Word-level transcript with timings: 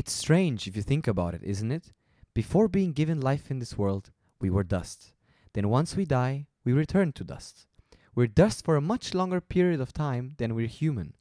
It's 0.00 0.12
strange 0.14 0.66
if 0.66 0.76
you 0.76 0.82
think 0.82 1.06
about 1.06 1.34
it, 1.34 1.42
isn't 1.44 1.70
it? 1.70 1.92
Before 2.32 2.68
being 2.68 2.94
given 2.94 3.20
life 3.20 3.50
in 3.50 3.58
this 3.58 3.76
world, 3.76 4.10
we 4.40 4.48
were 4.48 4.64
dust. 4.64 5.12
Then 5.52 5.68
once 5.68 5.94
we 5.94 6.06
die, 6.06 6.46
we 6.64 6.72
return 6.72 7.12
to 7.12 7.22
dust. 7.22 7.66
We're 8.14 8.26
dust 8.26 8.64
for 8.64 8.76
a 8.76 8.80
much 8.80 9.12
longer 9.12 9.42
period 9.42 9.78
of 9.78 9.92
time 9.92 10.36
than 10.38 10.54
we're 10.54 10.68
human, 10.68 11.12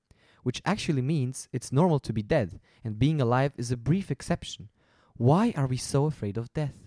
which 0.43 0.61
actually 0.63 1.01
means 1.01 1.49
it's 1.51 1.73
normal 1.73 1.99
to 1.99 2.13
be 2.13 2.23
dead, 2.23 2.61
and 2.81 2.97
being 2.97 3.19
alive 3.19 3.51
is 3.57 3.69
a 3.69 3.75
brief 3.75 4.09
exception. 4.09 4.69
Why 5.17 5.53
are 5.57 5.67
we 5.67 5.75
so 5.75 6.05
afraid 6.05 6.37
of 6.37 6.53
death? 6.53 6.77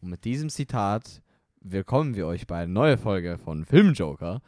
Und 0.00 0.08
mit 0.08 0.24
diesem 0.24 0.48
Zitat 0.48 1.20
willkommen 1.60 2.16
wir 2.16 2.26
euch 2.26 2.46
bei 2.46 2.62
einer 2.62 2.72
neuen 2.72 2.96
Folge 2.96 3.36
von 3.36 3.66
Filmjoker. 3.66 4.40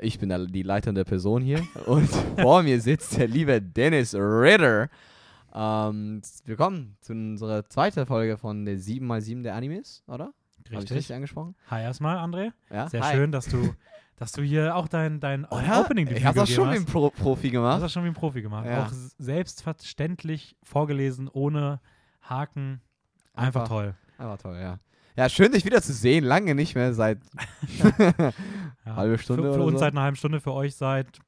Ich 0.00 0.18
bin 0.18 0.48
die 0.48 0.64
leitende 0.64 1.04
Person 1.04 1.42
hier 1.42 1.64
und 1.86 2.10
vor 2.40 2.64
mir 2.64 2.80
sitzt 2.80 3.16
der 3.16 3.28
liebe 3.28 3.62
Dennis 3.62 4.16
Ritter. 4.16 4.90
Ähm, 5.54 6.22
willkommen 6.46 6.96
zu 7.00 7.12
unserer 7.12 7.68
zweiten 7.68 8.06
Folge 8.06 8.38
von 8.38 8.64
der 8.64 8.76
7x7 8.78 9.42
der 9.42 9.54
Animes, 9.54 10.02
oder? 10.06 10.26
Hab 10.58 10.66
ich 10.70 10.78
Richtig. 10.78 10.96
richtig 10.98 11.14
angesprochen? 11.16 11.54
Hi 11.70 11.82
erstmal, 11.82 12.16
André. 12.18 12.52
Ja? 12.70 12.88
Sehr 12.88 13.02
Hi. 13.02 13.14
schön, 13.16 13.32
dass 13.32 13.46
du, 13.46 13.74
dass 14.16 14.32
du 14.32 14.42
hier 14.42 14.74
auch 14.76 14.88
dein, 14.88 15.20
dein 15.20 15.44
Oder? 15.44 15.80
opening 15.80 16.06
Ich 16.08 16.24
habe 16.24 16.38
das 16.38 16.50
schon 16.50 16.70
wie 16.70 16.76
ein 16.76 16.82
hast. 16.84 16.92
Pro 16.92 17.10
Profi 17.10 17.50
Du 17.50 17.58
hast 17.58 17.62
gemacht. 17.64 17.82
das 17.82 17.92
schon 17.92 18.04
wie 18.04 18.08
ein 18.08 18.14
Profi 18.14 18.40
gemacht. 18.40 18.64
Ja. 18.66 18.86
Auch 18.86 18.92
selbstverständlich 19.18 20.56
vorgelesen, 20.62 21.28
ohne 21.28 21.80
Haken. 22.22 22.80
Einfach, 23.34 23.62
Einfach. 23.62 23.68
toll. 23.68 23.94
Aber 24.18 24.38
toll, 24.38 24.56
ja. 24.58 24.78
Ja, 25.16 25.28
schön, 25.28 25.52
dich 25.52 25.66
wieder 25.66 25.82
zu 25.82 25.92
sehen. 25.92 26.24
Lange 26.24 26.54
nicht 26.54 26.74
mehr, 26.74 26.94
seit 26.94 27.18
Ja. 27.78 28.32
halbe 28.96 29.18
Stunde 29.18 29.42
Für, 29.42 29.54
für 29.54 29.62
uns 29.64 29.72
so. 29.72 29.78
seit 29.78 29.92
einer 29.92 30.02
halben 30.02 30.16
Stunde, 30.16 30.40
für 30.40 30.52
euch 30.54 30.76
seit 30.76 31.18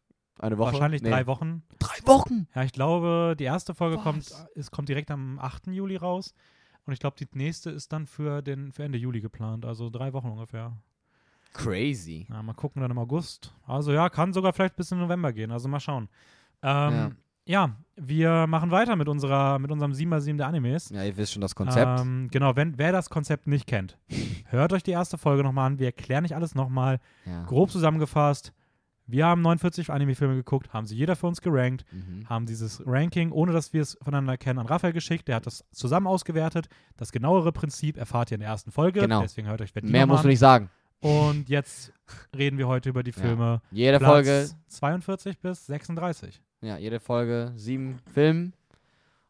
eine 0.44 0.58
Woche. 0.58 0.72
wahrscheinlich 0.72 1.02
Nee. 1.02 1.10
drei 1.10 1.26
Wochen. 1.26 1.62
Drei 1.78 1.96
Wochen! 2.06 2.46
Ja, 2.54 2.62
ich 2.62 2.72
glaube, 2.72 3.34
die 3.38 3.44
erste 3.44 3.74
Folge 3.74 3.96
Was? 3.96 4.02
kommt, 4.04 4.32
es 4.54 4.70
kommt 4.70 4.88
direkt 4.88 5.10
am 5.10 5.38
8. 5.38 5.68
Juli 5.68 5.96
raus. 5.96 6.34
Und 6.86 6.92
ich 6.92 6.98
glaube, 7.00 7.16
die 7.18 7.26
nächste 7.32 7.70
ist 7.70 7.92
dann 7.92 8.06
für, 8.06 8.42
den, 8.42 8.70
für 8.72 8.84
Ende 8.84 8.98
Juli 8.98 9.20
geplant. 9.20 9.64
Also 9.64 9.88
drei 9.90 10.12
Wochen 10.12 10.28
ungefähr. 10.28 10.76
Crazy. 11.52 12.26
Ja, 12.28 12.42
mal 12.42 12.52
gucken 12.52 12.82
dann 12.82 12.90
im 12.90 12.98
August. 12.98 13.54
Also 13.66 13.92
ja, 13.92 14.08
kann 14.08 14.32
sogar 14.32 14.52
vielleicht 14.52 14.76
bis 14.76 14.90
in 14.92 14.98
November 14.98 15.32
gehen. 15.32 15.50
Also 15.50 15.68
mal 15.68 15.80
schauen. 15.80 16.08
Ähm, 16.62 17.16
ja. 17.46 17.76
wir 17.96 18.46
machen 18.46 18.70
weiter 18.70 18.96
mit 18.96 19.08
unserer 19.08 19.58
mit 19.58 19.70
unserem 19.70 19.92
7x7 19.92 20.36
der 20.36 20.48
Animes. 20.48 20.90
Ja, 20.90 21.04
ihr 21.04 21.16
wisst 21.16 21.32
schon 21.32 21.42
das 21.42 21.54
Konzept. 21.54 22.00
Ähm, 22.00 22.28
genau, 22.30 22.56
wenn 22.56 22.76
wer 22.78 22.90
das 22.90 23.08
Konzept 23.08 23.46
nicht 23.46 23.66
kennt, 23.66 23.98
hört 24.46 24.72
euch 24.72 24.82
die 24.82 24.90
erste 24.90 25.16
Folge 25.16 25.44
nochmal 25.44 25.68
an. 25.68 25.78
Wir 25.78 25.86
erklären 25.86 26.22
nicht 26.22 26.34
alles 26.34 26.54
nochmal. 26.54 26.98
ja. 27.24 27.44
Grob 27.44 27.70
zusammengefasst. 27.70 28.52
Wir 29.06 29.26
haben 29.26 29.42
49 29.42 29.90
Anime-Filme 29.90 30.34
geguckt, 30.34 30.72
haben 30.72 30.86
sie 30.86 30.96
jeder 30.96 31.14
für 31.16 31.26
uns 31.26 31.40
gerankt, 31.42 31.84
Mhm. 31.92 32.28
haben 32.28 32.46
dieses 32.46 32.82
Ranking, 32.86 33.32
ohne 33.32 33.52
dass 33.52 33.72
wir 33.72 33.82
es 33.82 33.98
voneinander 34.02 34.36
kennen, 34.38 34.58
an 34.58 34.66
Raphael 34.66 34.92
geschickt. 34.94 35.28
Der 35.28 35.36
hat 35.36 35.46
das 35.46 35.64
zusammen 35.72 36.06
ausgewertet. 36.06 36.68
Das 36.96 37.12
genauere 37.12 37.52
Prinzip 37.52 37.96
erfahrt 37.98 38.30
ihr 38.30 38.36
in 38.36 38.40
der 38.40 38.48
ersten 38.48 38.70
Folge. 38.72 39.00
Genau. 39.00 39.20
Deswegen 39.20 39.48
hört 39.48 39.60
euch 39.60 39.74
Mehr 39.82 40.06
musst 40.06 40.24
du 40.24 40.28
nicht 40.28 40.38
sagen. 40.38 40.70
an. 41.02 41.10
Und 41.10 41.48
jetzt 41.50 41.92
reden 42.34 42.56
wir 42.56 42.66
heute 42.66 42.88
über 42.88 43.02
die 43.02 43.10
Ja. 43.10 43.20
Filme 43.20 43.60
Jede 43.70 43.98
Platz 43.98 44.10
Folge 44.10 44.48
42 44.68 45.38
bis 45.38 45.66
36. 45.66 46.40
Ja, 46.62 46.78
jede 46.78 46.98
Folge 46.98 47.52
sieben 47.56 47.98
Filme. 48.14 48.52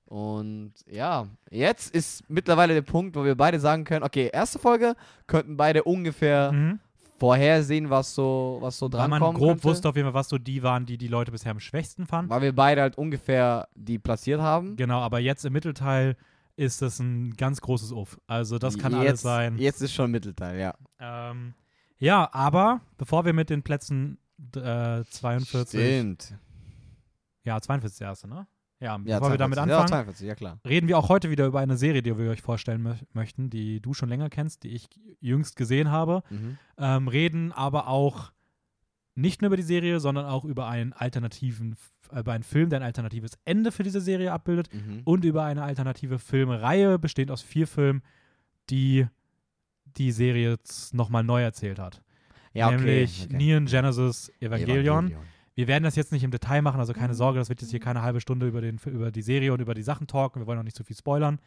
Und 0.07 0.73
ja, 0.87 1.27
jetzt 1.51 1.93
ist 1.95 2.29
mittlerweile 2.31 2.75
der 2.75 2.83
Punkt, 2.83 3.17
wo 3.17 3.25
wir 3.25 3.35
beide 3.35 3.59
sagen 3.59 3.85
können, 3.85 4.05
okay, 4.05 4.31
erste 4.33 4.59
Folge 4.61 4.95
könnten 5.27 5.57
beide 5.57 5.83
ungefähr 5.83 6.53
Mhm. 6.53 6.79
Vorhersehen, 7.25 7.89
was 7.89 8.15
so, 8.15 8.59
was 8.61 8.79
so 8.79 8.87
Weil 8.87 8.99
dran 8.99 9.11
man 9.11 9.21
kommen 9.21 9.39
grob 9.39 9.49
könnte. 9.49 9.65
wusste 9.65 9.89
auf 9.89 9.97
jeden 9.97 10.07
Fall, 10.07 10.15
was 10.15 10.29
so 10.29 10.37
die 10.37 10.63
waren, 10.63 10.85
die 10.85 10.99
die 10.99 11.09
Leute 11.09 11.33
bisher 11.33 11.53
am 11.53 11.61
schwächsten 11.61 12.07
fanden. 12.07 12.31
Weil 12.31 12.43
wir 12.43 12.55
beide 12.55 12.83
halt 12.83 12.99
ungefähr 12.99 13.67
die 13.75 13.99
platziert 13.99 14.43
haben. 14.43 14.77
Genau, 14.77 15.01
aber 15.01 15.21
jetzt 15.21 15.45
im 15.47 15.55
Mittelteil 15.55 16.17
ist 16.57 16.83
das 16.83 16.99
ein 16.99 17.33
ganz 17.35 17.63
großes 17.63 17.93
Uff. 17.93 18.19
Also 18.27 18.59
das 18.59 18.77
kann 18.79 18.93
jetzt, 18.93 19.01
alles 19.01 19.23
sein. 19.23 19.59
Jetzt 19.59 19.81
ist 19.81 19.95
schon 19.95 20.11
Mittelteil, 20.11 20.61
ja. 20.61 20.75
Ähm, 21.01 21.55
ja, 21.99 22.29
aber 22.33 22.83
bevor 22.99 23.25
wir 23.25 23.33
mit 23.33 23.49
den 23.49 23.63
Plätzen 23.63 24.19
äh, 24.55 25.03
42, 25.05 25.81
Stimmt. 25.81 26.35
ja 27.45 27.59
42 27.59 27.93
ist 27.95 28.01
der 28.01 28.09
erste, 28.09 28.29
ne? 28.29 28.47
Ja, 28.85 29.01
Ja, 29.05 29.19
bevor 29.19 29.33
wir 29.33 29.39
damit 29.39 29.57
42. 29.57 29.59
anfangen, 29.59 29.71
Ja, 29.71 29.87
42, 29.87 30.29
ja 30.29 30.35
klar. 30.35 30.59
reden 30.67 30.87
wir 30.89 30.99
auch 30.99 31.09
heute 31.09 31.31
wieder 31.31 31.47
über 31.47 31.61
eine 31.61 31.77
Serie, 31.77 32.03
die 32.03 32.17
wir 32.17 32.31
euch 32.31 32.43
vorstellen 32.43 32.83
mö 32.83 32.95
möchten, 33.13 33.51
die 33.51 33.81
du 33.81 33.95
schon 33.95 34.09
länger 34.09 34.29
kennst, 34.31 34.63
die 34.63 34.69
ich 34.69 34.89
jüngst 35.21 35.57
gesehen 35.57 35.91
habe. 35.91 36.23
Mhm. 36.31 36.59
ähm, 36.79 37.09
reden 37.09 37.51
aber 37.53 37.89
auch 37.89 38.33
nicht 39.17 39.41
nur 39.43 39.47
über 39.47 39.57
die 39.57 39.63
Serie, 39.63 40.01
sondern 40.01 40.27
auch 40.27 40.45
über 40.45 40.67
einen 40.69 40.93
alternativen, 40.93 41.77
äh, 42.13 42.21
über 42.21 42.33
einen 42.33 42.43
Film, 42.45 42.69
der 42.69 42.81
ein 42.81 42.85
alternatives 42.85 43.39
Ende 43.45 43.71
für 43.73 43.85
diese 43.85 44.01
Serie 44.01 44.33
abbildet 44.33 44.69
Mhm. 44.75 45.03
und 45.05 45.25
über 45.25 45.45
eine 45.45 45.63
alternative 45.63 46.19
Filmreihe, 46.19 46.99
bestehend 46.99 47.31
aus 47.31 47.41
vier 47.43 47.67
Filmen, 47.67 48.03
die 48.71 49.07
die 49.97 50.11
Serie 50.11 50.51
jetzt 50.51 50.93
nochmal 50.95 51.23
neu 51.23 51.43
erzählt 51.43 51.79
hat. 51.79 52.03
Ja, 52.53 52.67
okay. 52.69 52.77
Nämlich 52.77 53.25
okay. 53.27 53.37
Neon 53.37 53.67
Genesis 53.67 54.33
Evangelion. 54.41 55.07
Evangelion. 55.07 55.23
Wir 55.57 55.69
werden 55.69 55.85
das 55.85 55.95
jetzt 55.97 56.11
nicht 56.13 56.25
im 56.25 56.31
Detail 56.31 56.63
machen, 56.63 56.81
also 56.81 56.93
Mhm. 56.93 56.97
keine 56.97 57.15
Sorge, 57.15 57.39
das 57.39 57.49
wird 57.49 57.61
jetzt 57.63 57.71
hier 57.71 57.81
keine 57.81 58.03
halbe 58.03 58.21
Stunde 58.21 58.47
über, 58.49 58.61
den, 58.61 58.79
über 58.87 59.11
die 59.13 59.23
Serie 59.23 59.53
und 59.53 59.61
über 59.61 59.75
die 59.75 59.83
Sachen 59.83 60.07
talken. 60.07 60.41
Wir 60.43 60.47
wollen 60.47 60.59
auch 60.59 60.65
nicht 60.65 60.77
zu 60.77 60.85
viel 60.85 60.97
spoilern. 60.97 61.39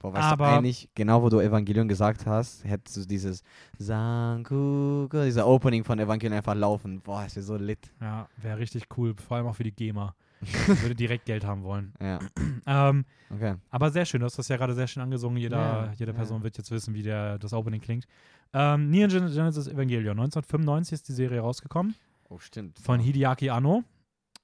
Boah, 0.00 0.12
weißt 0.14 0.32
Aber- 0.32 0.46
du 0.48 0.56
eigentlich, 0.56 0.88
genau 0.96 1.22
wo 1.22 1.28
du 1.28 1.38
Evangelion 1.38 1.86
gesagt 1.86 2.26
hast, 2.26 2.64
hättest 2.64 2.96
du 2.96 3.04
dieses 3.06 3.44
Sankuku, 3.78 5.24
dieser 5.24 5.46
Opening 5.46 5.84
von 5.84 5.98
Evangelion 5.98 6.36
einfach 6.36 6.54
laufen. 6.54 7.00
Boah, 7.00 7.22
das 7.24 7.36
wäre 7.36 7.44
so 7.44 7.56
lit. 7.56 7.90
Ja, 8.00 8.28
wäre 8.38 8.58
richtig 8.58 8.84
cool, 8.96 9.14
vor 9.16 9.36
allem 9.36 9.46
auch 9.46 9.54
für 9.56 9.64
die 9.64 9.72
GEMA. 9.72 10.14
Ich 10.42 10.82
würde 10.82 10.96
direkt 10.96 11.24
Geld 11.26 11.44
haben 11.44 11.62
wollen. 11.62 11.92
Ja, 12.00 12.18
Ähm, 12.66 13.04
okay. 13.30 13.54
Aber 13.70 13.90
sehr 13.92 14.04
schön, 14.04 14.20
du 14.20 14.26
hast 14.26 14.36
das 14.38 14.48
ja 14.48 14.56
gerade 14.56 14.74
sehr 14.74 14.88
schön 14.88 15.00
angesungen. 15.02 15.36
Jeder, 15.36 15.56
Ja, 15.56 15.92
jede 15.96 16.10
ja. 16.10 16.16
Person 16.16 16.42
wird 16.42 16.58
jetzt 16.58 16.70
wissen, 16.72 16.94
wie 16.94 17.02
der, 17.02 17.38
das 17.38 17.52
Opening 17.52 17.80
klingt. 17.80 18.06
Ähm, 18.52 18.90
Neon 18.90 19.08
Gen- 19.08 19.32
Genesis 19.32 19.68
Evangelion. 19.68 20.18
1995 20.18 20.92
ist 20.94 21.08
die 21.08 21.12
Serie 21.12 21.40
rausgekommen 21.40 21.94
Oh, 22.32 22.38
stimmt. 22.38 22.78
von. 22.78 22.98
Hideaki 22.98 23.50
Anno. 23.50 23.84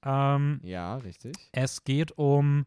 Ähm, 0.03 0.59
Ja, 0.63 0.95
richtig. 0.97 1.35
es 1.51 1.83
geht 1.83 2.11
um 2.17 2.65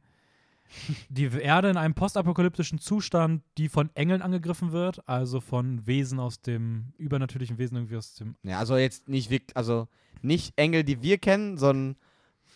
die 1.08 1.26
Erde 1.26 1.70
in 1.70 1.76
einem 1.76 1.94
postapokalyptischen 1.94 2.78
Zustand, 2.78 3.42
die 3.56 3.68
von 3.68 3.90
Engeln 3.94 4.20
angegriffen 4.20 4.72
wird, 4.72 5.06
also 5.08 5.40
von 5.40 5.86
Wesen 5.86 6.18
aus 6.18 6.40
dem 6.40 6.92
übernatürlichen 6.98 7.58
Wesen 7.58 7.76
irgendwie 7.76 7.96
aus 7.96 8.14
dem. 8.14 8.36
Ja, 8.42 8.58
also 8.58 8.76
jetzt 8.76 9.08
nicht 9.08 9.30
wirklich, 9.30 9.56
also 9.56 9.86
nicht 10.22 10.54
Engel, 10.56 10.82
die 10.84 11.02
wir 11.02 11.18
kennen, 11.18 11.56
sondern 11.56 11.96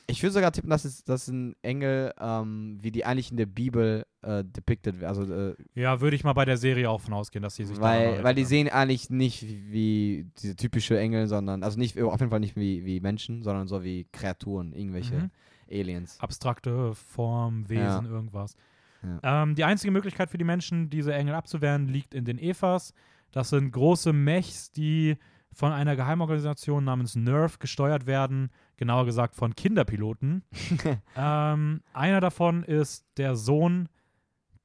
ich 0.09 0.23
würde 0.23 0.33
sogar 0.35 0.53
tippen, 0.53 0.71
dass 0.71 0.85
es 0.85 1.03
das 1.05 1.27
sind 1.27 1.57
Engel, 1.63 2.13
ähm, 2.21 2.79
wie 2.81 2.91
die 2.93 3.05
eigentlich 3.05 3.31
in 3.31 3.37
der 3.37 3.47
Bibel 3.47 4.07
äh, 4.23 4.45
depicted 4.45 5.01
werden. 5.01 5.09
Also, 5.09 5.33
äh, 5.35 5.55
Ja, 5.75 6.01
würde 6.01 6.15
ich 6.17 6.23
mal 6.25 6.33
bei 6.33 6.45
der 6.45 6.57
Serie 6.57 6.89
auch 6.91 7.01
von 7.01 7.13
ausgehen, 7.15 7.43
dass 7.43 7.57
sie 7.57 7.65
sich 7.65 7.81
weil, 7.81 8.23
weil 8.23 8.35
die 8.35 8.45
sehen 8.45 8.69
eigentlich 8.69 9.11
nicht 9.11 9.43
wie, 9.43 9.73
wie 9.73 10.27
diese 10.41 10.55
typische 10.57 10.99
Engel, 10.99 11.27
sondern, 11.27 11.63
also 11.63 11.79
nicht, 11.79 12.01
auf 12.01 12.21
jeden 12.21 12.31
Fall 12.31 12.41
nicht 12.41 12.57
wie, 12.57 12.85
wie 12.85 13.01
Menschen, 13.01 13.43
sondern 13.43 13.67
so 13.67 13.83
wie 13.83 14.07
Kreaturen, 14.13 14.73
irgendwelche 14.73 15.15
Mhm. 15.17 15.31
Aliens. 15.71 16.21
abstrakte 16.21 16.95
Form, 16.95 17.69
Wesen, 17.69 18.05
Ja. 18.05 18.11
irgendwas. 18.11 18.55
Ja. 19.03 19.43
Ähm, 19.43 19.55
die 19.57 19.65
einzige 19.65 19.91
Möglichkeit 19.91 20.31
für 20.31 20.39
die 20.39 20.45
Menschen, 20.45 20.89
diese 20.91 21.13
Engel 21.15 21.35
abzuwehren, 21.35 21.89
liegt 21.89 22.15
in 22.15 22.25
den 22.25 22.39
Evas. 22.39 22.93
Das 23.33 23.51
sind 23.51 23.73
große 23.73 24.13
Mechs, 24.13 24.71
die 24.71 25.17
von 25.53 25.73
einer 25.73 25.97
Geheimorganisation 25.97 26.85
namens 26.85 27.17
NERV 27.17 27.59
gesteuert 27.59 28.07
werden, 28.07 28.51
genauer 28.77 29.05
gesagt 29.07 29.35
von 29.35 29.55
Kinderpiloten. 29.55 30.43
ähm, 31.17 31.83
einer 31.93 32.21
davon 32.21 32.63
ist 32.63 33.07
der 33.17 33.37
Sohn 33.37 33.89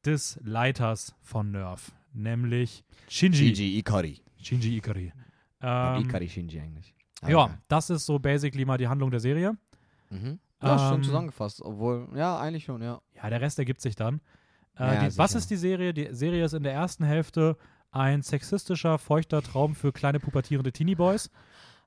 des 0.05 0.39
Leiters 0.43 1.15
von 1.21 1.51
NERV, 1.51 1.91
nämlich 2.13 2.83
Shinji. 3.07 3.37
Shinji 3.55 3.77
Ikari. 3.79 4.21
Shinji 4.41 4.77
Ikari. 4.77 5.13
Ähm, 5.61 5.95
Ähm, 5.95 6.01
Ikari 6.03 6.27
Shinji 6.29 6.59
eigentlich. 6.59 6.93
Aber 7.21 7.31
ja, 7.31 7.45
egal. 7.45 7.57
das 7.67 7.89
ist 7.91 8.05
so 8.05 8.17
basically 8.17 8.65
mal 8.65 8.77
die 8.77 8.87
Handlung 8.87 9.11
der 9.11 9.19
Serie. 9.19 9.55
Mhm. 10.09 10.39
Ja, 10.61 10.77
schon 10.77 10.97
Ähm, 10.97 11.03
zusammengefasst. 11.03 11.61
Obwohl, 11.61 12.07
ja, 12.15 12.39
eigentlich 12.39 12.63
schon, 12.65 12.81
ja. 12.81 12.99
Ja, 13.15 13.29
der 13.29 13.41
Rest 13.41 13.59
ergibt 13.59 13.81
sich 13.81 13.95
dann. 13.95 14.21
Ja, 14.77 14.93
Äh, 15.05 15.09
die, 15.09 15.17
was 15.17 15.35
ist 15.35 15.49
die 15.51 15.55
Serie? 15.55 15.93
Die 15.93 16.07
Serie 16.11 16.43
ist 16.45 16.53
in 16.53 16.63
der 16.63 16.73
ersten 16.73 17.03
Hälfte 17.03 17.57
ein 17.91 18.21
sexistischer, 18.23 18.97
feuchter 18.97 19.41
Traum 19.41 19.75
für 19.75 19.91
kleine 19.91 20.19
pubertierende 20.19 20.71
Teenie 20.71 20.95
Boys. 20.95 21.29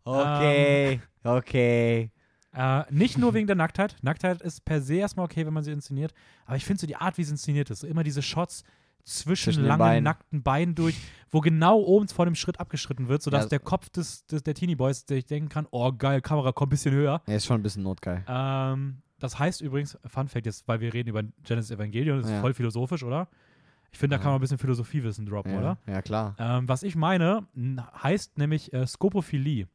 Okay, 0.05 1.01
okay. 1.23 2.11
Äh, 2.55 2.85
nicht 2.91 3.19
nur 3.19 3.35
wegen 3.35 3.47
der 3.47 3.57
Nacktheit. 3.57 3.97
Nacktheit 4.03 4.41
ist 4.43 4.65
per 4.65 4.81
se 4.81 4.95
erstmal 4.97 5.25
okay, 5.25 5.45
wenn 5.47 5.53
man 5.55 5.65
sie 5.65 5.73
inszeniert. 5.73 6.15
Aber 6.47 6.57
ich 6.57 6.65
finde 6.65 6.81
so 6.81 6.87
die 6.87 6.97
Art, 6.97 7.19
wie 7.19 7.25
sie 7.25 7.33
inszeniert 7.33 7.71
ist, 7.71 7.81
so 7.81 7.87
immer 7.87 8.03
diese 8.05 8.23
Shots 8.23 8.65
zwischen, 9.03 9.53
Zwischen 9.53 9.65
langen, 9.67 9.79
Beinen. 9.81 10.05
nackten 10.05 10.43
Beinen 10.43 10.75
durch, 10.75 10.97
wo 11.31 11.41
genau 11.41 11.79
oben 11.81 12.09
vor 12.09 12.25
dem 12.25 12.35
Schritt 12.35 12.59
abgeschritten 12.59 13.09
wird, 13.09 13.23
sodass 13.23 13.45
Ja. 13.45 13.49
der 13.51 13.59
Kopf 13.59 13.91
des, 13.91 14.25
des, 14.27 14.43
der 14.45 14.55
Teenie 14.55 14.77
Boys 14.77 15.05
sich 15.07 15.27
denken 15.27 15.51
kann, 15.51 15.67
oh 15.73 15.93
geil, 15.93 16.23
Kamera 16.23 16.53
kommt 16.53 16.69
ein 16.69 16.71
bisschen 16.71 16.95
höher. 16.95 17.21
Er 17.27 17.37
ist 17.37 17.45
schon 17.45 17.61
ein 17.61 17.63
bisschen 17.63 17.83
notgeil. 17.83 18.25
Ähm, 18.27 19.03
das 19.19 19.39
heißt 19.39 19.61
übrigens, 19.61 19.99
Fun 20.07 20.29
Fact 20.29 20.47
jetzt, 20.47 20.67
weil 20.69 20.81
wir 20.81 20.95
reden 20.95 21.11
über 21.11 21.23
Genesis 21.43 21.71
Evangelion, 21.71 22.19
das 22.19 22.27
ist 22.29 22.33
Ja. 22.33 22.41
voll 22.41 22.55
philosophisch, 22.55 23.03
oder? 23.03 23.29
Ich 23.93 23.99
finde, 23.99 24.17
da 24.17 24.19
kann 24.19 24.29
Ja. 24.29 24.31
man 24.33 24.39
ein 24.39 24.41
bisschen 24.41 24.59
Philosophiewissen 24.59 25.27
droppen, 25.27 25.53
Ja, 25.53 25.59
oder? 25.59 25.79
ja, 25.87 26.01
klar. 26.01 26.35
Ähm, 26.39 26.67
was 26.69 26.83
ich 26.83 26.97
meine, 26.97 27.47
heißt 28.03 28.39
nämlich 28.39 28.73
äh, 28.73 28.87
Skopophilie. 28.87 29.69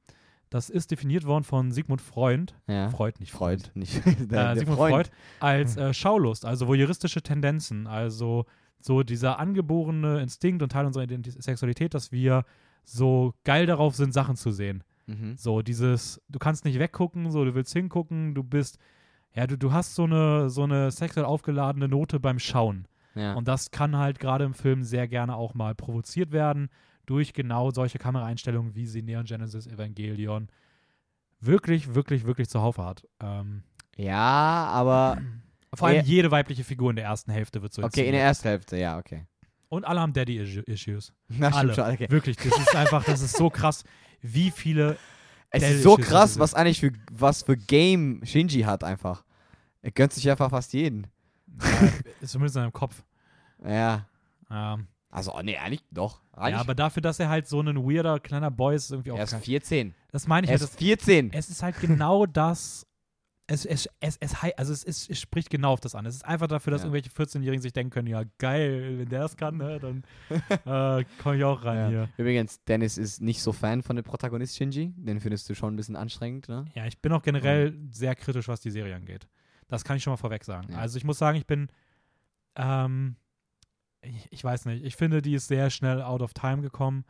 Das 0.49 0.69
ist 0.69 0.89
definiert 0.89 1.25
worden 1.25 1.43
von 1.43 1.71
Sigmund 1.71 2.01
Freud. 2.01 2.53
Ja. 2.67 2.89
Freud, 2.89 3.19
nicht 3.19 3.31
Freud. 3.31 3.61
Freud. 3.61 3.71
Nicht 3.75 4.05
Äh, 4.05 4.27
der, 4.27 4.55
Sigmund 4.55 4.77
Freund. 4.77 4.93
Freud 4.93 5.09
als 5.39 5.77
äh, 5.77 5.93
Schaulust, 5.93 6.45
also 6.45 6.67
voyeuristische 6.67 7.21
Tendenzen, 7.21 7.87
also 7.87 8.45
so 8.79 9.03
dieser 9.03 9.39
angeborene 9.39 10.21
Instinkt 10.21 10.63
und 10.63 10.71
Teil 10.71 10.85
unserer 10.85 11.03
Identi 11.03 11.31
Sexualität, 11.31 11.93
dass 11.93 12.11
wir 12.11 12.45
so 12.83 13.33
geil 13.43 13.65
darauf 13.65 13.95
sind, 13.95 14.13
Sachen 14.13 14.35
zu 14.35 14.51
sehen. 14.51 14.83
Mhm. 15.05 15.35
So 15.37 15.61
dieses, 15.61 16.21
du 16.29 16.39
kannst 16.39 16.65
nicht 16.65 16.79
weggucken, 16.79 17.29
so 17.29 17.43
du 17.45 17.53
willst 17.55 17.73
hingucken, 17.73 18.33
du 18.33 18.43
bist, 18.43 18.79
ja, 19.33 19.45
du, 19.47 19.57
du 19.57 19.73
hast 19.73 19.95
so 19.95 20.05
eine, 20.05 20.49
so 20.49 20.63
eine 20.63 20.91
sexuell 20.91 21.25
aufgeladene 21.25 21.87
Note 21.87 22.19
beim 22.19 22.39
Schauen. 22.39 22.87
Ja. 23.15 23.33
Und 23.33 23.47
das 23.47 23.71
kann 23.71 23.97
halt 23.97 24.19
gerade 24.19 24.45
im 24.45 24.53
Film 24.53 24.83
sehr 24.83 25.07
gerne 25.07 25.35
auch 25.35 25.53
mal 25.53 25.75
provoziert 25.75 26.31
werden 26.31 26.69
durch 27.09 27.33
genau 27.33 27.71
solche 27.71 27.97
Kameraeinstellungen, 27.97 28.75
wie 28.75 28.85
sie 28.85 29.01
Neon 29.01 29.25
Genesis 29.25 29.65
Evangelion 29.65 30.47
wirklich, 31.39 31.95
wirklich, 31.95 32.25
wirklich 32.25 32.49
zuhauf 32.49 32.77
hat. 32.77 33.07
Ähm, 33.19 33.63
ja, 33.95 34.15
aber 34.71 35.17
vor 35.73 35.87
allem 35.87 35.97
Ja. 35.97 36.03
jede 36.03 36.29
weibliche 36.29 36.63
Figur 36.63 36.91
in 36.91 36.97
der 36.97 37.05
ersten 37.05 37.31
Hälfte 37.31 37.61
wird 37.61 37.73
so 37.73 37.83
okay, 37.83 38.05
in 38.05 38.11
der 38.11 38.21
ersten 38.21 38.47
Hälfte, 38.49 38.77
ja, 38.77 38.97
okay. 38.97 39.25
Und 39.69 39.85
alle 39.85 39.99
haben 39.99 40.13
Daddy-Issues. 40.13 41.13
Alle. 41.41 41.73
schon, 41.73 41.91
okay. 41.91 42.07
Wirklich, 42.09 42.37
das 42.37 42.57
ist 42.57 42.75
einfach, 42.75 43.03
das 43.03 43.21
ist 43.21 43.35
so 43.37 43.49
krass, 43.49 43.83
wie 44.21 44.51
viele 44.51 44.97
Es 45.49 45.61
Daddy 45.61 45.75
ist 45.75 45.83
so 45.83 45.97
Issues 45.97 46.07
krass, 46.07 46.39
was 46.39 46.53
eigentlich 46.53 46.79
für 46.79 46.91
was 47.11 47.43
für 47.43 47.55
Game 47.57 48.21
Shinji 48.23 48.61
hat 48.61 48.83
einfach. 48.83 49.23
Er 49.81 49.91
gönnt 49.91 50.13
sich 50.13 50.29
einfach 50.29 50.49
fast 50.49 50.73
jeden. 50.73 51.07
ja, 51.61 51.89
zumindest 52.27 52.55
in 52.57 52.61
seinem 52.63 52.73
Kopf. 52.73 53.03
Ja. 53.63 54.07
Ähm, 54.51 54.87
Also, 55.11 55.33
oh, 55.35 55.41
nee, 55.41 55.57
eigentlich 55.57 55.83
doch. 55.91 56.21
ja, 56.35 56.41
Eigentlich. 56.43 56.59
aber 56.59 56.75
dafür, 56.75 57.01
dass 57.01 57.19
er 57.19 57.29
halt 57.29 57.47
so 57.47 57.59
ein 57.61 57.75
weirder 57.77 58.19
kleiner 58.19 58.51
Boy 58.51 58.75
ist, 58.75 58.91
irgendwie 58.91 59.11
auch 59.11 59.17
er 59.17 59.23
ist 59.23 59.31
kein- 59.31 59.41
14. 59.41 59.95
Das 60.11 60.27
meine 60.27 60.45
ich 60.45 60.51
Er 60.51 60.59
halt, 60.59 60.69
ist 60.69 60.77
14. 60.77 61.31
es 61.33 61.49
ist 61.49 61.63
halt 61.63 61.79
genau 61.79 62.25
das. 62.27 62.85
Es, 63.51 63.65
es, 63.65 63.89
es, 63.99 64.15
es, 64.19 64.35
also 64.57 64.71
es, 64.71 64.83
ist, 64.83 65.09
es 65.09 65.19
spricht 65.19 65.49
genau 65.49 65.71
auf 65.73 65.79
das 65.79 65.95
an. 65.95 66.05
Es 66.05 66.13
ist 66.13 66.23
einfach 66.23 66.45
dafür, 66.45 66.69
dass 66.69 66.83
Ja. 66.83 66.89
irgendwelche 66.89 67.09
14-Jährigen 67.09 67.63
sich 67.63 67.73
denken 67.73 67.89
können, 67.89 68.07
ja 68.07 68.21
geil, 68.37 68.99
wenn 68.99 69.09
der 69.09 69.21
das 69.21 69.35
kann, 69.37 69.57
ne, 69.57 69.79
dann 69.79 70.03
äh, 71.01 71.03
komme 71.23 71.37
ich 71.37 71.43
auch 71.43 71.63
rein 71.65 71.77
Ja. 71.77 71.89
hier. 71.89 72.09
Übrigens, 72.17 72.63
Dennis 72.65 72.99
ist 72.99 73.21
nicht 73.21 73.41
so 73.41 73.51
Fan 73.51 73.81
von 73.81 73.95
dem 73.95 74.05
Protagonist 74.05 74.55
Shinji. 74.55 74.93
Den 74.97 75.19
findest 75.19 75.49
du 75.49 75.55
schon 75.55 75.73
ein 75.73 75.77
bisschen 75.77 75.95
anstrengend, 75.95 76.47
ne? 76.47 76.65
Ja, 76.75 76.85
ich 76.85 77.01
bin 77.01 77.11
auch 77.11 77.23
generell 77.23 77.75
sehr 77.89 78.13
kritisch, 78.13 78.47
was 78.47 78.61
die 78.61 78.69
Serie 78.69 78.95
angeht. 78.95 79.27
Das 79.67 79.83
kann 79.83 79.97
ich 79.97 80.03
schon 80.03 80.13
mal 80.13 80.17
vorweg 80.17 80.43
sagen. 80.43 80.71
Ja. 80.71 80.77
Also 80.77 80.97
ich 80.99 81.03
muss 81.03 81.17
sagen, 81.17 81.35
ich 81.39 81.47
bin, 81.47 81.69
ähm, 82.55 83.15
ich, 84.01 84.27
ich 84.31 84.43
weiß 84.43 84.65
nicht, 84.65 84.83
ich 84.83 84.95
finde, 84.95 85.21
die 85.21 85.33
ist 85.33 85.47
sehr 85.47 85.69
schnell 85.69 86.01
out 86.01 86.21
of 86.21 86.33
time 86.33 86.61
gekommen. 86.61 87.05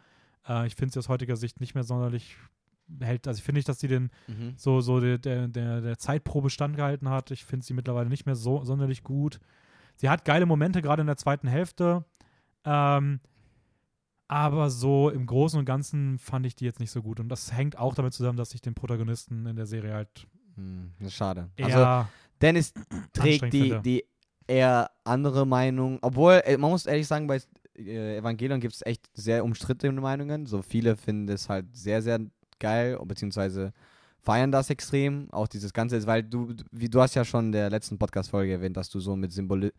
Äh, 0.48 0.68
ich 0.68 0.76
finde 0.76 0.94
sie 0.94 1.00
aus 1.00 1.10
heutiger 1.10 1.36
Sicht 1.36 1.60
nicht 1.60 1.76
mehr 1.76 1.84
sonderlich 1.84 2.36
hält, 3.00 3.28
also 3.28 3.38
ich 3.38 3.44
finde 3.44 3.60
nicht, 3.60 3.70
dass 3.70 3.80
sie 3.80 3.88
den 3.88 4.10
Mhm. 4.28 4.54
so, 4.58 4.82
so 4.82 5.00
der, 5.00 5.20
der, 5.20 5.48
der, 5.48 5.98
Zeitprobe 6.00 6.50
standgehalten 6.50 7.10
hat. 7.10 7.30
Ich 7.32 7.46
finde 7.46 7.66
sie 7.66 7.74
mittlerweile 7.74 8.10
nicht 8.10 8.26
mehr 8.26 8.36
so 8.36 8.64
sonderlich 8.64 9.04
gut. 9.04 9.40
Sie 9.96 10.10
hat 10.10 10.26
geile 10.26 10.46
Momente, 10.46 10.82
gerade 10.82 11.02
in 11.02 11.08
der 11.08 11.18
zweiten 11.18 11.48
Hälfte. 11.48 12.04
Ähm, 12.66 13.20
aber 14.28 14.70
so 14.70 15.10
im 15.10 15.26
Großen 15.26 15.60
und 15.60 15.66
Ganzen 15.66 16.20
fand 16.20 16.46
ich 16.46 16.56
die 16.56 16.66
jetzt 16.66 16.80
nicht 16.80 16.92
so 16.92 17.02
gut. 17.02 17.20
Und 17.20 17.30
das 17.30 17.52
hängt 17.52 17.78
auch 17.78 17.96
damit 17.96 18.14
zusammen, 18.14 18.38
dass 18.38 18.54
ich 18.54 18.62
den 18.62 18.76
Protagonisten 18.76 19.46
in 19.46 19.56
der 19.56 19.66
Serie 19.66 19.94
halt 19.94 20.28
Hm, 20.56 20.92
schade. 21.10 21.50
Also, 21.62 22.10
Dennis 22.42 22.74
trägt 23.14 23.54
die, 23.54 23.62
finde. 23.62 23.82
die 23.82 24.06
eher 24.50 24.90
andere 25.04 25.46
Meinung. 25.46 26.00
Obwohl, 26.02 26.42
man 26.58 26.72
muss 26.72 26.86
ehrlich 26.86 27.08
sagen, 27.08 27.28
bei 27.28 27.40
äh, 27.78 28.18
Evangelion 28.18 28.60
gibt 28.60 28.74
es 28.74 28.86
echt 28.86 29.10
sehr 29.14 29.44
umstrittene 29.44 30.02
Meinungen. 30.02 30.46
So 30.46 30.62
viele 30.62 30.96
finden 30.98 31.30
es 31.30 31.48
halt 31.50 31.66
sehr, 31.74 32.02
sehr 32.02 32.20
geil, 32.60 33.00
beziehungsweise 33.06 33.74
feiern 34.22 34.52
das 34.52 34.70
extrem. 34.70 35.28
Auch 35.32 35.48
dieses 35.48 35.74
Ganze, 35.74 36.06
weil 36.08 36.24
du, 36.24 36.54
wie 36.72 36.90
du 36.90 37.02
hast 37.02 37.16
ja 37.16 37.26
schon 37.26 37.46
in 37.48 37.52
der 37.52 37.70
letzten 37.70 37.98
Podcast-Folge 37.98 38.54
erwähnt, 38.54 38.78
dass 38.78 38.90
du 38.90 39.00
so 39.00 39.16
mit 39.16 39.32
Symboli 39.32 39.72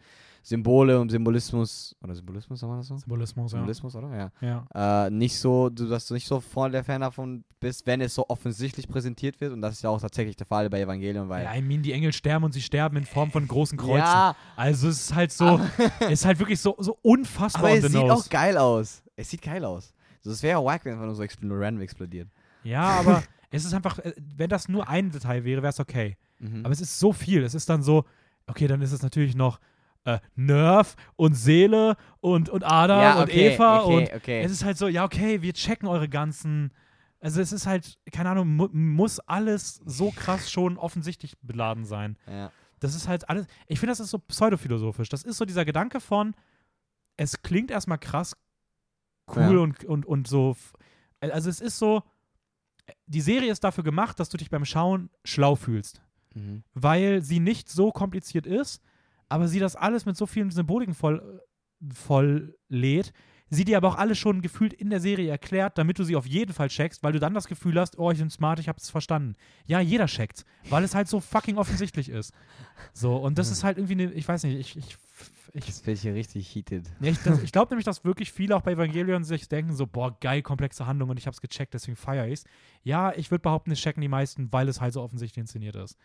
Symbole 0.43 0.99
und 0.99 1.11
Symbolismus, 1.11 1.95
oder 2.03 2.15
Symbolismus, 2.15 2.61
sagen 2.61 2.73
wir 2.73 2.77
das 2.79 2.87
so? 2.87 2.97
Symbolismus, 2.97 3.53
ja. 3.53 3.59
Symbolismus, 3.59 3.95
oder? 3.95 4.33
Ja. 4.41 4.65
ja. 4.75 5.07
Äh, 5.07 5.11
nicht 5.11 5.39
so, 5.39 5.69
du, 5.69 5.87
dass 5.87 6.07
du 6.07 6.15
nicht 6.15 6.27
so 6.27 6.41
voll 6.41 6.71
der 6.71 6.83
Fan 6.83 7.03
davon 7.03 7.45
bist, 7.61 7.87
wenn 7.87 8.01
es 8.01 8.15
so 8.15 8.27
offensichtlich 8.29 8.89
präsentiert 8.89 9.41
wird. 9.41 9.53
Und 9.53 9.61
das 9.61 9.75
ist 9.75 9.83
ja 9.83 9.91
auch 9.91 10.01
tatsächlich 10.01 10.37
der 10.37 10.47
Fall 10.47 10.71
bei 10.71 10.81
Evangelion, 10.81 11.29
weil. 11.29 11.45
Ja, 11.45 11.55
I 11.55 11.61
mean, 11.61 11.83
die 11.83 11.93
Engel 11.93 12.13
sterben 12.13 12.45
und 12.47 12.53
sie 12.53 12.63
sterben 12.63 12.97
in 12.97 13.05
Form 13.05 13.31
von 13.31 13.47
großen 13.47 13.77
Kreuzen. 13.77 13.99
Ja, 13.99 14.35
Also 14.57 14.89
es 14.89 15.01
ist 15.01 15.15
halt 15.15 15.33
so, 15.33 15.61
es 16.01 16.11
ist 16.11 16.25
halt 16.25 16.39
wirklich 16.39 16.61
so, 16.61 16.75
so 16.79 16.99
unfassbar 17.03 17.65
aber 17.65 17.75
es 17.75 17.85
sieht 17.85 17.93
nose. 18.01 18.13
auch 18.15 18.29
geil 18.31 18.57
aus. 18.57 19.03
Es 19.17 19.29
sieht 19.29 19.43
geil 19.43 19.65
aus. 19.65 19.93
Also 20.21 20.33
es 20.33 20.43
wäre 20.43 20.65
wack, 20.65 20.85
wenn 20.85 20.93
es 20.93 20.99
einfach 20.99 21.43
nur 21.43 21.51
so 21.51 21.55
random 21.55 21.83
explodiert. 21.83 22.29
Ja, 22.63 22.83
aber 22.83 23.23
es 23.51 23.65
ist 23.65 23.75
einfach, 23.75 23.99
äh, 23.99 24.13
wenn 24.17 24.49
das 24.49 24.69
nur 24.69 24.89
ein 24.89 25.11
Detail 25.11 25.45
wäre, 25.45 25.63
wäre 25.63 25.71
es 25.71 25.81
okay. 25.81 26.17
Mhm. 26.39 26.65
Aber 26.65 26.73
es 26.73 26.81
ist 26.81 26.99
so 26.99 27.13
viel. 27.13 27.43
Es 27.43 27.55
ist 27.55 27.69
dann 27.69 27.83
so, 27.83 28.05
okay, 28.47 28.67
dann 28.67 28.81
ist 28.83 28.93
es 28.93 29.03
natürlich 29.03 29.35
noch 29.35 29.61
äh, 30.05 30.19
Nerv 30.35 30.97
und 31.17 31.35
Seele 31.35 31.97
und, 32.21 32.49
und 32.49 32.65
Ada 32.65 33.03
ja, 33.03 33.15
und 33.17 33.23
okay, 33.25 33.55
Eva 33.55 33.83
okay, 33.83 33.97
und 33.97 34.13
okay. 34.15 34.43
es 34.43 34.53
ist 34.53 34.65
halt 34.65 34.79
so, 34.79 34.89
ja, 34.89 35.05
okay, 35.05 35.43
wir 35.43 35.53
checken 35.53 35.89
eure 35.89 36.09
ganzen. 36.09 36.73
Also 37.21 37.41
es 37.43 37.53
ist 37.53 37.67
halt, 37.67 37.99
keine 38.13 38.31
Ahnung, 38.31 38.49
mu 38.57 38.69
muss 38.73 39.21
alles 39.21 39.81
so 39.85 40.11
krass 40.11 40.51
schon 40.51 40.79
offensichtlich 40.79 41.37
beladen 41.43 41.85
sein. 41.85 42.17
ja. 42.27 42.51
Das 42.83 42.95
ist 42.95 43.09
halt 43.09 43.29
alles. 43.29 43.47
Ich 43.67 43.79
finde, 43.79 43.91
das 43.91 44.01
ist 44.01 44.09
so 44.09 44.19
pseudophilosophisch. 44.19 45.11
Das 45.11 45.23
ist 45.23 45.37
so 45.37 45.45
dieser 45.45 45.67
Gedanke 45.67 46.01
von, 46.01 46.35
es 47.19 47.43
klingt 47.43 47.71
erstmal 47.71 47.99
krass 47.99 48.35
cool 49.37 49.43
Ja. 49.57 49.59
und, 49.61 49.85
und, 49.85 50.07
und 50.07 50.27
so. 50.27 50.57
Also 51.21 51.51
es 51.51 51.61
ist 51.61 51.79
so, 51.79 52.03
die 53.07 53.21
Serie 53.21 53.51
ist 53.51 53.65
dafür 53.65 53.85
gemacht, 53.85 54.21
dass 54.21 54.29
du 54.29 54.37
dich 54.37 54.51
beim 54.51 54.65
Schauen 54.65 55.11
schlau 55.25 55.57
fühlst. 55.57 56.03
Mhm. 56.35 56.63
Weil 56.75 57.23
sie 57.23 57.41
nicht 57.41 57.69
so 57.69 57.91
kompliziert 57.91 58.47
ist, 58.47 58.83
aber 59.29 59.49
sie 59.49 59.61
das 59.61 59.77
alles 59.77 60.07
mit 60.07 60.17
so 60.17 60.27
vielen 60.27 60.51
Symboliken 60.51 60.95
voll, 60.95 61.43
voll 61.93 62.57
lädt. 62.69 63.13
Sie 63.53 63.65
dir 63.65 63.77
aber 63.79 63.89
auch 63.89 63.97
alles 63.97 64.17
schon 64.17 64.43
gefühlt 64.43 64.73
in 64.73 64.91
der 64.91 65.01
Serie 65.01 65.29
erklärt, 65.29 65.77
damit 65.77 65.99
du 65.99 66.05
sie 66.05 66.15
auf 66.15 66.27
jeden 66.27 66.53
Fall 66.53 66.69
checkst, 66.69 67.03
weil 67.03 67.13
du 67.13 67.19
dann 67.19 67.35
das 67.35 67.49
Gefühl 67.49 67.81
hast, 67.81 67.99
oh, 67.99 68.13
ich 68.13 68.19
bin 68.19 68.31
smart, 68.31 68.61
ich 68.61 68.69
hab's 68.69 68.91
verstanden. 68.91 69.35
Ja, 69.67 69.81
jeder 69.81 70.07
checkt, 70.07 70.45
weil 70.69 70.85
es 70.85 70.95
halt 70.95 71.09
so 71.09 71.19
fucking 71.19 71.59
offensichtlich 71.59 72.09
ist. 72.11 72.33
So, 72.93 73.17
und 73.17 73.39
das 73.39 73.51
ist 73.51 73.65
halt 73.65 73.77
irgendwie, 73.77 73.97
ne, 73.97 74.13
ich 74.13 74.27
weiß 74.27 74.45
nicht, 74.45 74.57
ich, 74.57 74.77
ich, 74.77 74.97
ich, 75.53 75.83
bin 75.83 75.95
ich 75.95 76.03
hier 76.03 76.15
richtig 76.15 76.55
heated. 76.55 76.87
ja, 77.01 77.11
ich, 77.11 77.19
das- 77.23 77.43
ich 77.43 77.53
glaube 77.53 77.71
nämlich, 77.71 77.85
dass 77.85 78.05
wirklich 78.05 78.33
viele 78.33 78.57
auch 78.57 78.63
bei 78.63 78.73
Evangelion 78.73 79.25
sich 79.25 79.49
denken, 79.49 79.73
so, 79.75 79.87
boah, 79.87 80.17
geil, 80.21 80.43
komplexe 80.43 80.87
Handlung 80.87 81.11
und 81.11 81.19
ich 81.19 81.27
hab's 81.27 81.41
gecheckt, 81.41 81.75
deswegen 81.75 81.97
feiere 81.97 82.27
ich's. 82.29 82.45
Ja, 82.83 83.13
ich 83.15 83.31
würde 83.31 83.43
behaupten, 83.43 83.71
es 83.71 83.79
checken 83.81 84.01
die 84.01 84.09
meisten, 84.09 84.53
weil 84.53 84.69
es 84.69 84.81
halt 84.81 84.93
so 84.95 85.03
offensichtlich 85.03 85.41
inszeniert 85.41 85.77
ist. 85.77 85.97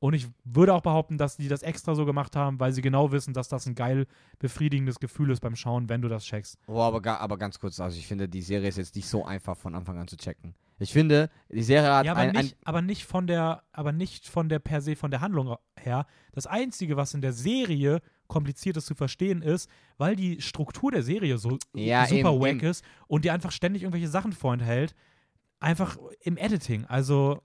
Und 0.00 0.12
ich 0.12 0.26
würde 0.44 0.74
auch 0.74 0.82
behaupten, 0.82 1.16
dass 1.18 1.36
die 1.36 1.48
das 1.48 1.62
extra 1.62 1.94
so 1.94 2.04
gemacht 2.04 2.36
haben, 2.36 2.60
weil 2.60 2.72
sie 2.72 2.82
genau 2.82 3.12
wissen, 3.12 3.32
dass 3.32 3.48
das 3.48 3.64
ein 3.66 3.74
geil 3.74 4.06
befriedigendes 4.38 4.98
Gefühl 5.00 5.30
ist 5.30 5.40
beim 5.40 5.56
Schauen, 5.56 5.88
wenn 5.88 6.02
du 6.02 6.08
das 6.08 6.24
checkst. 6.24 6.58
Oh, 6.66 6.80
aber, 6.80 7.20
aber 7.20 7.38
ganz 7.38 7.58
kurz, 7.58 7.80
also 7.80 7.96
ich 7.96 8.06
finde, 8.06 8.28
die 8.28 8.42
Serie 8.42 8.68
ist 8.68 8.76
jetzt 8.76 8.96
nicht 8.96 9.08
so 9.08 9.24
einfach 9.24 9.56
von 9.56 9.74
Anfang 9.74 9.96
an 9.98 10.08
zu 10.08 10.16
checken. 10.16 10.54
Ich 10.80 10.92
finde, 10.92 11.30
die 11.48 11.62
Serie 11.62 11.90
hat 11.94 12.04
Ja, 12.04 12.12
aber, 12.12 12.20
ein, 12.22 12.36
ein 12.36 12.44
nicht, 12.44 12.56
aber 12.64 12.82
nicht 12.82 13.04
von 13.06 13.26
der, 13.28 13.62
aber 13.72 13.92
nicht 13.92 14.28
von 14.28 14.48
der 14.48 14.58
per 14.58 14.80
se 14.82 14.96
von 14.96 15.10
der 15.12 15.20
Handlung 15.20 15.56
her. 15.76 16.06
Das 16.32 16.46
Einzige, 16.48 16.96
was 16.96 17.14
in 17.14 17.22
der 17.22 17.32
Serie 17.32 18.02
kompliziert 18.34 18.76
ist 18.76 18.86
zu 18.86 18.94
verstehen, 18.94 19.40
ist, 19.40 19.70
weil 19.96 20.16
die 20.16 20.42
Struktur 20.42 20.90
der 20.90 21.02
Serie 21.02 21.38
so 21.38 21.56
Ja, 21.74 22.04
super 22.06 22.32
eben, 22.32 22.40
wack 22.40 22.48
eben. 22.50 22.60
ist 22.60 22.84
und 23.06 23.24
die 23.24 23.30
einfach 23.30 23.52
ständig 23.52 23.82
irgendwelche 23.82 24.08
Sachen 24.08 24.32
vorenthält. 24.32 24.94
Einfach 25.60 25.96
im 26.20 26.36
Editing. 26.36 26.84
Also, 26.86 27.40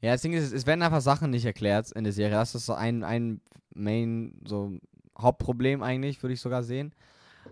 Ja, 0.00 0.12
das 0.12 0.22
Ding 0.22 0.32
ist, 0.32 0.52
es 0.52 0.66
werden 0.66 0.82
einfach 0.82 1.00
Sachen 1.00 1.30
nicht 1.30 1.44
erklärt 1.44 1.92
in 1.92 2.04
der 2.04 2.12
Serie. 2.12 2.34
Das 2.36 2.54
ist 2.54 2.66
so 2.66 2.74
ein, 2.74 3.04
ein 3.04 3.40
Main, 3.74 4.40
so 4.44 4.72
Hauptproblem 5.20 5.82
eigentlich, 5.82 6.22
würde 6.22 6.34
ich 6.34 6.40
sogar 6.40 6.62
sehen. 6.62 6.92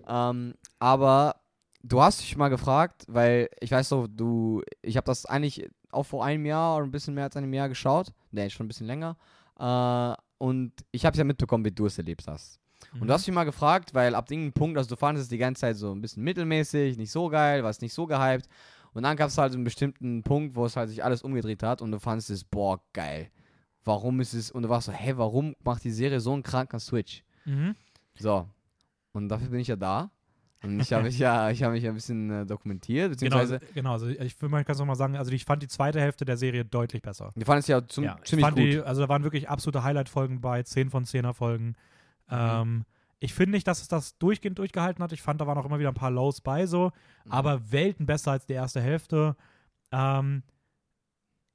Ähm, 0.08 0.54
aber 0.78 1.36
du 1.82 2.00
hast 2.02 2.20
dich 2.20 2.36
mal 2.36 2.48
gefragt, 2.48 3.04
weil 3.08 3.48
ich 3.60 3.70
weiß 3.70 3.88
so, 3.88 4.06
du, 4.06 4.62
ich 4.82 4.96
habe 4.96 5.04
das 5.06 5.26
eigentlich 5.26 5.68
auch 5.90 6.04
vor 6.04 6.24
einem 6.24 6.46
Jahr 6.46 6.76
oder 6.76 6.84
ein 6.86 6.90
bisschen 6.90 7.14
mehr 7.14 7.24
als 7.24 7.36
einem 7.36 7.52
Jahr 7.54 7.68
geschaut. 7.68 8.12
Nee, 8.30 8.50
schon 8.50 8.64
ein 8.66 8.68
bisschen 8.68 8.86
länger. 8.86 9.16
Äh, 9.58 10.14
und 10.38 10.72
ich 10.90 11.04
habe 11.04 11.14
es 11.14 11.18
ja 11.18 11.24
mitbekommen, 11.24 11.64
wie 11.64 11.72
du 11.72 11.86
es 11.86 11.98
erlebt 11.98 12.26
hast. 12.26 12.60
Und 13.00 13.08
du 13.08 13.12
hast 13.12 13.26
mich 13.26 13.34
mal 13.34 13.44
gefragt, 13.44 13.94
weil 13.94 14.14
ab 14.14 14.30
irgendeinem 14.30 14.52
Punkt, 14.52 14.78
also 14.78 14.90
du 14.90 14.96
fandest 14.96 15.24
es 15.24 15.28
die 15.28 15.38
ganze 15.38 15.60
Zeit 15.60 15.76
so 15.76 15.92
ein 15.92 16.00
bisschen 16.00 16.22
mittelmäßig, 16.22 16.96
nicht 16.96 17.10
so 17.10 17.28
geil, 17.28 17.62
warst 17.62 17.82
nicht 17.82 17.94
so 17.94 18.06
gehypt. 18.06 18.48
Und 18.92 19.02
dann 19.02 19.16
gab 19.16 19.28
es 19.28 19.36
halt 19.36 19.52
so 19.52 19.58
einen 19.58 19.64
bestimmten 19.64 20.22
Punkt, 20.22 20.54
wo 20.54 20.64
es 20.64 20.76
halt 20.76 20.88
sich 20.88 21.04
alles 21.04 21.22
umgedreht 21.22 21.62
hat 21.62 21.82
und 21.82 21.90
du 21.90 21.98
fandest 21.98 22.30
es, 22.30 22.44
boah, 22.44 22.80
geil. 22.92 23.30
Warum 23.84 24.20
ist 24.20 24.32
es, 24.32 24.50
und 24.50 24.62
du 24.62 24.68
warst 24.68 24.86
so, 24.86 24.92
hä, 24.92 25.12
warum 25.16 25.54
macht 25.62 25.84
die 25.84 25.90
Serie 25.90 26.20
so 26.20 26.32
einen 26.32 26.42
kranken 26.42 26.80
Switch? 26.80 27.22
Mhm. 27.44 27.74
So. 28.18 28.48
Und 29.12 29.28
dafür 29.28 29.48
bin 29.48 29.60
ich 29.60 29.68
ja 29.68 29.76
da. 29.76 30.10
Und 30.62 30.80
ich 30.80 30.92
habe 30.92 31.04
mich 31.04 31.18
ja, 31.18 31.50
ich 31.50 31.62
habe 31.62 31.74
mich 31.74 31.82
ja 31.84 31.90
ein 31.90 31.94
bisschen 31.94 32.30
äh, 32.30 32.46
dokumentiert, 32.46 33.18
Genau, 33.18 33.36
beziehungsweise, 33.38 33.60
genau. 33.74 33.92
Also 33.92 34.08
ich 34.08 34.40
will 34.40 34.48
mal 34.48 34.64
ganz 34.64 34.78
noch 34.78 34.86
mal 34.86 34.94
sagen, 34.94 35.16
also 35.16 35.30
ich 35.32 35.44
fand 35.44 35.62
die 35.62 35.68
zweite 35.68 36.00
Hälfte 36.00 36.24
der 36.24 36.36
Serie 36.36 36.64
deutlich 36.64 37.02
besser. 37.02 37.30
fandest 37.44 37.68
ja, 37.68 37.86
zum, 37.86 38.04
ja, 38.04 38.16
ich 38.22 38.28
ziemlich 38.30 38.48
gut. 38.48 38.58
Die, 38.58 38.80
also 38.80 39.02
da 39.02 39.08
waren 39.08 39.22
wirklich 39.22 39.48
absolute 39.48 39.84
Highlight-Folgen 39.84 40.40
bei, 40.40 40.62
10 40.62 40.90
von 40.90 41.04
10er 41.04 41.34
Folgen. 41.34 41.66
Mhm. 41.66 41.74
Ähm, 42.30 42.84
ich 43.18 43.32
finde 43.34 43.52
nicht, 43.52 43.66
dass 43.66 43.80
es 43.80 43.88
das 43.88 44.18
durchgehend 44.18 44.58
durchgehalten 44.58 45.02
hat. 45.02 45.12
Ich 45.12 45.22
fand, 45.22 45.40
da 45.40 45.46
waren 45.46 45.56
auch 45.58 45.64
immer 45.66 45.78
wieder 45.78 45.88
ein 45.90 45.94
paar 45.94 46.10
Lows 46.10 46.40
bei 46.40 46.66
so, 46.66 46.90
Mhm. 47.24 47.32
aber 47.32 47.70
Welten 47.72 48.06
besser 48.06 48.32
als 48.32 48.46
die 48.46 48.52
erste 48.54 48.80
Hälfte. 48.80 49.36
Ähm, 49.92 50.42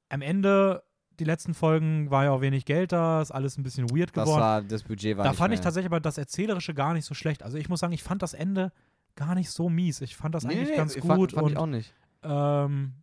am 0.08 0.22
Ende, 0.22 0.82
die 1.18 1.24
letzten 1.24 1.54
Folgen, 1.54 2.10
war 2.10 2.24
ja 2.24 2.30
auch 2.32 2.40
wenig 2.40 2.64
Geld 2.64 2.92
da, 2.92 3.20
ist 3.22 3.30
alles 3.30 3.58
ein 3.58 3.62
bisschen 3.62 3.90
weird 3.90 4.16
Das 4.16 4.24
geworden. 4.24 4.40
war, 4.40 4.62
das 4.62 4.82
Budget 4.84 5.16
war 5.16 5.24
da 5.24 5.32
fand 5.32 5.50
mehr. 5.50 5.58
ich 5.58 5.60
tatsächlich 5.60 5.90
aber 5.90 6.00
das 6.00 6.18
Erzählerische 6.18 6.74
gar 6.74 6.94
nicht 6.94 7.04
so 7.04 7.14
schlecht. 7.14 7.42
Also 7.42 7.58
ich 7.58 7.68
muss 7.68 7.80
sagen, 7.80 7.92
ich 7.92 8.02
fand 8.02 8.22
das 8.22 8.34
Ende 8.34 8.72
gar 9.16 9.34
nicht 9.34 9.50
so 9.50 9.68
mies. 9.68 10.00
Ich 10.00 10.16
fand 10.16 10.34
das 10.34 10.44
Nee, 10.44 10.54
eigentlich 10.54 10.70
nee, 10.70 10.76
ganz 10.76 10.94
gut 10.98 11.32
fand, 11.32 11.32
fand 11.32 11.46
und 11.46 11.52
ich 11.52 11.58
auch 11.58 11.66
nicht. 11.66 11.94
ähm, 12.22 12.94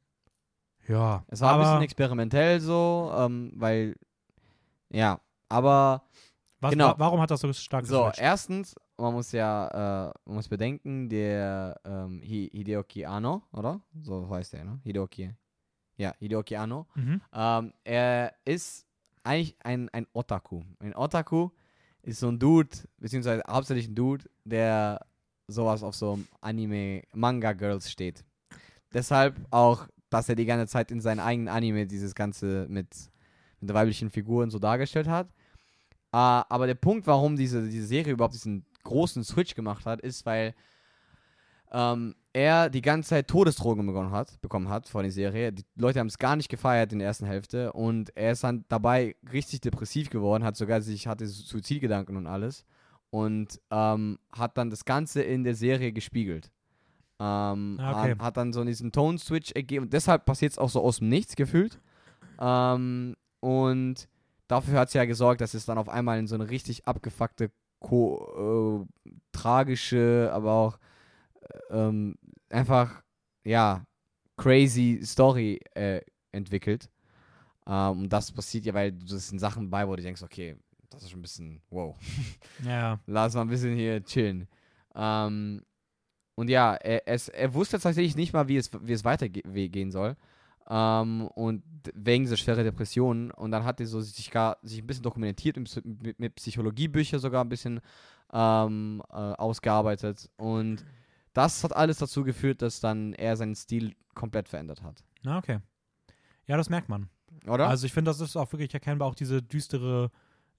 ja. 0.87 1.23
Es 1.27 1.41
war 1.41 1.51
aber 1.51 1.63
ein 1.63 1.65
bisschen 1.69 1.83
experimentell 1.83 2.59
so, 2.59 3.11
ähm, 3.15 3.51
weil, 3.55 3.95
ja, 4.89 5.19
aber 5.49 6.03
was, 6.61 6.71
genau. 6.71 6.87
wa 6.89 6.95
warum 6.99 7.21
hat 7.21 7.31
das 7.31 7.41
so 7.41 7.53
stark 7.53 7.85
so, 7.85 7.99
geswitcht? 8.05 8.21
erstens, 8.21 8.75
man 8.97 9.13
muss 9.13 9.31
ja, 9.31 10.09
äh, 10.09 10.13
man 10.25 10.35
muss 10.35 10.47
bedenken, 10.49 11.07
der 11.09 11.79
ähm, 11.85 12.21
Hi 12.21 12.49
Hideoki 12.51 13.05
Anno, 13.05 13.43
oder? 13.53 13.81
So 14.01 14.29
heißt 14.29 14.53
er, 14.55 14.65
ne? 14.65 14.79
Hideoki. 14.83 15.33
Ja, 15.97 16.13
Hideoki 16.19 16.55
Anno. 16.55 16.87
Mhm. 16.95 17.21
Ähm, 17.33 17.73
er 17.83 18.33
ist 18.45 18.85
eigentlich 19.23 19.55
ein, 19.63 19.89
ein 19.89 20.07
Otaku. 20.13 20.63
Ein 20.79 20.95
Otaku 20.95 21.49
ist 22.01 22.19
so 22.19 22.29
ein 22.29 22.39
Dude, 22.39 22.69
beziehungsweise 22.97 23.43
hauptsächlich 23.49 23.87
ein 23.89 23.95
Dude, 23.95 24.25
der 24.43 25.05
sowas 25.49 25.83
auf 25.83 25.95
so 25.95 26.19
Anime-Manga-Girls 26.41 27.91
steht. 27.91 28.23
Deshalb 28.93 29.35
auch, 29.51 29.87
dass 30.09 30.29
er 30.29 30.35
die 30.35 30.45
ganze 30.45 30.67
Zeit 30.67 30.91
in 30.91 31.01
seinen 31.01 31.19
eigenen 31.19 31.47
Anime 31.47 31.85
dieses 31.85 32.15
Ganze 32.15 32.65
mit, 32.69 32.87
mit 33.59 33.73
weiblichen 33.73 34.09
Figuren 34.09 34.49
so 34.49 34.59
dargestellt 34.59 35.07
hat. 35.07 35.27
Äh, 36.11 36.17
aber 36.17 36.67
der 36.67 36.75
Punkt, 36.75 37.05
warum 37.07 37.35
diese, 37.35 37.67
diese 37.67 37.85
Serie 37.85 38.13
überhaupt 38.13 38.33
diesen 38.33 38.65
großen 38.83 39.23
Switch 39.23 39.53
gemacht 39.53 39.85
hat, 39.85 40.01
ist, 40.01 40.25
weil 40.25 40.55
ähm, 41.71 42.15
er 42.33 42.69
die 42.69 42.81
ganze 42.81 43.09
Zeit 43.09 43.27
Todesdrogen 43.27 43.85
bekommen 43.85 44.11
hat, 44.11 44.39
bekommen 44.41 44.69
hat 44.69 44.87
vor 44.87 45.03
der 45.03 45.11
Serie. 45.11 45.51
Die 45.51 45.65
Leute 45.75 45.99
haben 45.99 46.07
es 46.07 46.17
gar 46.17 46.35
nicht 46.35 46.49
gefeiert 46.49 46.91
in 46.93 46.99
der 46.99 47.07
ersten 47.07 47.25
Hälfte 47.25 47.73
und 47.73 48.15
er 48.15 48.31
ist 48.31 48.43
dann 48.43 48.65
dabei 48.69 49.15
richtig 49.31 49.61
depressiv 49.61 50.09
geworden, 50.09 50.43
hat 50.43 50.55
sogar 50.55 50.81
sich, 50.81 51.07
hatte 51.07 51.27
Suizidgedanken 51.27 52.17
und 52.17 52.25
alles 52.25 52.65
und 53.09 53.59
ähm, 53.71 54.19
hat 54.31 54.57
dann 54.57 54.69
das 54.69 54.85
Ganze 54.85 55.21
in 55.21 55.43
der 55.43 55.55
Serie 55.55 55.91
gespiegelt. 55.91 56.51
Ähm, 57.19 57.77
Ah, 57.79 58.01
okay. 58.01 58.11
hat, 58.11 58.19
hat 58.19 58.37
dann 58.37 58.53
so 58.53 58.63
diesen 58.63 58.91
Tone-Switch 58.91 59.51
ergeben 59.51 59.85
und 59.85 59.93
deshalb 59.93 60.25
passiert 60.25 60.53
es 60.53 60.57
auch 60.57 60.69
so 60.69 60.81
aus 60.81 60.99
dem 60.99 61.09
Nichts 61.09 61.35
gefühlt. 61.35 61.79
Ähm, 62.39 63.15
und 63.41 64.07
dafür 64.47 64.79
hat 64.79 64.87
es 64.89 64.93
ja 64.93 65.05
gesorgt, 65.05 65.41
dass 65.41 65.53
es 65.53 65.65
dann 65.65 65.77
auf 65.77 65.89
einmal 65.89 66.19
in 66.19 66.27
so 66.27 66.35
eine 66.35 66.49
richtig 66.49 66.87
abgefuckte, 66.87 67.51
ko 67.79 68.85
äh, 69.05 69.11
tragische, 69.31 70.29
aber 70.33 70.51
auch 70.53 70.79
ähm, 71.71 72.15
einfach, 72.49 73.01
ja, 73.43 73.83
crazy 74.37 75.01
Story 75.03 75.59
äh, 75.73 76.01
entwickelt. 76.31 76.89
Ähm, 77.67 78.03
und 78.03 78.13
das 78.13 78.31
passiert 78.31 78.65
ja, 78.65 78.73
weil 78.73 78.93
das 78.93 79.27
sind 79.29 79.39
Sachen 79.39 79.69
bei, 79.69 79.87
wo 79.87 79.95
du 79.95 80.03
denkst, 80.03 80.23
okay, 80.23 80.55
das 80.89 81.03
ist 81.03 81.11
schon 81.11 81.19
ein 81.19 81.23
bisschen, 81.23 81.61
wow, 81.69 81.95
Ja, 82.65 82.99
lass 83.05 83.35
mal 83.35 83.41
ein 83.41 83.47
bisschen 83.49 83.75
hier 83.75 84.03
chillen. 84.03 84.47
Ähm, 84.95 85.63
und 86.35 86.49
ja, 86.49 86.75
er, 86.75 87.07
es, 87.07 87.29
er 87.29 87.53
wusste 87.53 87.79
tatsächlich 87.79 88.15
nicht 88.15 88.33
mal, 88.33 88.47
wie 88.47 88.57
es, 88.57 88.71
wie 88.81 88.93
es 88.93 89.03
weitergehen 89.03 89.91
soll. 89.91 90.15
Ähm, 90.69 91.27
und 91.35 91.63
wegen 91.93 92.23
dieser 92.23 92.37
schweren 92.37 92.63
Depressionen. 92.63 93.31
Und 93.31 93.51
dann 93.51 93.65
hat 93.65 93.79
er 93.79 93.87
so 93.87 93.99
sich, 94.01 94.31
gar, 94.31 94.57
sich 94.61 94.81
ein 94.81 94.87
bisschen 94.87 95.03
dokumentiert, 95.03 95.57
mit, 95.57 95.85
mit, 95.85 96.19
mit 96.19 96.35
Psychologiebücher 96.35 97.19
sogar 97.19 97.43
ein 97.43 97.49
bisschen 97.49 97.81
ähm, 98.31 99.01
äh, 99.09 99.15
ausgearbeitet. 99.15 100.29
Und 100.37 100.85
das 101.33 101.63
hat 101.63 101.75
alles 101.75 101.97
dazu 101.97 102.23
geführt, 102.23 102.61
dass 102.61 102.79
dann 102.79 103.13
er 103.13 103.35
seinen 103.35 103.55
Stil 103.55 103.95
komplett 104.13 104.47
verändert 104.47 104.83
hat. 104.83 105.03
na 105.23 105.37
okay. 105.37 105.59
Ja, 106.45 106.57
das 106.57 106.69
merkt 106.69 106.89
man. 106.89 107.09
Oder? 107.47 107.67
Also 107.67 107.85
ich 107.85 107.93
finde, 107.93 108.09
das 108.09 108.19
ist 108.21 108.35
auch 108.35 108.51
wirklich 108.51 108.73
erkennbar, 108.73 109.07
auch 109.07 109.15
diese 109.15 109.41
düstere 109.41 110.11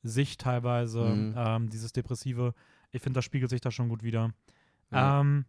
Sicht 0.03 0.41
teilweise, 0.41 1.01
Mhm. 1.05 1.35
ähm, 1.37 1.71
dieses 1.71 1.93
Depressive. 1.93 2.55
Ich 2.91 3.03
finde, 3.03 3.19
das 3.19 3.25
spiegelt 3.25 3.51
sich 3.51 3.61
da 3.61 3.71
schon 3.71 3.89
gut 3.89 4.03
wieder. 4.03 4.31
ja. 4.91 5.21
Ähm, 5.21 5.45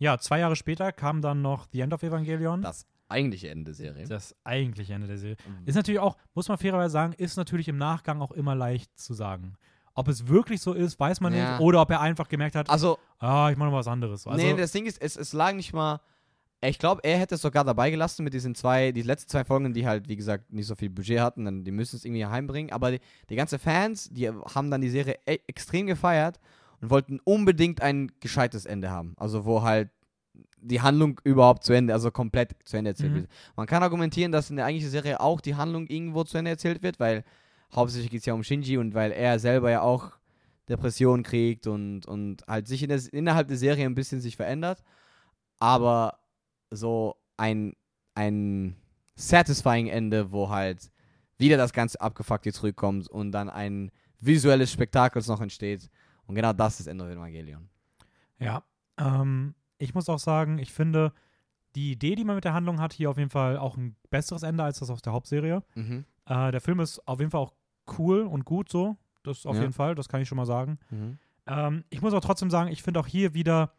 ja, 0.00 0.16
zwei 0.18 0.38
Jahre 0.38 0.54
später 0.54 0.92
kam 0.92 1.20
dann 1.22 1.42
noch 1.42 1.66
The 1.72 1.80
End 1.80 1.92
of 1.92 2.02
Evangelion. 2.04 2.62
das 2.62 2.86
eigentliche 3.08 3.48
Ende 3.50 3.64
der 3.64 3.74
Serie. 3.74 4.06
Das 4.06 4.36
eigentliche 4.44 4.92
Ende 4.94 5.06
der 5.08 5.18
Serie. 5.18 5.36
Mhm. 5.46 5.66
Ist 5.66 5.74
natürlich 5.74 5.98
auch, 6.00 6.16
muss 6.34 6.48
man 6.48 6.56
fairerweise 6.58 6.92
sagen, 6.92 7.14
ist 7.14 7.36
natürlich 7.36 7.66
im 7.68 7.78
Nachgang 7.78 8.20
auch 8.20 8.30
immer 8.32 8.54
leicht 8.54 8.96
zu 8.98 9.12
sagen. 9.14 9.54
Ob 9.94 10.06
es 10.06 10.28
wirklich 10.28 10.60
so 10.60 10.72
ist, 10.74 11.00
weiß 11.00 11.20
man 11.20 11.34
Ja. 11.34 11.52
nicht. 11.52 11.60
Oder 11.60 11.80
ob 11.82 11.90
er 11.90 12.00
einfach 12.00 12.28
gemerkt 12.28 12.54
hat, 12.54 12.70
Also, 12.70 12.98
ah, 13.18 13.48
ich 13.50 13.56
mache 13.56 13.70
noch 13.70 13.76
was 13.76 13.88
anderes. 13.88 14.26
Also, 14.26 14.40
nee, 14.40 14.54
das 14.54 14.70
Ding 14.72 14.86
ist, 14.86 15.02
es, 15.02 15.16
es 15.16 15.32
lag 15.32 15.54
nicht 15.54 15.72
mal. 15.72 16.00
Ich 16.60 16.78
glaube, 16.78 17.02
er 17.04 17.18
hätte 17.18 17.36
es 17.36 17.42
sogar 17.42 17.62
dabei 17.64 17.90
gelassen 17.90 18.24
mit 18.24 18.34
diesen 18.34 18.54
zwei, 18.54 18.90
die 18.90 19.02
letzten 19.02 19.30
zwei 19.30 19.44
Folgen, 19.44 19.72
die 19.72 19.86
halt, 19.86 20.08
wie 20.08 20.16
gesagt, 20.16 20.52
nicht 20.52 20.66
so 20.66 20.74
viel 20.74 20.90
Budget 20.90 21.20
hatten, 21.20 21.44
dann 21.44 21.62
die 21.62 21.70
müssen 21.70 21.96
es 21.96 22.04
irgendwie 22.04 22.26
heimbringen. 22.26 22.72
Aber 22.72 22.90
die, 22.90 23.00
die 23.30 23.36
ganzen 23.36 23.60
Fans, 23.60 24.08
die 24.10 24.28
haben 24.28 24.70
dann 24.70 24.80
die 24.80 24.90
Serie 24.90 25.18
e 25.24 25.38
extrem 25.46 25.86
gefeiert 25.86 26.40
und 26.80 26.90
wollten 26.90 27.20
unbedingt 27.22 27.80
ein 27.80 28.10
gescheites 28.20 28.66
Ende 28.66 28.90
haben. 28.90 29.14
Also 29.18 29.44
wo 29.44 29.62
halt 29.62 29.90
die 30.60 30.80
Handlung 30.80 31.20
überhaupt 31.22 31.62
zu 31.62 31.72
Ende, 31.72 31.92
also 31.92 32.10
komplett 32.10 32.56
zu 32.64 32.76
Ende 32.76 32.90
erzählt 32.90 33.12
Mhm. 33.12 33.16
wird. 33.16 33.28
Man 33.54 33.66
kann 33.68 33.84
argumentieren, 33.84 34.32
dass 34.32 34.50
in 34.50 34.56
der 34.56 34.64
eigentlichen 34.64 34.90
Serie 34.90 35.20
auch 35.20 35.40
die 35.40 35.54
Handlung 35.54 35.86
irgendwo 35.86 36.24
zu 36.24 36.38
Ende 36.38 36.50
erzählt 36.50 36.82
wird, 36.82 36.98
weil 36.98 37.22
hauptsächlich 37.72 38.10
geht 38.10 38.20
es 38.20 38.26
ja 38.26 38.34
um 38.34 38.42
Shinji 38.42 38.78
und 38.78 38.94
weil 38.94 39.12
er 39.12 39.38
selber 39.38 39.70
ja 39.70 39.82
auch 39.82 40.12
Depressionen 40.68 41.22
kriegt 41.22 41.68
und, 41.68 42.06
und 42.06 42.44
halt 42.48 42.66
sich 42.66 42.82
in 42.82 42.88
der, 42.88 43.00
innerhalb 43.12 43.46
der 43.46 43.56
Serie 43.56 43.86
ein 43.86 43.94
bisschen 43.94 44.20
sich 44.20 44.36
verändert. 44.36 44.82
Aber 45.60 46.18
so 46.70 47.16
ein, 47.36 47.74
ein 48.14 48.76
satisfying 49.14 49.88
Ende, 49.88 50.32
wo 50.32 50.48
halt 50.50 50.90
wieder 51.38 51.56
das 51.56 51.72
ganze 51.72 52.00
Abgefuckte 52.00 52.52
zurückkommt 52.52 53.08
und 53.08 53.32
dann 53.32 53.48
ein 53.48 53.90
visuelles 54.20 54.72
Spektakel 54.72 55.22
noch 55.28 55.40
entsteht. 55.40 55.88
Und 56.26 56.34
genau 56.34 56.52
das 56.52 56.80
ist 56.80 56.86
Ende 56.88 57.10
Evangelion. 57.10 57.68
Ja, 58.38 58.62
ähm, 58.98 59.54
ich 59.78 59.94
muss 59.94 60.08
auch 60.08 60.18
sagen, 60.18 60.58
ich 60.58 60.72
finde 60.72 61.12
die 61.74 61.92
Idee, 61.92 62.14
die 62.16 62.24
man 62.24 62.34
mit 62.34 62.44
der 62.44 62.54
Handlung 62.54 62.80
hat, 62.80 62.92
hier 62.92 63.10
auf 63.10 63.18
jeden 63.18 63.30
Fall 63.30 63.56
auch 63.56 63.76
ein 63.76 63.94
besseres 64.10 64.42
Ende 64.42 64.64
als 64.64 64.80
das 64.80 64.90
aus 64.90 65.02
der 65.02 65.12
Hauptserie. 65.12 65.62
Mhm. 65.74 66.04
Äh, 66.26 66.50
der 66.50 66.60
Film 66.60 66.80
ist 66.80 67.06
auf 67.06 67.20
jeden 67.20 67.30
Fall 67.30 67.40
auch 67.40 67.54
cool 67.98 68.22
und 68.22 68.44
gut 68.44 68.68
so. 68.68 68.96
Das 69.22 69.46
auf 69.46 69.56
Ja. 69.56 69.62
jeden 69.62 69.72
Fall, 69.72 69.94
das 69.94 70.08
kann 70.08 70.20
ich 70.20 70.28
schon 70.28 70.36
mal 70.36 70.46
sagen. 70.46 70.78
Mhm. 70.90 71.18
Ähm, 71.46 71.84
ich 71.90 72.02
muss 72.02 72.12
auch 72.14 72.20
trotzdem 72.20 72.50
sagen, 72.50 72.70
ich 72.70 72.82
finde 72.82 73.00
auch 73.00 73.06
hier 73.06 73.34
wieder, 73.34 73.72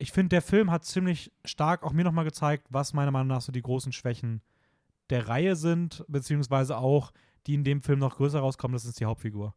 ich 0.00 0.12
finde, 0.12 0.30
der 0.30 0.42
Film 0.42 0.70
hat 0.70 0.84
ziemlich 0.84 1.30
stark 1.44 1.82
auch 1.82 1.92
mir 1.92 2.04
nochmal 2.04 2.24
gezeigt, 2.24 2.66
was 2.70 2.94
meiner 2.94 3.10
Meinung 3.10 3.28
nach 3.28 3.42
so 3.42 3.52
die 3.52 3.60
großen 3.60 3.92
Schwächen 3.92 4.40
der 5.10 5.28
Reihe 5.28 5.56
sind, 5.56 6.04
beziehungsweise 6.08 6.78
auch, 6.78 7.12
die 7.46 7.54
in 7.54 7.64
dem 7.64 7.82
Film 7.82 7.98
noch 7.98 8.16
größer 8.16 8.40
rauskommen, 8.40 8.72
das 8.72 8.86
ist 8.86 8.98
die 8.98 9.04
Hauptfigur. 9.04 9.54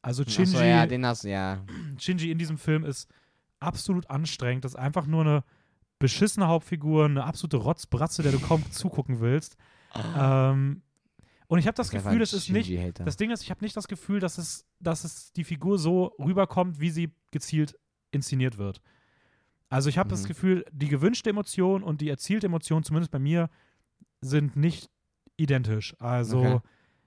Also 0.00 0.24
Shinji, 0.24 0.56
Achso, 0.56 0.64
ja, 0.64 0.86
den 0.86 1.04
hast 1.04 1.24
ja. 1.24 1.64
Shinji 1.98 2.30
in 2.30 2.38
diesem 2.38 2.56
Film 2.56 2.84
ist 2.84 3.08
absolut 3.60 4.08
anstrengend. 4.08 4.64
Das 4.64 4.72
ist 4.72 4.78
einfach 4.78 5.06
nur 5.06 5.20
eine 5.20 5.44
beschissene 5.98 6.48
Hauptfigur, 6.48 7.04
eine 7.04 7.24
absolute 7.24 7.58
Rotzbratze, 7.58 8.22
der 8.22 8.32
du 8.32 8.40
kaum 8.40 8.64
zugucken 8.70 9.20
willst. 9.20 9.56
Ähm, 10.16 10.82
und 11.48 11.58
ich 11.58 11.66
habe 11.66 11.76
das 11.76 11.90
Der 11.90 12.00
Gefühl, 12.00 12.22
es 12.22 12.32
ist 12.32 12.48
nicht. 12.48 12.72
Das 12.98 13.18
Ding 13.18 13.30
ist, 13.30 13.42
ich 13.42 13.50
habe 13.50 13.62
nicht 13.62 13.76
das 13.76 13.88
Gefühl, 13.88 14.20
dass 14.20 14.38
es, 14.38 14.66
dass 14.80 15.04
es 15.04 15.32
die 15.34 15.44
Figur 15.44 15.78
so 15.78 16.06
rüberkommt, 16.18 16.80
wie 16.80 16.90
sie 16.90 17.14
gezielt 17.30 17.78
inszeniert 18.10 18.56
wird. 18.56 18.80
Also 19.72 19.88
ich 19.88 19.96
habe 19.98 20.10
das 20.10 20.24
Mhm. 20.24 20.28
Gefühl, 20.28 20.64
die 20.70 20.88
gewünschte 20.88 21.30
Emotion 21.30 21.82
und 21.82 22.00
die 22.00 22.08
erzielte 22.10 22.46
Emotion, 22.46 22.82
zumindest 22.84 23.10
bei 23.10 23.18
mir, 23.18 23.48
sind 24.20 24.54
nicht 24.56 24.90
identisch. 25.36 25.94
Also 25.98 26.38
Okay. 26.38 26.60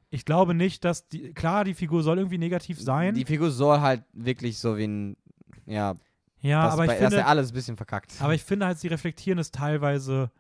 ich 0.09 0.25
glaube 0.25 0.53
nicht, 0.53 0.83
dass 0.83 1.07
die, 1.07 1.33
klar, 1.33 1.63
die 1.63 1.73
Figur 1.75 2.01
soll 2.03 2.17
irgendwie 2.17 2.37
negativ 2.39 2.79
sein. 2.81 3.13
Die 3.13 3.25
Figur 3.25 3.51
soll 3.51 3.79
halt 3.81 4.03
wirklich 4.13 4.57
so 4.57 4.77
wie 4.77 4.85
ein, 4.87 5.17
ja, 5.65 5.95
ja, 6.41 6.63
das, 6.63 6.73
aber 6.73 6.83
ich 6.85 6.87
bei, 6.87 6.93
dass 6.99 7.09
finde, 7.09 7.17
er 7.17 7.27
alles 7.27 7.51
ein 7.51 7.53
bisschen 7.53 7.77
verkackt. 7.77 8.15
Aber 8.19 8.33
ich 8.33 8.43
finde 8.43 8.65
halt, 8.65 8.77
sie 8.79 8.87
reflektieren 8.87 9.39
es 9.39 9.51
teilweise 9.51 10.31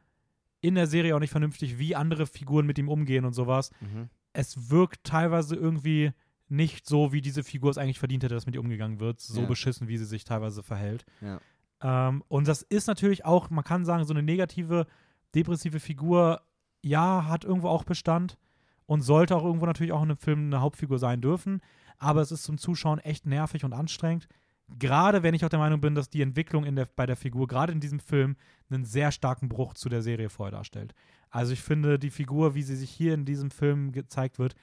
in 0.61 0.75
der 0.75 0.87
Serie 0.87 1.15
auch 1.15 1.19
nicht 1.19 1.31
vernünftig, 1.31 1.77
wie 1.77 1.95
andere 1.95 2.25
Figuren 2.27 2.65
mit 2.65 2.77
ihm 2.79 2.89
umgehen 2.89 3.25
und 3.25 3.33
sowas. 3.33 3.71
mhm. 3.81 4.09
Es 4.33 4.69
wirkt 4.69 5.03
teilweise 5.05 5.55
irgendwie 5.55 6.11
nicht 6.49 6.85
so, 6.87 7.13
wie 7.13 7.21
diese 7.21 7.43
Figur 7.43 7.71
es 7.71 7.77
eigentlich 7.77 7.99
verdient 7.99 8.23
hätte, 8.23 8.33
dass 8.35 8.45
mit 8.45 8.55
ihr 8.55 8.61
umgegangen 8.61 8.99
wird. 8.99 9.19
So 9.21 9.41
Ja. 9.41 9.47
beschissen, 9.47 9.87
wie 9.87 9.97
sie 9.97 10.05
sich 10.05 10.23
teilweise 10.25 10.61
verhält. 10.61 11.05
Ja. 11.21 11.39
Ähm, 11.85 12.23
und 12.27 12.47
das 12.47 12.63
ist 12.63 12.87
natürlich 12.87 13.25
auch, 13.25 13.51
man 13.51 13.63
kann 13.63 13.85
sagen, 13.85 14.05
so 14.05 14.13
eine 14.13 14.23
negative, 14.23 14.87
depressive 15.35 15.79
Figur, 15.79 16.41
ja, 16.81 17.27
hat 17.27 17.45
irgendwo 17.45 17.67
auch 17.67 17.83
Bestand 17.83 18.39
und 18.87 19.01
sollte 19.01 19.35
auch 19.35 19.43
irgendwo 19.43 19.67
natürlich 19.67 19.93
auch 19.93 20.01
in 20.01 20.09
einem 20.09 20.17
Film 20.17 20.47
eine 20.47 20.61
Hauptfigur 20.61 20.97
sein 20.97 21.21
dürfen. 21.21 21.61
Aber 21.99 22.21
es 22.21 22.31
ist 22.31 22.43
zum 22.43 22.57
Zuschauen 22.57 22.97
echt 22.99 23.27
nervig 23.27 23.63
und 23.63 23.73
anstrengend. 23.73 24.27
Gerade 24.79 25.21
wenn 25.21 25.35
ich 25.35 25.45
auch 25.45 25.49
der 25.49 25.59
Meinung 25.59 25.79
bin, 25.79 25.93
dass 25.93 26.09
die 26.09 26.23
Entwicklung 26.23 26.65
in 26.65 26.75
der, 26.75 26.87
bei 26.95 27.05
der 27.05 27.15
Figur, 27.15 27.47
gerade 27.47 27.71
in 27.71 27.79
diesem 27.79 27.99
Film, 27.99 28.35
einen 28.71 28.83
sehr 28.83 29.11
starken 29.11 29.47
Bruch 29.47 29.75
zu 29.75 29.87
der 29.87 30.01
Serie 30.01 30.29
vorher 30.29 30.57
darstellt. 30.57 30.95
Also 31.29 31.53
ich 31.53 31.61
finde, 31.61 31.99
die 31.99 32.09
Figur, 32.09 32.55
wie 32.55 32.63
sie 32.63 32.75
sich 32.75 32.89
hier 32.89 33.13
in 33.13 33.25
diesem 33.25 33.51
Film 33.51 33.91
gezeigt 33.91 34.39
wird, 34.39 34.55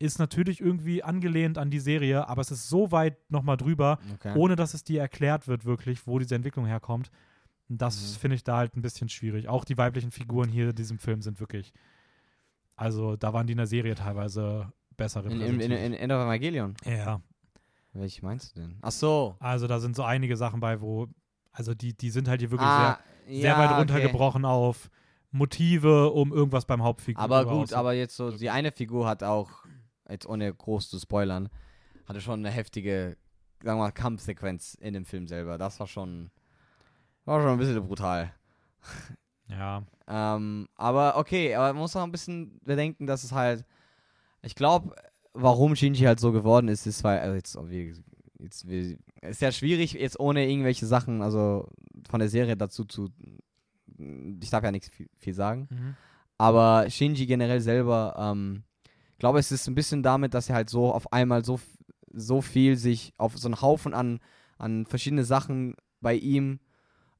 ist 0.00 0.18
natürlich 0.18 0.60
irgendwie 0.60 1.02
angelehnt 1.04 1.58
an 1.58 1.70
die 1.70 1.78
Serie, 1.78 2.26
aber 2.28 2.40
es 2.40 2.50
ist 2.50 2.68
so 2.68 2.90
weit 2.90 3.16
nochmal 3.30 3.56
drüber, 3.56 3.98
Okay. 4.14 4.32
ohne 4.36 4.56
dass 4.56 4.74
es 4.74 4.82
dir 4.82 5.00
erklärt 5.00 5.46
wird, 5.46 5.64
wirklich, 5.64 6.06
wo 6.06 6.18
diese 6.18 6.34
Entwicklung 6.34 6.66
herkommt. 6.66 7.10
Und 7.68 7.80
das 7.80 8.00
Mhm. 8.16 8.18
finde 8.20 8.34
ich 8.36 8.42
da 8.44 8.56
halt 8.56 8.74
ein 8.76 8.82
bisschen 8.82 9.08
schwierig. 9.08 9.46
Auch 9.48 9.64
die 9.64 9.78
weiblichen 9.78 10.10
Figuren 10.10 10.48
hier 10.48 10.70
in 10.70 10.74
diesem 10.74 10.98
Film 10.98 11.22
sind 11.22 11.38
wirklich 11.38 11.72
Also 12.76 13.14
da 13.16 13.32
waren 13.34 13.46
die 13.46 13.52
in 13.52 13.58
der 13.58 13.66
Serie 13.66 13.94
teilweise 13.94 14.72
besser 14.96 15.20
In, 15.26 15.32
in, 15.32 15.40
in, 15.42 15.52
repräsentiert. 15.60 16.00
in 16.00 16.10
of 16.12 16.22
Evangelion. 16.24 16.74
ja, 16.86 17.20
Welche 17.92 18.24
meinst 18.24 18.56
du 18.56 18.60
denn? 18.62 18.78
Ach 18.80 18.90
so. 18.90 19.36
also 19.38 19.66
da 19.66 19.80
sind 19.80 19.94
so 19.94 20.02
einige 20.02 20.36
Sachen 20.36 20.60
bei, 20.60 20.80
wo, 20.80 21.06
also 21.52 21.74
die, 21.74 21.94
die 21.94 22.08
sind 22.10 22.26
halt 22.26 22.40
hier 22.40 22.50
wirklich 22.50 22.68
ah, 22.70 22.98
sehr, 23.26 23.40
sehr 23.42 23.58
weit 23.58 23.76
runtergebrochen 23.78 24.44
auf 24.46 24.88
Motive, 25.30 26.10
um 26.10 26.32
irgendwas 26.32 26.64
beim 26.64 26.82
Hauptfigur 26.82 27.22
Aber 27.22 27.44
gut, 27.46 27.72
aber 27.72 27.92
jetzt 27.92 28.16
so, 28.16 28.30
die 28.30 28.50
eine 28.50 28.72
Figur 28.72 29.06
hat 29.06 29.22
auch, 29.22 29.59
jetzt 30.10 30.26
ohne 30.26 30.52
groß 30.52 30.88
zu 30.88 30.98
spoilern, 30.98 31.48
hatte 32.06 32.20
schon 32.20 32.40
eine 32.40 32.50
heftige, 32.50 33.16
sagen 33.62 33.78
wir 33.78 33.84
mal, 33.84 33.92
Kampfsequenz 33.92 34.74
in 34.74 34.94
dem 34.94 35.04
Film 35.04 35.26
selber. 35.26 35.58
Das 35.58 35.80
war 35.80 35.86
schon, 35.86 36.30
war 37.24 37.40
schon 37.40 37.52
ein 37.52 37.58
bisschen 37.58 37.86
brutal. 37.86 38.32
Ja, 39.48 39.84
Ähm, 40.06 40.68
aber 40.76 41.16
okay, 41.16 41.54
aber 41.54 41.72
man 41.72 41.82
muss 41.82 41.94
auch 41.96 42.02
ein 42.02 42.12
bisschen 42.12 42.60
bedenken, 42.64 43.06
dass 43.06 43.24
es 43.24 43.32
halt, 43.32 43.64
ich 44.42 44.54
glaube, 44.54 44.94
warum 45.34 45.76
Shinji 45.76 46.04
halt 46.04 46.20
so 46.20 46.32
geworden 46.32 46.68
ist, 46.68 46.86
ist, 46.86 47.04
weil, 47.04 47.20
also 47.20 47.34
jetzt, 47.34 47.58
jetzt, 48.38 48.64
ist 49.22 49.40
ja 49.40 49.52
schwierig, 49.52 49.92
jetzt 49.92 50.18
ohne 50.18 50.48
irgendwelche 50.48 50.86
Sachen, 50.86 51.22
also 51.22 51.68
von 52.08 52.20
der 52.20 52.28
Serie 52.28 52.56
dazu 52.56 52.84
zu, 52.84 53.10
ich 54.40 54.50
darf 54.50 54.64
ja 54.64 54.72
nichts 54.72 54.88
viel, 54.88 55.08
viel 55.18 55.34
sagen, 55.34 55.68
mhm. 55.70 55.96
aber 56.38 56.88
Shinji 56.88 57.26
generell 57.26 57.60
selber, 57.60 58.16
ähm, 58.18 58.64
glaube 59.20 59.38
es 59.38 59.52
ist 59.52 59.68
ein 59.68 59.76
bisschen 59.76 60.02
damit, 60.02 60.34
dass 60.34 60.48
er 60.48 60.56
halt 60.56 60.70
so 60.70 60.92
auf 60.92 61.12
einmal 61.12 61.44
so, 61.44 61.60
so 62.12 62.40
viel 62.42 62.76
sich 62.76 63.12
auf 63.16 63.38
so 63.38 63.46
einen 63.46 63.60
Haufen 63.60 63.94
an, 63.94 64.18
an 64.58 64.86
verschiedene 64.86 65.24
Sachen 65.24 65.76
bei 66.00 66.14
ihm 66.14 66.58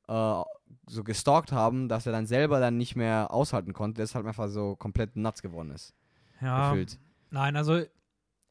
äh, 0.08 0.42
so 0.88 1.04
gestalkt 1.04 1.52
haben, 1.52 1.88
dass 1.88 2.06
er 2.06 2.12
dann 2.12 2.26
selber 2.26 2.58
dann 2.58 2.76
nicht 2.76 2.96
mehr 2.96 3.30
aushalten 3.30 3.72
konnte, 3.72 4.00
deshalb 4.00 4.26
einfach 4.26 4.48
so 4.48 4.74
komplett 4.74 5.14
nuts 5.14 5.42
geworden 5.42 5.70
ist. 5.70 5.94
ja. 6.40 6.70
Gefühlt. 6.70 6.98
Nein, 7.30 7.54
also 7.54 7.82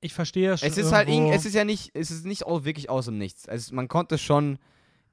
ich 0.02 0.14
verstehe 0.14 0.58
schon 0.58 0.70
Es 0.70 0.78
ist 0.78 0.94
halt, 0.94 1.10
es 1.10 1.46
ist 1.46 1.54
ja 1.54 1.66
nicht, 1.66 1.92
es 1.94 2.12
ist 2.12 2.26
nicht 2.26 2.46
auch 2.46 2.64
wirklich 2.64 2.90
aus 2.90 3.06
dem 3.06 3.18
Nichts. 3.18 3.46
Es, 3.46 3.72
man 3.72 3.90
konnte 3.90 4.18
schon 4.18 4.58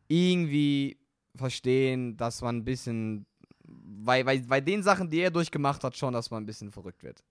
irgendwie 0.06 0.98
verstehen, 1.34 2.16
dass 2.16 2.42
man 2.42 2.58
ein 2.58 2.64
bisschen, 2.64 3.26
bei, 3.64 4.22
bei, 4.22 4.38
bei 4.38 4.60
den 4.60 4.82
Sachen, 4.84 5.10
die 5.10 5.18
er 5.18 5.32
durchgemacht 5.32 5.82
hat, 5.82 5.96
schon, 5.96 6.12
dass 6.12 6.30
man 6.30 6.44
ein 6.44 6.46
bisschen 6.46 6.70
verrückt 6.70 7.02
wird. 7.02 7.24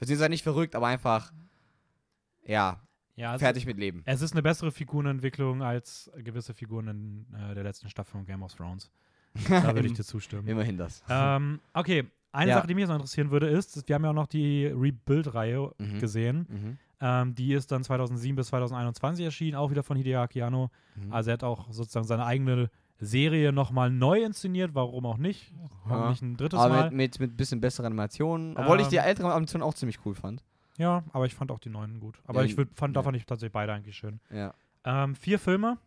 Beziehungsweise 0.00 0.30
nicht 0.30 0.42
verrückt, 0.42 0.74
aber 0.74 0.88
einfach, 0.88 1.32
ja, 2.44 2.80
ja, 3.16 3.32
also 3.32 3.44
fertig 3.44 3.66
mit 3.66 3.78
Leben. 3.78 4.02
Es 4.06 4.22
ist 4.22 4.32
eine 4.32 4.42
bessere 4.42 4.72
Figurenentwicklung 4.72 5.62
als 5.62 6.10
gewisse 6.16 6.54
Figuren 6.54 6.88
in 6.88 7.26
äh, 7.38 7.54
der 7.54 7.62
letzten 7.64 7.88
Staffel 7.90 8.12
von 8.12 8.24
Game 8.26 8.42
of 8.42 8.54
Thrones. 8.54 8.90
Da 9.48 9.74
würde 9.74 9.86
ich 9.86 9.92
dir 9.94 10.02
zustimmen. 10.04 10.48
Immerhin 10.48 10.76
das. 10.78 11.02
ähm, 11.08 11.60
okay, 11.74 12.04
eine 12.32 12.50
Ja. 12.50 12.56
Sache, 12.56 12.66
die 12.68 12.74
mich 12.74 12.86
noch 12.88 12.94
interessieren 12.94 13.30
würde, 13.30 13.48
ist, 13.48 13.86
wir 13.88 13.94
haben 13.94 14.04
ja 14.04 14.10
auch 14.10 14.14
noch 14.14 14.26
die 14.26 14.66
Rebuild-Reihe 14.66 15.70
Mhm. 15.78 15.98
gesehen. 16.00 16.46
Mhm. 16.48 16.78
Ähm, 17.02 17.34
die 17.34 17.52
ist 17.54 17.70
dann 17.72 17.82
2007 17.84 18.36
bis 18.36 18.48
2021 18.48 19.24
erschienen, 19.24 19.56
auch 19.56 19.70
wieder 19.70 19.82
von 19.82 19.96
Hideaki 19.96 20.42
Anno. 20.42 20.70
Mhm. 20.96 21.12
Also 21.12 21.30
er 21.30 21.34
hat 21.34 21.44
auch 21.44 21.70
sozusagen 21.72 22.06
seine 22.06 22.24
eigene 22.26 22.70
Serie 23.00 23.52
nochmal 23.52 23.90
neu 23.90 24.22
inszeniert, 24.22 24.74
warum 24.74 25.06
auch 25.06 25.16
nicht? 25.16 25.52
Warum 25.84 26.02
Ja. 26.04 26.10
nicht 26.10 26.22
ein 26.22 26.36
drittes 26.36 26.58
aber 26.60 26.74
Mal? 26.74 26.84
mit, 26.90 26.94
mit, 26.94 27.20
mit 27.20 27.36
bisschen 27.36 27.60
besseren 27.60 27.86
Animationen. 27.86 28.56
Obwohl 28.56 28.80
ich 28.80 28.88
die 28.88 28.96
Ähm. 28.96 29.04
älteren 29.04 29.30
Animationen 29.30 29.66
auch 29.66 29.74
ziemlich 29.74 30.04
cool 30.04 30.14
fand. 30.14 30.44
ja, 30.76 31.02
aber 31.12 31.26
ich 31.26 31.34
fand 31.34 31.50
auch 31.50 31.58
die 31.58 31.70
neuen 31.70 32.00
gut. 32.00 32.20
Aber 32.26 32.40
Ja, 32.40 32.46
ich 32.46 32.56
würd, 32.56 32.70
fand, 32.74 32.94
da 32.96 33.00
ja. 33.00 33.04
fand 33.04 33.16
ich 33.16 33.26
tatsächlich 33.26 33.52
beide 33.52 33.72
eigentlich 33.72 33.96
schön. 33.96 34.20
Ja. 34.30 34.54
Ähm, 34.84 35.14
vier 35.14 35.38
Filme, 35.38 35.78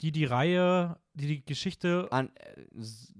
die 0.00 0.12
die 0.12 0.24
Reihe, 0.24 0.98
die 1.14 1.26
die 1.28 1.44
Geschichte 1.44 2.08
An, 2.10 2.30
äh, 2.36 2.60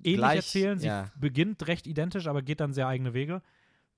ähnlich 0.05 0.17
gleich, 0.17 0.37
erzählen. 0.37 0.79
Sie 0.79 0.91
beginnt 1.19 1.67
recht 1.69 1.87
identisch, 1.87 2.27
aber 2.27 2.43
geht 2.43 2.61
dann 2.61 2.73
sehr 2.73 2.89
eigene 2.89 3.15
Wege. 3.15 3.41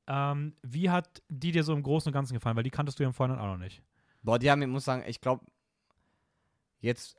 Ähm, 0.06 0.54
wie 0.62 0.90
hat 0.90 1.22
die 1.28 1.50
dir 1.52 1.64
so 1.64 1.72
im 1.72 1.82
Großen 1.82 2.08
und 2.10 2.12
Ganzen 2.12 2.34
gefallen? 2.34 2.56
Weil 2.56 2.62
die 2.62 2.70
kanntest 2.70 2.98
du 2.98 3.02
ja 3.04 3.08
im 3.08 3.14
Vorhinein 3.14 3.40
auch 3.40 3.46
noch 3.52 3.58
nicht. 3.58 3.82
Boah, 4.22 4.38
die 4.38 4.50
haben, 4.50 4.60
ich 4.62 4.68
muss 4.68 4.84
sagen, 4.84 5.02
ich 5.06 5.20
glaube, 5.20 5.44
jetzt 6.80 7.16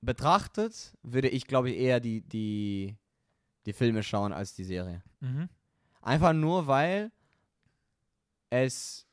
betrachtet 0.00 0.94
würde 1.02 1.28
ich, 1.28 1.46
glaube 1.46 1.70
ich, 1.70 1.78
eher 1.78 2.00
die, 2.00 2.20
die, 2.22 2.96
die 3.66 3.72
Filme 3.72 4.02
schauen 4.02 4.32
als 4.32 4.54
die 4.54 4.64
Serie. 4.64 5.02
Mhm. 5.20 5.48
Einfach 6.00 6.32
nur, 6.32 6.66
weil 6.66 7.10
es, 8.50 9.06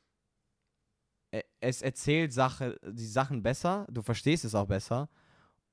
e- 1.32 1.42
es 1.60 1.82
erzählt 1.82 2.32
Sache, 2.32 2.78
die 2.82 3.06
Sachen 3.06 3.42
besser, 3.42 3.86
du 3.90 4.02
verstehst 4.02 4.44
es 4.44 4.54
auch 4.54 4.66
besser. 4.66 5.08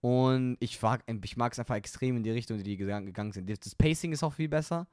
Und 0.01 0.57
ich 0.59 0.81
mag 0.81 1.01
ich 1.07 1.37
mag 1.37 1.53
es 1.53 1.59
einfach 1.59 1.75
extrem 1.75 2.17
in 2.17 2.23
die 2.23 2.31
Richtung, 2.31 2.57
die 2.57 2.63
die 2.63 2.75
gegangen, 2.75 3.05
gegangen 3.05 3.31
sind. 3.31 3.49
Das 3.49 3.73
Pacing 3.73 4.11
ist 4.11 4.21
auch 4.21 4.33
viel 4.33 4.49
besser. 4.49 4.85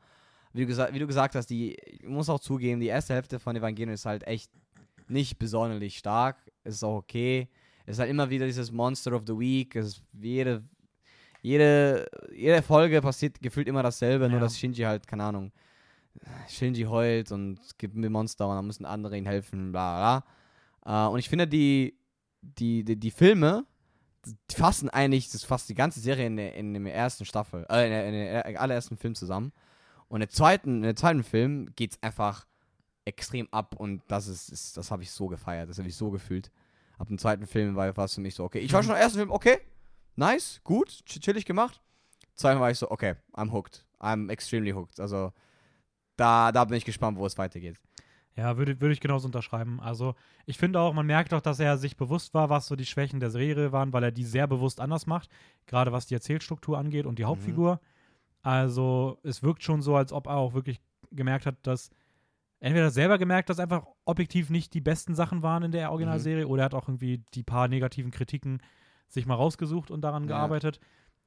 Wie 0.52 0.60
du, 0.60 0.66
gesagt, 0.66 0.94
wie 0.94 1.00
du 1.00 1.06
gesagt 1.06 1.34
hast, 1.34 1.46
die, 1.46 1.74
ich 1.74 2.06
muss 2.06 2.28
auch 2.28 2.38
zugeben, 2.38 2.80
die 2.80 2.86
erste 2.86 3.14
Hälfte 3.14 3.40
von 3.40 3.56
Evangelion 3.56 3.92
ist 3.92 4.06
halt 4.06 4.24
echt 4.24 4.52
nicht 5.08 5.38
besonders 5.38 5.92
stark. 5.94 6.36
Es 6.62 6.76
ist 6.76 6.84
auch 6.84 6.98
okay. 6.98 7.48
Es 7.90 7.96
ist 7.96 8.00
halt 8.00 8.10
immer 8.10 8.30
wieder 8.30 8.46
dieses 8.46 8.70
Monster 8.72 9.12
of 9.12 9.22
the 9.26 9.38
Week. 9.38 9.74
Es 9.76 9.86
ist 9.86 10.02
jede, 10.12 10.62
jede, 11.42 12.06
jede 12.34 12.62
Folge 12.62 13.00
passiert 13.00 13.40
gefühlt 13.40 13.68
immer 13.68 13.82
dasselbe, 13.82 14.28
nur 14.28 14.38
Ja. 14.38 14.44
dass 14.44 14.58
Shinji 14.58 14.82
halt, 14.82 15.06
keine 15.06 15.24
Ahnung, 15.24 15.52
Shinji 16.48 16.82
heult 16.84 17.32
und 17.32 17.58
es 17.60 17.76
gibt 17.78 17.94
mir 17.94 18.10
Monster 18.10 18.48
und 18.48 18.56
dann 18.56 18.66
müssen 18.66 18.84
andere 18.84 19.16
ihm 19.16 19.26
helfen, 19.26 19.72
bla 19.72 20.22
bla. 20.84 21.06
Äh, 21.06 21.10
und 21.12 21.18
ich 21.18 21.28
finde, 21.28 21.46
die, 21.46 21.94
die, 22.42 22.84
die, 22.84 22.96
die 22.96 23.10
Filme, 23.10 23.64
die 24.24 24.54
fassen 24.54 24.90
eigentlich, 24.90 25.30
das 25.30 25.44
fasst 25.44 25.68
die 25.68 25.74
ganze 25.74 26.00
Serie 26.00 26.26
in 26.26 26.36
der, 26.36 26.54
in 26.54 26.74
der 26.74 26.94
ersten 26.94 27.24
Staffel, 27.24 27.64
äh, 27.70 27.84
in 27.86 27.90
der, 27.90 28.06
in 28.06 28.12
der 28.52 28.60
allerersten 28.60 28.96
Film 28.96 29.14
zusammen. 29.14 29.52
Und 30.08 30.20
im 30.22 30.28
zweiten, 30.28 30.76
in 30.76 30.82
der 30.82 30.96
zweiten 30.96 31.22
Film 31.22 31.68
geht 31.76 31.92
es 31.92 32.02
einfach 32.02 32.46
extrem 33.04 33.48
ab 33.52 33.76
und 33.76 34.02
das 34.08 34.26
ist, 34.28 34.50
ist 34.50 34.76
das 34.76 34.90
habe 34.90 35.02
ich 35.02 35.10
so 35.10 35.28
gefeiert, 35.28 35.70
das 35.70 35.78
habe 35.78 35.88
ich 35.88 35.96
so 35.96 36.10
gefühlt. 36.10 36.50
Ab 37.00 37.08
dem 37.08 37.16
zweiten 37.18 37.46
Film 37.46 37.76
war 37.76 37.96
war 37.96 38.04
es 38.04 38.14
für 38.14 38.20
mich 38.20 38.34
so, 38.34 38.44
okay. 38.44 38.58
Ich 38.58 38.72
war 38.72 38.82
Mhm. 38.82 38.86
schon 38.86 38.94
im 38.96 39.00
ersten 39.00 39.18
Film, 39.18 39.30
okay, 39.30 39.58
nice, 40.16 40.60
gut, 40.64 40.88
ch- 40.90 41.20
chillig 41.20 41.46
gemacht. 41.46 41.80
Zweiten 42.34 42.60
war 42.60 42.70
ich 42.70 42.78
so, 42.78 42.90
okay, 42.90 43.14
I'm 43.32 43.50
hooked. 43.52 43.86
I'm 43.98 44.30
extremely 44.30 44.72
hooked. 44.72 45.00
Also 45.00 45.32
da, 46.16 46.52
da 46.52 46.64
bin 46.66 46.76
ich 46.76 46.84
gespannt, 46.84 47.16
wo 47.18 47.24
es 47.24 47.38
weitergeht. 47.38 47.80
Ja, 48.36 48.56
würde, 48.58 48.80
würde 48.80 48.92
ich 48.92 49.00
genauso 49.00 49.26
unterschreiben. 49.26 49.80
Also, 49.80 50.14
ich 50.46 50.56
finde 50.58 50.78
auch, 50.80 50.92
man 50.92 51.06
merkt 51.06 51.34
auch, 51.34 51.40
dass 51.40 51.58
er 51.58 51.78
sich 51.78 51.96
bewusst 51.96 52.32
war, 52.32 52.48
was 52.48 52.66
so 52.66 52.76
die 52.76 52.86
Schwächen 52.86 53.18
der 53.18 53.30
Serie 53.30 53.72
waren, 53.72 53.92
weil 53.92 54.04
er 54.04 54.12
die 54.12 54.24
sehr 54.24 54.46
bewusst 54.46 54.78
anders 54.80 55.06
macht, 55.06 55.28
gerade 55.66 55.92
was 55.92 56.06
die 56.06 56.14
Erzählstruktur 56.14 56.78
angeht 56.78 57.06
und 57.06 57.18
die 57.18 57.24
Hauptfigur. 57.24 57.80
Also, 58.42 59.18
es 59.22 59.42
wirkt 59.42 59.62
schon 59.62 59.82
so, 59.82 59.96
als 59.96 60.12
ob 60.12 60.26
er 60.26 60.36
auch 60.36 60.54
wirklich 60.54 60.80
gemerkt 61.10 61.44
hat, 61.46 61.56
dass 61.66 61.90
entweder 62.60 62.90
selber 62.90 63.18
gemerkt, 63.18 63.48
dass 63.50 63.58
einfach 63.58 63.86
objektiv 64.04 64.50
nicht 64.50 64.74
die 64.74 64.80
besten 64.80 65.14
Sachen 65.14 65.42
waren 65.42 65.62
in 65.64 65.72
der 65.72 65.90
Originalserie 65.90 66.46
oder 66.46 66.62
er 66.62 66.66
hat 66.66 66.74
auch 66.74 66.88
irgendwie 66.88 67.22
die 67.34 67.42
paar 67.42 67.68
negativen 67.68 68.10
Kritiken 68.10 68.60
sich 69.08 69.26
mal 69.26 69.34
rausgesucht 69.34 69.90
und 69.90 70.02
daran 70.02 70.24
Ja. 70.24 70.28
gearbeitet. 70.28 70.80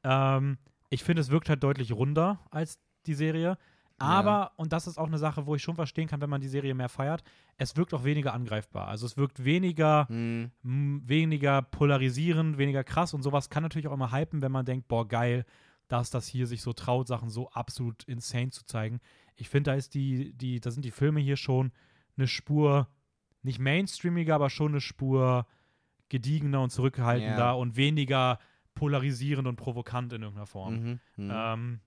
Ähm, 0.03 0.57
ich 0.89 1.03
finde, 1.03 1.21
es 1.21 1.31
wirkt 1.31 1.49
halt 1.49 1.63
deutlich 1.63 1.91
runder 1.91 2.39
als 2.51 2.79
die 3.05 3.13
Serie. 3.15 3.57
Aber, 3.99 4.51
und 4.57 4.73
das 4.73 4.87
ist 4.87 4.97
auch 4.97 5.07
eine 5.07 5.17
Sache, 5.17 5.45
wo 5.45 5.55
ich 5.55 5.61
schon 5.63 5.75
verstehen 5.75 6.07
kann, 6.07 6.19
wenn 6.19 6.29
man 6.29 6.41
die 6.41 6.49
Serie 6.49 6.73
mehr 6.73 6.89
feiert, 6.89 7.23
es 7.57 7.77
wirkt 7.77 7.93
auch 7.93 8.03
weniger 8.03 8.33
angreifbar. 8.33 8.87
Also 8.89 9.05
es 9.05 9.15
wirkt 9.15 9.45
weniger, 9.45 10.07
Hm, 10.09 10.51
m, 10.63 11.01
weniger 11.05 11.61
polarisierend, 11.61 12.57
weniger 12.57 12.83
krass 12.83 13.13
und 13.13 13.21
sowas 13.23 13.49
kann 13.49 13.63
natürlich 13.63 13.87
auch 13.87 13.93
immer 13.93 14.11
hypen, 14.11 14.41
wenn 14.41 14.51
man 14.51 14.65
denkt, 14.65 14.87
boah, 14.89 15.07
geil, 15.07 15.45
dass 15.87 16.09
das 16.09 16.27
hier 16.27 16.47
sich 16.47 16.61
so 16.61 16.73
traut, 16.73 17.07
Sachen 17.07 17.29
so 17.29 17.49
absolut 17.51 18.03
insane 18.05 18.49
zu 18.49 18.65
zeigen. 18.65 18.99
Ich 19.35 19.49
finde, 19.49 19.71
da 19.71 19.75
ist 19.75 19.93
die, 19.93 20.33
die, 20.33 20.59
da 20.59 20.71
sind 20.71 20.85
die 20.85 20.91
Filme 20.91 21.19
hier 21.19 21.37
schon 21.37 21.71
eine 22.17 22.27
Spur, 22.27 22.87
nicht 23.41 23.59
mainstreamiger, 23.59 24.35
aber 24.35 24.49
schon 24.49 24.71
eine 24.73 24.81
Spur 24.81 25.45
gediegener 26.09 26.61
und 26.61 26.69
zurückhaltender 26.69 27.37
Ja. 27.37 27.51
und 27.53 27.75
weniger 27.75 28.39
polarisierend 28.75 29.47
und 29.47 29.55
provokant 29.55 30.13
in 30.13 30.21
irgendeiner 30.21 30.47
Form. 30.47 30.73
mhm, 30.75 30.99
mhm. 31.17 31.31
Ähm, 31.33 31.79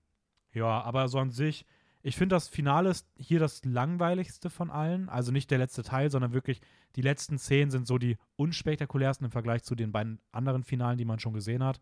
ja, 0.53 0.81
aber 0.81 1.07
so 1.07 1.19
an 1.19 1.31
sich, 1.31 1.65
ich 2.03 2.15
finde 2.15 2.35
das 2.35 2.47
Finale 2.47 2.89
ist 2.89 3.05
hier 3.17 3.39
das 3.39 3.65
langweiligste 3.65 4.49
von 4.49 4.69
allen. 4.69 5.09
Also 5.09 5.31
nicht 5.31 5.51
der 5.51 5.57
letzte 5.57 5.83
Teil, 5.83 6.09
sondern 6.09 6.31
wirklich 6.31 6.61
die 6.95 7.01
letzten 7.01 7.37
Szenen 7.37 7.69
sind 7.69 7.85
so 7.87 7.97
die 7.97 8.17
unspektakulärsten 8.37 9.25
im 9.25 9.31
Vergleich 9.31 9.63
zu 9.63 9.75
den 9.75 9.91
beiden 9.91 10.19
anderen 10.31 10.63
Finalen, 10.63 10.97
die 10.97 11.05
man 11.05 11.19
schon 11.19 11.33
gesehen 11.33 11.63
hat. 11.63 11.81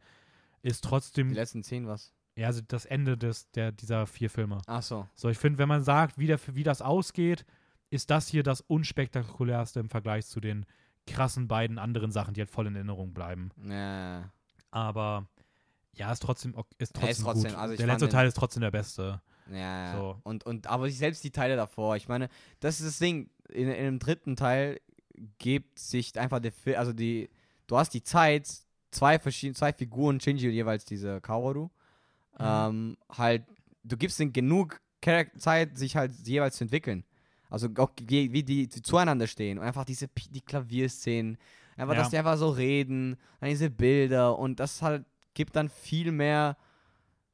Ist 0.64 0.84
die 0.84 0.88
trotzdem, 0.88 1.32
letzten 1.32 1.62
zehn 1.62 1.86
was? 1.86 2.15
Ja, 2.36 2.48
also 2.48 2.62
das 2.68 2.86
Ende 2.86 3.18
des, 3.18 3.50
der, 3.52 3.72
dieser 3.72 4.08
vier 4.08 4.30
Filme. 4.30 4.62
Ach 4.68 4.82
so. 4.84 5.08
So, 5.16 5.30
ich 5.30 5.38
finde, 5.38 5.60
wenn 5.60 5.70
man 5.70 5.84
sagt, 5.84 6.18
wie, 6.18 6.28
der, 6.28 6.40
wie 6.48 6.64
das 6.64 6.82
ausgeht, 6.82 7.46
ist 7.90 8.10
das 8.10 8.28
hier 8.28 8.44
das 8.44 8.62
unspektakulärste 8.62 9.80
im 9.80 9.90
Vergleich 9.90 10.26
zu 10.26 10.40
den 10.40 10.66
krassen 11.08 11.48
beiden 11.48 11.78
anderen 11.78 12.12
Sachen, 12.12 12.34
die 12.34 12.42
halt 12.42 12.50
voll 12.50 12.68
in 12.68 12.76
Erinnerung 12.76 13.14
bleiben. 13.14 13.52
Ja. 13.70 14.32
Aber 14.72 15.28
ja, 15.94 16.12
ist 16.12 16.22
trotzdem, 16.22 16.54
ist 16.78 16.94
trotzdem, 16.94 17.10
ist 17.10 17.22
trotzdem, 17.22 17.52
gut. 17.52 17.60
also 17.60 17.76
der 17.76 17.88
letzte 17.88 18.10
Teil 18.10 18.28
ist 18.28 18.36
trotzdem 18.36 18.62
der 18.62 18.72
beste. 18.72 19.22
Ja, 19.52 19.96
So. 19.96 20.20
und, 20.24 20.46
und 20.46 20.68
aber 20.68 20.90
selbst 20.90 21.24
die 21.24 21.32
Teile 21.32 21.56
davor, 21.56 21.96
ich 21.96 22.08
meine, 22.08 22.30
das 22.60 22.80
ist 22.80 22.88
das 22.88 23.00
Ding, 23.00 23.30
in, 23.50 23.70
in 23.70 23.86
dem 23.86 24.00
dritten 24.00 24.36
Teil 24.36 24.82
gibt 25.38 25.80
sich 25.80 26.18
einfach 26.20 26.40
der 26.40 26.52
Film, 26.52 26.78
also 26.78 26.92
die, 26.92 27.30
du 27.68 27.78
hast 27.78 27.92
die 27.94 28.04
Zeit, 28.04 28.52
zwei 28.92 29.20
verschiedene, 29.20 29.56
zwei 29.56 29.72
Figuren, 29.72 30.20
Shinji 30.20 30.48
und 30.48 30.54
jeweils 30.54 30.84
diese 30.84 31.22
Kaworu, 31.22 31.70
ähm, 32.40 32.98
halt, 33.10 33.44
du 33.84 33.98
gibst 33.98 34.20
ihnen 34.20 34.34
genug 34.34 34.82
Zeit, 35.38 35.78
sich 35.78 35.96
halt 35.96 36.12
jeweils 36.26 36.58
zu 36.58 36.64
entwickeln. 36.64 37.04
Also 37.50 37.70
auch 37.78 37.92
wie, 38.02 38.32
wie 38.34 38.44
die, 38.44 38.68
die 38.68 38.82
zueinander 38.82 39.28
stehen 39.28 39.60
und 39.60 39.64
einfach 39.64 39.86
diese 39.86 40.08
die 40.08 40.42
Klavierszenen, 40.42 41.38
einfach, 41.78 41.94
Ja. 41.94 42.00
dass 42.00 42.10
die 42.10 42.18
einfach 42.18 42.38
so 42.38 42.50
reden, 42.50 43.18
dann 43.40 43.50
diese 43.50 43.70
Bilder 43.70 44.38
und 44.38 44.60
das 44.60 44.82
halt 44.82 45.06
gibt 45.36 45.56
dann 45.56 45.70
viel 45.70 46.12
mehr, 46.12 46.58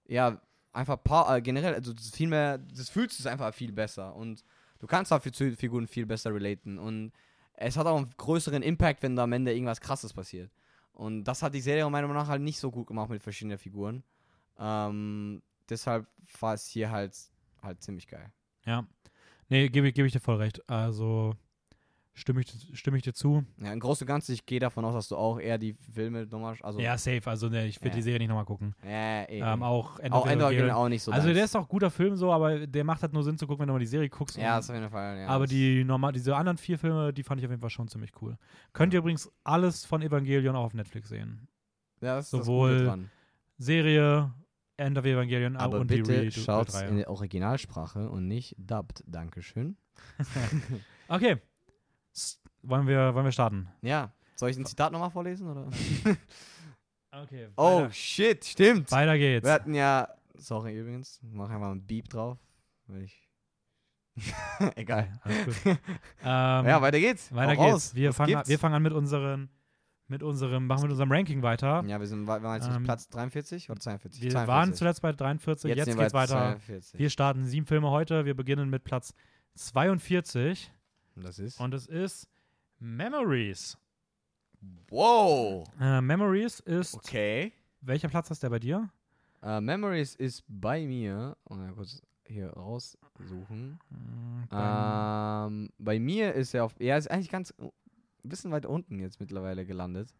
ja, 0.07 0.41
einfach 0.73 1.01
pa 1.01 1.37
äh, 1.37 1.41
generell, 1.41 1.75
also 1.75 1.93
viel 2.13 2.27
mehr, 2.27 2.57
das 2.57 2.89
fühlt 2.89 3.11
sich 3.11 3.27
einfach 3.27 3.53
viel 3.53 3.71
besser 3.71 4.13
und 4.15 4.43
du 4.79 4.87
kannst 4.87 5.13
auch 5.13 5.21
für 5.21 5.31
zu 5.31 5.55
Figuren 5.55 5.87
viel 5.87 6.05
besser 6.05 6.33
relaten 6.33 6.77
und 6.77 7.13
es 7.53 7.77
hat 7.77 7.87
auch 7.87 7.97
einen 7.97 8.11
größeren 8.17 8.63
Impact, 8.63 9.03
wenn 9.03 9.15
da 9.15 9.23
am 9.23 9.31
Ende 9.33 9.53
irgendwas 9.53 9.79
krasses 9.79 10.13
passiert. 10.13 10.51
Und 10.93 11.23
das 11.23 11.41
hat 11.43 11.53
die 11.53 11.61
Serie 11.61 11.87
meiner 11.89 12.07
Meinung 12.07 12.23
nach 12.23 12.29
halt 12.29 12.41
nicht 12.41 12.59
so 12.59 12.69
gut 12.71 12.87
gemacht 12.87 13.09
mit 13.09 13.21
verschiedenen 13.23 13.57
Figuren. 13.57 14.03
Ähm, 14.61 15.41
deshalb 15.69 16.07
war 16.39 16.53
es 16.53 16.65
hier 16.67 16.91
halt, 16.91 17.17
halt 17.63 17.81
ziemlich 17.81 18.07
geil. 18.07 18.31
Ja. 18.65 18.85
Nee, 19.49 19.67
gebe 19.69 19.87
ich, 19.89 19.93
gebe 19.93 20.07
ich 20.07 20.13
dir 20.13 20.19
voll 20.19 20.37
recht. 20.37 20.61
Also 20.69 21.33
stimme 22.13 22.41
ich, 22.41 22.69
stimme 22.77 22.97
ich 22.97 23.03
dir 23.03 23.13
zu. 23.13 23.43
Ja, 23.57 23.73
im 23.73 23.79
Großen 23.79 24.05
und 24.05 24.07
Ganzen, 24.07 24.33
ich 24.33 24.45
gehe 24.45 24.59
davon 24.59 24.85
aus, 24.85 24.93
dass 24.93 25.07
du 25.09 25.15
auch 25.17 25.39
eher 25.39 25.57
die 25.57 25.73
Filme 25.93 26.25
nochmal, 26.27 26.55
also 26.61 26.79
ja, 26.79 26.97
safe. 26.97 27.21
Also 27.25 27.49
ne, 27.49 27.65
ich 27.65 27.81
will 27.81 27.89
Ja. 27.89 27.95
die 27.95 28.01
Serie 28.01 28.19
nicht 28.19 28.27
nochmal 28.29 28.45
gucken. 28.45 28.75
ja, 28.83 29.23
eh, 29.23 29.39
Ähm, 29.41 29.63
auch 29.63 29.97
End 29.99 30.13
auch 30.13 30.25
Evangelion. 30.27 30.69
auch 30.71 30.87
nicht 30.89 31.01
so. 31.03 31.11
Also 31.11 31.27
deins. 31.27 31.35
der 31.35 31.45
ist 31.45 31.55
auch 31.55 31.61
ein 31.63 31.67
guter 31.67 31.89
Film 31.89 32.15
so, 32.15 32.31
aber 32.31 32.67
der 32.67 32.83
macht 32.83 33.01
halt 33.01 33.13
nur 33.13 33.23
Sinn 33.23 33.37
zu 33.37 33.47
gucken, 33.47 33.61
wenn 33.61 33.67
du 33.67 33.73
mal 33.73 33.79
die 33.79 33.85
Serie 33.87 34.09
guckst. 34.09 34.37
ja, 34.37 34.59
auf 34.59 34.67
jeden 34.69 34.89
Fall. 34.89 35.19
Ja, 35.19 35.27
aber 35.27 35.47
die 35.47 35.83
normal, 35.83 36.11
diese 36.13 36.35
anderen 36.35 36.57
vier 36.57 36.77
Filme, 36.77 37.11
die 37.11 37.23
fand 37.23 37.39
ich 37.41 37.45
auf 37.45 37.51
jeden 37.51 37.61
Fall 37.61 37.69
schon 37.71 37.87
ziemlich 37.87 38.11
cool. 38.21 38.37
Könnt 38.73 38.93
ihr 38.93 38.99
übrigens 38.99 39.29
alles 39.43 39.85
von 39.85 40.01
Evangelion 40.01 40.55
auch 40.55 40.65
auf 40.65 40.73
Netflix 40.73 41.09
sehen. 41.09 41.47
ja, 42.01 42.15
das 42.17 42.25
ist 42.25 42.31
sowohl- 42.31 42.69
das 42.71 42.77
Gute 42.79 42.89
dran. 42.89 43.11
Serie, 43.57 44.31
End 44.81 44.97
of 44.97 45.05
Evangelion 45.05 45.55
Aber 45.57 45.79
und 45.79 45.91
die 45.91 45.97
bitte 45.97 46.21
Re- 46.23 46.31
schaut's 46.31 46.81
in 46.81 46.97
der 46.97 47.09
Originalsprache 47.09 48.09
und 48.09 48.27
nicht 48.27 48.55
dubbed. 48.57 49.03
Dankeschön. 49.07 49.77
Okay. 51.07 51.37
S 52.13 52.41
wollen 52.63 52.87
wir, 52.87 53.13
wollen 53.13 53.25
wir 53.25 53.31
starten? 53.33 53.67
Ja, 53.81 54.13
soll 54.35 54.49
ich 54.49 54.57
ein 54.57 54.65
Zitat 54.65 54.91
nochmal 54.93 55.11
vorlesen? 55.11 55.47
Oder? 55.49 55.67
Okay. 57.13 57.49
Oh, 57.57 57.81
weiter, 57.81 57.91
shit, 57.91 58.45
stimmt. 58.45 58.89
weiter 58.91 59.17
geht's. 59.17 59.43
Wir 59.45 59.51
hatten 59.51 59.73
ja, 59.73 60.07
sorry 60.35 60.77
übrigens, 60.79 61.19
mach 61.21 61.49
einfach 61.49 61.69
einen 61.71 61.85
Beep 61.85 62.07
drauf. 62.07 62.37
Weil 62.87 63.01
ich. 63.03 63.27
Egal. 64.75 65.11
Gut. 65.45 65.55
ähm, 65.65 65.77
ja, 66.23 66.81
weiter 66.81 66.99
geht's. 67.01 67.33
weiter 67.35 67.57
Hau 67.57 67.63
geht's. 67.63 67.73
raus. 67.73 67.95
Wir 67.95 68.09
Was 68.09 68.15
fangen, 68.15 68.35
an, 68.37 68.47
wir 68.47 68.57
fangen 68.59 68.75
an 68.75 68.81
mit 68.83 68.93
unseren, 68.93 69.49
mit 70.11 70.21
unserem, 70.23 70.67
machen 70.67 70.83
mit 70.83 70.91
unserem 70.91 71.11
Ranking 71.11 71.41
weiter. 71.41 71.83
Ja, 71.87 71.99
wir 71.99 72.05
sind 72.05 72.25
wir 72.25 72.43
waren 72.43 72.61
jetzt 72.61 72.69
Ähm, 72.69 72.83
Platz 72.83 73.07
43 73.09 73.69
oder 73.71 73.79
42? 73.79 74.21
Wir 74.21 74.29
42. 74.29 74.47
waren 74.47 74.73
zuletzt 74.75 75.01
bei 75.01 75.11
43, 75.13 75.75
jetzt, 75.75 75.87
wir 75.87 75.95
geht's 75.95 76.13
weiter. 76.13 76.33
42. 76.59 76.99
Wir 76.99 77.09
starten 77.09 77.45
sieben 77.45 77.65
Filme 77.65 77.89
heute. 77.89 78.25
Wir 78.25 78.35
beginnen 78.35 78.69
mit 78.69 78.83
Platz 78.83 79.13
42 79.55 80.71
Und 81.15 81.25
das 81.25 81.39
ist. 81.39 81.59
und 81.59 81.73
es 81.73 81.87
ist 81.87 82.27
Memories. 82.79 83.77
wow! 84.89 85.65
Äh, 85.79 86.01
Memories 86.01 86.59
ist. 86.61 86.93
Okay. 86.95 87.53
Welcher 87.81 88.09
Platz 88.09 88.29
ist 88.29 88.43
der 88.43 88.49
bei 88.49 88.59
dir? 88.59 88.89
Äh, 89.41 89.59
Memories 89.61 90.15
ist 90.15 90.43
bei 90.47 90.85
mir. 90.85 91.35
Und 91.45 91.59
mal 91.59 91.73
kurz 91.73 92.01
hier 92.27 92.49
raussuchen. 92.51 93.79
Äh, 93.91 94.47
beim- 94.49 95.47
Ähm, 95.63 95.69
bei 95.79 95.99
mir 95.99 96.33
ist 96.33 96.53
er 96.53 96.65
auf. 96.65 96.75
Er 96.79 96.97
ist 96.97 97.09
eigentlich 97.09 97.29
ganz. 97.29 97.53
Ein 98.23 98.29
bisschen 98.29 98.51
weit 98.51 98.65
unten 98.65 98.99
jetzt 98.99 99.19
mittlerweile 99.19 99.65
gelandet. 99.65 100.13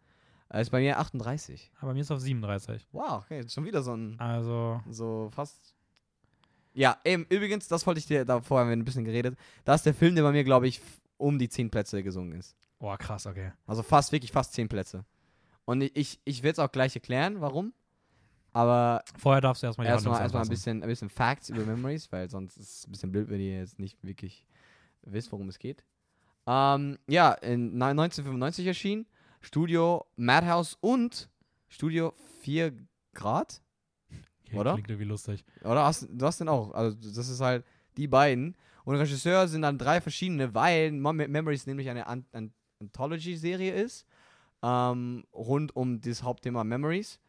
Er 0.50 0.62
ist 0.62 0.70
bei 0.70 0.82
mir 0.82 1.00
38. 1.00 1.72
aber 1.80 1.94
mir 1.94 2.02
ist 2.02 2.12
auf 2.12 2.20
37. 2.20 2.88
Wow, 2.92 3.24
okay, 3.24 3.48
schon 3.48 3.64
wieder 3.64 3.82
so 3.82 3.96
ein. 3.96 4.20
Also, 4.20 4.82
So 4.90 5.30
fast. 5.34 5.76
Ja, 6.74 6.98
eben, 7.06 7.26
übrigens, 7.30 7.68
das 7.68 7.86
wollte 7.86 8.00
ich 8.00 8.06
dir, 8.06 8.26
da 8.26 8.42
vorher 8.42 8.64
haben 8.66 8.70
wir 8.70 8.78
ein 8.78 8.86
bisschen 8.86 9.06
geredet. 9.06 9.38
Das 9.66 9.82
ist 9.82 9.86
der 9.86 9.94
Film, 9.94 10.16
der 10.16 10.24
bei 10.24 10.32
mir, 10.32 10.44
glaube 10.44 10.68
ich, 10.68 10.82
um 11.18 11.38
die 11.38 11.50
10 11.50 11.70
Plätze 11.70 12.02
gesungen 12.04 12.34
ist. 12.38 12.56
oh 12.80 12.96
krass, 12.98 13.28
okay. 13.28 13.52
Also 13.66 13.84
fast, 13.84 14.12
wirklich 14.12 14.32
fast 14.32 14.54
10 14.54 14.68
Plätze. 14.68 15.06
Und 15.66 15.82
ich, 15.82 15.96
ich, 15.96 16.20
ich 16.24 16.44
werde 16.44 16.54
es 16.54 16.60
auch 16.60 16.72
gleich 16.72 16.96
erklären, 16.96 17.40
warum. 17.40 17.74
Aber 18.54 19.04
Vorher 19.18 19.40
darfst 19.42 19.64
du 19.64 19.68
erstmal 19.68 19.88
die 19.88 19.92
erstmal 19.92 20.20
erstmal 20.20 20.44
ein 20.44 20.50
bisschen, 20.50 20.84
ein 20.84 20.90
bisschen 20.90 21.10
Facts 21.10 21.50
über 21.50 21.64
Memories, 21.64 22.12
weil 22.12 22.30
sonst 22.30 22.58
ist 22.58 22.80
es 22.80 22.88
ein 22.88 22.92
bisschen 22.92 23.12
blöd, 23.12 23.30
wenn 23.30 23.40
ihr 23.40 23.60
jetzt 23.60 23.80
nicht 23.80 24.04
wirklich 24.04 24.46
wisst, 25.04 25.32
worum 25.32 25.48
es 25.48 25.60
geht. 25.60 25.86
Ähm, 26.48 26.98
ja, 27.08 27.32
in 27.34 27.78
neun- 27.78 28.00
1995 28.00 28.66
erschien 28.68 29.06
Studio 29.42 30.06
Madhouse 30.16 30.78
und 30.82 31.30
Studio 31.68 32.14
4 32.42 32.74
Grad. 33.14 33.62
Okay, 34.48 34.58
oder? 34.58 34.74
Klingt 34.74 34.90
irgendwie 34.90 35.08
lustig. 35.08 35.46
Oder 35.64 35.86
hast 35.86 36.08
du 36.10 36.26
hast 36.26 36.40
den 36.40 36.50
auch? 36.50 36.72
Also 36.74 36.98
das 36.98 37.30
ist 37.30 37.42
halt 37.42 37.66
die 37.98 38.08
beiden. 38.08 38.56
Und 38.84 38.96
Regisseur 38.96 39.48
sind 39.48 39.62
dann 39.62 39.78
drei 39.78 40.02
verschiedene, 40.02 40.54
weil 40.56 40.92
Mem 40.92 41.18
Memories 41.32 41.68
nämlich 41.68 41.90
eine 41.90 42.08
An 42.08 42.26
An 42.32 42.52
Anthology-Serie 42.80 43.74
ist. 43.74 44.06
Ähm, 44.64 45.24
rund 45.34 45.76
um 45.76 46.02
das 46.02 46.24
Hauptthema 46.24 46.64
Memories. 46.64 47.20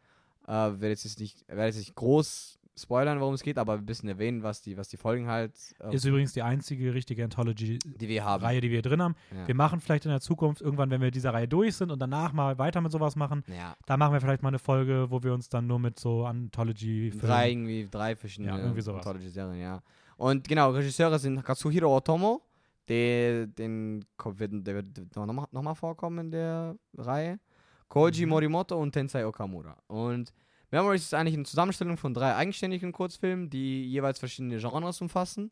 Äh, 0.47 0.51
werde 0.51 0.89
jetzt 0.89 1.19
nicht, 1.19 1.47
werde 1.47 1.65
jetzt 1.67 1.77
nicht 1.77 1.95
groß 1.95 2.59
spoilern, 2.77 3.19
worum 3.19 3.33
es 3.35 3.43
geht, 3.43 3.57
aber 3.57 3.73
ein 3.73 3.85
bisschen 3.85 4.09
erwähnen, 4.09 4.43
was 4.43 4.61
die, 4.61 4.77
was 4.77 4.89
die 4.89 4.97
Folgen 4.97 5.27
halt, 5.27 5.53
äh, 5.79 5.93
Ist 5.95 6.05
übrigens 6.05 6.33
die 6.33 6.41
einzige 6.41 6.93
richtige 6.93 7.23
Anthology-Reihe, 7.23 7.97
die 7.97 8.07
wir 8.07 8.23
haben. 8.23 8.61
die 8.61 8.71
wir 8.71 8.81
drin 8.81 9.01
haben. 9.01 9.15
Ja. 9.35 9.47
Wir 9.47 9.55
machen 9.55 9.79
vielleicht 9.79 10.05
in 10.05 10.11
der 10.11 10.21
Zukunft 10.21 10.61
irgendwann, 10.61 10.89
wenn 10.89 11.01
wir 11.01 11.07
mit 11.07 11.15
dieser 11.15 11.33
Reihe 11.33 11.47
durch 11.47 11.75
sind 11.75 11.91
und 11.91 11.99
danach 11.99 12.33
mal 12.33 12.57
weiter 12.57 12.81
mit 12.81 12.91
sowas 12.91 13.15
machen, 13.15 13.43
ja. 13.47 13.75
da 13.85 13.97
machen 13.97 14.13
wir 14.13 14.21
vielleicht 14.21 14.41
mal 14.43 14.49
eine 14.49 14.59
Folge, 14.59 15.07
wo 15.09 15.21
wir 15.23 15.33
uns 15.33 15.49
dann 15.49 15.67
nur 15.67 15.79
mit 15.79 15.99
so 15.99 16.25
Anthology-Filmen 16.25 17.19
Drei, 17.27 17.51
irgendwie, 17.51 17.87
drei 17.89 18.15
verschiedene 18.15 18.49
Ja, 18.49 18.57
irgendwie 18.57 18.81
sowas. 18.81 19.05
Anthology-Serien, 19.05 19.61
ja. 19.61 19.81
Und 20.17 20.47
genau, 20.47 20.71
Regisseure 20.71 21.19
sind 21.19 21.43
Katsuhiro 21.43 21.95
Otomo, 21.95 22.41
der, 22.87 23.47
den, 23.47 24.03
der 24.17 24.75
wird 24.75 25.15
nochmal 25.15 25.47
noch 25.51 25.61
mal 25.61 25.75
vorkommen 25.75 26.25
in 26.25 26.31
der 26.31 26.75
Reihe. 26.97 27.39
Koji 27.87 28.25
Mhm. 28.25 28.29
Morimoto 28.29 28.75
und 28.81 28.91
Tensei 28.91 29.25
Okamura. 29.25 29.77
Und 29.87 30.33
Memories 30.73 31.03
ist 31.03 31.13
eigentlich 31.13 31.35
eine 31.35 31.45
Zusammenstellung 31.45 31.97
von 31.97 32.15
drei 32.15 32.35
eigenständigen 32.35 32.91
Kurzfilmen, 32.91 33.47
die 33.47 33.85
jeweils 33.85 34.17
verschiedene 34.17 34.57
Genres 34.57 35.01
umfassen. 35.01 35.51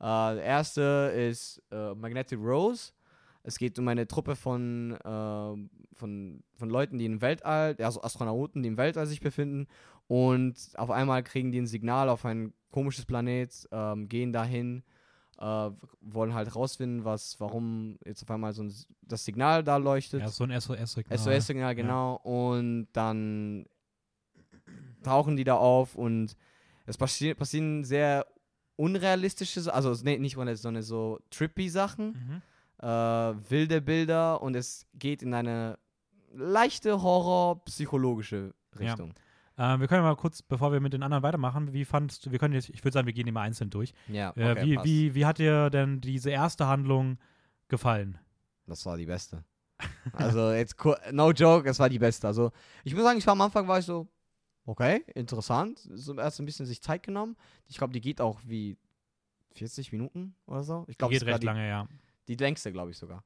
Äh, 0.00 0.34
der 0.34 0.42
erste 0.42 0.82
ist 1.16 1.62
äh, 1.70 1.94
Magnetic 1.94 2.40
Rose. 2.40 2.90
Es 3.44 3.58
geht 3.58 3.78
um 3.78 3.86
eine 3.86 4.08
Truppe 4.08 4.34
von, 4.34 4.96
äh, 5.04 5.94
von, 5.94 6.42
von 6.56 6.68
Leuten, 6.68 6.98
die 6.98 7.06
im 7.06 7.20
Weltall, 7.20 7.76
also 7.78 8.02
Astronauten, 8.02 8.64
die 8.64 8.68
im 8.68 8.76
Weltall 8.76 9.06
sich 9.06 9.20
befinden. 9.20 9.68
Und 10.08 10.56
auf 10.74 10.90
einmal 10.90 11.22
kriegen 11.22 11.52
die 11.52 11.60
ein 11.60 11.68
Signal 11.68 12.08
auf 12.08 12.24
ein 12.24 12.52
komisches 12.72 13.06
Planet, 13.06 13.68
ähm, 13.70 14.08
gehen 14.08 14.32
dahin, 14.32 14.82
äh, 15.38 15.70
wollen 16.00 16.34
halt 16.34 16.56
rausfinden, 16.56 17.04
was, 17.04 17.38
warum 17.38 17.98
jetzt 18.04 18.24
auf 18.24 18.30
einmal 18.32 18.52
so 18.52 18.64
ein, 18.64 18.74
das 19.02 19.24
Signal 19.24 19.62
da 19.62 19.76
leuchtet. 19.76 20.22
Ja, 20.22 20.28
so 20.28 20.42
ein 20.42 20.60
SOS-Signal. 20.60 21.18
SOS-Signal, 21.18 21.76
genau. 21.76 22.16
Und 22.16 22.88
dann 22.92 23.66
tauchen 25.06 25.36
die 25.36 25.44
da 25.44 25.54
auf 25.56 25.94
und 25.94 26.36
es 26.86 26.96
passi 26.98 27.34
passieren 27.34 27.84
sehr 27.84 28.26
unrealistische, 28.76 29.72
also 29.72 29.94
nee, 30.04 30.18
nicht 30.18 30.36
unrealistisch, 30.36 30.62
sondern 30.62 30.82
so 30.82 31.18
trippy 31.30 31.68
Sachen, 31.68 32.06
Mhm. 32.12 32.42
äh, 32.86 33.50
wilde 33.50 33.80
Bilder 33.80 34.42
und 34.42 34.54
es 34.54 34.86
geht 34.94 35.22
in 35.22 35.32
eine 35.34 35.78
leichte 36.34 37.00
Horror-psychologische 37.02 38.52
Ja. 38.74 38.80
Richtung. 38.90 39.14
Ähm, 39.58 39.80
wir 39.80 39.88
können 39.88 40.02
mal 40.02 40.14
kurz, 40.16 40.42
bevor 40.42 40.70
wir 40.72 40.80
mit 40.80 40.92
den 40.92 41.02
anderen 41.02 41.22
weitermachen, 41.22 41.72
wie 41.72 41.86
fandst 41.86 42.26
du, 42.26 42.30
wir 42.30 42.38
können 42.38 42.52
jetzt, 42.52 42.68
ich 42.68 42.84
würde 42.84 42.92
sagen, 42.92 43.06
wir 43.06 43.14
gehen 43.14 43.26
immer 43.26 43.40
einzeln 43.40 43.70
durch. 43.70 43.94
Ja, 44.08 44.34
Äh, 44.36 44.50
okay, 44.52 44.62
wie, 44.66 44.74
passt. 44.74 44.86
wie, 44.86 45.14
wie 45.14 45.24
hat 45.24 45.38
dir 45.38 45.70
denn 45.70 46.00
diese 46.02 46.28
erste 46.30 46.66
Handlung 46.66 47.16
gefallen? 47.68 48.18
Das 48.66 48.84
war 48.84 48.98
die 48.98 49.06
beste. 49.06 49.44
Also 50.12 50.52
jetzt, 50.52 50.76
no 51.12 51.30
joke, 51.32 51.68
es 51.68 51.78
war 51.78 51.88
die 51.88 51.98
beste. 51.98 52.26
Also 52.26 52.52
ich 52.84 52.94
muss 52.94 53.02
sagen, 53.02 53.18
ich 53.18 53.26
war 53.26 53.32
am 53.32 53.40
Anfang 53.40 53.66
war 53.66 53.78
ich 53.78 53.86
so, 53.86 54.06
okay, 54.66 55.04
interessant. 55.14 55.78
So 55.78 56.14
erst 56.16 56.40
ein 56.40 56.46
bisschen 56.46 56.66
sich 56.66 56.82
Zeit 56.82 57.02
genommen. 57.02 57.36
Ich 57.68 57.78
glaube, 57.78 57.92
die 57.92 58.00
geht 58.00 58.20
auch 58.20 58.40
wie 58.44 58.76
40 59.52 59.92
Minuten 59.92 60.34
oder 60.46 60.62
so. 60.62 60.84
Ich 60.88 60.98
glaube, 60.98 61.12
Geht 61.12 61.20
sogar 61.20 61.34
recht 61.34 61.42
die, 61.42 61.46
lange, 61.46 61.68
ja. 61.68 61.88
die 62.28 62.34
längste, 62.34 62.72
glaube 62.72 62.90
ich 62.90 62.98
sogar. 62.98 63.24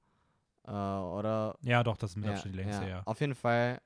Äh, 0.67 0.71
oder 0.71 1.57
Ja, 1.63 1.83
doch, 1.83 1.97
das 1.97 2.11
ist 2.11 2.17
mit 2.17 2.27
ja, 2.27 2.33
Abstand 2.33 2.55
die 2.55 2.59
längste, 2.59 2.89
ja. 2.89 3.03
Auf 3.05 3.21
jeden 3.21 3.35
Fall 3.35 3.81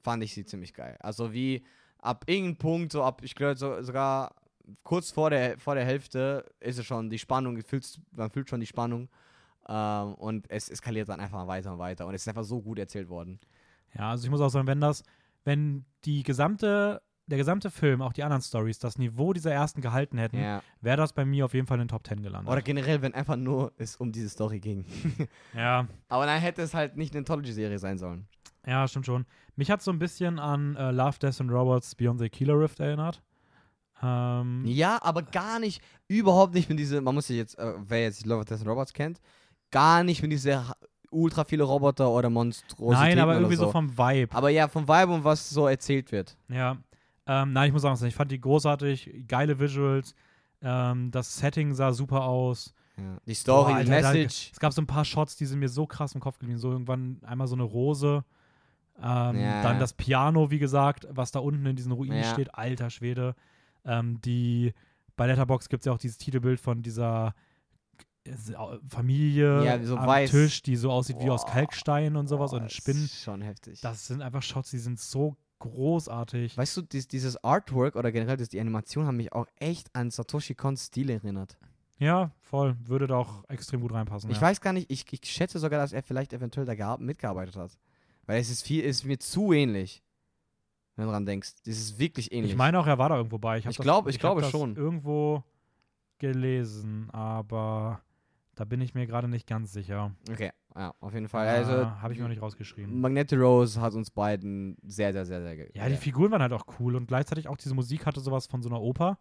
fand 0.00 0.22
ich 0.22 0.34
sie 0.34 0.44
ziemlich 0.44 0.74
geil. 0.74 0.96
Also 1.00 1.32
wie 1.32 1.64
ab 1.98 2.24
irgendeinem 2.26 2.56
Punkt, 2.56 2.92
so 2.92 3.02
ab, 3.02 3.22
ich 3.22 3.34
glaube 3.34 3.56
so, 3.56 3.82
sogar 3.82 4.34
kurz 4.82 5.10
vor 5.10 5.30
der, 5.30 5.58
vor 5.58 5.74
der 5.74 5.84
Hälfte 5.84 6.44
ist 6.60 6.78
es 6.78 6.86
schon 6.86 7.10
die 7.10 7.18
Spannung, 7.18 7.60
fühlst, 7.62 8.00
man 8.12 8.30
fühlt 8.30 8.48
schon 8.48 8.60
die 8.60 8.66
Spannung. 8.66 9.08
Ähm, 9.68 10.14
und 10.14 10.50
es 10.50 10.68
eskaliert 10.68 11.08
dann 11.08 11.20
einfach 11.20 11.46
weiter 11.46 11.72
und 11.72 11.78
weiter. 11.78 12.06
Und 12.06 12.14
es 12.14 12.22
ist 12.22 12.28
einfach 12.28 12.44
so 12.44 12.60
gut 12.60 12.78
erzählt 12.78 13.08
worden. 13.08 13.38
Ja, 13.94 14.10
also 14.10 14.24
ich 14.24 14.30
muss 14.30 14.40
auch 14.40 14.48
sagen, 14.48 14.66
wenn 14.66 14.80
das, 14.80 15.02
wenn 15.44 15.84
die 16.04 16.22
gesamte, 16.22 17.02
der 17.26 17.38
gesamte 17.38 17.70
Film, 17.70 18.02
auch 18.02 18.12
die 18.12 18.22
anderen 18.24 18.42
Stories, 18.42 18.78
das 18.78 18.98
Niveau 18.98 19.32
dieser 19.32 19.52
ersten 19.52 19.80
gehalten 19.80 20.18
hätten, 20.18 20.38
Ja. 20.40 20.62
wäre 20.80 20.96
das 20.96 21.12
bei 21.12 21.24
mir 21.24 21.44
auf 21.44 21.54
jeden 21.54 21.66
Fall 21.66 21.76
in 21.78 21.82
den 21.84 21.88
Top 21.88 22.06
10 22.06 22.22
gelandet. 22.22 22.50
Oder 22.52 22.62
generell, 22.62 23.02
wenn 23.02 23.14
einfach 23.14 23.36
nur 23.36 23.72
es 23.76 23.96
um 23.96 24.10
diese 24.12 24.28
Story 24.28 24.58
ging. 24.60 24.84
ja, 25.54 25.86
Aber 26.08 26.26
dann 26.26 26.40
hätte 26.40 26.62
es 26.62 26.74
halt 26.74 26.96
nicht 26.96 27.12
eine 27.14 27.20
Anthology-Serie 27.20 27.78
sein 27.78 27.98
sollen. 27.98 28.26
ja, 28.66 28.86
stimmt 28.88 29.06
schon. 29.06 29.26
Mich 29.56 29.70
hat 29.70 29.82
so 29.82 29.90
ein 29.92 29.98
bisschen 29.98 30.38
an 30.38 30.74
äh, 30.76 30.90
Love, 30.90 31.18
Death 31.18 31.40
and 31.40 31.50
Robots 31.52 31.94
Beyond 31.94 32.20
the 32.20 32.28
Killer 32.28 32.58
Rift 32.58 32.80
erinnert. 32.80 33.22
Ähm, 34.02 34.64
Ja, 34.66 34.98
aber 35.02 35.22
gar 35.22 35.58
nicht, 35.58 35.82
überhaupt 36.08 36.54
nicht 36.54 36.68
mit 36.68 36.78
diese, 36.78 37.00
man 37.00 37.14
muss 37.14 37.26
sich 37.26 37.36
jetzt, 37.36 37.58
äh, 37.58 37.74
wer 37.78 38.02
jetzt 38.02 38.24
Love, 38.26 38.44
Death 38.44 38.60
and 38.60 38.68
Robots 38.68 38.92
kennt, 38.92 39.20
gar 39.70 40.02
nicht 40.02 40.22
mit 40.22 40.32
diese 40.32 40.68
ha- 40.68 40.76
ultra 41.10 41.44
viele 41.44 41.64
Roboter 41.64 42.10
oder 42.10 42.30
Monstrositäten 42.30 43.08
Nein, 43.08 43.18
aber 43.18 43.34
irgendwie 43.34 43.56
so. 43.56 43.66
so 43.66 43.72
vom 43.72 43.96
Vibe. 43.98 44.34
aber 44.34 44.48
ja, 44.50 44.68
vom 44.68 44.86
Vibe 44.88 45.12
und 45.12 45.24
was 45.24 45.50
so 45.50 45.66
erzählt 45.66 46.12
wird. 46.12 46.36
Ja. 46.48 46.76
Ähm, 47.26 47.52
nein, 47.52 47.68
ich 47.68 47.72
muss 47.72 47.82
sagen, 47.82 48.04
ich 48.06 48.14
fand 48.14 48.30
die 48.32 48.40
großartig, 48.40 49.24
geile 49.28 49.58
Visuals. 49.58 50.14
Ähm, 50.62 51.10
das 51.10 51.36
Setting 51.38 51.74
sah 51.74 51.92
super 51.92 52.24
aus. 52.24 52.74
Ja. 52.96 53.16
Die 53.26 53.34
Story, 53.34 53.72
Boah, 53.72 53.82
die 53.84 53.90
Alter, 53.92 54.02
da- 54.08 54.12
Message. 54.12 54.50
Es 54.52 54.60
gab 54.60 54.72
so 54.72 54.82
ein 54.82 54.86
paar 54.86 55.04
Shots, 55.04 55.36
die 55.36 55.46
sind 55.46 55.58
mir 55.58 55.68
so 55.68 55.86
krass 55.86 56.14
im 56.14 56.20
Kopf 56.20 56.38
geblieben. 56.38 56.58
So 56.58 56.70
irgendwann 56.70 57.18
einmal 57.24 57.46
so 57.46 57.54
eine 57.54 57.62
Rose. 57.64 58.24
Ähm, 59.02 59.36
Ja. 59.40 59.62
Dann 59.62 59.78
das 59.78 59.92
Piano, 59.94 60.50
wie 60.50 60.58
gesagt, 60.58 61.06
was 61.10 61.30
da 61.32 61.38
unten 61.40 61.64
in 61.66 61.76
diesen 61.76 61.92
Ruinen 61.92 62.18
Ja. 62.18 62.24
steht. 62.24 62.54
Alter 62.54 62.90
Schwede. 62.90 63.34
Ähm, 63.84 64.20
die, 64.20 64.74
bei 65.16 65.26
Letterbox 65.26 65.68
gibt 65.70 65.82
es 65.82 65.86
ja 65.86 65.92
auch 65.92 65.98
dieses 65.98 66.18
Titelbild 66.18 66.60
von 66.60 66.82
dieser 66.82 67.34
Familie 68.88 69.64
Ja, 69.64 69.82
so 69.82 69.96
am 69.96 70.06
weiß. 70.06 70.30
Tisch, 70.30 70.62
die 70.62 70.76
so 70.76 70.90
aussieht 70.90 71.16
wie 71.20 71.30
aus 71.30 71.44
Boah. 71.44 71.52
Kalkstein 71.52 72.16
und 72.16 72.28
sowas 72.28 72.50
Boah, 72.50 72.58
und 72.60 72.66
ist 72.66 72.74
Spinnen. 72.74 73.08
Schon 73.08 73.42
heftig. 73.42 73.80
Das 73.80 74.06
sind 74.06 74.22
einfach 74.22 74.42
Shots, 74.42 74.70
die 74.70 74.78
sind 74.78 74.98
so 75.00 75.36
großartig. 75.58 76.56
weißt 76.56 76.76
du, 76.78 76.82
dies, 76.82 77.06
dieses 77.08 77.42
Artwork 77.44 77.96
oder 77.96 78.10
generell 78.12 78.36
das, 78.36 78.48
die 78.48 78.60
Animation 78.60 79.06
haben 79.06 79.16
mich 79.18 79.32
auch 79.32 79.46
echt 79.56 79.94
an 79.94 80.10
Satoshi 80.10 80.54
Kons 80.54 80.86
Stil 80.86 81.10
erinnert. 81.10 81.58
Ja, 81.98 82.30
voll. 82.40 82.76
Würde 82.84 83.06
da 83.06 83.16
auch 83.16 83.44
extrem 83.50 83.82
gut 83.82 83.92
reinpassen. 83.92 84.30
Ich 84.30 84.36
ja. 84.36 84.42
weiß 84.42 84.62
gar 84.62 84.72
nicht, 84.72 84.90
ich, 84.90 85.04
ich 85.12 85.20
schätze 85.30 85.58
sogar, 85.58 85.78
dass 85.80 85.92
er 85.92 86.02
vielleicht 86.02 86.32
eventuell 86.32 86.64
da 86.64 86.72
gear- 86.74 86.98
mitgearbeitet 86.98 87.56
hat. 87.56 87.72
Weil 88.24 88.40
es 88.40 88.48
ist 88.48 88.62
viel, 88.62 88.82
ist 88.82 89.04
mir 89.04 89.18
zu 89.18 89.52
ähnlich. 89.52 90.02
Wenn 90.96 91.04
du 91.06 91.12
dran 91.12 91.26
denkst. 91.26 91.50
Das 91.66 91.76
ist 91.76 91.98
wirklich 91.98 92.32
ähnlich. 92.32 92.52
Ich 92.52 92.56
meine 92.58 92.78
auch, 92.78 92.86
er 92.86 92.96
war 92.98 93.10
da 93.10 93.16
irgendwo 93.16 93.36
bei. 93.38 93.58
Ich, 93.58 93.66
Ich 93.66 93.76
das- 93.76 93.84
glaub- 93.84 94.08
ich 94.08 94.14
hab 94.16 94.20
glaube 94.20 94.40
das 94.40 94.50
schon. 94.50 94.76
irgendwo 94.76 95.44
gelesen, 96.18 97.08
aber 97.10 98.00
da 98.60 98.66
bin 98.66 98.80
ich 98.82 98.94
mir 98.94 99.06
gerade 99.06 99.26
nicht 99.26 99.46
ganz 99.46 99.72
sicher. 99.72 100.12
Okay, 100.30 100.50
ja, 100.76 100.92
auf 101.00 101.14
jeden 101.14 101.28
Fall. 101.28 101.48
Also, 101.48 101.72
habe 101.72 102.12
ich 102.12 102.18
mir 102.18 102.24
noch 102.24 102.30
nicht 102.30 102.42
rausgeschrieben. 102.42 103.00
Magneto 103.00 103.36
Rose 103.36 103.80
hat 103.80 103.94
uns 103.94 104.10
beiden 104.10 104.76
sehr, 104.82 105.12
sehr, 105.12 105.24
sehr, 105.24 105.40
sehr 105.42 105.56
ge- 105.56 105.70
Ja, 105.74 105.88
die 105.88 105.96
Figuren 105.96 106.30
waren 106.30 106.42
halt 106.42 106.52
auch 106.52 106.66
cool 106.78 106.94
und 106.94 107.06
gleichzeitig 107.06 107.48
auch 107.48 107.56
diese 107.56 107.74
Musik 107.74 108.04
hatte 108.06 108.20
sowas 108.20 108.46
von 108.46 108.62
so 108.62 108.68
einer 108.68 108.80
Oper. 108.80 109.18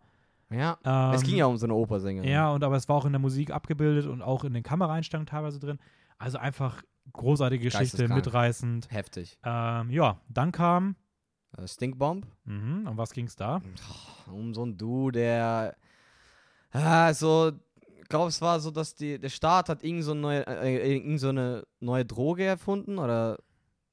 Ja, 0.52 0.78
Ähm, 0.84 1.14
es 1.14 1.24
ging 1.24 1.38
ja 1.38 1.46
um 1.46 1.56
so 1.58 1.66
eine 1.68 1.74
Opersängerin. 1.76 2.30
Ja, 2.30 2.52
und 2.52 2.64
aber 2.64 2.76
es 2.76 2.90
war 2.90 2.96
auch 2.98 3.06
in 3.06 3.14
der 3.14 3.20
Musik 3.20 3.52
abgebildet 3.52 4.08
und 4.08 4.22
auch 4.22 4.44
in 4.44 4.54
den 4.54 4.64
Kameraeinstellungen 4.64 5.28
teilweise 5.28 5.60
drin. 5.60 5.80
Also 6.18 6.38
einfach 6.38 6.82
großartige 7.14 7.64
Geschichte, 7.64 8.08
mitreißend. 8.10 8.92
Heftig. 8.92 9.38
Ähm, 9.44 9.90
ja, 9.90 10.20
dann 10.28 10.52
kam. 10.52 10.96
Äh, 11.58 11.66
Stinkbomb. 11.68 12.28
Mhm, 12.46 12.88
um 12.88 12.98
was 12.98 13.12
ging's 13.12 13.36
da? 13.36 13.62
Um 14.30 14.54
so 14.54 14.66
ein 14.66 14.78
Du, 14.78 15.12
der. 15.12 15.76
Ah, 16.72 17.14
so. 17.14 17.52
Ich 18.10 18.12
glaube, 18.12 18.30
es 18.30 18.42
war 18.42 18.60
so, 18.60 18.72
dass 18.72 18.96
die, 18.96 19.20
der 19.20 19.30
Staat 19.30 19.70
hat 19.70 19.84
irgend 19.84 20.04
so, 20.04 20.14
eine 20.14 20.20
neue, 20.20 20.48
äh, 20.48 20.96
irgend 20.96 21.20
so 21.20 21.30
eine 21.30 21.68
neue 21.80 22.06
Droge 22.06 22.44
erfunden 22.44 22.98
oder 22.98 23.38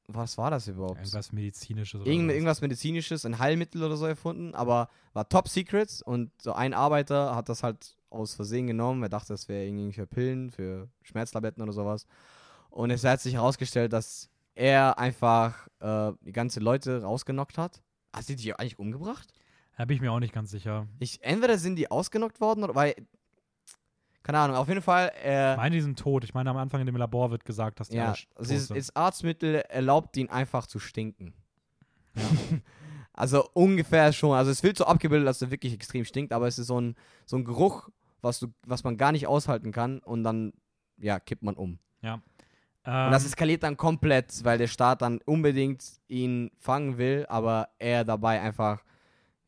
was 0.07 0.39
war 0.39 0.51
das 0.51 0.69
überhaupt? 0.69 0.97
Irgendwas 0.97 1.33
Medizinisches 1.33 2.01
oder 2.01 2.11
Irgend, 2.11 2.31
irgendwas 2.31 2.63
Medizinisches, 2.63 3.27
ein 3.27 3.39
Heilmittel 3.39 3.83
oder 3.83 3.99
so 3.99 4.07
erfunden, 4.07 4.55
aber 4.55 4.89
war 5.13 5.29
top 5.29 5.49
secret 5.49 6.01
und 6.07 6.31
so 6.41 6.55
ein 6.55 6.73
Arbeiter 6.73 7.37
hat 7.37 7.51
das 7.51 7.63
halt 7.63 7.95
aus 8.09 8.33
Versehen 8.33 8.67
genommen. 8.67 9.03
Er 9.03 9.11
dachte, 9.11 9.35
das 9.35 9.51
wäre 9.51 9.67
irgendwie 9.67 9.93
für 9.93 10.07
Pillen, 10.07 10.51
für 10.51 10.89
Schmerztabletten 11.03 11.63
oder 11.63 11.75
sowas. 11.75 12.07
Und 12.71 12.91
es 12.91 13.05
hat 13.05 13.21
sich 13.21 13.35
herausgestellt, 13.35 13.93
dass 13.93 14.31
er 14.55 14.99
einfach 14.99 15.69
äh, 15.81 16.13
die 16.23 16.33
ganze 16.33 16.61
Leute 16.61 17.03
rausgenockt 17.03 17.59
hat. 17.59 17.83
Hat 18.15 18.25
sie 18.25 18.37
die 18.37 18.55
eigentlich 18.55 18.79
umgebracht? 18.79 19.31
Da 19.77 19.85
bin 19.85 19.97
ich 19.97 20.01
mir 20.01 20.11
auch 20.11 20.21
nicht 20.21 20.33
ganz 20.33 20.51
sicher. 20.51 20.89
Ich, 21.01 21.23
entweder 21.23 21.59
sind 21.59 21.77
die 21.77 21.91
ausgenockt 21.91 22.41
worden 22.41 22.65
oder 22.65 22.75
weil. 22.75 22.95
Keine 24.27 24.39
Ahnung, 24.41 24.57
auf 24.57 24.67
jeden 24.67 24.83
Fall. 24.83 25.13
Ich 25.19 25.25
Äh, 25.25 25.57
meine, 25.57 25.77
die 25.77 25.81
sind 25.81 25.97
tot. 25.97 26.25
Ich 26.25 26.35
meine, 26.35 26.51
am 26.51 26.57
Anfang 26.57 26.81
in 26.81 26.87
dem 26.87 26.97
Labor 26.97 27.31
wird 27.31 27.45
gesagt, 27.45 27.79
dass 27.79 27.91
die 27.91 27.97
ja, 27.97 28.09
also 28.09 28.27
tot 28.35 28.47
sind. 28.61 28.77
das 28.77 28.97
Arztmittel 28.97 29.55
erlaubt 29.69 30.17
ihn 30.17 30.29
einfach 30.29 30.67
zu 30.67 30.81
stinken. 30.81 31.33
also 33.13 33.49
ungefähr 33.55 34.13
schon. 34.13 34.37
Also 34.37 34.51
es 34.51 34.63
wird 34.65 34.79
so 34.79 34.85
abgebildet, 34.87 35.29
dass 35.29 35.43
er 35.43 35.51
wirklich 35.53 35.73
extrem 35.73 36.05
stinkt, 36.05 36.33
aber 36.33 36.49
es 36.49 36.59
ist 36.59 36.67
so 36.67 36.81
ein, 36.81 36.97
so 37.25 37.37
ein 37.37 37.45
Geruch, 37.45 37.89
was, 38.21 38.41
du, 38.41 38.49
was 38.67 38.83
man 38.83 38.97
gar 38.97 39.13
nicht 39.13 39.29
aushalten 39.29 39.71
kann 39.71 40.01
und 40.01 40.25
dann, 40.25 40.53
ja, 40.99 41.21
kippt 41.21 41.43
man 41.45 41.55
um. 41.55 41.79
ähm, 42.85 43.07
Und 43.07 43.13
das 43.13 43.25
eskaliert 43.25 43.63
dann 43.63 43.77
komplett, 43.77 44.45
weil 44.45 44.59
der 44.59 44.67
Staat 44.67 45.03
dann 45.03 45.21
unbedingt 45.25 45.85
ihn 46.09 46.51
fangen 46.59 46.99
will, 46.99 47.27
aber 47.29 47.69
er 47.79 48.05
dabei 48.05 48.41
einfach, 48.41 48.83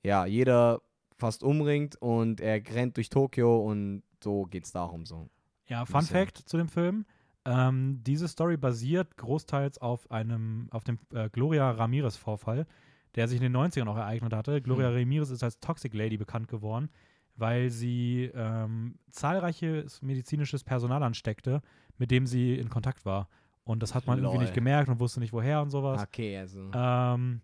ja, 0.04 0.24
jeder 0.24 0.80
fast 1.16 1.42
umringt 1.42 1.96
und 1.96 2.40
er 2.40 2.62
rennt 2.72 2.96
durch 2.96 3.08
Tokio 3.10 3.58
und 3.58 4.02
so 4.22 4.44
geht's 4.44 4.72
darum 4.72 5.06
so. 5.06 5.28
Ja, 5.66 5.84
Fun. 5.84 6.02
Fact 6.02 6.38
zu 6.38 6.56
dem 6.56 6.68
Film. 6.68 7.04
Ähm, 7.44 8.02
diese 8.02 8.28
Story 8.28 8.56
basiert 8.56 9.16
großteils 9.16 9.78
auf 9.78 10.10
einem, 10.10 10.68
auf 10.70 10.84
dem 10.84 10.98
äh, 11.14 11.28
Gloria 11.30 11.70
Ramirez-Vorfall, 11.70 12.66
der 13.14 13.28
sich 13.28 13.40
in 13.40 13.52
den 13.52 13.56
90ern 13.56 13.88
auch 13.88 13.96
ereignet 13.96 14.32
hatte. 14.32 14.60
Gloria 14.60 14.88
Hm. 14.88 14.96
Ramirez 14.96 15.30
ist 15.30 15.42
als 15.42 15.60
Toxic 15.60 15.94
Lady 15.94 16.16
bekannt 16.16 16.48
geworden, 16.48 16.90
weil 17.36 17.70
sie 17.70 18.30
ähm, 18.34 18.98
zahlreiches 19.10 20.02
medizinisches 20.02 20.64
Personal 20.64 21.02
ansteckte, 21.02 21.62
mit 21.96 22.10
dem 22.10 22.26
sie 22.26 22.54
in 22.54 22.68
Kontakt 22.68 23.04
war. 23.04 23.28
Und 23.64 23.82
das 23.82 23.94
hat 23.94 24.06
man 24.06 24.18
irgendwie 24.18 24.36
Lol. 24.36 24.44
nicht 24.44 24.54
gemerkt 24.54 24.88
und 24.88 24.98
wusste 24.98 25.20
nicht 25.20 25.32
woher 25.32 25.60
und 25.60 25.70
sowas. 25.70 26.02
Okay, 26.02 26.38
also. 26.38 26.70
Ähm, 26.72 27.42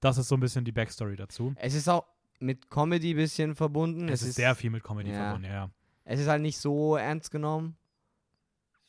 das 0.00 0.18
ist 0.18 0.28
so 0.28 0.36
ein 0.36 0.40
bisschen 0.40 0.64
die 0.64 0.72
Backstory 0.72 1.16
dazu. 1.16 1.54
Es 1.56 1.74
ist 1.74 1.88
auch 1.88 2.04
mit 2.38 2.70
Comedy 2.70 3.14
ein 3.14 3.16
bisschen 3.16 3.54
verbunden. 3.54 4.08
Es, 4.08 4.22
ist 4.22 4.34
sehr 4.34 4.54
viel 4.54 4.70
mit 4.70 4.84
Comedy 4.84 5.10
ja. 5.10 5.16
verbunden, 5.16 5.48
ja. 5.50 5.70
Es 6.06 6.20
ist 6.20 6.28
halt 6.28 6.40
nicht 6.40 6.56
so 6.58 6.96
ernst 6.96 7.30
genommen. 7.30 7.76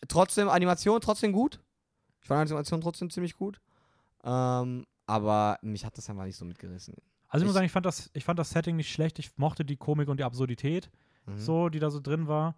Trotzdem, 0.07 0.47
Animation 0.49 1.01
trotzdem 1.01 1.31
gut. 1.33 1.59
Ich 2.21 2.27
fand 2.27 2.41
Animation 2.49 2.79
trotzdem 2.81 3.09
ziemlich 3.09 3.35
gut. 3.35 3.59
Ähm, 4.23 4.85
aber 5.05 5.57
mich 5.61 5.83
hat 5.85 5.97
das 5.97 6.09
einfach 6.09 6.23
nicht 6.25 6.37
so 6.37 6.45
mitgerissen. 6.45 6.95
Also 7.29 7.43
ich 7.43 7.47
muss 7.47 7.53
sagen, 7.55 7.65
ich 7.65 7.71
fand, 7.71 7.85
das, 7.85 8.09
ich 8.13 8.23
fand 8.23 8.39
das 8.39 8.51
Setting 8.51 8.75
nicht 8.75 8.91
schlecht. 8.91 9.19
Ich 9.19 9.37
mochte 9.37 9.65
die 9.65 9.77
Komik 9.77 10.07
und 10.07 10.17
die 10.19 10.23
Absurdität. 10.23 10.89
Mhm. 11.25 11.37
so, 11.39 11.69
die 11.69 11.79
da 11.79 11.89
so 11.89 11.99
drin 11.99 12.27
war. 12.27 12.55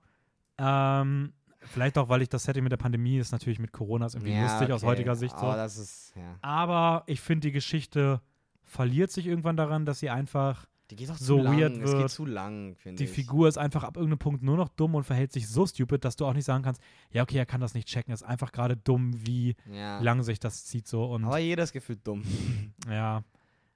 Ähm, 0.57 1.33
vielleicht 1.61 1.97
auch, 1.97 2.09
weil 2.09 2.21
ich 2.21 2.29
das 2.29 2.43
Setting 2.43 2.63
mit 2.63 2.71
der 2.71 2.77
Pandemie 2.77 3.17
ist 3.17 3.31
natürlich 3.31 3.59
mit 3.59 3.71
Corona 3.71 4.05
ist 4.05 4.15
irgendwie 4.15 4.33
Ja, 4.33 4.43
lustig 4.43 4.71
aus 4.71 4.83
okay, 4.83 4.91
heutiger 4.91 5.15
Sicht 5.15 5.37
so. 5.37 5.45
das 5.45 5.77
ist, 5.77 6.13
ja. 6.15 6.37
Aber 6.41 7.03
ich 7.07 7.21
finde, 7.21 7.47
die 7.47 7.51
Geschichte 7.51 8.21
verliert 8.63 9.11
sich 9.11 9.25
irgendwann 9.25 9.57
daran, 9.57 9.85
dass 9.85 9.99
sie 9.99 10.09
einfach, 10.09 10.67
Die 10.91 10.95
geht 10.95 11.09
auch 11.11 11.17
so 11.17 11.37
zu 11.37 11.43
lang. 11.43 11.57
weird 11.59 11.77
Es 11.77 11.83
wird. 11.91 11.97
geht 11.99 12.09
zu 12.09 12.25
lang, 12.25 12.75
finde 12.75 12.97
die 12.97 13.03
ich. 13.05 13.11
Figur 13.11 13.47
ist 13.47 13.57
einfach 13.57 13.83
ab 13.83 13.95
irgendeinem 13.97 14.19
Punkt 14.19 14.41
nur 14.43 14.57
noch 14.57 14.69
dumm 14.69 14.95
und 14.95 15.03
verhält 15.03 15.31
sich 15.31 15.47
so 15.47 15.65
stupid, 15.67 16.03
dass 16.03 16.15
du 16.15 16.25
auch 16.25 16.33
nicht 16.33 16.45
sagen 16.45 16.63
kannst, 16.63 16.81
ja, 17.11 17.23
okay, 17.23 17.37
er 17.37 17.45
kann 17.45 17.61
das 17.61 17.73
nicht 17.73 17.87
checken, 17.87 18.13
ist 18.13 18.23
einfach 18.23 18.51
gerade 18.51 18.75
dumm, 18.77 19.13
wie 19.25 19.55
Ja. 19.71 19.99
lang 20.01 20.23
sich 20.23 20.39
das 20.39 20.65
zieht 20.65 20.87
so 20.87 21.05
und 21.05 21.25
Aber 21.25 21.37
jeder 21.39 21.63
ist 21.63 21.73
gefühlt 21.73 22.05
dumm. 22.07 22.23
ja. 22.89 23.23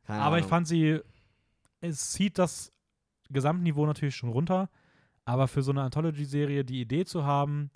Keine 0.06 0.22
Aber 0.22 0.38
ich 0.38 0.44
Ahnung. 0.44 0.50
fand 0.50 0.68
sie, 0.68 1.00
es 1.82 2.12
zieht 2.12 2.38
das 2.38 2.72
Gesamtniveau 3.30 3.86
natürlich 3.86 4.16
schon 4.16 4.30
runter, 4.30 4.70
aber 5.26 5.48
für 5.48 5.62
so 5.62 5.72
eine 5.72 5.82
Anthology-Serie 5.84 6.66
die 6.66 6.82
Idee 6.82 7.06
zu 7.06 7.24
haben, 7.26 7.72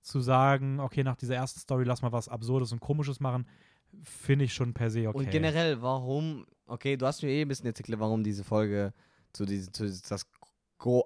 zu 0.00 0.20
sagen, 0.20 0.80
okay, 0.80 1.02
nach 1.04 1.16
dieser 1.16 1.34
ersten 1.36 1.60
Story 1.60 1.84
lass 1.84 2.02
mal 2.02 2.12
was 2.12 2.28
Absurdes 2.28 2.72
und 2.72 2.80
Komisches 2.80 3.20
machen, 3.20 3.46
finde 4.02 4.44
ich 4.44 4.54
schon 4.54 4.72
per 4.74 4.90
se 4.90 5.08
okay. 5.08 5.18
Und 5.18 5.30
generell, 5.30 5.82
warum, 5.82 6.46
okay, 6.66 6.96
du 6.96 7.06
hast 7.06 7.22
mir 7.22 7.30
eh 7.30 7.42
ein 7.42 7.48
bisschen 7.48 7.66
erzählt, 7.66 7.98
warum 7.98 8.22
diese 8.24 8.44
Folge 8.44 8.92
zu 9.32 9.44
diesem, 9.44 9.72
zu 9.72 9.84
das, 9.84 10.26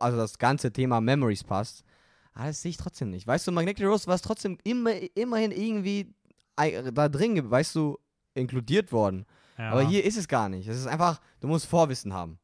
also 0.00 0.16
das 0.16 0.38
ganze 0.38 0.72
Thema 0.72 1.00
Memories 1.00 1.44
passt. 1.44 1.84
Aber 2.32 2.46
das 2.46 2.60
sehe 2.60 2.70
ich 2.70 2.76
trotzdem 2.76 3.10
nicht. 3.10 3.26
Weißt 3.26 3.46
du, 3.46 3.52
Magnetic 3.52 3.86
Rose 3.86 4.06
war 4.06 4.14
es 4.14 4.22
trotzdem 4.22 4.58
immer, 4.64 4.92
immerhin 5.16 5.52
irgendwie 5.52 6.14
da 6.56 7.08
drin, 7.08 7.50
weißt 7.50 7.74
du, 7.74 7.98
inkludiert 8.34 8.92
worden. 8.92 9.26
ja. 9.58 9.70
Aber 9.70 9.82
hier 9.82 10.04
ist 10.04 10.16
es 10.16 10.28
gar 10.28 10.48
nicht. 10.48 10.68
Es 10.68 10.78
ist 10.78 10.86
einfach, 10.86 11.20
du 11.40 11.48
musst 11.48 11.66
Vorwissen 11.66 12.12
haben. 12.12 12.38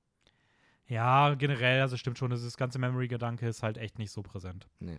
Ja, 0.86 1.34
generell, 1.34 1.80
also 1.80 1.96
stimmt 1.96 2.18
schon, 2.18 2.30
das 2.30 2.56
ganze 2.56 2.78
Memory-Gedanke 2.78 3.46
ist 3.46 3.62
halt 3.62 3.78
echt 3.78 3.98
nicht 3.98 4.10
so 4.10 4.22
präsent. 4.22 4.68
Nee. 4.78 4.98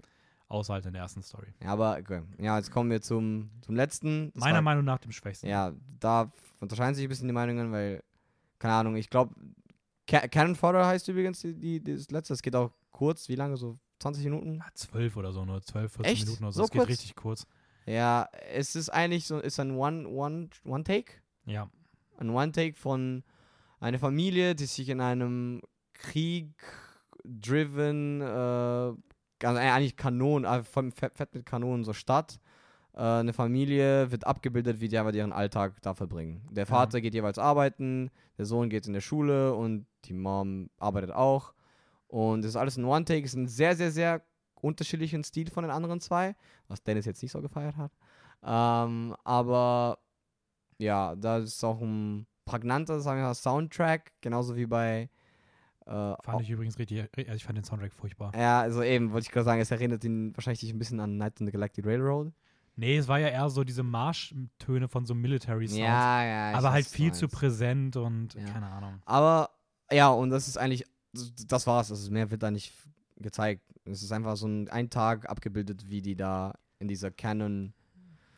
Außer 0.53 0.73
halt 0.73 0.85
in 0.85 0.93
der 0.93 1.01
ersten 1.01 1.23
Story. 1.23 1.47
Ja, 1.63 1.69
aber, 1.69 1.97
okay. 1.99 2.21
Ja, 2.37 2.57
jetzt 2.57 2.69
kommen 2.69 2.91
wir 2.91 3.01
zum, 3.01 3.49
zum 3.61 3.75
letzten. 3.75 4.31
Das 4.33 4.41
Meiner 4.41 4.55
war- 4.57 4.61
Meinung 4.61 4.85
nach 4.85 4.99
dem 4.99 5.11
Schwächsten. 5.11 5.47
Ja, 5.47 5.73
da 5.99 6.31
unterscheiden 6.59 6.93
sich 6.93 7.05
ein 7.05 7.09
bisschen 7.09 7.27
die 7.27 7.33
Meinungen, 7.33 7.71
weil, 7.71 8.03
keine 8.59 8.75
Ahnung, 8.75 8.95
ich 8.95 9.09
glaube, 9.09 9.33
Ca 10.07 10.27
Cannon 10.27 10.55
Fodder 10.55 10.85
heißt 10.85 11.07
übrigens 11.07 11.41
die, 11.41 11.55
die, 11.55 11.83
das 11.83 12.11
letzte. 12.11 12.35
Es 12.35 12.43
geht 12.43 12.55
auch 12.55 12.71
kurz, 12.91 13.27
wie 13.29 13.35
lange? 13.35 13.57
So 13.57 13.79
20 13.99 14.23
Minuten? 14.25 14.57
Ja, 14.57 14.67
zwölf 14.75 15.17
oder 15.17 15.31
so, 15.31 15.43
nur 15.43 15.59
zwölf, 15.63 15.93
14 15.93 16.13
Echt? 16.13 16.25
Minuten 16.25 16.43
oder 16.43 16.53
so. 16.53 16.57
So 16.61 16.67
das 16.67 16.71
geht 16.71 16.87
richtig 16.87 17.15
kurz. 17.15 17.47
Ja, 17.87 18.29
es 18.53 18.75
ist 18.75 18.89
eigentlich 18.89 19.25
so, 19.25 19.39
ist 19.39 19.59
ein 19.59 19.71
One, 19.71 20.07
One, 20.07 20.49
One 20.65 20.83
Take. 20.83 21.13
Ja. 21.45 21.67
Ein 22.17 22.29
One 22.29 22.51
Take 22.51 22.75
von 22.77 23.23
einer 23.79 23.97
Familie, 23.97 24.53
die 24.53 24.65
sich 24.65 24.87
in 24.89 25.01
einem 25.01 25.61
Krieg-driven, 25.93 28.21
äh, 28.21 28.93
also 29.45 29.59
eigentlich 29.59 29.95
Kanonen, 29.97 30.45
äh, 30.45 30.63
fett, 30.63 31.33
mit 31.33 31.45
Kanonen, 31.45 31.83
so 31.83 31.93
Stadt, 31.93 32.39
Äh, 32.95 33.01
eine 33.01 33.33
Familie 33.33 34.11
wird 34.11 34.25
abgebildet, 34.27 34.79
wie 34.79 34.87
die 34.87 34.97
einfach 34.99 35.13
ihren 35.13 35.33
Alltag 35.33 35.81
da 35.81 35.95
verbringen. 35.95 36.47
Der 36.51 36.65
Vater 36.67 37.01
geht 37.01 37.15
jeweils 37.15 37.39
arbeiten, 37.39 38.11
der 38.37 38.45
Sohn 38.45 38.69
geht 38.69 38.85
in 38.85 38.93
der 38.93 39.01
Schule 39.01 39.53
und 39.55 39.87
die 40.05 40.13
Mom 40.13 40.69
arbeitet 40.77 41.11
auch. 41.11 41.53
Und 42.07 42.43
das 42.43 42.49
ist 42.49 42.55
alles 42.55 42.77
in 42.77 42.85
One-Take. 42.85 43.25
ist 43.25 43.33
ein 43.33 43.47
sehr, 43.47 43.75
sehr, 43.75 43.91
sehr 43.91 44.21
unterschiedlichen 44.61 45.23
Stil 45.23 45.49
von 45.49 45.63
den 45.63 45.71
anderen 45.71 45.99
zwei, 46.01 46.35
was 46.67 46.83
Dennis 46.83 47.05
jetzt 47.05 47.23
nicht 47.23 47.31
so 47.31 47.41
gefeiert 47.41 47.77
hat. 47.77 47.91
Ähm, 48.43 49.15
aber 49.23 49.97
ja, 50.77 51.15
da 51.15 51.39
ist 51.39 51.63
auch 51.63 51.81
ein 51.81 52.27
prägnanter, 52.45 52.99
sagen 52.99 53.19
wir 53.21 53.25
mal, 53.25 53.33
Soundtrack, 53.33 54.11
genauso 54.21 54.55
wie 54.55 54.67
bei 54.67 55.09
äh, 55.85 56.15
Fand 56.23 56.41
ich 56.41 56.49
übrigens 56.49 56.77
richtig, 56.79 57.01
also 57.17 57.33
ich 57.33 57.43
fand 57.43 57.57
den 57.57 57.63
Soundtrack 57.65 57.93
furchtbar. 57.93 58.31
ja, 58.35 58.61
also 58.61 58.81
eben, 58.83 59.11
wollte 59.11 59.25
ich 59.25 59.31
gerade 59.31 59.45
sagen, 59.45 59.61
es 59.61 59.71
erinnert 59.71 60.03
ihn 60.03 60.35
wahrscheinlich 60.35 60.63
ein 60.71 60.79
bisschen 60.79 60.99
an 60.99 61.17
Night 61.17 61.39
on 61.41 61.47
the 61.47 61.51
Galactic 61.51 61.85
Railroad. 61.85 62.31
Nee, 62.75 62.97
es 62.97 63.07
war 63.07 63.19
ja 63.19 63.27
eher 63.27 63.49
so 63.49 63.63
diese 63.63 63.83
Marschtöne 63.83 64.87
von 64.87 65.05
so 65.05 65.13
Military 65.13 65.67
Sounds. 65.67 65.79
Ja, 65.79 66.23
ja. 66.25 66.57
aber 66.57 66.71
halt 66.71 66.87
viel 66.87 67.13
zu 67.13 67.27
präsent 67.27 67.95
und 67.97 68.33
Ja. 68.33 68.45
keine 68.45 68.67
Ahnung. 68.67 68.99
Aber 69.05 69.51
ja, 69.91 70.09
und 70.09 70.31
das 70.31 70.47
ist 70.47 70.57
eigentlich, 70.57 70.83
das 71.47 71.67
war's. 71.67 71.91
Also 71.91 72.11
mehr 72.11 72.31
wird 72.31 72.41
da 72.41 72.49
nicht 72.49 72.73
gezeigt. 73.17 73.61
Es 73.85 74.01
ist 74.01 74.11
einfach 74.11 74.37
so 74.37 74.47
ein, 74.47 74.69
ein 74.69 74.89
Tag 74.89 75.29
abgebildet, 75.29 75.87
wie 75.87 76.01
die 76.01 76.15
da 76.15 76.55
in 76.79 76.87
dieser 76.87 77.11
Canon-Stadt. 77.11 77.73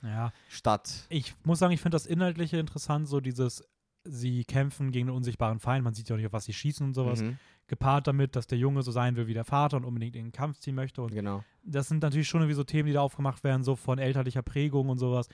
Ja, 0.03 1.05
ich 1.09 1.33
muss 1.45 1.59
sagen, 1.59 1.73
ich 1.73 1.81
finde 1.81 1.95
das 1.95 2.05
Inhaltliche 2.05 2.57
interessant, 2.57 3.07
so 3.07 3.21
dieses, 3.21 3.63
sie 4.05 4.45
kämpfen 4.45 4.91
gegen 4.91 5.09
einen 5.09 5.17
unsichtbaren 5.17 5.59
Feind, 5.59 5.83
man 5.83 5.93
sieht 5.93 6.09
ja 6.09 6.15
auch 6.15 6.17
nicht, 6.17 6.27
auf 6.27 6.33
was 6.33 6.45
sie 6.45 6.53
schießen 6.53 6.85
und 6.85 6.93
sowas. 6.93 7.21
Mhm, 7.21 7.37
Gepaart 7.67 8.07
damit, 8.07 8.35
dass 8.35 8.45
der 8.45 8.59
Junge 8.59 8.83
so 8.83 8.91
sein 8.91 9.15
will 9.15 9.27
wie 9.27 9.33
der 9.33 9.43
Vater 9.43 9.77
und 9.77 9.85
unbedingt 9.85 10.15
in 10.15 10.25
den 10.25 10.31
Kampf 10.31 10.59
ziehen 10.59 10.75
möchte. 10.75 11.01
Und 11.01 11.13
genau. 11.13 11.43
das 11.63 11.87
sind 11.87 12.03
natürlich 12.03 12.27
schon 12.27 12.41
irgendwie 12.41 12.55
so 12.55 12.63
Themen, 12.63 12.87
die 12.87 12.93
da 12.93 13.01
aufgemacht 13.01 13.43
werden, 13.43 13.63
so 13.63 13.75
von 13.75 13.97
elterlicher 13.97 14.43
Prägung 14.43 14.89
und 14.89 14.99
sowas. 14.99 15.27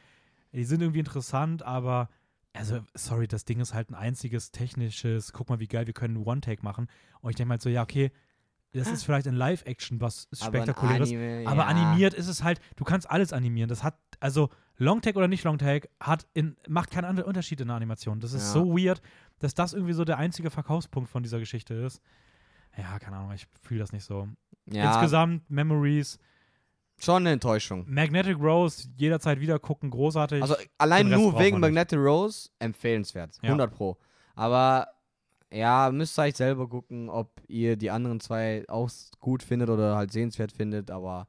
Die 0.54 0.64
sind 0.64 0.82
irgendwie 0.82 1.00
interessant, 1.00 1.64
aber 1.64 2.10
also, 2.54 2.80
sorry, 2.94 3.28
das 3.28 3.46
Ding 3.46 3.60
ist 3.60 3.74
halt 3.74 3.90
ein 3.90 3.96
einziges 3.96 4.52
technisches, 4.52 5.32
guck 5.32 5.50
mal, 5.50 5.60
wie 5.60 5.68
geil, 5.68 5.88
wir 5.88 5.94
können 5.94 6.18
einen 6.18 6.26
One-Take 6.26 6.64
machen. 6.64 6.88
Und 7.22 7.30
ich 7.30 7.36
denke 7.36 7.50
mal 7.50 7.62
so, 7.62 7.70
ja, 7.70 7.82
okay, 7.82 8.12
das 8.74 8.88
ist 8.88 9.04
vielleicht 9.04 9.28
in 9.28 9.36
Live-Action 9.36 10.00
was 10.00 10.28
Aber 10.40 10.48
Spektakuläres. 10.48 11.10
Anime, 11.10 11.44
Aber 11.46 11.62
ja. 11.62 11.68
animiert 11.68 12.14
ist 12.14 12.28
es 12.28 12.44
halt, 12.44 12.60
du 12.78 12.84
kannst 12.84 13.10
alles 13.10 13.34
animieren. 13.34 13.70
Das 13.70 13.84
hat, 13.84 13.98
also 14.22 14.50
Longtake 14.78 15.18
oder 15.18 15.28
nicht 15.28 15.44
Longtake, 15.44 15.90
hat 16.00 16.26
in, 16.34 16.56
macht 16.68 16.92
keinen 16.92 17.06
anderen 17.06 17.28
Unterschied 17.28 17.60
in 17.62 17.68
der 17.68 17.76
Animation. 17.76 18.20
Das 18.20 18.34
ist 18.34 18.48
Ja. 18.48 18.62
so 18.62 18.76
weird, 18.78 19.02
dass 19.40 19.54
das 19.54 19.74
irgendwie 19.74 19.94
so 19.94 20.06
der 20.06 20.18
einzige 20.18 20.50
Verkaufspunkt 20.50 21.10
von 21.10 21.22
dieser 21.24 21.40
Geschichte 21.40 21.74
ist. 21.74 22.02
Ja, 22.78 22.98
keine 23.00 23.18
Ahnung, 23.18 23.34
ich 23.34 23.48
fühle 23.62 23.82
das 23.82 23.92
nicht 23.92 24.06
so. 24.06 24.28
Ja, 24.66 24.94
Insgesamt 24.94 25.50
Memories, 25.50 26.18
schon 27.00 27.24
eine 27.24 27.32
Enttäuschung. 27.32 27.86
Magnetic 27.88 28.38
Rose, 28.40 28.88
jederzeit 28.96 29.40
wieder 29.40 29.60
gucken, 29.60 29.90
großartig. 29.90 30.42
Also 30.42 30.56
allein 30.78 31.10
nur 31.10 31.38
wegen. 31.38 31.60
Magnetic 31.60 32.00
Rose 32.00 32.50
empfehlenswert. 32.60 33.36
Ja. 33.42 33.50
100 33.50 33.72
Pro. 33.74 33.98
Aber 34.36 34.88
ja, 35.52 35.90
müsst 35.92 36.18
ihr 36.18 36.24
euch 36.24 36.36
selber 36.38 36.70
gucken, 36.70 37.10
ob 37.10 37.42
ihr 37.48 37.76
die 37.76 37.92
anderen 37.92 38.20
zwei 38.20 38.64
auch 38.70 38.90
gut 39.20 39.44
findet 39.44 39.70
oder 39.70 39.96
halt 39.98 40.12
sehenswert 40.14 40.52
findet. 40.54 40.90
Aber 40.92 41.28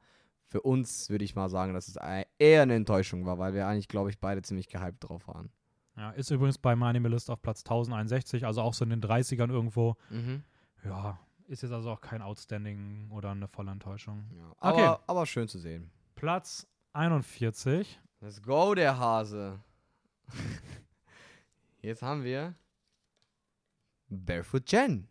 für 0.53 0.61
uns 0.61 1.09
würde 1.09 1.25
ich 1.25 1.33
mal 1.33 1.49
sagen, 1.49 1.73
dass 1.73 1.87
es 1.87 1.95
eher 2.37 2.61
eine 2.61 2.75
Enttäuschung 2.75 3.25
war, 3.25 3.39
weil 3.39 3.55
wir 3.55 3.65
eigentlich, 3.65 3.87
glaube 3.87 4.11
ich, 4.11 4.19
beide 4.19 4.43
ziemlich 4.43 4.67
gehypt 4.67 5.03
drauf 5.03 5.27
waren. 5.27 5.49
ja, 5.97 6.11
ist 6.11 6.29
übrigens 6.29 6.59
bei 6.59 6.75
My 6.75 6.85
Animalist 6.85 7.31
auf 7.31 7.41
Platz 7.41 7.61
1061, 7.61 8.45
also 8.45 8.61
auch 8.61 8.75
so 8.75 8.83
in 8.83 8.91
den 8.91 9.01
30ern 9.01 9.49
irgendwo. 9.49 9.95
Mhm. 10.11 10.43
Ja, 10.85 11.19
ist 11.47 11.63
jetzt 11.63 11.71
also 11.71 11.89
auch 11.89 12.01
kein 12.01 12.21
Outstanding 12.21 13.09
oder 13.09 13.31
eine 13.31 13.47
volle 13.47 13.71
Enttäuschung. 13.71 14.29
Ja. 14.37 14.51
Okay. 14.59 14.83
Aber, 14.83 15.03
aber 15.07 15.25
schön 15.25 15.47
zu 15.47 15.57
sehen. 15.57 15.89
Platz 16.13 16.67
41. 16.93 17.99
Let's 18.21 18.39
go, 18.39 18.75
der 18.75 18.99
Hase. 18.99 19.59
Jetzt 21.81 22.03
haben 22.03 22.23
wir 22.23 22.53
Barefoot 24.07 24.71
Jen. 24.71 25.07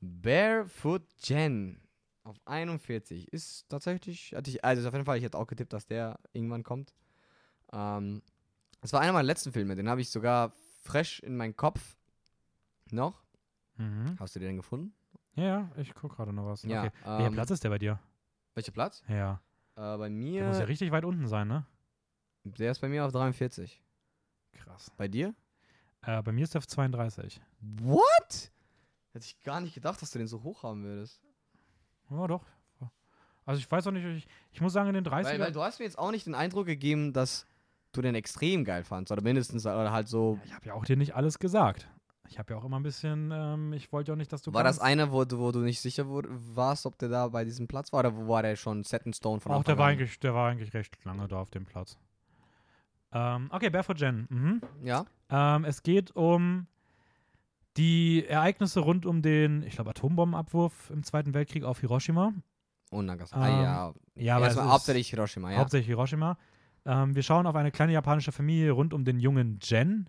Barefoot 0.00 1.02
Jen 1.24 1.83
auf 2.24 2.36
41 2.46 3.32
ist 3.32 3.68
tatsächlich, 3.68 4.34
hatte 4.34 4.50
ich, 4.50 4.64
also 4.64 4.86
auf 4.88 4.94
jeden 4.94 5.04
Fall, 5.04 5.18
ich 5.18 5.24
hätte 5.24 5.38
auch 5.38 5.46
getippt, 5.46 5.72
dass 5.72 5.86
der 5.86 6.18
irgendwann 6.32 6.62
kommt. 6.62 6.94
Ähm, 7.72 8.22
es 8.80 8.92
war 8.92 9.00
einer 9.00 9.12
meiner 9.12 9.26
letzten 9.26 9.52
Filme, 9.52 9.74
den 9.76 9.88
habe 9.88 10.00
ich 10.00 10.10
sogar 10.10 10.52
fresh 10.80 11.20
in 11.20 11.36
meinen 11.36 11.56
Kopf 11.56 11.96
noch. 12.90 13.22
Mhm. 13.76 14.16
Hast 14.18 14.36
du 14.36 14.40
den 14.40 14.56
gefunden? 14.56 14.94
Ja, 15.34 15.70
ich 15.76 15.94
gucke 15.94 16.16
gerade 16.16 16.32
noch 16.32 16.46
was. 16.46 16.62
Ja. 16.62 16.84
Okay. 16.84 16.92
Welcher 17.04 17.26
ähm, 17.26 17.32
Platz 17.34 17.50
ist 17.50 17.64
der 17.64 17.70
bei 17.70 17.78
dir? 17.78 18.00
Welcher 18.54 18.72
Platz? 18.72 19.02
Ja. 19.08 19.40
Äh, 19.76 19.98
bei 19.98 20.08
Der 20.08 20.46
muss 20.46 20.56
ja 20.56 20.62
mir, 20.62 20.68
richtig 20.68 20.92
weit 20.92 21.04
unten 21.04 21.26
sein, 21.26 21.48
ne? 21.48 21.66
der 22.44 22.70
ist 22.70 22.80
bei 22.80 22.88
mir 22.88 23.04
auf 23.04 23.12
43. 23.12 23.82
Krass. 24.52 24.92
Bei 24.96 25.08
dir? 25.08 25.34
Äh, 26.02 26.22
bei 26.22 26.32
mir 26.32 26.44
ist 26.44 26.54
der 26.54 26.58
auf 26.58 26.66
32. 26.66 27.40
What? 27.60 28.52
Hätte 29.12 29.24
ich 29.24 29.40
gar 29.40 29.60
nicht 29.60 29.74
gedacht, 29.74 30.00
dass 30.02 30.10
du 30.10 30.18
den 30.18 30.28
so 30.28 30.42
hoch 30.42 30.62
haben 30.62 30.84
würdest. 30.84 31.23
Ja, 32.10 32.26
doch. 32.26 32.44
Also 33.46 33.58
ich 33.58 33.70
weiß 33.70 33.86
auch 33.86 33.90
nicht, 33.92 34.04
ich, 34.06 34.26
ich 34.52 34.60
muss 34.62 34.72
sagen, 34.72 34.88
in 34.88 34.94
den 34.94 35.04
30ern. 35.04 35.24
Weil, 35.24 35.40
weil 35.40 35.52
du 35.52 35.62
hast 35.62 35.78
mir 35.78 35.84
jetzt 35.84 35.98
auch 35.98 36.10
nicht 36.10 36.26
den 36.26 36.34
Eindruck 36.34 36.64
gegeben, 36.66 37.12
dass 37.12 37.46
du 37.92 38.00
den 38.00 38.14
extrem 38.14 38.64
geil 38.64 38.84
fandst. 38.84 39.12
Oder 39.12 39.22
mindestens 39.22 39.66
oder 39.66 39.92
halt 39.92 40.08
so. 40.08 40.38
ich 40.44 40.54
habe 40.54 40.66
ja 40.66 40.72
auch 40.74 40.84
dir 40.86 40.96
nicht 40.96 41.14
alles 41.14 41.38
gesagt. 41.38 41.88
Ich 42.30 42.38
habe 42.38 42.54
ja 42.54 42.58
auch 42.58 42.64
immer 42.64 42.78
ein 42.80 42.82
bisschen, 42.82 43.30
ähm, 43.34 43.74
ich 43.74 43.92
wollte 43.92 44.10
ja 44.10 44.14
auch 44.14 44.18
nicht, 44.18 44.32
dass 44.32 44.40
du. 44.40 44.54
war 44.54 44.64
das 44.64 44.78
einer, 44.78 45.12
wo 45.12 45.26
du, 45.26 45.38
wo 45.38 45.52
du 45.52 45.58
nicht 45.58 45.82
sicher 45.82 46.08
wur- 46.08 46.24
warst, 46.26 46.86
ob 46.86 46.96
der 46.98 47.10
da 47.10 47.28
bei 47.28 47.44
diesem 47.44 47.68
Platz 47.68 47.92
war? 47.92 48.00
Oder 48.00 48.16
wo 48.16 48.28
war 48.28 48.42
der 48.42 48.56
schon 48.56 48.82
set 48.82 49.02
in 49.04 49.12
stone 49.12 49.40
von 49.40 49.52
Auch 49.52 49.62
der 49.62 49.76
war, 49.76 49.88
eigentlich, 49.88 50.18
der 50.20 50.32
war 50.34 50.48
eigentlich 50.50 50.72
recht 50.72 50.96
lange 51.04 51.28
da 51.28 51.36
auf 51.36 51.50
dem 51.50 51.66
Platz. 51.66 51.98
Ähm, 53.12 53.48
okay, 53.52 53.68
Barefoot 53.68 54.00
Jen. 54.00 54.26
Mhm. 54.30 54.62
Ja? 54.82 55.04
Ähm, 55.28 55.64
es 55.66 55.82
geht 55.82 56.16
um 56.16 56.66
die 57.76 58.24
Ereignisse 58.26 58.80
rund 58.80 59.06
um 59.06 59.22
den, 59.22 59.62
ich 59.62 59.74
glaube, 59.74 59.90
Atombombenabwurf 59.90 60.90
im 60.90 61.02
Zweiten 61.02 61.34
Weltkrieg 61.34 61.64
auf 61.64 61.80
Hiroshima. 61.80 62.32
Und 62.90 63.06
Nagasaki. 63.06 63.46
Ähm, 63.46 63.54
ah, 63.54 63.62
ja. 63.62 63.94
Ja, 64.16 64.36
aber 64.36 64.46
Erstmal 64.46 64.68
hauptsächlich 64.68 65.10
Hiroshima, 65.10 65.50
ja. 65.50 65.58
hauptsächlich 65.58 65.88
Hiroshima. 65.88 66.38
Ähm, 66.84 67.14
wir 67.14 67.22
schauen 67.22 67.46
auf 67.46 67.56
eine 67.56 67.72
kleine 67.72 67.92
japanische 67.92 68.32
Familie 68.32 68.70
rund 68.70 68.94
um 68.94 69.04
den 69.04 69.18
jungen 69.18 69.58
Jen. 69.62 70.08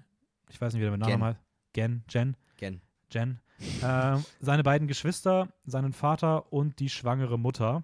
Ich 0.49 0.61
weiß 0.61 0.73
nicht, 0.73 0.81
wie 0.81 0.85
der 0.85 0.91
mit 0.91 1.01
Namen 1.01 1.13
Gen. 1.13 1.21
heißt. 1.23 1.39
Gen, 1.73 2.03
Jen, 2.09 2.37
Gen. 2.57 2.81
Jen. 3.11 3.39
ähm, 3.83 4.23
seine 4.39 4.63
beiden 4.63 4.87
Geschwister, 4.87 5.49
seinen 5.65 5.93
Vater 5.93 6.51
und 6.53 6.79
die 6.79 6.89
schwangere 6.89 7.39
Mutter, 7.39 7.83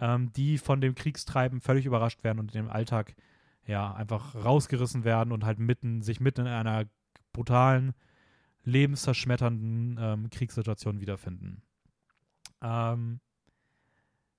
ähm, 0.00 0.32
die 0.32 0.58
von 0.58 0.80
dem 0.80 0.94
Kriegstreiben 0.94 1.60
völlig 1.60 1.86
überrascht 1.86 2.24
werden 2.24 2.38
und 2.40 2.54
in 2.54 2.64
dem 2.64 2.70
Alltag 2.70 3.14
ja 3.66 3.92
einfach 3.94 4.34
rausgerissen 4.34 5.04
werden 5.04 5.32
und 5.32 5.44
halt 5.44 5.58
mitten, 5.58 6.02
sich 6.02 6.20
mitten 6.20 6.42
in 6.42 6.52
einer 6.52 6.86
brutalen, 7.32 7.94
lebenszerschmetternden 8.64 9.98
ähm, 10.00 10.30
Kriegssituation 10.30 11.00
wiederfinden. 11.00 11.62
Ähm, 12.60 13.20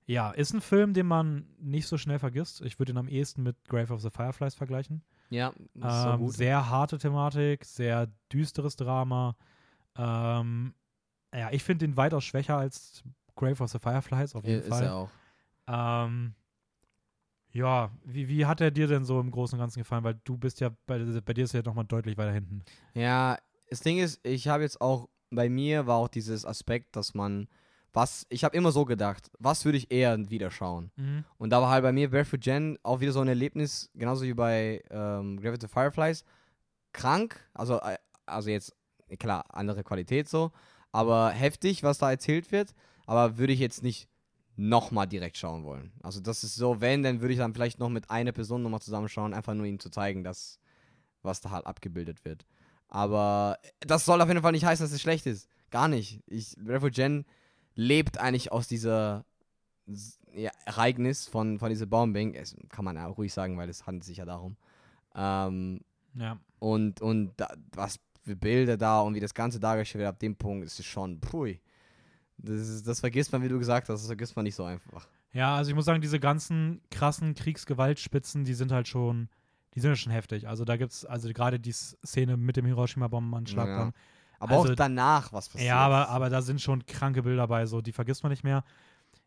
ja, 0.06 0.30
ist 0.32 0.52
ein 0.52 0.60
Film, 0.60 0.92
den 0.92 1.06
man 1.06 1.46
nicht 1.58 1.86
so 1.86 1.96
schnell 1.96 2.18
vergisst. 2.18 2.60
Ich 2.62 2.78
würde 2.78 2.92
ihn 2.92 2.98
am 2.98 3.08
ehesten 3.08 3.42
mit 3.42 3.56
Grave 3.68 3.92
of 3.94 4.02
the 4.02 4.10
Fireflies 4.10 4.54
vergleichen. 4.54 5.02
Ja, 5.30 5.52
ist 5.74 6.02
so 6.02 6.10
Ähm, 6.12 6.18
gut. 6.18 6.34
sehr 6.34 6.68
harte 6.68 6.98
Thematik, 6.98 7.64
sehr 7.64 8.08
düsteres 8.32 8.76
Drama. 8.76 9.36
Ähm, 9.96 10.74
ja, 11.32 11.50
ich 11.52 11.62
finde 11.62 11.84
ihn 11.84 11.96
weitaus 11.96 12.24
schwächer 12.24 12.56
als 12.56 13.04
Grave 13.36 13.62
of 13.62 13.70
the 13.70 13.78
Fireflies, 13.78 14.34
auf 14.34 14.44
Ja, 14.44 14.50
jeden 14.50 14.62
ist 14.62 14.68
Fall. 14.68 14.84
er 14.84 14.94
auch. 14.96 15.10
Ähm, 15.68 16.34
ja, 17.52 17.90
wie, 18.04 18.28
wie 18.28 18.46
hat 18.46 18.60
er 18.60 18.70
dir 18.70 18.86
denn 18.86 19.04
so 19.04 19.20
im 19.20 19.30
Großen 19.30 19.56
und 19.56 19.62
Ganzen 19.62 19.80
gefallen? 19.80 20.04
Weil 20.04 20.20
du 20.24 20.36
bist 20.36 20.60
ja, 20.60 20.70
bei, 20.86 20.98
bei 20.98 21.32
dir 21.34 21.44
ist 21.44 21.54
er 21.54 21.60
ja 21.60 21.66
nochmal 21.66 21.84
deutlich 21.84 22.16
weiter 22.16 22.32
hinten. 22.32 22.62
Ja, 22.94 23.38
das 23.70 23.80
Ding 23.80 23.98
ist, 23.98 24.20
ich 24.24 24.48
habe 24.48 24.64
jetzt 24.64 24.80
auch, 24.80 25.08
bei 25.30 25.48
mir 25.48 25.86
war 25.86 25.96
auch 25.96 26.08
dieses 26.08 26.44
Aspekt, 26.44 26.96
dass 26.96 27.14
man, 27.14 27.48
was, 27.92 28.26
ich 28.28 28.44
habe 28.44 28.56
immer 28.56 28.72
so 28.72 28.84
gedacht, 28.84 29.30
was 29.38 29.64
würde 29.64 29.78
ich 29.78 29.90
eher 29.90 30.28
wieder 30.28 30.50
schauen? 30.50 30.90
Und 31.38 31.50
da 31.50 31.62
war 31.62 31.70
halt 31.70 31.82
bei 31.82 31.92
mir 31.92 32.10
Barefoot 32.10 32.44
Jen 32.44 32.78
auch 32.82 33.00
wieder 33.00 33.12
so 33.12 33.20
ein 33.20 33.28
Erlebnis, 33.28 33.90
genauso 33.94 34.24
wie 34.24 34.34
bei 34.34 34.82
ähm, 34.90 35.40
Gravity 35.40 35.68
Fireflies. 35.68 36.24
Krank, 36.92 37.40
also, 37.54 37.80
äh, 37.80 37.96
also 38.26 38.50
jetzt, 38.50 38.74
klar, 39.18 39.44
andere 39.48 39.84
Qualität 39.84 40.28
so, 40.28 40.50
aber 40.92 41.30
heftig, 41.30 41.82
was 41.84 41.98
da 41.98 42.10
erzählt 42.10 42.50
wird, 42.50 42.74
aber 43.06 43.38
würde 43.38 43.52
ich 43.52 43.60
jetzt 43.60 43.82
nicht 43.82 44.08
nochmal 44.56 45.06
direkt 45.06 45.36
schauen 45.36 45.64
wollen. 45.64 45.92
Also 46.02 46.20
das 46.20 46.44
ist 46.44 46.56
so, 46.56 46.80
wenn, 46.80 47.02
dann 47.02 47.20
würde 47.20 47.32
ich 47.32 47.38
dann 47.38 47.54
vielleicht 47.54 47.78
noch 47.78 47.88
mit 47.88 48.10
einer 48.10 48.32
Person 48.32 48.62
nochmal 48.62 48.82
zusammenschauen, 48.82 49.32
einfach 49.32 49.54
nur 49.54 49.66
ihm 49.66 49.78
zu 49.78 49.90
zeigen, 49.90 50.22
dass, 50.22 50.58
was 51.22 51.40
da 51.40 51.50
halt 51.50 51.66
abgebildet 51.66 52.24
wird. 52.24 52.44
Aber 52.90 53.58
das 53.80 54.04
soll 54.04 54.20
auf 54.20 54.28
jeden 54.28 54.42
Fall 54.42 54.52
nicht 54.52 54.64
heißen, 54.64 54.84
dass 54.84 54.92
es 54.92 55.00
schlecht 55.00 55.26
ist. 55.26 55.48
Gar 55.70 55.88
nicht. 55.88 56.20
Ich, 56.26 56.54
Barefoot 56.58 56.96
Jen 56.96 57.24
lebt 57.74 58.18
eigentlich 58.18 58.50
aus 58.52 58.66
dieser 58.66 59.24
ja, 60.34 60.50
Ereignis 60.66 61.26
von, 61.28 61.58
von 61.58 61.70
dieser 61.70 61.86
Bombing. 61.86 62.34
Es 62.34 62.56
kann 62.68 62.84
man 62.84 62.98
auch 62.98 63.16
ruhig 63.16 63.32
sagen, 63.32 63.56
weil 63.56 63.68
es 63.68 63.86
handelt 63.86 64.04
sich 64.04 64.18
ja 64.18 64.24
darum. 64.24 64.56
Ähm, 65.14 65.80
Ja. 66.14 66.38
und 66.58 67.00
und 67.00 67.32
da, 67.36 67.48
was 67.74 67.98
für 68.24 68.36
Bilder 68.36 68.76
da 68.76 69.00
und 69.00 69.14
wie 69.14 69.20
das 69.20 69.34
Ganze 69.34 69.58
dargestellt 69.60 70.00
wird, 70.00 70.08
ab 70.08 70.18
dem 70.18 70.36
Punkt 70.36 70.66
ist 70.66 70.78
es 70.78 70.86
schon, 70.86 71.20
pui. 71.20 71.60
Das, 72.38 72.68
ist, 72.68 72.86
das 72.86 73.00
vergisst 73.00 73.32
man, 73.32 73.42
wie 73.42 73.48
du 73.48 73.58
gesagt 73.58 73.88
hast, 73.88 74.00
das 74.00 74.06
vergisst 74.06 74.34
man 74.36 74.44
nicht 74.44 74.54
so 74.54 74.64
einfach. 74.64 75.06
Ja, 75.32 75.56
also 75.56 75.70
ich 75.70 75.74
muss 75.74 75.84
sagen, 75.84 76.00
diese 76.00 76.18
ganzen 76.20 76.80
krassen 76.90 77.34
Kriegsgewaltspitzen, 77.34 78.44
die 78.44 78.54
sind 78.54 78.72
halt 78.72 78.88
schon, 78.88 79.28
die 79.74 79.80
sind 79.80 79.90
ja 79.90 79.96
schon 79.96 80.12
heftig. 80.12 80.48
Also 80.48 80.64
da 80.64 80.76
gibt's, 80.76 81.04
also 81.04 81.28
gerade 81.32 81.60
die 81.60 81.72
Szene 81.72 82.36
mit 82.36 82.56
dem 82.56 82.66
Hiroshima-Bombenanschlag 82.66 83.66
Ja. 83.68 83.78
dann. 83.78 83.92
Aber 84.38 84.56
Also- 84.56 84.70
auch 84.72 84.74
danach, 84.74 85.32
was 85.32 85.48
passiert. 85.48 85.68
Ja, 85.68 85.76
aber, 85.78 86.08
aber 86.08 86.30
da 86.30 86.40
sind 86.42 86.60
schon 86.60 86.86
kranke 86.86 87.22
Bilder 87.22 87.46
bei, 87.46 87.66
so, 87.66 87.80
die 87.80 87.92
vergisst 87.92 88.22
man 88.22 88.30
nicht 88.30 88.42
mehr. 88.44 88.64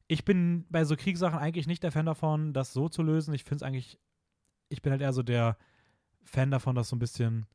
Ich 0.08 0.26
bin 0.26 0.66
bei 0.70 0.84
so 0.86 0.96
Kriegssachen 0.96 1.40
eigentlich 1.40 1.68
nicht 1.68 1.84
der 1.84 1.92
Fan 1.92 2.06
davon, 2.06 2.52
das 2.54 2.74
so 2.74 2.90
zu 2.90 3.04
lösen. 3.04 3.34
Ich 3.34 3.44
finde 3.44 3.58
es 3.58 3.64
eigentlich, 3.64 4.00
ich 4.70 4.82
bin 4.82 4.92
halt 4.92 5.02
eher 5.02 5.14
so 5.14 5.24
der 5.24 5.58
Fan 6.24 6.52
davon, 6.52 6.76
das 6.76 6.90
so 6.90 6.96
ein 6.96 7.00
bisschen 7.00 7.46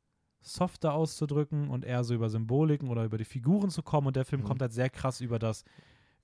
softer 0.41 0.93
auszudrücken 0.93 1.69
und 1.69 1.83
eher 1.83 2.03
so 2.05 2.13
über 2.15 2.29
Symboliken 2.29 2.87
oder 2.89 3.03
über 3.03 3.17
die 3.17 3.25
Figuren 3.25 3.69
zu 3.69 3.83
kommen. 3.83 4.07
Und 4.07 4.15
der 4.15 4.25
Film 4.25 4.41
Mhm. 4.41 4.45
kommt 4.45 4.61
halt 4.61 4.71
sehr 4.73 4.89
krass 4.89 5.19
über 5.21 5.37
das, 5.37 5.63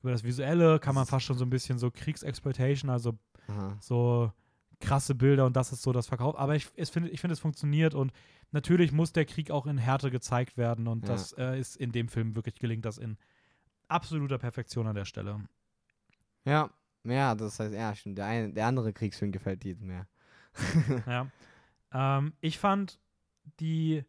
über 0.02 0.12
das 0.12 0.24
Visuelle, 0.24 0.80
kann 0.80 0.96
man 0.96 1.06
fast 1.06 1.26
schon 1.26 1.38
so 1.38 1.44
ein 1.46 1.50
bisschen 1.50 1.78
so 1.80 1.92
Kriegsexploitation, 1.92 2.90
also 2.90 3.18
Aha. 3.48 3.78
so 3.82 4.32
krasse 4.80 5.16
Bilder 5.16 5.46
und 5.46 5.56
das 5.56 5.72
ist 5.72 5.82
so 5.82 5.92
das 5.92 6.08
Verkauf. 6.08 6.38
Aber 6.38 6.56
ich, 6.56 6.68
es 6.76 6.90
find, 6.90 7.08
ich 7.10 7.22
finde, 7.22 7.34
es 7.34 7.40
funktioniert 7.40 7.96
und 7.96 8.12
natürlich 8.52 8.92
muss 8.92 9.14
der 9.14 9.26
Krieg 9.26 9.52
auch 9.52 9.66
in 9.66 9.78
Härte 9.78 10.12
gezeigt 10.12 10.58
werden 10.58 10.88
und 10.88 11.08
Ja. 11.08 11.14
das 11.14 11.34
äh, 11.34 11.60
ist 11.60 11.76
in 11.78 11.92
dem 11.92 12.08
Film 12.10 12.36
wirklich 12.36 12.56
gelingt, 12.60 12.86
das 12.86 12.98
in 12.98 13.18
absoluter 13.88 14.38
Perfektion 14.38 14.88
an 14.88 14.96
der 14.96 15.06
Stelle. 15.06 15.40
Ja, 16.46 16.70
ja, 17.04 17.36
das 17.36 17.60
heißt, 17.60 17.74
ja, 17.74 17.94
stimmt. 17.96 18.18
Der, 18.18 18.26
eine, 18.26 18.52
der 18.54 18.66
andere 18.68 18.92
Kriegsfilm 18.94 19.32
gefällt 19.32 19.64
dir 19.64 19.76
mehr. 19.78 20.08
Ja. 21.06 21.28
Ähm, 21.94 22.34
ich 22.42 22.58
fand, 22.58 23.00
die 23.60 24.04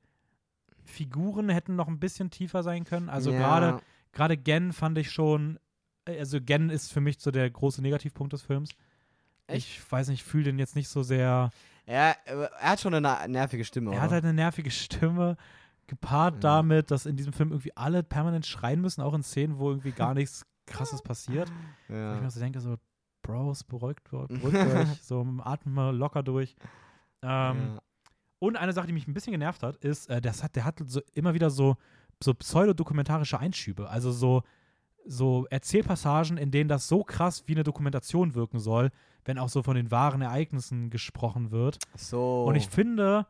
Figuren 0.85 1.49
hätten 1.49 1.77
noch 1.77 1.89
ein 1.89 1.99
bisschen 2.01 2.31
tiefer 2.31 2.63
sein 2.63 2.85
können. 2.85 3.09
Also 3.09 3.33
ja, 3.33 3.39
gerade 3.39 3.81
gerade 4.13 4.37
Gen 4.37 4.73
fand 4.73 4.97
ich 4.99 5.11
schon, 5.11 5.59
äh, 6.07 6.19
also 6.19 6.41
Gen 6.41 6.71
ist 6.71 6.93
für 6.93 7.01
mich 7.01 7.21
so 7.21 7.31
der 7.31 7.51
große 7.51 7.83
Negativpunkt 7.83 8.33
des 8.33 8.43
Films. 8.43 8.71
Echt? 9.47 9.67
Ich 9.69 9.93
weiß 9.93 10.09
nicht, 10.09 10.21
ich 10.21 10.25
fühle 10.25 10.45
den 10.45 10.59
jetzt 10.59 10.77
nicht 10.77 10.89
so 10.89 11.03
sehr. 11.03 11.51
Er, 11.87 12.17
er 12.27 12.51
hat 12.61 12.81
schon 12.81 12.95
eine 12.95 13.29
nervige 13.29 13.65
Stimme, 13.65 13.93
Er 13.93 14.01
hat 14.01 14.09
oder? 14.09 14.15
halt 14.15 14.25
eine 14.25 14.35
nervige 14.35 14.71
Stimme, 14.71 15.37
gepaart 15.87 16.35
Ja. 16.37 16.41
damit, 16.41 16.91
dass 16.91 17.07
in 17.07 17.17
diesem 17.17 17.33
Film 17.33 17.51
irgendwie 17.51 17.77
alle 17.77 18.03
permanent 18.03 18.45
schreien 18.45 18.81
müssen, 18.81 19.03
auch 19.03 19.15
in 19.15 19.23
Szenen, 19.23 19.59
wo 19.59 19.71
irgendwie 19.71 19.93
gar 19.93 20.15
nichts 20.15 20.45
krasses 20.67 21.01
passiert. 21.03 21.49
Wo 21.89 21.95
ich 21.95 22.01
mir 22.01 22.23
ja. 22.23 22.31
so 22.31 22.41
denke, 22.41 22.61
so, 22.61 22.77
Bros, 23.23 23.63
beruhigt, 23.65 24.03
beruhigt 24.11 24.57
euch, 24.57 25.03
so 25.03 25.25
atmen 25.45 25.75
mal 25.75 25.97
locker 25.97 26.23
durch. 26.23 26.57
Ähm, 27.23 27.29
ja. 27.29 27.79
Und 28.39 28.57
eine 28.57 28.73
Sache, 28.73 28.87
die 28.89 28.93
mich 28.93 29.07
ein 29.07 29.15
bisschen 29.15 29.33
genervt 29.33 29.63
hat, 29.63 29.77
ist, 29.77 30.11
äh, 30.11 30.21
das 30.21 30.43
hat, 30.43 30.57
der 30.57 30.65
hat 30.65 30.81
so 30.85 31.01
immer 31.15 31.35
wieder 31.35 31.51
so, 31.51 31.77
so 32.23 32.35
pseudodokumentarische 32.35 33.39
Einschübe. 33.39 33.89
Also 33.89 34.11
so, 34.13 34.43
so 35.07 35.47
Erzählpassagen, 35.51 36.37
in 36.37 36.51
denen 36.51 36.69
das 36.69 36.89
so 36.89 37.05
krass 37.05 37.45
wie 37.47 37.55
eine 37.55 37.63
Dokumentation 37.65 38.35
wirken 38.35 38.59
soll, 38.59 38.91
wenn 39.27 39.39
auch 39.39 39.49
so 39.49 39.63
von 39.63 39.77
den 39.77 39.91
wahren 39.91 40.23
Ereignissen 40.23 40.89
gesprochen 40.89 41.51
wird. 41.51 41.79
So. 41.97 42.45
Und 42.45 42.55
ich 42.55 42.69
finde, 42.69 43.27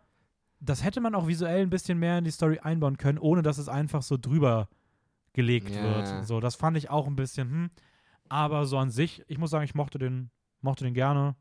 das 0.61 0.85
hätte 0.85 1.01
man 1.01 1.15
auch 1.15 1.27
visuell 1.27 1.63
ein 1.63 1.71
bisschen 1.71 1.99
mehr 1.99 2.19
in 2.19 2.25
die 2.25 2.31
Story 2.31 2.59
einbauen 2.61 2.99
können, 2.99 3.19
ohne 3.19 3.43
dass 3.43 3.59
es 3.59 3.69
einfach 3.69 4.03
so 4.03 4.17
drüber 4.17 4.69
gelegt 5.33 5.75
Ja. 5.75 5.83
wird. 5.83 6.27
So, 6.27 6.41
das 6.41 6.55
fand 6.55 6.77
ich 6.77 6.91
auch 6.91 7.07
ein 7.07 7.17
bisschen, 7.17 7.51
hm. 7.51 7.71
Aber 8.29 8.67
so 8.67 8.79
an 8.79 8.91
sich, 8.91 9.25
ich 9.29 9.39
muss 9.39 9.51
sagen, 9.51 9.65
ich 9.65 9.75
mochte 9.75 9.99
den, 9.99 10.31
mochte 10.61 10.85
den 10.85 10.95
gerne. 10.95 11.37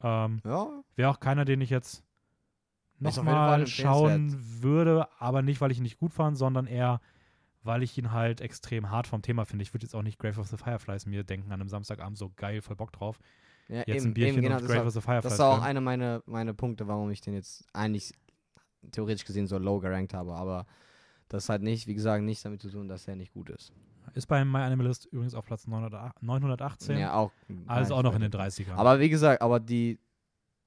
Ähm, 0.00 0.40
ja, 0.44 0.68
Wäre 0.94 1.10
auch 1.10 1.20
keiner, 1.20 1.44
den 1.44 1.60
ich 1.60 1.70
jetzt 1.70 2.04
nochmal 3.00 3.66
schauen 3.66 4.36
würde, 4.62 5.08
aber 5.18 5.42
nicht, 5.42 5.60
weil 5.60 5.70
ich 5.70 5.78
ihn 5.78 5.82
nicht 5.82 5.98
gut 5.98 6.12
fand, 6.12 6.36
sondern 6.38 6.66
eher, 6.66 7.00
weil 7.62 7.82
ich 7.82 7.96
ihn 7.98 8.12
halt 8.12 8.40
extrem 8.40 8.90
hart 8.90 9.06
vom 9.06 9.22
Thema 9.22 9.44
finde. 9.44 9.62
Ich 9.64 9.74
würde 9.74 9.84
jetzt 9.84 9.94
auch 9.94 10.02
nicht 10.02 10.18
Grave 10.18 10.40
of 10.40 10.46
the 10.48 10.56
Fireflies 10.56 11.06
mir 11.06 11.24
denken 11.24 11.50
an 11.52 11.60
einem 11.60 11.68
Samstagabend 11.68 12.16
so 12.16 12.30
geil, 12.36 12.62
voll 12.62 12.76
Bock 12.76 12.92
drauf. 12.92 13.18
Ja 13.68 13.84
Jetzt 13.86 13.88
eben, 13.88 14.06
ein 14.06 14.14
Bierchen 14.14 14.34
eben 14.36 14.42
genau. 14.42 14.58
und 14.58 14.68
war, 14.68 14.86
of 14.86 14.92
the 14.92 15.00
Fireflies. 15.00 15.30
das 15.30 15.38
war 15.38 15.58
auch 15.58 15.62
einer 15.62 15.80
meiner 15.80 16.22
meine 16.26 16.54
Punkte, 16.54 16.88
warum 16.88 17.10
ich 17.10 17.20
den 17.20 17.34
jetzt 17.34 17.66
eigentlich 17.72 18.12
theoretisch 18.92 19.24
gesehen 19.24 19.46
so 19.46 19.58
low 19.58 19.78
gerankt 19.78 20.14
habe. 20.14 20.34
Aber 20.34 20.66
das 21.28 21.48
hat 21.48 21.62
nicht, 21.62 21.86
wie 21.86 21.94
gesagt, 21.94 22.24
nichts 22.24 22.42
damit 22.42 22.62
zu 22.62 22.70
tun, 22.70 22.88
dass 22.88 23.06
er 23.06 23.16
nicht 23.16 23.32
gut 23.32 23.50
ist. 23.50 23.72
Ist 24.14 24.26
bei 24.26 24.42
My 24.44 24.60
Animalist 24.60 25.06
übrigens 25.06 25.34
auf 25.34 25.44
Platz 25.44 25.66
908 25.66 26.22
918. 26.22 26.98
Ja, 26.98 27.14
auch. 27.14 27.30
also 27.66 27.94
auch 27.94 28.02
noch 28.02 28.14
in 28.14 28.22
den 28.22 28.32
Reichweite. 28.32 28.70
30ern. 28.70 28.76
Aber 28.76 29.00
wie 29.00 29.10
gesagt, 29.10 29.42
aber 29.42 29.60
die, 29.60 29.98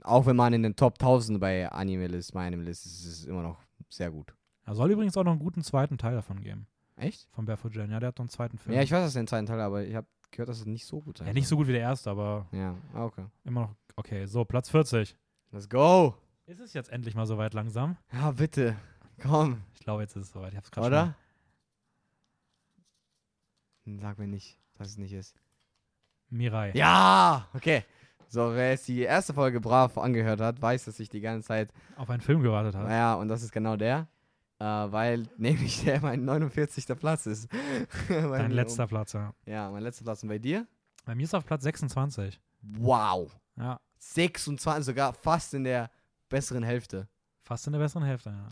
auch 0.04 0.26
wenn 0.28 0.36
man 0.36 0.54
in 0.54 0.62
den 0.62 0.76
Top 0.76 0.94
1000 0.94 1.40
bei 1.40 1.70
Animalist, 1.70 2.36
My 2.36 2.42
Animalist, 2.42 2.86
ist 2.86 3.06
es 3.06 3.26
immer 3.26 3.42
noch 3.42 3.58
sehr 3.90 4.12
gut. 4.12 4.34
er 4.66 4.76
soll 4.76 4.92
übrigens 4.92 5.18
auch 5.18 5.24
noch 5.24 5.32
einen 5.32 5.40
guten 5.40 5.64
zweiten 5.64 5.98
Teil 5.98 6.14
davon 6.14 6.42
geben. 6.42 6.68
Echt? 6.96 7.28
Von 7.32 7.46
Barefoot 7.46 7.76
Jen. 7.76 7.90
Ja, 7.90 8.00
der 8.00 8.10
hat 8.10 8.18
noch 8.20 8.26
einen 8.26 8.30
zweiten 8.30 8.60
Film. 8.60 8.76
Ja, 8.76 8.84
ich 8.84 8.92
weiß, 8.92 9.04
dass 9.04 9.16
er 9.16 9.24
den 9.24 9.28
zweiten 9.28 9.48
Teil, 9.48 9.58
hat, 9.58 9.66
aber 9.66 9.84
ich 9.84 9.96
habe 9.96 10.08
gehört, 10.32 10.50
dass 10.50 10.60
es 10.60 10.66
nicht 10.66 10.86
so 10.86 11.02
gut 11.02 11.18
sein 11.18 11.28
ja, 11.28 11.34
nicht 11.34 11.48
so 11.48 11.56
gut 11.58 11.68
wie 11.68 11.74
der 11.74 11.82
erste, 11.82 12.10
aber 12.10 12.48
Ja, 12.52 12.76
ah, 12.94 13.06
okay. 13.06 13.26
immer 13.44 13.62
noch 13.62 13.76
okay. 13.96 14.26
So, 14.26 14.46
Platz 14.46 14.70
40. 14.70 15.16
Let's 15.52 15.70
go. 15.70 16.16
Ist 16.46 16.60
es 16.60 16.74
jetzt 16.74 16.90
endlich 16.90 17.16
mal 17.16 17.26
soweit 17.26 17.54
langsam? 17.54 17.98
Ja, 18.12 18.32
bitte. 18.32 18.76
Komm. 19.22 19.62
Ich 19.76 19.82
glaube, 19.82 20.02
jetzt 20.02 20.16
ist 20.16 20.28
es 20.28 20.32
soweit. 20.32 20.52
Ich 20.54 20.58
hab's 20.58 20.72
gerade 20.72 20.88
Oder? 20.88 21.16
Hm, 23.86 24.00
Sag 24.00 24.18
mir 24.18 24.28
nicht, 24.28 24.58
dass 24.76 24.90
es 24.90 24.98
nicht 24.98 25.14
ist. 25.14 25.36
Mirai. 26.30 26.72
Ja! 26.74 27.48
Okay. 27.54 27.84
So, 28.28 28.54
wer 28.56 28.72
jetzt 28.72 28.88
die 28.88 29.02
erste 29.02 29.34
Folge 29.34 29.60
brav 29.60 29.98
angehört 29.98 30.40
hat, 30.40 30.62
weiß, 30.62 30.86
dass 30.86 31.00
ich 31.00 31.10
die 31.10 31.20
ganze 31.20 31.48
Zeit. 31.48 31.70
Auf 31.98 32.10
einen 32.10 32.22
Film 32.22 32.42
gewartet 32.42 32.76
hat. 32.76 32.84
Naja, 32.88 33.16
und 33.16 33.28
das 33.28 33.44
ist 33.44 33.52
genau 33.52 33.76
der. 33.76 34.08
Äh, 34.62 34.92
weil 34.92 35.24
nämlich 35.38 35.84
der 35.84 36.02
mein 36.02 36.24
49. 36.24 36.86
Platz 37.00 37.26
ist. 37.26 37.50
Dein 38.10 38.52
letzter 38.52 38.86
Platz, 38.88 39.14
ja. 39.14 39.30
Um, 39.30 39.34
ja, 39.52 39.72
mein 39.72 39.82
letzter 39.84 40.04
Platz. 40.04 40.22
Und 40.24 40.30
bei 40.30 40.38
dir? 40.40 40.68
Bei 41.06 41.16
mir 41.16 41.24
ist 41.24 41.34
er 41.34 41.40
auf 41.40 41.46
Platz 41.46 41.64
26. 41.64 42.40
Wow. 42.62 43.36
Ja, 43.58 43.80
26, 43.98 44.86
sogar 44.86 45.14
fast 45.14 45.54
in 45.56 45.64
der 45.64 45.90
besseren 46.30 46.64
Hälfte. 46.64 47.08
fast 47.44 47.66
in 47.68 47.74
der 47.74 47.80
besseren 47.80 48.04
Hälfte, 48.06 48.30
ja. 48.30 48.48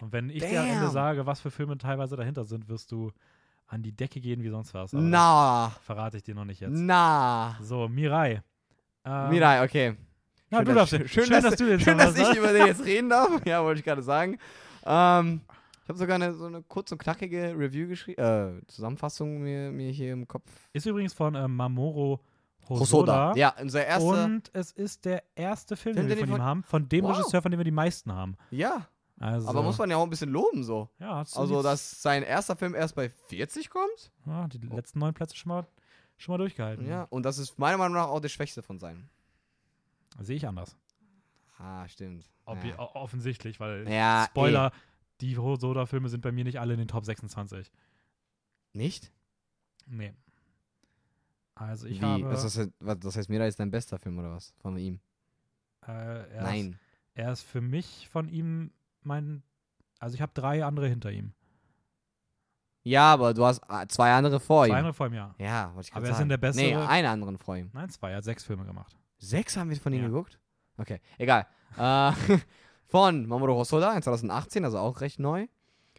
Und 0.00 0.12
wenn 0.12 0.30
ich 0.30 0.42
dir 0.42 0.60
am 0.62 0.66
Ende 0.66 0.80
Damn. 0.84 0.92
sage, 0.92 1.26
was 1.26 1.40
für 1.40 1.50
Filme 1.50 1.76
teilweise 1.78 2.16
dahinter 2.16 2.44
sind, 2.44 2.68
wirst 2.68 2.90
du 2.90 3.12
an 3.66 3.82
die 3.82 3.92
Decke 3.92 4.18
gehen 4.20 4.42
wie 4.42 4.48
sonst 4.48 4.72
was. 4.74 4.94
Aber 4.94 5.02
Na, 5.02 5.72
Verrate 5.82 6.16
ich 6.16 6.22
dir 6.22 6.34
noch 6.34 6.44
nicht 6.46 6.60
jetzt. 6.60 6.72
na. 6.72 7.56
So, 7.60 7.86
Mirai. 7.86 8.42
Ähm, 9.04 9.28
Mirai, 9.30 9.62
okay. 9.64 9.96
Ja, 10.50 10.58
Schön, 10.58 10.64
du 10.64 10.74
dass- 10.74 10.74
darfst 10.74 10.92
den. 10.94 11.08
schön, 11.08 11.24
Schön, 11.24 11.32
dass- 11.34 11.44
dass 11.44 11.56
du 11.56 11.66
den 11.66 11.80
Schön, 11.80 11.98
dass 11.98 12.16
ich 12.18 12.34
über 12.36 12.52
den 12.52 12.66
jetzt 12.66 12.84
reden 12.84 13.10
darf. 13.10 13.30
Ja, 13.46 13.62
wollte 13.62 13.78
ich 13.80 13.84
gerade 13.84 14.02
sagen. 14.02 14.38
Ähm, 14.84 15.40
ich 15.82 15.88
habe 15.88 15.98
sogar 15.98 16.14
eine, 16.16 16.34
so 16.34 16.46
eine 16.46 16.62
kurz 16.62 16.92
und 16.92 16.98
knackige 16.98 17.54
Review 17.58 17.88
geschrieben, 17.88 18.20
äh, 18.22 18.66
Zusammenfassung 18.66 19.40
mir, 19.42 19.70
mir 19.72 19.90
hier 19.90 20.12
im 20.12 20.26
Kopf. 20.28 20.50
Ist 20.72 20.86
übrigens 20.86 21.12
von 21.14 21.34
äh, 21.34 21.48
Mamoru 21.48 22.18
Hosoda. 22.68 23.34
Ja, 23.34 23.54
unser 23.60 23.84
erster. 23.84 24.24
Und 24.24 24.50
es 24.52 24.70
ist 24.70 25.04
der 25.04 25.24
erste 25.34 25.76
Film, 25.76 25.96
Film, 25.96 26.08
den 26.08 26.16
wir 26.16 26.22
den 26.24 26.28
von 26.30 26.38
ihm 26.38 26.44
haben, 26.44 26.62
von 26.62 26.88
dem 26.88 27.04
Wow. 27.04 27.16
Regisseur, 27.18 27.42
von 27.42 27.50
dem 27.50 27.58
wir 27.58 27.64
die 27.64 27.70
meisten 27.72 28.12
haben. 28.12 28.36
ja, 28.50 28.86
Also, 29.18 29.48
aber 29.48 29.62
muss 29.62 29.76
man 29.78 29.90
ja 29.90 29.96
auch 29.96 30.04
ein 30.04 30.10
bisschen 30.10 30.30
loben 30.30 30.62
so. 30.62 30.88
ja, 31.00 31.16
hat's 31.16 31.36
Also, 31.36 31.62
dass 31.62 32.00
sein 32.00 32.22
erster 32.22 32.54
Film 32.56 32.74
erst 32.76 32.94
bei 32.94 33.08
40 33.10 33.70
kommt. 33.70 34.12
ja, 34.26 34.46
die 34.46 34.58
letzten 34.58 35.00
neun 35.00 35.14
Plätze 35.14 35.34
schon 35.36 35.48
mal, 35.50 35.66
schon 36.16 36.32
mal 36.34 36.38
durchgehalten. 36.38 36.86
Ja, 36.86 37.04
und 37.10 37.24
das 37.24 37.38
ist 37.38 37.58
meiner 37.58 37.76
Meinung 37.78 37.94
nach 37.96 38.08
auch 38.08 38.20
der 38.20 38.28
schwächste 38.28 38.62
von 38.62 38.78
seinen. 38.78 39.10
Sehe 40.20 40.36
ich 40.36 40.46
anders. 40.46 40.76
Ah, 41.62 41.86
stimmt. 41.88 42.30
Ob 42.46 42.64
ja. 42.64 42.78
Offensichtlich, 42.78 43.60
weil 43.60 43.86
Ja, 43.88 44.26
Spoiler, 44.30 44.72
die 45.20 45.36
Hosoda-Filme 45.36 46.08
sind 46.08 46.22
bei 46.22 46.32
mir 46.32 46.44
nicht 46.44 46.58
alle 46.58 46.72
in 46.72 46.78
den 46.78 46.88
Top 46.88 47.04
26. 47.04 47.70
Nicht? 48.72 49.12
Nee. 49.86 50.14
Also 51.54 51.86
ich 51.86 52.00
Wie? 52.00 52.04
habe. 52.04 52.24
Was, 52.24 52.42
das, 52.42 52.56
heißt, 52.58 52.70
was, 52.80 52.98
das 53.00 53.16
heißt, 53.16 53.28
Mira 53.28 53.44
ist 53.46 53.60
dein 53.60 53.70
bester 53.70 53.98
Film 53.98 54.18
oder 54.18 54.30
was? 54.32 54.54
Von 54.60 54.76
ihm? 54.78 55.00
äh, 55.86 55.90
er 55.90 56.26
Ist, 56.26 56.42
Nein. 56.42 56.78
er 57.14 57.32
ist 57.32 57.42
für 57.42 57.60
mich 57.60 58.08
von 58.08 58.28
ihm 58.28 58.72
mein. 59.02 59.42
Also 59.98 60.14
ich 60.14 60.22
habe 60.22 60.32
drei 60.34 60.64
andere 60.64 60.88
hinter 60.88 61.10
ihm. 61.12 61.34
Ja, 62.82 63.12
aber 63.12 63.34
du 63.34 63.44
hast 63.44 63.60
ah, 63.68 63.86
zwei 63.86 64.10
andere 64.14 64.40
vor 64.40 64.64
Zwei 64.64 64.70
ihm. 64.72 64.76
andere 64.76 64.94
vor 64.94 65.06
ihm, 65.08 65.12
ja. 65.14 65.34
Ja, 65.36 65.74
wollte 65.74 65.88
ich 65.88 65.92
Aber 65.94 66.00
gerade 66.00 66.06
er 66.06 66.10
ist 66.12 66.16
sagen. 66.16 66.22
in 66.22 66.28
der 66.30 66.38
bessere- 66.38 66.62
Nee, 66.64 66.74
einen 66.76 67.08
anderen 67.08 67.36
vor 67.36 67.54
ihm. 67.56 67.68
Nein, 67.74 67.90
zwei. 67.90 68.10
Er 68.12 68.16
hat 68.18 68.24
sechs 68.24 68.44
Filme 68.44 68.64
gemacht. 68.64 68.96
Sechs 69.18 69.54
haben 69.58 69.68
wir 69.68 69.76
von 69.76 69.92
ihm 69.92 70.00
Ja. 70.00 70.08
geguckt? 70.08 70.39
Okay, 70.80 71.00
egal. 71.18 71.46
äh, 71.76 72.12
von 72.86 73.26
Mamoru 73.26 73.54
Hosoda 73.54 73.94
in 73.94 74.02
2018, 74.02 74.64
also 74.64 74.78
auch 74.78 75.00
recht 75.02 75.18
neu. 75.18 75.46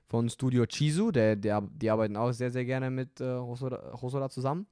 Von 0.08 0.28
Studio 0.28 0.66
Chizu, 0.66 1.12
der, 1.12 1.36
der, 1.36 1.62
die 1.62 1.90
arbeiten 1.90 2.18
auch 2.18 2.32
sehr, 2.32 2.52
sehr 2.52 2.66
gerne 2.66 2.90
mit 2.90 3.22
äh, 3.22 3.38
Hosoda, 3.38 3.94
Hosoda 4.02 4.30
zusammen. 4.30 4.66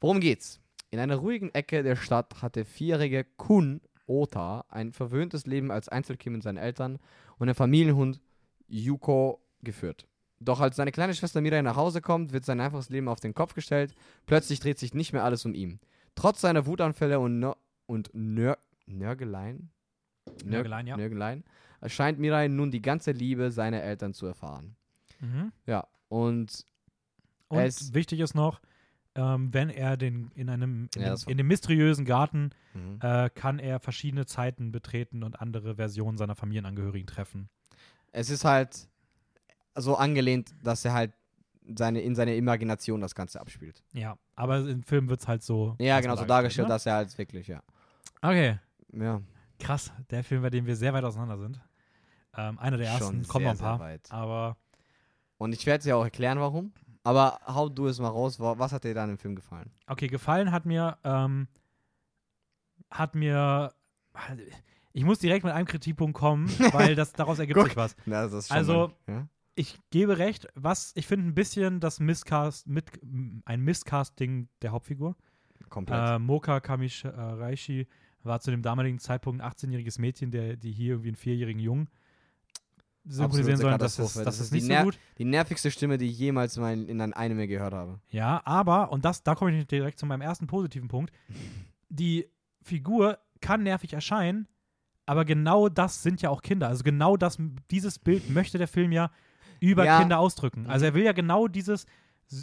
Worum 0.00 0.20
geht's? 0.20 0.60
In 0.90 0.98
einer 0.98 1.16
ruhigen 1.16 1.54
Ecke 1.54 1.82
der 1.82 1.96
Stadt 1.96 2.42
hat 2.42 2.56
der 2.56 2.66
vierjährige 2.66 3.24
Kun 3.24 3.80
Ota 4.06 4.64
ein 4.68 4.92
verwöhntes 4.92 5.46
Leben 5.46 5.70
als 5.70 5.88
Einzelkind 5.88 6.34
mit 6.34 6.42
seinen 6.42 6.58
Eltern 6.58 6.98
und 7.38 7.46
dem 7.46 7.56
Familienhund 7.56 8.20
Yuko 8.68 9.40
geführt. 9.62 10.06
Doch 10.40 10.60
als 10.60 10.76
seine 10.76 10.92
kleine 10.92 11.14
Schwester 11.14 11.40
Mirai 11.40 11.62
nach 11.62 11.76
Hause 11.76 12.02
kommt, 12.02 12.32
wird 12.32 12.44
sein 12.44 12.60
einfaches 12.60 12.90
Leben 12.90 13.08
auf 13.08 13.20
den 13.20 13.34
Kopf 13.34 13.54
gestellt. 13.54 13.94
Plötzlich 14.26 14.60
dreht 14.60 14.78
sich 14.78 14.92
nicht 14.92 15.12
mehr 15.12 15.24
alles 15.24 15.44
um 15.46 15.54
ihn. 15.54 15.80
Trotz 16.16 16.40
seiner 16.42 16.66
Wutanfälle 16.66 17.18
und, 17.18 17.38
Nör 17.38 17.56
und 17.86 18.10
Nörgeleien, 18.86 19.70
Nör 20.44 20.50
Nörgeleien, 20.58 20.86
ja. 20.86 20.96
Nörgeleien, 20.96 21.44
scheint 21.86 22.18
Mirai 22.18 22.48
nun 22.48 22.70
die 22.70 22.82
ganze 22.82 23.12
Liebe 23.12 23.50
seiner 23.50 23.82
Eltern 23.82 24.14
zu 24.14 24.26
erfahren. 24.26 24.76
Mhm. 25.20 25.52
Ja, 25.66 25.86
und 26.08 26.64
Und 27.48 27.94
wichtig 27.94 28.20
ist 28.20 28.34
noch, 28.34 28.60
ähm, 29.14 29.54
wenn 29.54 29.70
er 29.70 29.96
den 29.96 30.30
in 30.34 30.48
einem 30.48 30.88
in, 30.96 31.02
Ja, 31.02 31.14
dem, 31.14 31.28
in 31.28 31.38
dem 31.38 31.46
mysteriösen 31.46 32.04
Garten 32.04 32.50
Mhm. 32.74 32.98
äh, 33.00 33.30
kann 33.30 33.58
er 33.60 33.78
verschiedene 33.78 34.26
Zeiten 34.26 34.72
betreten 34.72 35.22
und 35.22 35.40
andere 35.40 35.76
Versionen 35.76 36.18
seiner 36.18 36.34
Familienangehörigen 36.34 37.06
treffen. 37.06 37.48
Es 38.10 38.28
ist 38.30 38.44
halt 38.44 38.88
so 39.76 39.96
angelehnt, 39.96 40.54
dass 40.62 40.84
er 40.84 40.92
halt 40.94 41.12
seine, 41.76 42.00
in 42.00 42.14
seiner 42.14 42.34
Imagination 42.34 43.00
das 43.00 43.14
Ganze 43.14 43.40
abspielt. 43.40 43.82
Ja, 43.92 44.18
aber 44.34 44.58
im 44.68 44.82
Film 44.82 45.08
wird 45.08 45.20
es 45.20 45.28
halt 45.28 45.42
so. 45.42 45.76
Ja, 45.78 46.00
genau, 46.00 46.16
so 46.16 46.24
dargestellt, 46.24 46.68
ne? 46.68 46.74
dass 46.74 46.86
er 46.86 46.94
halt 46.94 47.16
wirklich, 47.16 47.46
ja. 47.46 47.62
Okay, 48.20 48.58
Ja, 48.96 49.20
krass. 49.58 49.92
Der 50.10 50.24
Film, 50.24 50.42
bei 50.42 50.50
dem 50.50 50.66
wir 50.66 50.76
sehr 50.76 50.92
weit 50.92 51.04
auseinander 51.04 51.38
sind. 51.38 51.60
Ähm, 52.36 52.58
einer 52.58 52.76
der 52.76 52.88
ersten, 52.88 53.22
Schon 53.24 53.28
kommen 53.28 53.44
noch 53.44 53.52
ein 53.52 53.56
sehr, 53.56 53.66
sehr 53.66 53.76
paar. 53.78 53.80
weit. 53.80 54.10
Aber 54.12 54.56
Und 55.38 55.52
ich 55.52 55.64
werde 55.66 55.84
dir 55.84 55.96
auch 55.96 56.04
erklären, 56.04 56.38
warum. 56.40 56.72
Aber 57.02 57.38
hau 57.46 57.68
du 57.68 57.86
es 57.86 57.98
mal 58.00 58.08
raus, 58.08 58.40
wa- 58.40 58.58
was 58.58 58.72
hat 58.72 58.84
dir 58.84 58.94
dann 58.94 59.10
im 59.10 59.18
Film 59.18 59.34
gefallen? 59.36 59.70
okay, 59.86 60.06
gefallen 60.08 60.50
hat 60.52 60.64
mir, 60.66 60.96
ähm, 61.04 61.48
hat 62.90 63.14
mir. 63.14 63.72
Ich 64.92 65.04
muss 65.04 65.18
direkt 65.18 65.44
mit 65.44 65.52
einem 65.52 65.66
Kritikpunkt 65.66 66.16
kommen, 66.16 66.46
weil 66.72 66.94
das 66.94 67.12
daraus 67.12 67.38
ergibt 67.38 67.58
Guck. 67.58 67.68
sich 67.68 67.76
was. 67.76 67.96
Ja, 68.06 68.24
ist 68.24 68.50
Also- 68.50 68.92
mal, 69.06 69.14
ja? 69.14 69.28
ich 69.56 69.78
gebe 69.90 70.18
recht, 70.18 70.48
was 70.54 70.92
ich 70.96 71.06
finde 71.06 71.26
ein 71.28 71.34
bisschen 71.34 71.78
das 71.80 72.00
Misscast, 72.00 72.66
mit, 72.66 72.86
ein 73.44 73.60
Misscasting 73.60 74.48
der 74.62 74.72
Hauptfigur. 74.72 75.16
komplett. 75.68 76.10
Äh, 76.10 76.18
Moka 76.18 76.60
Kamishirai 76.60 77.56
war 78.24 78.40
zu 78.40 78.50
dem 78.50 78.62
damaligen 78.62 78.98
Zeitpunkt 78.98 79.40
ein 79.42 79.50
18-jähriges 79.50 80.00
Mädchen, 80.00 80.30
der, 80.30 80.56
die 80.56 80.72
hier 80.72 80.90
irgendwie 80.94 81.08
einen 81.10 81.16
vierjährigen 81.16 81.60
Jungen 81.60 81.88
Absolute 83.18 83.56
sollen. 83.58 83.78
Das 83.78 83.98
ist, 83.98 84.16
das 84.16 84.24
Das 84.24 84.40
ist 84.40 84.52
nicht 84.52 84.66
die 84.68 84.74
so 84.74 84.82
gut. 84.82 84.98
Die 85.18 85.26
nervigste 85.26 85.70
Stimme, 85.70 85.98
die 85.98 86.06
ich 86.06 86.18
jemals 86.18 86.56
mal 86.56 86.72
in 86.72 87.00
einem 87.00 87.12
Anime 87.12 87.46
gehört 87.46 87.74
habe. 87.74 88.00
Ja, 88.08 88.40
aber, 88.46 88.90
und 88.92 89.04
das, 89.04 89.22
da 89.22 89.34
komme 89.34 89.56
ich 89.58 89.66
direkt 89.66 89.98
zu 89.98 90.06
meinem 90.06 90.22
ersten 90.22 90.46
positiven 90.46 90.88
Punkt, 90.88 91.12
die 91.90 92.26
Figur 92.62 93.18
kann 93.42 93.62
nervig 93.62 93.92
erscheinen, 93.92 94.48
aber 95.04 95.26
genau 95.26 95.68
das 95.68 96.02
sind 96.02 96.22
ja 96.22 96.30
auch 96.30 96.40
Kinder. 96.40 96.68
Also 96.68 96.82
genau 96.82 97.18
das, 97.18 97.36
dieses 97.70 97.98
Bild 97.98 98.30
möchte 98.30 98.56
der 98.56 98.68
Film 98.68 98.90
ja 98.90 99.10
über 99.60 99.84
Ja. 99.84 100.00
Kinder 100.00 100.18
ausdrücken. 100.18 100.62
Mhm. 100.62 100.70
Also 100.70 100.86
er 100.86 100.94
will 100.94 101.04
ja 101.04 101.12
genau 101.12 101.46
dieses, 101.46 101.84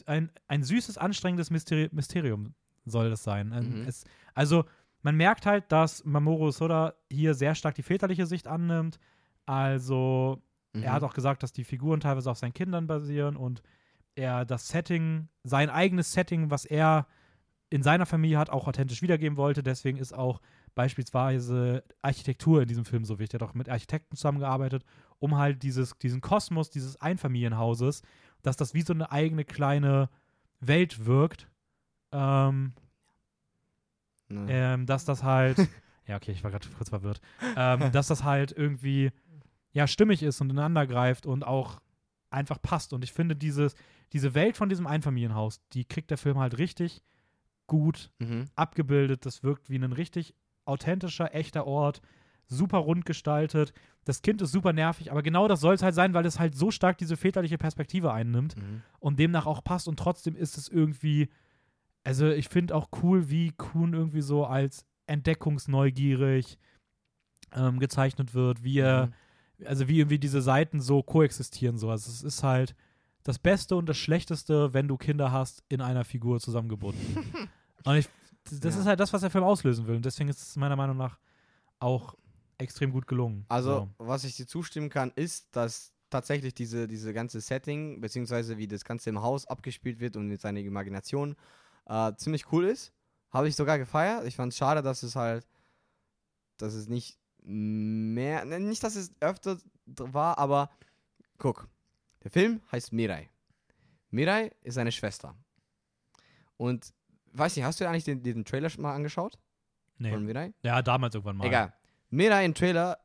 ein, 0.06 0.30
ein 0.48 0.62
süßes, 0.64 1.00
anstrengendes 1.00 1.50
Mysteri 1.50 1.90
Mysterium 1.92 2.54
soll 2.86 3.10
das 3.10 3.24
sein. 3.24 3.52
Ein- 3.52 3.82
Mhm. 3.82 3.88
Es, 3.88 4.04
also 4.36 4.66
man 5.02 5.16
merkt 5.16 5.46
halt, 5.46 5.72
dass 5.72 6.04
Mamoru 6.06 6.52
Soda 6.52 6.94
hier 7.12 7.34
sehr 7.34 7.56
stark 7.56 7.76
die 7.76 7.84
väterliche 7.84 8.26
Sicht 8.26 8.48
annimmt. 8.48 9.00
Also 9.46 10.42
Mhm. 10.74 10.84
er 10.84 10.94
hat 10.94 11.04
auch 11.04 11.14
gesagt, 11.14 11.44
dass 11.44 11.52
die 11.52 11.64
Figuren 11.66 12.00
teilweise 12.00 12.32
auf 12.32 12.38
seinen 12.38 12.54
Kindern 12.54 12.88
basieren 12.88 13.36
und 13.36 13.62
er 14.16 14.46
das 14.46 14.68
Setting, 14.70 15.28
sein 15.44 15.70
eigenes 15.70 16.14
Setting, 16.14 16.50
was 16.50 16.64
er 16.66 17.08
in 17.70 17.84
seiner 17.84 18.06
Familie 18.06 18.38
hat, 18.38 18.50
auch 18.50 18.68
authentisch 18.68 19.02
wiedergeben 19.02 19.38
wollte. 19.38 19.64
Deswegen 19.64 19.98
ist 19.98 20.14
auch 20.14 20.42
beispielsweise 20.76 21.84
Architektur 22.02 22.62
in 22.62 22.68
diesem 22.68 22.86
Film 22.86 23.06
so 23.06 23.20
wichtig. 23.20 23.40
Er 23.40 23.44
hat 23.44 23.50
auch 23.50 23.54
mit 23.56 23.70
Architekten 23.70 24.16
zusammengearbeitet, 24.16 24.84
um 25.20 25.38
halt 25.38 25.64
dieses, 25.64 25.98
diesen 25.98 26.22
Kosmos 26.22 26.70
dieses 26.70 27.00
Einfamilienhauses, 27.00 28.02
dass 28.42 28.58
das 28.58 28.74
wie 28.74 28.82
so 28.82 28.94
eine 28.94 29.12
eigene 29.12 29.46
kleine 29.46 30.10
Welt 30.60 31.06
wirkt. 31.06 31.48
Ähm, 32.12 32.74
Ne. 34.32 34.46
ähm, 34.50 34.86
dass 34.86 35.06
das 35.06 35.24
halt, 35.24 35.58
ja, 36.08 36.16
okay, 36.16 36.32
ich 36.32 36.44
war 36.44 36.52
gerade 36.52 36.68
kurz 36.78 36.90
verwirrt, 36.90 37.22
ähm, 37.56 37.92
dass 37.92 38.08
das 38.08 38.24
halt 38.24 38.52
irgendwie, 38.52 39.12
ja, 39.74 39.88
stimmig 39.88 40.24
ist 40.24 40.42
und 40.42 40.50
ineinander 40.50 40.88
greift 40.88 41.26
und 41.26 41.44
auch 41.46 41.82
einfach 42.30 42.62
passt. 42.62 42.94
Und 42.94 43.04
ich 43.04 43.12
finde, 43.14 43.36
dieses, 43.36 43.76
diese 44.14 44.34
Welt 44.34 44.58
von 44.58 44.70
diesem 44.70 44.88
Einfamilienhaus, 44.88 45.62
die 45.74 45.86
kriegt 45.86 46.10
der 46.12 46.18
Film 46.18 46.40
halt 46.40 46.58
richtig 46.58 47.04
gut 47.68 48.12
Mhm. 48.20 48.46
abgebildet. 48.56 49.26
Das 49.26 49.44
wirkt 49.44 49.70
wie 49.70 49.78
ein 49.78 49.92
richtig 49.94 50.34
authentischer, 50.66 51.34
echter 51.34 51.66
Ort, 51.68 52.02
super 52.48 52.80
rund 52.80 53.06
gestaltet. 53.06 53.74
Das 54.04 54.22
Kind 54.22 54.42
ist 54.42 54.52
super 54.52 54.74
nervig, 54.74 55.12
aber 55.12 55.24
genau 55.24 55.48
das 55.48 55.62
soll 55.62 55.74
es 55.76 55.84
halt 55.84 55.96
sein, 55.96 56.14
weil 56.14 56.26
es 56.26 56.40
halt 56.40 56.56
so 56.56 56.70
stark 56.72 56.98
diese 56.98 57.16
väterliche 57.16 57.58
Perspektive 57.58 58.12
einnimmt 58.12 58.58
Mhm. 58.58 58.82
und 59.00 59.20
demnach 59.20 59.46
auch 59.46 59.64
passt 59.64 59.88
und 59.88 59.98
trotzdem 59.98 60.36
ist 60.36 60.58
es 60.58 60.68
irgendwie, 60.68 61.30
also 62.04 62.28
ich 62.30 62.50
finde 62.50 62.76
auch 62.76 62.90
cool, 63.04 63.30
wie 63.30 63.52
Kuhn 63.52 63.94
irgendwie 63.94 64.22
so 64.22 64.46
als 64.46 64.86
entdeckungsneugierig 65.08 66.58
ähm, 67.54 67.80
gezeichnet 67.80 68.34
wird, 68.34 68.64
wie 68.64 68.80
er, 68.80 69.08
Mhm. 69.08 69.66
also 69.66 69.88
wie 69.88 70.00
irgendwie 70.00 70.20
diese 70.20 70.42
Seiten 70.42 70.80
so 70.80 71.04
koexistieren 71.04 71.78
so. 71.78 71.90
Also 71.90 72.10
es 72.12 72.24
ist 72.24 72.44
halt 72.44 72.76
das 73.24 73.38
Beste 73.40 73.76
und 73.76 73.88
das 73.88 73.98
Schlechteste, 73.98 74.74
wenn 74.74 74.88
du 74.88 74.98
Kinder 74.98 75.32
hast, 75.32 75.64
in 75.70 75.82
einer 75.82 76.04
Figur 76.06 76.40
zusammengebunden. 76.40 77.02
und 77.86 77.96
ich, 77.96 78.08
das 78.62 78.76
Ja. 78.76 78.82
ist 78.82 78.88
halt 78.88 79.00
das, 79.00 79.14
was 79.14 79.22
der 79.22 79.30
Film 79.30 79.44
auslösen 79.44 79.86
will 79.88 79.96
und 79.96 80.06
deswegen 80.06 80.30
ist 80.30 80.42
es 80.42 80.56
meiner 80.56 80.76
Meinung 80.76 80.98
nach 80.98 81.20
auch 81.80 82.16
extrem 82.58 82.92
gut 82.92 83.08
gelungen. 83.08 83.46
Also, 83.50 83.90
was 83.98 84.24
ich 84.24 84.36
dir 84.38 84.46
zustimmen 84.48 84.90
kann, 84.90 85.12
ist, 85.16 85.56
dass 85.56 85.92
tatsächlich 86.10 86.54
diese, 86.54 86.88
diese 86.88 87.14
ganze 87.14 87.42
Setting, 87.42 88.02
beziehungsweise 88.02 88.58
wie 88.58 88.68
das 88.68 88.84
Ganze 88.86 89.10
im 89.10 89.22
Haus 89.22 89.48
abgespielt 89.48 90.00
wird 90.00 90.16
und 90.16 90.28
mit 90.28 90.42
seiner 90.42 90.60
Imagination 90.60 91.36
äh, 91.86 92.14
ziemlich 92.16 92.52
cool 92.52 92.66
ist. 92.66 92.94
Habe 93.30 93.48
ich 93.48 93.56
sogar 93.56 93.78
gefeiert. 93.78 94.26
Ich 94.26 94.36
fand 94.36 94.52
es 94.52 94.58
schade, 94.58 94.82
dass 94.82 95.04
es 95.04 95.16
halt, 95.16 95.48
dass 96.58 96.74
es 96.74 96.88
nicht 96.88 97.18
mehr, 97.44 98.46
ne, 98.46 98.60
nicht, 98.60 98.84
dass 98.84 98.96
es 98.96 99.14
öfter 99.20 99.58
war, 99.86 100.38
aber 100.38 100.70
guck, 101.38 101.68
der 102.24 102.32
Film 102.32 102.62
heißt 102.72 102.94
Mirai. 102.94 103.30
Mirai 104.10 104.52
ist 104.62 104.76
seine 104.76 104.92
Schwester. 104.92 105.36
Und, 106.58 106.94
weiß 107.34 107.56
nicht, 107.56 107.66
hast 107.66 107.80
du 107.80 107.88
eigentlich 107.88 108.04
den, 108.04 108.22
den 108.22 108.46
Trailer 108.46 108.70
schon 108.70 108.84
mal 108.84 108.94
angeschaut 108.94 109.40
nee. 109.98 110.12
von 110.12 110.26
Mirai? 110.26 110.54
Ja, 110.64 110.82
damals 110.82 111.16
irgendwann 111.16 111.38
mal. 111.38 111.48
Egal. 111.48 111.74
Mirai 112.10 112.46
im 112.46 112.54
Trailer 112.54 113.00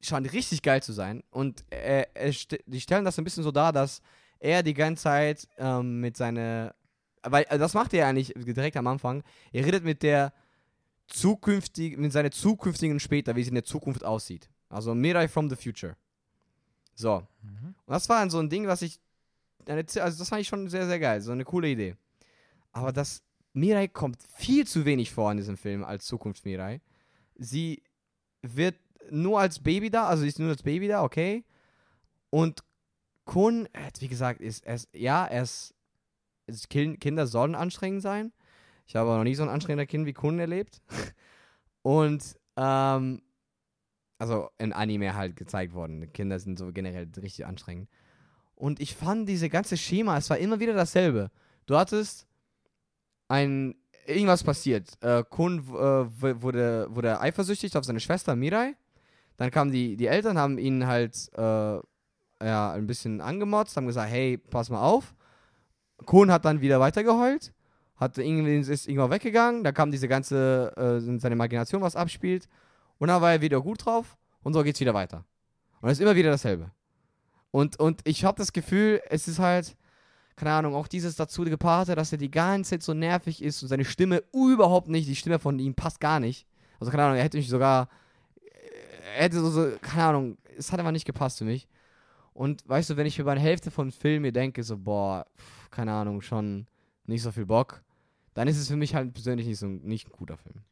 scheint 0.00 0.32
richtig 0.32 0.62
geil 0.62 0.82
zu 0.82 0.92
sein. 0.92 1.22
Und 1.30 1.64
äh, 1.70 2.06
er 2.14 2.32
st 2.32 2.58
die 2.66 2.80
stellen 2.80 3.04
das 3.04 3.18
ein 3.18 3.24
bisschen 3.24 3.42
so 3.42 3.50
dar, 3.50 3.72
dass 3.72 4.00
er 4.38 4.62
die 4.62 4.74
ganze 4.74 5.04
Zeit 5.04 5.48
ähm, 5.58 6.00
mit 6.00 6.16
seiner. 6.16 6.74
Weil 7.22 7.44
äh, 7.48 7.58
das 7.58 7.74
macht 7.74 7.94
er 7.94 8.06
eigentlich 8.06 8.32
direkt 8.36 8.76
am 8.76 8.86
Anfang. 8.86 9.22
Er 9.52 9.64
redet 9.64 9.84
mit 9.84 10.02
der 10.02 10.32
zukünftig, 11.06 11.96
mit 11.98 12.12
seiner 12.12 12.30
zukünftigen 12.30 13.00
später, 13.00 13.36
wie 13.36 13.42
sie 13.42 13.48
in 13.50 13.54
der 13.54 13.64
Zukunft 13.64 14.04
aussieht. 14.04 14.48
Also 14.68 14.94
Mirai 14.94 15.28
from 15.28 15.50
the 15.50 15.56
future. 15.56 15.96
So. 16.94 17.26
Mhm. 17.42 17.74
Und 17.86 17.92
das 17.92 18.08
war 18.08 18.20
dann 18.20 18.30
so 18.30 18.38
ein 18.38 18.48
Ding, 18.48 18.66
was 18.66 18.82
ich. 18.82 19.00
eine 19.66 19.80
Also, 19.80 20.18
das 20.18 20.28
fand 20.28 20.42
ich 20.42 20.48
schon 20.48 20.68
sehr, 20.68 20.86
sehr 20.86 20.98
geil. 20.98 21.20
So 21.20 21.32
eine 21.32 21.44
coole 21.44 21.68
Idee. 21.68 21.96
Aber 22.72 22.92
das. 22.92 23.22
Mirai 23.54 23.86
kommt 23.86 24.22
viel 24.34 24.66
zu 24.66 24.86
wenig 24.86 25.12
vor 25.12 25.30
in 25.30 25.36
diesem 25.36 25.58
Film 25.58 25.84
als 25.84 26.06
Zukunft 26.06 26.46
Mirai. 26.46 26.80
Sie 27.34 27.82
wird 28.40 28.76
nur 29.10 29.40
als 29.40 29.58
Baby 29.58 29.90
da, 29.90 30.06
also 30.06 30.22
sie 30.22 30.28
ist 30.28 30.38
nur 30.38 30.48
als 30.48 30.62
Baby 30.62 30.88
da, 30.88 31.02
okay. 31.02 31.44
Und 32.30 32.64
Kun, 33.24 33.68
wie 33.98 34.08
gesagt, 34.08 34.40
ist, 34.40 34.64
ist 34.64 34.88
ja, 34.94 35.26
er 35.26 35.42
ist. 35.42 35.74
Kinder 36.68 37.26
sollen 37.26 37.54
anstrengend 37.54 38.02
sein. 38.02 38.32
Ich 38.86 38.96
habe 38.96 39.10
noch 39.10 39.24
nie 39.24 39.34
so 39.34 39.42
ein 39.42 39.48
anstrengender 39.48 39.86
Kind 39.86 40.06
wie 40.06 40.12
Kun 40.12 40.38
erlebt. 40.38 40.82
Und, 41.82 42.38
ähm, 42.56 43.22
also 44.18 44.50
in 44.58 44.72
Anime 44.72 45.14
halt 45.14 45.34
gezeigt 45.36 45.74
worden. 45.74 46.12
Kinder 46.12 46.38
sind 46.38 46.58
so 46.58 46.72
generell 46.72 47.08
richtig 47.20 47.46
anstrengend. 47.46 47.88
Und 48.54 48.80
ich 48.80 48.94
fand 48.94 49.28
diese 49.28 49.48
ganze 49.48 49.76
Schema, 49.76 50.16
es 50.18 50.30
war 50.30 50.38
immer 50.38 50.60
wieder 50.60 50.74
dasselbe. 50.74 51.30
Du 51.66 51.76
hattest 51.76 52.28
ein, 53.28 53.74
irgendwas 54.06 54.44
passiert. 54.44 54.92
Äh, 55.00 55.24
Kun 55.28 55.58
äh, 55.58 56.42
wurde, 56.42 56.86
wurde 56.90 57.20
eifersüchtig 57.20 57.76
auf 57.76 57.84
seine 57.84 57.98
Schwester 57.98 58.36
Mirai. 58.36 58.76
Dann 59.36 59.50
kamen 59.50 59.72
die, 59.72 59.96
die 59.96 60.06
Eltern, 60.06 60.38
haben 60.38 60.58
ihn 60.58 60.86
halt 60.86 61.28
äh, 61.36 61.80
ja, 62.44 62.72
ein 62.72 62.86
bisschen 62.86 63.20
angemotzt, 63.20 63.76
haben 63.76 63.86
gesagt, 63.86 64.10
hey, 64.10 64.38
pass 64.38 64.70
mal 64.70 64.82
auf. 64.82 65.14
Kun 66.04 66.30
hat 66.30 66.44
dann 66.44 66.60
wieder 66.60 66.80
weitergeheult, 66.80 67.52
hat 67.96 68.18
irgendwie, 68.18 68.58
ist 68.58 68.88
irgendwann 68.88 69.10
weggegangen, 69.10 69.64
da 69.64 69.72
kam 69.72 69.90
diese 69.90 70.08
ganze, 70.08 70.72
äh, 70.76 71.18
seine 71.18 71.34
Imagination, 71.34 71.82
was 71.82 71.96
abspielt. 71.96 72.48
Und 72.98 73.08
dann 73.08 73.20
war 73.20 73.32
er 73.32 73.40
wieder 73.40 73.60
gut 73.60 73.84
drauf 73.84 74.16
und 74.42 74.52
so 74.52 74.62
geht's 74.62 74.80
wieder 74.80 74.94
weiter. 74.94 75.24
Und 75.80 75.90
es 75.90 75.98
ist 75.98 76.02
immer 76.02 76.16
wieder 76.16 76.30
dasselbe. 76.30 76.70
Und, 77.50 77.78
und 77.78 78.00
ich 78.04 78.24
habe 78.24 78.38
das 78.38 78.52
Gefühl, 78.52 79.00
es 79.10 79.28
ist 79.28 79.38
halt, 79.38 79.76
keine 80.36 80.52
Ahnung, 80.52 80.74
auch 80.74 80.88
dieses 80.88 81.16
dazu 81.16 81.42
gepaarte, 81.44 81.94
dass 81.94 82.12
er 82.12 82.18
die 82.18 82.30
ganze 82.30 82.70
Zeit 82.70 82.82
so 82.82 82.94
nervig 82.94 83.42
ist 83.42 83.62
und 83.62 83.68
seine 83.68 83.84
Stimme 83.84 84.22
überhaupt 84.32 84.88
nicht, 84.88 85.08
die 85.08 85.16
Stimme 85.16 85.38
von 85.38 85.58
ihm 85.58 85.74
passt 85.74 86.00
gar 86.00 86.20
nicht. 86.20 86.46
Also 86.80 86.90
keine 86.90 87.04
Ahnung, 87.04 87.16
er 87.18 87.24
hätte 87.24 87.36
mich 87.36 87.48
sogar, 87.48 87.88
er 89.16 89.24
hätte 89.24 89.40
so, 89.40 89.50
so 89.50 89.70
keine 89.80 90.04
Ahnung, 90.04 90.38
es 90.56 90.72
hat 90.72 90.80
einfach 90.80 90.92
nicht 90.92 91.04
gepasst 91.04 91.38
für 91.38 91.44
mich. 91.44 91.68
Und 92.32 92.66
weißt 92.66 92.90
du, 92.90 92.96
wenn 92.96 93.06
ich 93.06 93.18
über 93.18 93.32
eine 93.32 93.40
Hälfte 93.40 93.70
vom 93.70 93.92
Film 93.92 94.22
mir 94.22 94.32
denke, 94.32 94.62
so, 94.62 94.78
boah, 94.78 95.26
pf, 95.36 95.61
keine 95.72 95.92
Ahnung, 95.92 96.20
schon 96.22 96.66
nicht 97.06 97.22
so 97.22 97.32
viel 97.32 97.46
Bock, 97.46 97.82
dann 98.34 98.46
ist 98.46 98.58
es 98.58 98.68
für 98.68 98.76
mich 98.76 98.94
halt 98.94 99.12
persönlich 99.12 99.46
nicht 99.46 99.58
so 99.58 99.66
ein, 99.66 99.82
nicht 99.82 100.08
ein 100.08 100.12
guter 100.12 100.36
Film. 100.36 100.62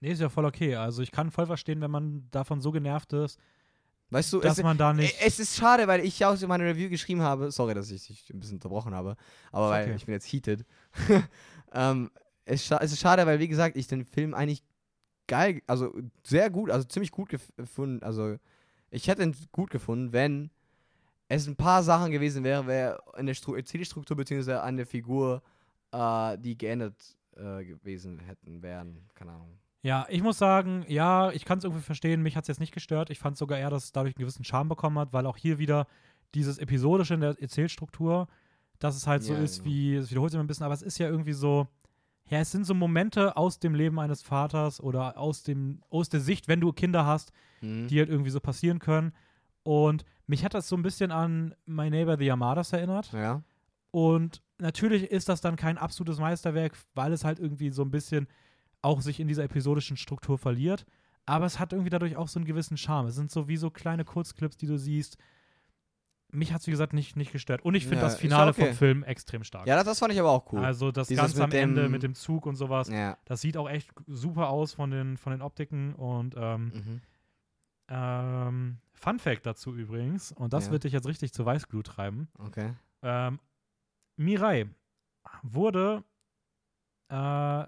Nee, 0.00 0.10
ist 0.10 0.20
ja 0.20 0.28
voll 0.28 0.44
okay. 0.44 0.74
Also 0.76 1.02
ich 1.02 1.12
kann 1.12 1.30
voll 1.30 1.46
verstehen, 1.46 1.80
wenn 1.80 1.90
man 1.90 2.28
davon 2.30 2.60
so 2.60 2.72
genervt 2.72 3.12
ist. 3.12 3.38
Weißt 4.10 4.32
du, 4.32 4.40
dass 4.40 4.58
es, 4.58 4.64
man 4.64 4.78
da 4.78 4.92
nicht. 4.92 5.16
es 5.20 5.40
ist 5.40 5.56
schade, 5.56 5.88
weil 5.88 6.04
ich 6.04 6.18
ja 6.18 6.30
auch 6.30 6.40
in 6.40 6.48
meiner 6.48 6.64
Review 6.64 6.88
geschrieben 6.88 7.22
habe, 7.22 7.50
sorry, 7.50 7.74
dass 7.74 7.90
ich 7.90 8.06
dich 8.06 8.30
ein 8.32 8.38
bisschen 8.38 8.56
unterbrochen 8.56 8.94
habe, 8.94 9.16
aber 9.50 9.66
Ist 9.66 9.70
weil 9.72 9.86
okay. 9.86 9.96
ich 9.96 10.06
bin 10.06 10.12
jetzt 10.12 10.32
heated. 10.32 10.64
ähm, 11.72 12.10
es, 12.44 12.70
es 12.70 12.92
ist 12.92 13.00
schade, 13.00 13.26
weil 13.26 13.40
wie 13.40 13.48
gesagt, 13.48 13.76
ich 13.76 13.88
den 13.88 14.04
Film 14.04 14.32
eigentlich 14.32 14.62
geil, 15.26 15.60
also 15.66 15.92
sehr 16.24 16.50
gut, 16.50 16.70
also 16.70 16.86
ziemlich 16.86 17.10
gut 17.10 17.30
gef- 17.32 17.52
gefunden, 17.56 18.04
also 18.04 18.36
ich 18.90 19.08
hätte 19.08 19.24
ihn 19.24 19.34
gut 19.50 19.70
gefunden, 19.70 20.12
wenn 20.12 20.50
es 21.28 21.46
ein 21.46 21.56
paar 21.56 21.82
Sachen 21.82 22.10
gewesen 22.12 22.44
wäre, 22.44 22.66
wäre 22.66 23.02
in 23.18 23.26
der 23.26 23.34
Stru 23.34 23.54
Erzählstruktur 23.54 24.16
beziehungsweise 24.16 24.62
an 24.62 24.76
der 24.76 24.86
Figur, 24.86 25.42
äh, 25.92 26.38
die 26.38 26.56
geändert 26.56 27.16
äh, 27.36 27.64
gewesen 27.64 28.18
hätten, 28.20 28.62
wären, 28.62 29.06
keine 29.14 29.32
Ahnung. 29.32 29.58
Ja, 29.82 30.06
ich 30.08 30.22
muss 30.22 30.38
sagen, 30.38 30.84
ja, 30.88 31.30
ich 31.30 31.44
kann 31.44 31.58
es 31.58 31.64
irgendwie 31.64 31.82
verstehen. 31.82 32.22
Mich 32.22 32.36
hat 32.36 32.44
es 32.44 32.48
jetzt 32.48 32.60
nicht 32.60 32.72
gestört. 32.74 33.10
Ich 33.10 33.18
fand 33.20 33.36
sogar 33.36 33.58
eher, 33.58 33.70
dass 33.70 33.84
es 33.84 33.92
dadurch 33.92 34.16
einen 34.16 34.22
gewissen 34.22 34.44
Charme 34.44 34.68
bekommen 34.68 34.98
hat, 34.98 35.12
weil 35.12 35.26
auch 35.26 35.36
hier 35.36 35.58
wieder 35.58 35.86
dieses 36.34 36.58
Episodische 36.58 37.14
in 37.14 37.20
der 37.20 37.40
Erzählstruktur, 37.40 38.26
dass 38.80 38.96
es 38.96 39.06
halt 39.06 39.22
so 39.22 39.32
Ja, 39.34 39.42
ist, 39.42 39.58
genau. 39.62 39.70
wie, 39.70 39.94
es 39.94 40.10
wiederholt 40.10 40.32
sich 40.32 40.36
immer 40.36 40.44
ein 40.44 40.48
bisschen, 40.48 40.64
aber 40.64 40.74
es 40.74 40.82
ist 40.82 40.98
ja 40.98 41.08
irgendwie 41.08 41.32
so, 41.34 41.68
ja, 42.28 42.38
es 42.40 42.50
sind 42.50 42.64
so 42.66 42.74
Momente 42.74 43.36
aus 43.36 43.60
dem 43.60 43.74
Leben 43.76 44.00
eines 44.00 44.22
Vaters 44.22 44.80
oder 44.80 45.16
aus, 45.18 45.44
dem, 45.44 45.80
aus 45.88 46.08
der 46.08 46.20
Sicht, 46.20 46.48
wenn 46.48 46.60
du 46.60 46.72
Kinder 46.72 47.06
hast, 47.06 47.32
Mhm. 47.62 47.86
die 47.88 47.98
halt 48.00 48.10
irgendwie 48.10 48.30
so 48.30 48.40
passieren 48.40 48.80
können. 48.80 49.12
Und 49.66 50.04
mich 50.26 50.44
hat 50.44 50.54
das 50.54 50.68
so 50.68 50.76
ein 50.76 50.82
bisschen 50.82 51.10
an 51.10 51.54
My 51.66 51.90
Neighbor 51.90 52.16
the 52.18 52.30
Armadas 52.30 52.72
erinnert. 52.72 53.12
ja. 53.12 53.42
Und 53.90 54.42
natürlich 54.58 55.04
ist 55.10 55.28
das 55.28 55.40
dann 55.40 55.56
kein 55.56 55.78
absolutes 55.78 56.18
Meisterwerk, 56.18 56.76
weil 56.94 57.12
es 57.12 57.24
halt 57.24 57.38
irgendwie 57.38 57.70
so 57.70 57.82
ein 57.82 57.90
bisschen 57.90 58.26
auch 58.82 59.00
sich 59.00 59.20
in 59.20 59.26
dieser 59.28 59.44
episodischen 59.44 59.96
Struktur 59.96 60.36
verliert. 60.38 60.84
Aber 61.24 61.46
es 61.46 61.58
hat 61.58 61.72
irgendwie 61.72 61.90
dadurch 61.90 62.16
auch 62.16 62.28
so 62.28 62.38
einen 62.38 62.44
gewissen 62.46 62.76
Charme. 62.76 63.06
Es 63.06 63.14
sind 63.14 63.30
so 63.30 63.48
wie 63.48 63.56
so 63.56 63.70
kleine 63.70 64.04
Kurzclips, 64.04 64.56
die 64.58 64.66
du 64.66 64.76
siehst. 64.78 65.16
Mich 66.30 66.52
hat 66.52 66.60
es, 66.60 66.66
wie 66.66 66.72
gesagt, 66.72 66.92
nicht, 66.92 67.16
nicht 67.16 67.32
gestört. 67.32 67.62
Und 67.64 67.74
ich 67.74 67.84
finde 67.84 68.02
Ja, 68.02 68.02
das 68.02 68.16
Finale 68.16 68.50
okay. 68.50 68.66
vom 68.66 68.74
Film 68.74 69.02
extrem 69.04 69.42
stark. 69.44 69.66
Ja, 69.66 69.76
das, 69.76 69.84
das 69.86 69.98
fand 70.00 70.12
ich 70.12 70.20
aber 70.20 70.30
auch 70.30 70.52
cool. 70.52 70.62
Also 70.64 70.92
das 70.92 71.08
Dieses 71.08 71.22
Ganze 71.22 71.44
am 71.44 71.50
Ende 71.52 71.88
mit 71.88 72.02
dem 72.02 72.14
Zug 72.14 72.44
und 72.46 72.56
sowas. 72.56 72.88
ja. 72.88 73.16
Das 73.24 73.40
sieht 73.40 73.56
auch 73.56 73.68
echt 73.70 73.90
super 74.06 74.50
aus 74.50 74.74
von 74.74 74.90
den, 74.90 75.16
von 75.16 75.32
den 75.32 75.40
Optiken. 75.40 75.94
Und 75.94 76.34
ähm, 76.36 76.64
Mhm. 76.74 77.00
ähm, 77.88 78.78
Fun 78.98 79.18
Fact 79.18 79.44
dazu 79.46 79.74
übrigens, 79.74 80.32
und 80.32 80.52
das 80.52 80.66
Ja. 80.66 80.72
wird 80.72 80.84
dich 80.84 80.92
jetzt 80.92 81.06
richtig 81.06 81.32
zu 81.32 81.44
Weißglut 81.44 81.86
treiben. 81.86 82.28
Okay. 82.38 82.74
Ähm, 83.02 83.38
Mirai 84.16 84.68
wurde 85.42 86.02
äh, 87.08 87.64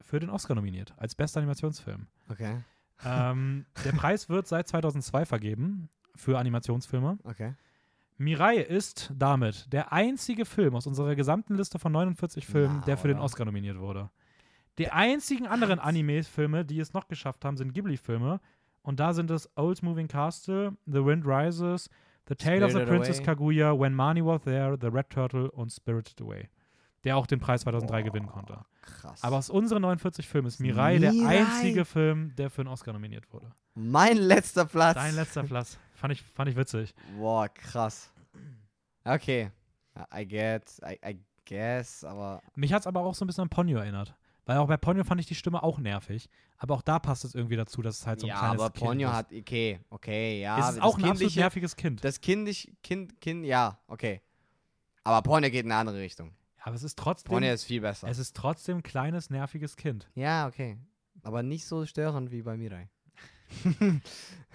für 0.00 0.20
den 0.20 0.30
Oscar 0.30 0.54
nominiert 0.54 0.94
als 0.98 1.14
bester 1.14 1.40
Animationsfilm. 1.40 2.06
Okay. 2.28 2.62
ähm, 3.04 3.66
der 3.84 3.92
Preis 3.92 4.28
wird 4.28 4.46
seit 4.46 4.68
2002 4.68 5.24
vergeben 5.26 5.88
für 6.14 6.38
Animationsfilme. 6.38 7.18
Okay. 7.24 7.54
Mirai 8.18 8.56
ist 8.56 9.12
damit 9.16 9.72
der 9.72 9.92
einzige 9.92 10.44
Film 10.44 10.74
aus 10.74 10.86
unserer 10.86 11.14
gesamten 11.14 11.54
Liste 11.54 11.78
von 11.78 11.92
49 11.92 12.46
Filmen, 12.46 12.78
Na, 12.80 12.84
der 12.86 12.96
für 12.98 13.08
den? 13.08 13.18
Oscar 13.18 13.44
nominiert 13.44 13.78
wurde. 13.78 14.10
Die 14.78 14.90
einzigen 14.90 15.46
anderen 15.46 15.78
Anime-Filme, 15.78 16.64
die 16.64 16.78
es 16.80 16.92
noch 16.92 17.08
geschafft 17.08 17.44
haben, 17.44 17.56
sind 17.56 17.72
Ghibli-Filme. 17.74 18.40
Und 18.88 18.98
da 19.00 19.12
sind 19.12 19.30
es 19.30 19.46
Old 19.54 19.82
Moving 19.82 20.08
Castle, 20.08 20.72
The 20.86 21.04
Wind 21.04 21.26
Rises, 21.26 21.90
The 22.26 22.34
Tale 22.34 22.64
of 22.64 22.70
the 22.72 22.78
Spirited 22.78 22.88
Princess 22.88 23.18
Away. 23.18 23.26
Kaguya, 23.26 23.78
When 23.78 23.92
Mani 23.94 24.24
Was 24.24 24.40
There, 24.44 24.78
The 24.80 24.86
Red 24.86 25.10
Turtle 25.10 25.50
und 25.50 25.68
Spirited 25.70 26.18
Away. 26.22 26.48
Der 27.04 27.18
auch 27.18 27.26
den 27.26 27.38
Preis 27.38 27.60
2003 27.60 28.00
gewinnen 28.00 28.28
konnte. 28.28 28.64
Krass. 28.80 29.22
Aber 29.22 29.36
aus 29.36 29.50
unseren 29.50 29.82
49 29.82 30.26
Filmen 30.26 30.48
ist 30.48 30.58
Mirai, 30.58 30.96
der 30.96 31.12
Mirai? 31.12 31.40
einzige 31.40 31.84
Film, 31.84 32.34
der 32.36 32.48
für 32.48 32.62
einen 32.62 32.70
Oscar 32.70 32.94
nominiert 32.94 33.30
wurde. 33.30 33.52
mein 33.74 34.16
letzter 34.16 34.64
Platz. 34.64 34.94
Dein 34.94 35.14
letzter 35.14 35.42
Platz. 35.42 35.78
Fand 35.92 36.14
ich, 36.14 36.22
fand 36.22 36.48
ich 36.48 36.56
witzig. 36.56 36.94
Boah, 37.18 37.46
krass. 37.50 38.10
Okay. 39.04 39.50
I 40.16 40.26
get, 40.26 40.62
I, 40.82 40.98
I 41.06 41.18
guess, 41.44 42.04
aber 42.04 42.40
Mich 42.54 42.72
hat 42.72 42.80
es 42.80 42.86
aber 42.86 43.00
auch 43.00 43.14
so 43.14 43.26
ein 43.26 43.28
bisschen 43.28 43.42
an 43.42 43.50
Ponyo 43.50 43.80
erinnert. 43.80 44.14
Weil 44.48 44.56
auch 44.56 44.66
bei 44.66 44.78
Ponyo 44.78 45.04
fand 45.04 45.20
ich 45.20 45.26
die 45.26 45.34
Stimme 45.34 45.62
auch 45.62 45.78
nervig. 45.78 46.30
Aber 46.56 46.74
auch 46.74 46.80
da 46.80 46.98
passt 46.98 47.22
es 47.26 47.34
irgendwie 47.34 47.56
dazu, 47.56 47.82
dass 47.82 48.00
es 48.00 48.06
halt 48.06 48.20
so 48.20 48.26
ein 48.26 48.30
ja, 48.30 48.38
kleines 48.38 48.62
aber 48.62 48.70
Ponyo 48.70 49.12
hat, 49.12 49.30
okay, 49.30 49.78
okay, 49.90 50.40
ja. 50.40 50.58
es 50.58 50.76
ist 50.76 50.82
auch 50.82 50.96
ein 50.96 51.04
absolut 51.04 51.36
nerviges 51.36 51.76
Kind. 51.76 52.02
Das 52.02 52.22
kindisch, 52.22 52.66
Kind, 52.82 53.20
Kind, 53.20 53.44
ja, 53.44 53.78
okay. 53.88 54.22
Aber 55.04 55.20
Ponyo 55.20 55.50
geht 55.50 55.66
in 55.66 55.70
eine 55.70 55.80
andere 55.80 55.98
Richtung. 55.98 56.28
Ja, 56.56 56.68
aber 56.68 56.76
es 56.76 56.82
ist 56.82 56.98
trotzdem, 56.98 57.28
Ponyo 57.30 57.52
ist 57.52 57.64
viel 57.64 57.82
besser. 57.82 58.08
es 58.08 58.18
ist 58.18 58.34
trotzdem 58.34 58.78
ein 58.78 58.82
kleines, 58.82 59.28
nerviges 59.28 59.76
Kind. 59.76 60.08
ja, 60.14 60.46
okay. 60.46 60.78
Aber 61.22 61.42
nicht 61.42 61.66
so 61.66 61.84
störend 61.84 62.30
wie 62.30 62.40
bei 62.40 62.56
Mirai. 62.56 62.88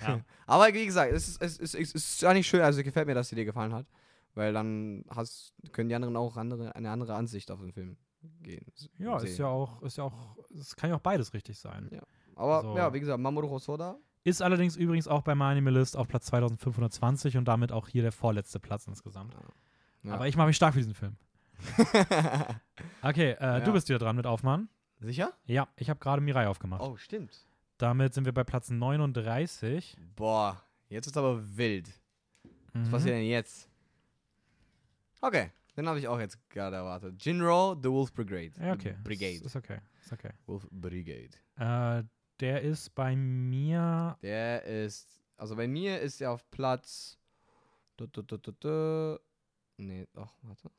Ja. 0.02 0.22
Aber 0.48 0.74
wie 0.74 0.88
gesagt, 0.88 1.14
es 1.14 1.28
ist, 1.28 1.42
es, 1.42 1.58
ist, 1.60 1.76
es 1.76 1.94
ist 1.94 2.24
eigentlich 2.24 2.48
schön, 2.48 2.62
also 2.62 2.82
gefällt 2.82 3.06
mir, 3.06 3.14
dass 3.14 3.30
sie 3.30 3.36
dir 3.36 3.46
gefallen 3.46 3.74
hat. 3.74 3.86
Weil 4.34 4.54
dann 4.54 5.06
hast, 5.10 5.54
können 5.72 5.90
die 5.90 5.96
anderen 5.96 6.18
auch 6.18 6.36
andere, 6.36 6.76
eine 6.76 6.90
andere 6.90 7.14
Ansicht 7.14 7.52
auf 7.52 7.60
den 7.60 7.72
Film 7.72 7.96
gehen. 8.42 8.66
Ja, 8.98 9.18
ist 9.18 9.22
sehen. 9.36 9.38
ja 9.46 9.48
auch, 9.48 9.82
ist 9.82 9.98
ja 9.98 10.04
auch, 10.06 10.38
es 10.58 10.76
kann 10.76 10.90
ja 10.90 10.96
auch 10.96 11.02
beides 11.02 11.34
richtig 11.34 11.58
sein. 11.60 11.90
Ja. 11.92 12.02
Aber 12.36 12.62
So. 12.62 12.78
ja, 12.78 12.94
wie 12.94 13.00
gesagt, 13.00 13.20
Mamoru 13.20 13.50
Hosoda. 13.50 13.98
Ist 14.24 14.42
allerdings 14.42 14.76
übrigens 14.78 15.08
auch 15.08 15.22
bei 15.22 15.36
My 15.36 15.46
Animalist 15.46 15.98
auf 15.98 16.08
Platz 16.08 16.26
2520 16.28 17.38
und 17.38 17.46
damit 17.46 17.72
auch 17.72 17.88
hier 17.90 18.02
der 18.04 18.12
vorletzte 18.14 18.60
Platz 18.60 18.88
insgesamt. 18.88 19.36
Ja. 20.04 20.14
Aber 20.14 20.28
ich 20.28 20.36
mache 20.38 20.48
mich 20.48 20.56
stark 20.56 20.74
für 20.74 20.80
diesen 20.80 20.94
Film. 20.96 21.16
Okay, 23.02 23.32
äh, 23.32 23.36
Ja. 23.40 23.60
du 23.60 23.74
bist 23.74 23.90
wieder 23.90 24.00
dran 24.00 24.16
mit 24.16 24.26
Aufmachen. 24.26 24.70
Sicher? 25.00 25.34
Ja, 25.46 25.68
ich 25.76 25.90
habe 25.90 26.00
gerade 26.00 26.22
Mirai 26.22 26.48
aufgemacht. 26.48 26.82
Oh, 26.82 26.96
stimmt. 26.98 27.46
Damit 27.78 28.14
sind 28.14 28.26
wir 28.26 28.34
bei 28.34 28.44
Platz 28.46 28.70
39. 28.70 29.98
Boah, 30.16 30.62
jetzt 30.88 31.08
ist 31.08 31.18
aber 31.18 31.42
wild. 31.58 31.90
Was 32.74 32.88
Mhm. 32.88 32.92
passiert 32.92 33.16
denn 33.16 33.26
jetzt? 33.26 33.70
Okay, 35.22 35.52
den 35.76 35.88
habe 35.88 36.00
ich 36.00 36.08
auch 36.08 36.20
jetzt 36.20 36.38
gerade 36.50 36.76
erwartet. 36.78 37.24
Jinro, 37.26 37.76
The 37.82 37.90
Wolf 37.90 38.14
Brigade. 38.14 38.52
Ja, 38.60 38.74
okay. 38.74 38.96
Brigade. 39.04 39.36
Ist, 39.36 39.46
ist 39.46 39.56
okay. 39.56 39.80
Ist 40.02 40.12
okay. 40.14 40.32
Wolf 40.46 40.68
Brigade. 40.72 41.32
Äh, 41.58 42.04
der 42.40 42.62
ist 42.62 42.94
bei 42.96 43.16
mir. 43.16 44.18
Der 44.22 44.64
ist, 44.64 45.22
also 45.38 45.56
bei 45.56 45.68
mir 45.68 46.00
ist 46.00 46.22
er 46.22 46.32
auf 46.32 46.50
Platz. 46.52 47.18
Du, 47.98 48.08
du, 48.08 48.22
du, 48.24 48.38
du, 48.38 48.52
du, 48.54 49.20
nee, 49.78 50.08
doch, 50.14 50.34
warte. 50.42 50.70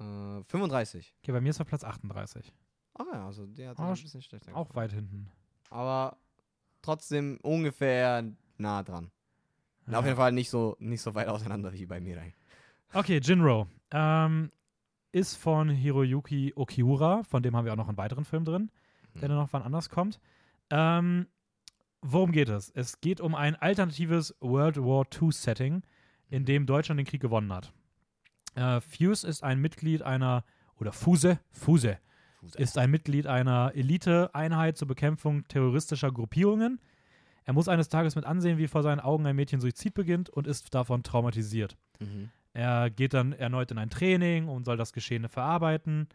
Äh, 0.00 0.42
35. 0.44 1.14
Okay, 1.22 1.32
bei 1.32 1.40
mir 1.40 1.50
ist 1.50 1.58
er 1.58 1.64
Platz 1.64 1.84
38. 1.84 2.52
Ach 2.94 3.04
ja, 3.12 3.26
also 3.26 3.46
der 3.46 3.70
hat 3.70 3.78
Ah, 3.78 3.94
sich 3.94 4.02
ein 4.02 4.04
bisschen 4.06 4.22
schlechter 4.22 4.56
Auch 4.56 4.68
gefallen. 4.68 4.90
weit 4.90 4.92
hinten. 4.94 5.30
Aber 5.70 6.16
trotzdem 6.82 7.38
ungefähr 7.42 8.24
nah 8.56 8.82
dran. 8.82 9.10
Und 9.86 9.94
Auf 9.94 10.02
Ja. 10.04 10.08
jeden 10.08 10.16
Fall 10.18 10.32
nicht 10.32 10.50
so, 10.50 10.76
nicht 10.80 11.02
so 11.02 11.14
weit 11.14 11.28
auseinander 11.28 11.72
wie 11.72 11.86
bei 11.86 12.00
Mirai. 12.00 12.34
Okay, 12.92 13.20
Jinro. 13.22 13.66
Ähm, 13.90 14.50
ist 15.12 15.36
von 15.36 15.68
Hiroyuki 15.68 16.52
Okiura, 16.54 17.22
von 17.22 17.42
dem 17.42 17.56
haben 17.56 17.64
wir 17.64 17.72
auch 17.72 17.76
noch 17.76 17.88
einen 17.88 17.96
weiteren 17.96 18.24
Film 18.24 18.44
drin, 18.44 18.70
der 19.14 19.28
dann 19.28 19.38
noch 19.38 19.52
wann 19.52 19.62
anders 19.62 19.88
kommt. 19.88 20.20
Ähm, 20.70 21.26
worum 22.02 22.32
geht 22.32 22.48
es? 22.48 22.70
Es 22.70 23.00
geht 23.00 23.20
um 23.20 23.34
ein 23.34 23.56
alternatives 23.56 24.34
World 24.40 24.76
War 24.76 25.06
II-Setting, 25.10 25.82
in 26.28 26.44
dem 26.44 26.66
Deutschland 26.66 26.98
den 26.98 27.06
Krieg 27.06 27.20
gewonnen 27.20 27.52
hat. 27.52 27.72
Äh, 28.54 28.80
Fuse 28.80 29.26
ist 29.26 29.42
ein 29.42 29.60
Mitglied 29.60 30.02
einer, 30.02 30.44
oder 30.78 30.92
Fuse, 30.92 31.40
Fuse, 31.50 31.98
ist 32.56 32.78
ein 32.78 32.90
Mitglied 32.90 33.26
einer 33.26 33.72
Elite-Einheit 33.74 34.76
zur 34.76 34.88
Bekämpfung 34.88 35.46
terroristischer 35.48 36.12
Gruppierungen. 36.12 36.80
Er 37.44 37.54
muss 37.54 37.68
eines 37.68 37.88
Tages 37.88 38.14
mit 38.14 38.26
ansehen, 38.26 38.58
wie 38.58 38.68
vor 38.68 38.82
seinen 38.82 39.00
Augen 39.00 39.26
ein 39.26 39.34
Mädchen 39.34 39.60
Suizid 39.60 39.94
beginnt 39.94 40.28
und 40.28 40.46
ist 40.46 40.74
davon 40.74 41.02
traumatisiert. 41.02 41.76
Mhm. 41.98 42.30
Er 42.54 42.90
geht 42.90 43.14
dann 43.14 43.32
erneut 43.32 43.70
in 43.70 43.78
ein 43.78 43.90
Training 43.90 44.48
und 44.48 44.64
soll 44.64 44.76
das 44.76 44.92
Geschehene 44.92 45.28
verarbeiten 45.28 46.08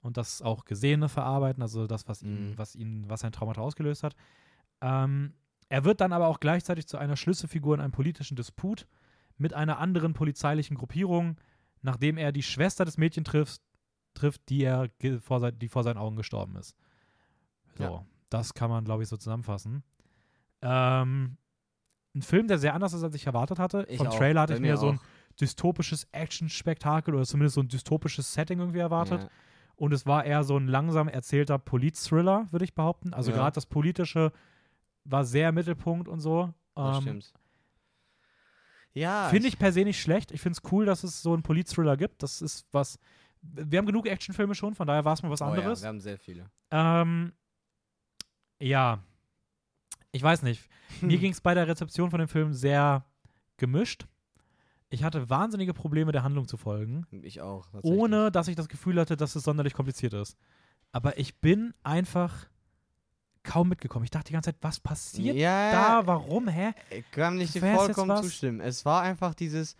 und 0.00 0.16
das 0.16 0.40
auch 0.42 0.64
Gesehene 0.64 1.08
verarbeiten, 1.08 1.62
also 1.62 1.86
das, 1.86 2.08
was 2.08 2.22
ihn, 2.22 2.50
Mhm. 2.50 2.58
was 2.58 2.74
ihn, 2.74 3.04
was 3.08 3.20
sein 3.20 3.32
Traumata 3.32 3.60
ausgelöst 3.60 4.02
hat. 4.02 4.14
Ähm, 4.80 5.34
er 5.68 5.84
wird 5.84 6.00
dann 6.00 6.12
aber 6.12 6.28
auch 6.28 6.40
gleichzeitig 6.40 6.86
zu 6.86 6.98
einer 6.98 7.16
Schlüsselfigur 7.16 7.74
in 7.74 7.80
einem 7.80 7.92
politischen 7.92 8.36
Disput 8.36 8.86
mit 9.38 9.54
einer 9.54 9.78
anderen 9.78 10.12
polizeilichen 10.12 10.76
Gruppierung, 10.76 11.36
nachdem 11.82 12.16
er 12.18 12.32
die 12.32 12.42
Schwester 12.42 12.84
des 12.84 12.96
Mädchens 12.98 13.28
trifft, 13.28 13.62
trifft 14.14 14.48
die 14.50 14.62
er 14.64 14.88
vor, 15.20 15.40
sein, 15.40 15.58
die 15.58 15.68
vor 15.68 15.82
seinen 15.82 15.96
Augen 15.98 16.16
gestorben 16.16 16.56
ist. 16.56 16.76
So, 17.76 17.82
Ja. 17.84 18.06
das 18.28 18.54
kann 18.54 18.70
man, 18.70 18.84
glaube 18.84 19.02
ich, 19.02 19.08
so 19.08 19.16
zusammenfassen. 19.16 19.82
Ähm, 20.60 21.36
ein 22.14 22.22
Film, 22.22 22.46
der 22.46 22.58
sehr 22.58 22.74
anders 22.74 22.92
ist, 22.92 23.02
als 23.02 23.14
ich 23.14 23.26
erwartet 23.26 23.58
hatte. 23.58 23.86
Ich 23.88 23.96
Vom 23.98 24.08
auch, 24.08 24.16
Trailer 24.18 24.42
hatte 24.42 24.52
bei 24.52 24.56
ich 24.58 24.62
mir 24.62 24.76
so 24.76 24.90
ein. 24.90 25.00
Dystopisches 25.40 26.06
Action-Spektakel 26.12 27.14
oder 27.14 27.24
zumindest 27.24 27.54
so 27.54 27.60
ein 27.62 27.68
dystopisches 27.68 28.32
Setting 28.32 28.58
irgendwie 28.60 28.78
erwartet. 28.80 29.22
Ja. 29.22 29.28
Und 29.76 29.92
es 29.92 30.06
war 30.06 30.24
eher 30.24 30.44
so 30.44 30.56
ein 30.56 30.68
langsam 30.68 31.08
erzählter 31.08 31.58
Polit-Thriller, 31.58 32.48
würde 32.50 32.64
ich 32.64 32.74
behaupten. 32.74 33.14
Also 33.14 33.30
Ja. 33.30 33.36
gerade 33.38 33.54
das 33.54 33.66
Politische 33.66 34.32
war 35.04 35.24
sehr 35.24 35.48
im 35.48 35.54
Mittelpunkt 35.56 36.08
und 36.08 36.20
so. 36.20 36.52
Das 36.74 36.96
Ähm, 36.98 37.02
stimmt. 37.02 37.32
Ja, 38.94 39.28
Finde 39.30 39.48
ich 39.48 39.58
per 39.58 39.72
se 39.72 39.84
nicht 39.84 40.00
schlecht. 40.00 40.32
Ich 40.32 40.40
finde 40.42 40.58
es 40.62 40.70
cool, 40.72 40.84
dass 40.84 41.02
es 41.02 41.22
so 41.22 41.32
einen 41.32 41.42
Polit-Thriller 41.42 41.96
gibt. 41.96 42.22
Das 42.22 42.42
ist 42.42 42.66
was. 42.72 42.98
Wir 43.40 43.78
haben 43.78 43.86
genug 43.86 44.06
Actionfilme 44.06 44.54
schon, 44.54 44.74
von 44.74 44.86
daher 44.86 45.04
war 45.04 45.14
es 45.14 45.22
mal 45.22 45.30
was 45.30 45.40
Oh 45.40 45.46
ja, 45.46 45.50
anderes. 45.52 45.80
wir 45.82 45.88
haben 45.88 45.98
sehr 46.00 46.18
viele. 46.18 46.50
Ähm, 46.70 47.32
ja. 48.60 49.02
Ich 50.12 50.22
weiß 50.22 50.42
nicht. 50.42 50.68
Mir 51.00 51.18
ging 51.18 51.32
es 51.32 51.40
bei 51.40 51.54
der 51.54 51.66
Rezeption 51.66 52.10
von 52.10 52.18
dem 52.20 52.28
Film 52.28 52.52
sehr 52.52 53.04
gemischt. 53.56 54.06
Ich 54.92 55.04
hatte 55.04 55.30
wahnsinnige 55.30 55.72
Probleme, 55.72 56.12
der 56.12 56.22
Handlung 56.22 56.46
zu 56.46 56.56
folgen, 56.56 57.06
Ich 57.22 57.40
auch. 57.40 57.66
ohne 57.82 58.30
dass 58.30 58.48
ich 58.48 58.56
das 58.56 58.68
Gefühl 58.68 59.00
hatte, 59.00 59.16
dass 59.16 59.34
es 59.34 59.42
sonderlich 59.42 59.72
kompliziert 59.72 60.12
ist. 60.12 60.36
Aber 60.92 61.18
ich 61.18 61.40
bin 61.40 61.72
einfach 61.82 62.46
kaum 63.42 63.70
mitgekommen. 63.70 64.04
Ich 64.04 64.10
dachte 64.10 64.26
die 64.26 64.34
ganze 64.34 64.50
Zeit, 64.50 64.58
was 64.60 64.80
passiert 64.80 65.36
ja, 65.36 65.72
da? 65.72 66.06
Warum? 66.06 66.46
Hä? 66.46 66.72
Ich 66.90 67.10
kann 67.10 67.36
nicht 67.36 67.54
dir 67.54 67.60
vollkommen 67.74 68.22
zustimmen. 68.22 68.60
Es 68.60 68.84
war 68.84 69.02
einfach 69.02 69.34
dieses. 69.34 69.76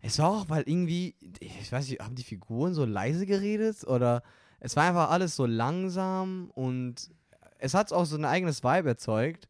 Es 0.00 0.18
war 0.18 0.30
auch, 0.30 0.48
weil 0.50 0.64
irgendwie, 0.66 1.14
ich 1.40 1.72
weiß 1.72 1.88
nicht, 1.88 2.02
haben 2.02 2.16
die 2.16 2.24
Figuren 2.24 2.74
so 2.74 2.84
leise 2.84 3.24
geredet 3.24 3.84
oder 3.84 4.22
es 4.60 4.76
war 4.76 4.84
einfach 4.84 5.10
alles 5.10 5.34
so 5.36 5.46
langsam 5.46 6.50
und 6.50 7.10
es 7.58 7.72
hat 7.72 7.92
auch 7.92 8.04
so 8.04 8.16
ein 8.16 8.26
eigenes 8.26 8.62
Vibe 8.62 8.88
erzeugt. 8.88 9.48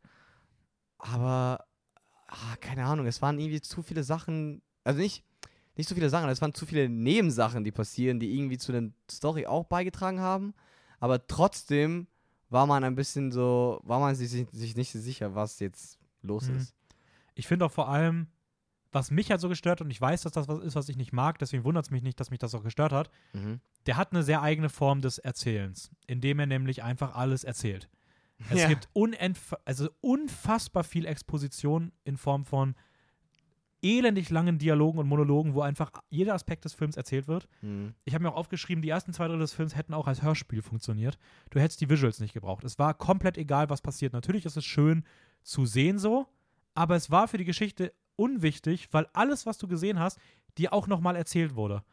Aber, 0.99 1.65
ah, 2.29 2.57
keine 2.61 2.85
Ahnung, 2.85 3.07
es 3.07 3.21
waren 3.21 3.39
irgendwie 3.39 3.63
zu 3.63 3.83
viele 3.83 4.05
Sachen, 4.05 4.63
also 4.85 5.01
nicht, 5.01 5.25
nicht 5.77 5.89
so 5.89 5.95
viele 5.95 6.09
Sachen, 6.11 6.29
es 6.29 6.41
waren 6.41 6.55
zu 6.55 6.67
viele 6.67 6.89
Nebensachen, 6.89 7.65
die 7.65 7.73
passieren, 7.73 8.21
die 8.21 8.37
irgendwie 8.37 8.59
zu 8.59 8.71
der 8.73 8.91
Story 9.11 9.47
auch 9.47 9.65
beigetragen 9.65 10.21
haben. 10.21 10.55
Aber 11.01 11.27
trotzdem 11.27 12.07
war 12.49 12.67
man 12.67 12.85
ein 12.85 12.95
bisschen 12.95 13.33
so, 13.33 13.81
war 13.83 13.99
man 13.99 14.15
sich, 14.15 14.31
sich 14.31 14.77
nicht 14.77 14.93
so 14.93 14.99
sicher, 15.01 15.35
was 15.35 15.59
jetzt 15.59 15.99
los 16.23 16.49
Mhm. 16.49 16.57
ist. 16.57 16.75
Ich 17.35 17.49
finde 17.49 17.65
auch 17.67 17.73
vor 17.73 17.89
allem, 17.89 18.29
was 18.93 19.11
mich 19.11 19.31
halt 19.33 19.41
so 19.41 19.49
gestört, 19.49 19.81
und 19.81 19.91
ich 19.91 20.01
weiß, 20.01 20.23
dass 20.23 20.33
das 20.33 20.47
was 20.47 20.61
ist, 20.63 20.77
was 20.77 20.89
ich 20.89 20.97
nicht 20.97 21.13
mag, 21.13 21.39
deswegen 21.41 21.65
wundert 21.65 21.87
es 21.87 21.91
mich 21.91 22.03
nicht, 22.05 22.21
dass 22.21 22.31
mich 22.31 22.39
das 22.39 22.55
auch 22.55 22.63
gestört 22.63 22.93
hat, 22.93 23.11
Mhm. 23.33 23.61
der 23.87 23.97
hat 23.97 24.13
eine 24.13 24.23
sehr 24.23 24.41
eigene 24.41 24.69
Form 24.69 25.01
des 25.03 25.19
Erzählens, 25.19 25.91
indem 26.07 26.39
er 26.39 26.47
nämlich 26.47 26.85
einfach 26.85 27.17
alles 27.17 27.43
erzählt. 27.43 27.91
Es 28.51 28.61
Ja. 28.61 28.69
gibt 28.69 28.89
unentf 28.93 29.55
also 29.65 29.89
unfassbar 30.01 30.85
viel 30.85 31.07
Exposition 31.07 31.91
in 32.05 32.17
Form 32.17 32.45
von 32.45 32.77
elendig 33.85 34.31
langen 34.31 34.59
Dialogen 34.59 34.99
und 34.99 35.07
Monologen, 35.07 35.55
wo 35.55 35.61
einfach 35.61 35.91
jeder 36.09 36.35
Aspekt 36.35 36.65
des 36.65 36.73
Films 36.73 36.97
erzählt 36.97 37.29
wird. 37.29 37.47
Mhm. 37.63 37.95
Ich 38.05 38.15
habe 38.15 38.25
mir 38.25 38.31
auch 38.33 38.37
aufgeschrieben, 38.37 38.83
die 38.83 38.89
ersten 38.89 39.13
zwei 39.13 39.27
Drittel 39.27 39.41
des 39.41 39.53
Films 39.53 39.77
hätten 39.77 39.95
auch 39.95 40.07
als 40.07 40.23
Hörspiel 40.23 40.63
funktioniert. 40.63 41.19
Du 41.51 41.61
hättest 41.61 41.81
die 41.81 41.89
Visuals 41.91 42.19
nicht 42.21 42.35
gebraucht. 42.35 42.65
Es 42.65 42.79
war 42.79 42.95
komplett 42.95 43.39
egal, 43.39 43.69
was 43.71 43.83
passiert. 43.83 44.13
Natürlich 44.13 44.47
ist 44.47 44.57
es 44.57 44.65
schön 44.65 45.05
zu 45.43 45.67
sehen 45.67 45.99
so, 45.99 46.27
aber 46.75 46.97
es 46.97 47.11
war 47.11 47.29
für 47.29 47.39
die 47.39 47.45
Geschichte 47.45 47.93
unwichtig, 48.17 48.89
weil 48.93 49.07
alles, 49.13 49.45
was 49.47 49.59
du 49.59 49.69
gesehen 49.69 49.99
hast, 49.99 50.19
dir 50.57 50.73
auch 50.73 50.87
nochmal 50.87 51.17
erzählt 51.17 51.55
wurde. 51.55 51.85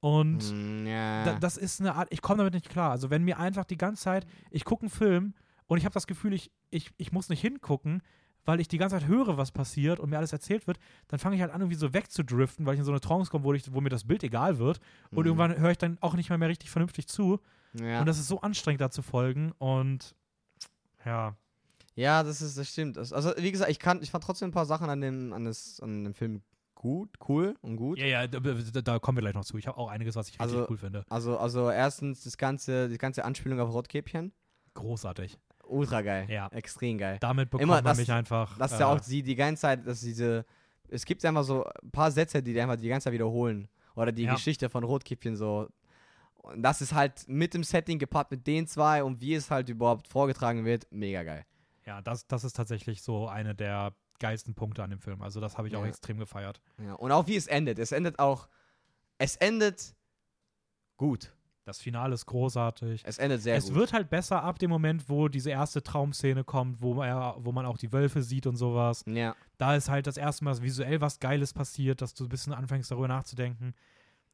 Und 0.00 0.52
Mm, 0.52 0.86
ja. 0.86 1.24
da, 1.24 1.38
das 1.38 1.56
ist 1.56 1.80
eine 1.80 1.94
Art, 1.94 2.08
ich 2.10 2.20
komme 2.22 2.38
damit 2.38 2.54
nicht 2.54 2.68
klar. 2.68 2.90
Also 2.90 3.10
wenn 3.10 3.24
mir 3.24 3.38
einfach 3.38 3.64
die 3.64 3.78
ganze 3.78 4.02
Zeit, 4.02 4.26
ich 4.50 4.64
gucke 4.64 4.82
einen 4.82 4.90
Film 4.90 5.34
und 5.66 5.78
ich 5.78 5.84
habe 5.84 5.94
das 5.94 6.06
Gefühl, 6.06 6.32
ich, 6.32 6.50
ich, 6.70 6.90
ich 6.96 7.12
muss 7.12 7.28
nicht 7.28 7.40
hingucken, 7.40 8.02
weil 8.46 8.60
ich 8.60 8.68
die 8.68 8.78
ganze 8.78 8.98
Zeit 8.98 9.06
höre, 9.08 9.36
was 9.36 9.50
passiert 9.52 10.00
und 10.00 10.08
mir 10.08 10.16
alles 10.16 10.32
erzählt 10.32 10.66
wird, 10.66 10.78
dann 11.08 11.18
fange 11.18 11.36
ich 11.36 11.42
halt 11.42 11.52
an, 11.52 11.60
irgendwie 11.60 11.76
so 11.76 11.92
wegzudriften, 11.92 12.64
weil 12.64 12.74
ich 12.74 12.78
in 12.80 12.84
so 12.86 12.92
eine 12.92 13.00
Trance 13.00 13.30
komme, 13.30 13.44
wo, 13.44 13.52
ich, 13.52 13.70
wo 13.74 13.80
mir 13.82 13.90
das 13.90 14.04
Bild 14.04 14.22
egal 14.24 14.58
wird. 14.58 14.80
Und 15.10 15.18
Mhm. 15.20 15.26
irgendwann 15.26 15.58
höre 15.58 15.70
ich 15.72 15.78
dann 15.78 15.98
auch 16.00 16.14
nicht 16.14 16.30
mehr, 16.30 16.38
mehr 16.38 16.48
richtig 16.48 16.70
vernünftig 16.70 17.06
zu. 17.08 17.40
ja. 17.74 18.00
Und 18.00 18.06
das 18.06 18.18
ist 18.18 18.28
so 18.28 18.40
anstrengend, 18.40 18.80
da 18.80 18.90
zu 18.90 19.02
folgen. 19.02 19.52
Und 19.58 20.14
ja, 21.04 21.36
ja, 21.94 22.22
das 22.22 22.42
ist, 22.42 22.56
das 22.58 22.68
stimmt. 22.68 22.96
Das, 22.96 23.12
also, 23.12 23.32
wie 23.38 23.52
gesagt, 23.52 23.70
ich, 23.70 23.78
kann, 23.78 24.02
ich 24.02 24.10
fand 24.10 24.24
trotzdem 24.24 24.48
ein 24.48 24.52
paar 24.52 24.66
Sachen 24.66 24.88
an 24.90 25.00
dem, 25.00 25.32
an 25.32 25.44
das, 25.44 25.80
an 25.80 26.04
dem 26.04 26.14
Film 26.14 26.42
gut, 26.74 27.08
cool 27.28 27.54
und 27.62 27.76
gut. 27.76 27.98
ja, 27.98 28.06
ja, 28.06 28.26
da, 28.26 28.38
da, 28.38 28.98
kommen 28.98 29.16
wir 29.16 29.22
gleich 29.22 29.34
noch 29.34 29.44
zu. 29.44 29.56
Ich 29.56 29.66
habe 29.66 29.78
auch 29.78 29.88
einiges, 29.88 30.14
was 30.14 30.28
ich 30.28 30.34
richtig 30.34 30.42
Also- 30.58 30.66
cool 30.70 30.76
finde. 30.76 31.04
Also, 31.08 31.38
also 31.38 31.70
erstens 31.70 32.22
das 32.24 32.36
ganze, 32.36 32.88
die 32.88 32.98
ganze 32.98 33.24
Anspielung 33.24 33.58
auf 33.60 33.72
Rotkäppchen. 33.72 34.32
Großartig. 34.74 35.38
Ultra 35.68 36.02
geil. 36.02 36.26
Ja. 36.30 36.48
Extrem 36.48 36.98
geil. 36.98 37.18
Damit 37.20 37.50
bekommt 37.50 37.62
Immer 37.64 37.74
man 37.76 37.84
das- 37.84 37.98
mich 37.98 38.10
einfach. 38.12 38.56
Das 38.58 38.72
ist 38.72 38.78
äh, 38.78 38.80
ja 38.82 38.86
auch 38.86 39.02
sie 39.02 39.22
die 39.22 39.34
ganze 39.34 39.62
Zeit, 39.62 39.86
dass 39.86 40.00
diese. 40.00 40.44
Es 40.88 41.04
gibt 41.04 41.24
einfach 41.24 41.42
so 41.42 41.64
ein 41.64 41.90
paar 41.90 42.10
Sätze, 42.12 42.42
die 42.42 42.52
die 42.52 42.60
einfach 42.60 42.76
die 42.76 42.88
ganze 42.88 43.04
Zeit 43.04 43.12
wiederholen. 43.12 43.68
Oder 43.96 44.12
die 44.12 44.22
Ja. 44.24 44.34
Geschichte 44.34 44.68
von 44.68 44.84
Rotkäppchen 44.84 45.34
so. 45.36 45.68
Und 46.34 46.62
das 46.62 46.80
ist 46.80 46.92
halt 46.94 47.26
mit 47.28 47.54
dem 47.54 47.64
Setting 47.64 47.98
gepaart 47.98 48.30
mit 48.30 48.46
den 48.46 48.66
zwei 48.68 49.02
und 49.02 49.20
wie 49.20 49.34
es 49.34 49.50
halt 49.50 49.68
überhaupt 49.68 50.06
vorgetragen 50.06 50.64
wird, 50.64 50.86
mega 50.90 51.24
geil. 51.24 51.44
Ja, 51.86 52.00
das, 52.02 52.26
das 52.28 52.44
ist 52.44 52.54
tatsächlich 52.54 53.02
so 53.02 53.26
eine 53.26 53.54
der 53.56 53.94
geilsten 54.20 54.54
Punkte 54.54 54.84
an 54.84 54.90
dem 54.90 55.00
Film. 55.00 55.22
Also 55.22 55.40
das 55.40 55.58
habe 55.58 55.66
ich 55.66 55.74
auch 55.76 55.82
Ja. 55.82 55.88
extrem 55.88 56.18
gefeiert. 56.18 56.60
Ja. 56.80 56.94
Und 56.94 57.10
auch 57.10 57.26
wie 57.26 57.34
es 57.36 57.48
endet. 57.48 57.78
Es 57.80 57.90
endet 57.90 58.18
auch. 58.20 58.48
Es 59.18 59.34
endet 59.36 59.94
gut. 60.96 61.32
Das 61.66 61.80
Finale 61.82 62.14
ist 62.14 62.26
großartig. 62.26 63.02
Es 63.04 63.18
endet 63.18 63.42
sehr 63.42 63.56
es 63.56 63.66
gut. 63.66 63.74
wird 63.74 63.92
halt 63.92 64.08
besser 64.08 64.42
ab 64.42 64.58
dem 64.60 64.70
Moment, 64.70 65.08
wo 65.08 65.26
diese 65.26 65.50
erste 65.50 65.82
Traumszene 65.82 66.44
kommt, 66.44 66.80
wo, 66.80 67.02
er, 67.02 67.34
wo 67.40 67.50
man 67.50 67.66
auch 67.66 67.76
die 67.76 67.92
Wölfe 67.92 68.22
sieht 68.22 68.46
und 68.46 68.56
sowas. 68.56 69.02
ja. 69.06 69.34
Da 69.58 69.74
ist 69.74 69.88
halt 69.88 70.06
das 70.06 70.16
erste 70.16 70.44
Mal 70.44 70.60
visuell 70.62 71.00
was 71.00 71.18
Geiles 71.18 71.52
passiert, 71.52 72.02
dass 72.02 72.14
du 72.14 72.24
ein 72.24 72.28
bisschen 72.28 72.52
anfängst 72.52 72.90
darüber 72.90 73.08
nachzudenken. 73.08 73.74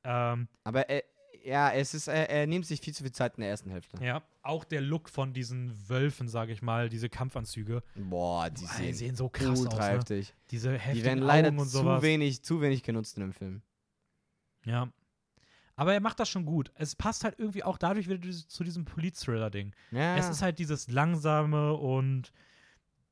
Ähm, 0.04 0.48
Aber 0.64 0.88
er, 0.90 1.04
ja, 1.44 1.70
es 1.72 1.94
ist, 1.94 2.08
er, 2.08 2.28
er 2.28 2.46
nimmt 2.46 2.66
sich 2.66 2.80
viel 2.80 2.92
zu 2.92 3.02
viel 3.02 3.12
Zeit 3.12 3.36
in 3.36 3.40
der 3.42 3.50
ersten 3.50 3.70
Hälfte. 3.70 4.04
ja, 4.04 4.22
auch 4.42 4.64
der 4.64 4.80
Look 4.80 5.08
von 5.08 5.32
diesen 5.32 5.72
Wölfen, 5.88 6.28
sage 6.28 6.52
ich 6.52 6.60
mal, 6.60 6.88
diese 6.88 7.08
Kampfanzüge, 7.08 7.82
Boah, 7.94 8.50
die 8.50 8.62
Boah, 8.64 8.70
die 8.78 8.82
sehen, 8.84 8.94
sehen 8.94 9.16
so 9.16 9.28
krass 9.28 9.64
aus. 9.66 10.08
Ne? 10.08 10.24
Diese 10.50 10.72
Die 10.72 10.78
heftigen 10.78 11.04
werden 11.06 11.22
leider 11.24 11.48
Augen 11.48 11.60
und 11.60 11.68
zu 11.68 11.78
sowas. 11.78 12.02
wenig, 12.02 12.42
zu 12.42 12.60
wenig 12.60 12.82
genutzt 12.82 13.16
in 13.16 13.22
dem 13.22 13.32
Film. 13.32 13.62
Ja. 14.64 14.88
Aber 15.82 15.94
er 15.94 16.00
macht 16.00 16.20
das 16.20 16.28
schon 16.28 16.46
gut. 16.46 16.70
Es 16.76 16.94
passt 16.94 17.24
halt 17.24 17.40
irgendwie 17.40 17.64
auch 17.64 17.76
dadurch 17.76 18.08
wieder 18.08 18.20
zu 18.46 18.62
diesem 18.62 18.84
Polit-Thriller-Ding. 18.84 19.74
Ja. 19.90 20.16
Es 20.16 20.28
ist 20.28 20.40
halt 20.40 20.60
dieses 20.60 20.88
langsame 20.88 21.72
und 21.72 22.32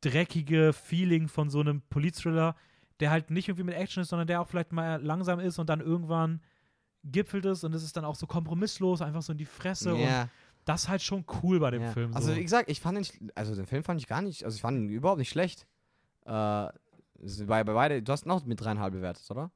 dreckige 0.03 0.73
Feeling 0.73 1.27
von 1.27 1.51
so 1.51 1.59
einem 1.59 1.81
Polit-Thriller, 1.81 2.55
der 3.01 3.11
halt 3.11 3.33
nicht 3.33 3.49
irgendwie 3.49 3.65
mit 3.65 3.75
Action 3.75 4.05
ist, 4.05 4.11
sondern 4.11 4.29
der 4.29 4.41
auch 4.41 4.47
vielleicht 4.47 4.71
mal 4.71 5.03
langsam 5.03 5.41
ist 5.41 5.59
und 5.59 5.69
dann 5.69 5.81
irgendwann 5.81 6.43
gipfelt 7.03 7.45
es 7.45 7.65
und 7.65 7.75
es 7.75 7.83
ist 7.83 7.97
dann 7.97 8.05
auch 8.05 8.15
so 8.15 8.29
kompromisslos, 8.29 9.03
einfach 9.03 9.23
so 9.23 9.33
in 9.33 9.39
die 9.39 9.47
Fresse. 9.47 9.93
Und 9.93 10.03
ja. 10.03 10.29
das 10.65 10.83
ist 10.83 10.89
halt 10.89 11.03
schon 11.03 11.25
cool 11.43 11.59
bei 11.59 11.73
dem 11.73 11.83
ja. 11.83 11.91
Film. 11.91 12.13
So. 12.13 12.19
Also 12.19 12.37
wie 12.37 12.43
gesagt, 12.43 12.71
ich 12.71 12.79
fand 12.79 12.99
den, 12.99 13.33
also 13.35 13.57
den 13.57 13.67
Film 13.67 13.83
fand 13.83 14.01
ich 14.01 14.07
gar 14.07 14.23
nicht, 14.23 14.45
also 14.45 14.55
ich 14.55 14.63
fand 14.63 14.79
ihn 14.79 14.91
überhaupt 14.91 15.19
nicht 15.19 15.31
schlecht. 15.31 15.67
Äh, 16.25 16.69
bei, 17.49 17.65
bei 17.65 17.65
beide, 17.65 18.01
du 18.01 18.13
hast 18.13 18.27
ihn 18.27 18.31
auch 18.31 18.45
mit 18.45 18.61
dreieinhalb 18.61 18.93
bewertet, 18.93 19.29
oder? 19.29 19.51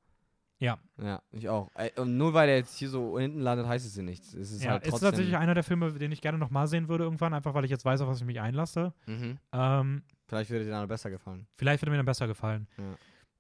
Ja. 0.58 0.78
Ja, 1.02 1.20
ich 1.30 1.48
auch. 1.48 1.70
Und 1.96 2.16
nur 2.16 2.32
weil 2.32 2.48
er 2.48 2.56
jetzt 2.56 2.76
hier 2.78 2.88
so 2.88 3.18
hinten 3.18 3.40
landet, 3.40 3.66
heißt 3.66 3.84
es 3.86 3.96
ja 3.96 4.02
nichts. 4.02 4.32
Es 4.34 4.52
ist 4.52 4.62
ja, 4.62 4.72
halt 4.72 4.84
ist 4.84 4.90
trotzdem. 4.90 5.08
tatsächlich 5.10 5.36
einer 5.36 5.54
der 5.54 5.64
Filme, 5.64 5.92
den 5.92 6.12
ich 6.12 6.20
gerne 6.22 6.38
nochmal 6.38 6.68
sehen 6.68 6.88
würde 6.88 7.04
irgendwann, 7.04 7.34
einfach 7.34 7.54
weil 7.54 7.64
ich 7.64 7.70
jetzt 7.70 7.84
weiß, 7.84 8.00
auf 8.00 8.08
was 8.08 8.20
ich 8.20 8.24
mich 8.26 8.40
einlasse. 8.40 8.92
mhm. 9.06 9.38
Ähm, 9.52 10.02
Vielleicht 10.26 10.50
würde 10.50 10.64
dir 10.64 10.70
dann 10.70 10.88
besser 10.88 11.10
gefallen. 11.10 11.46
Vielleicht 11.56 11.82
würde 11.82 11.90
mir 11.90 11.96
dann 11.98 12.06
besser 12.06 12.26
gefallen. 12.26 12.66
Ja. 12.78 12.96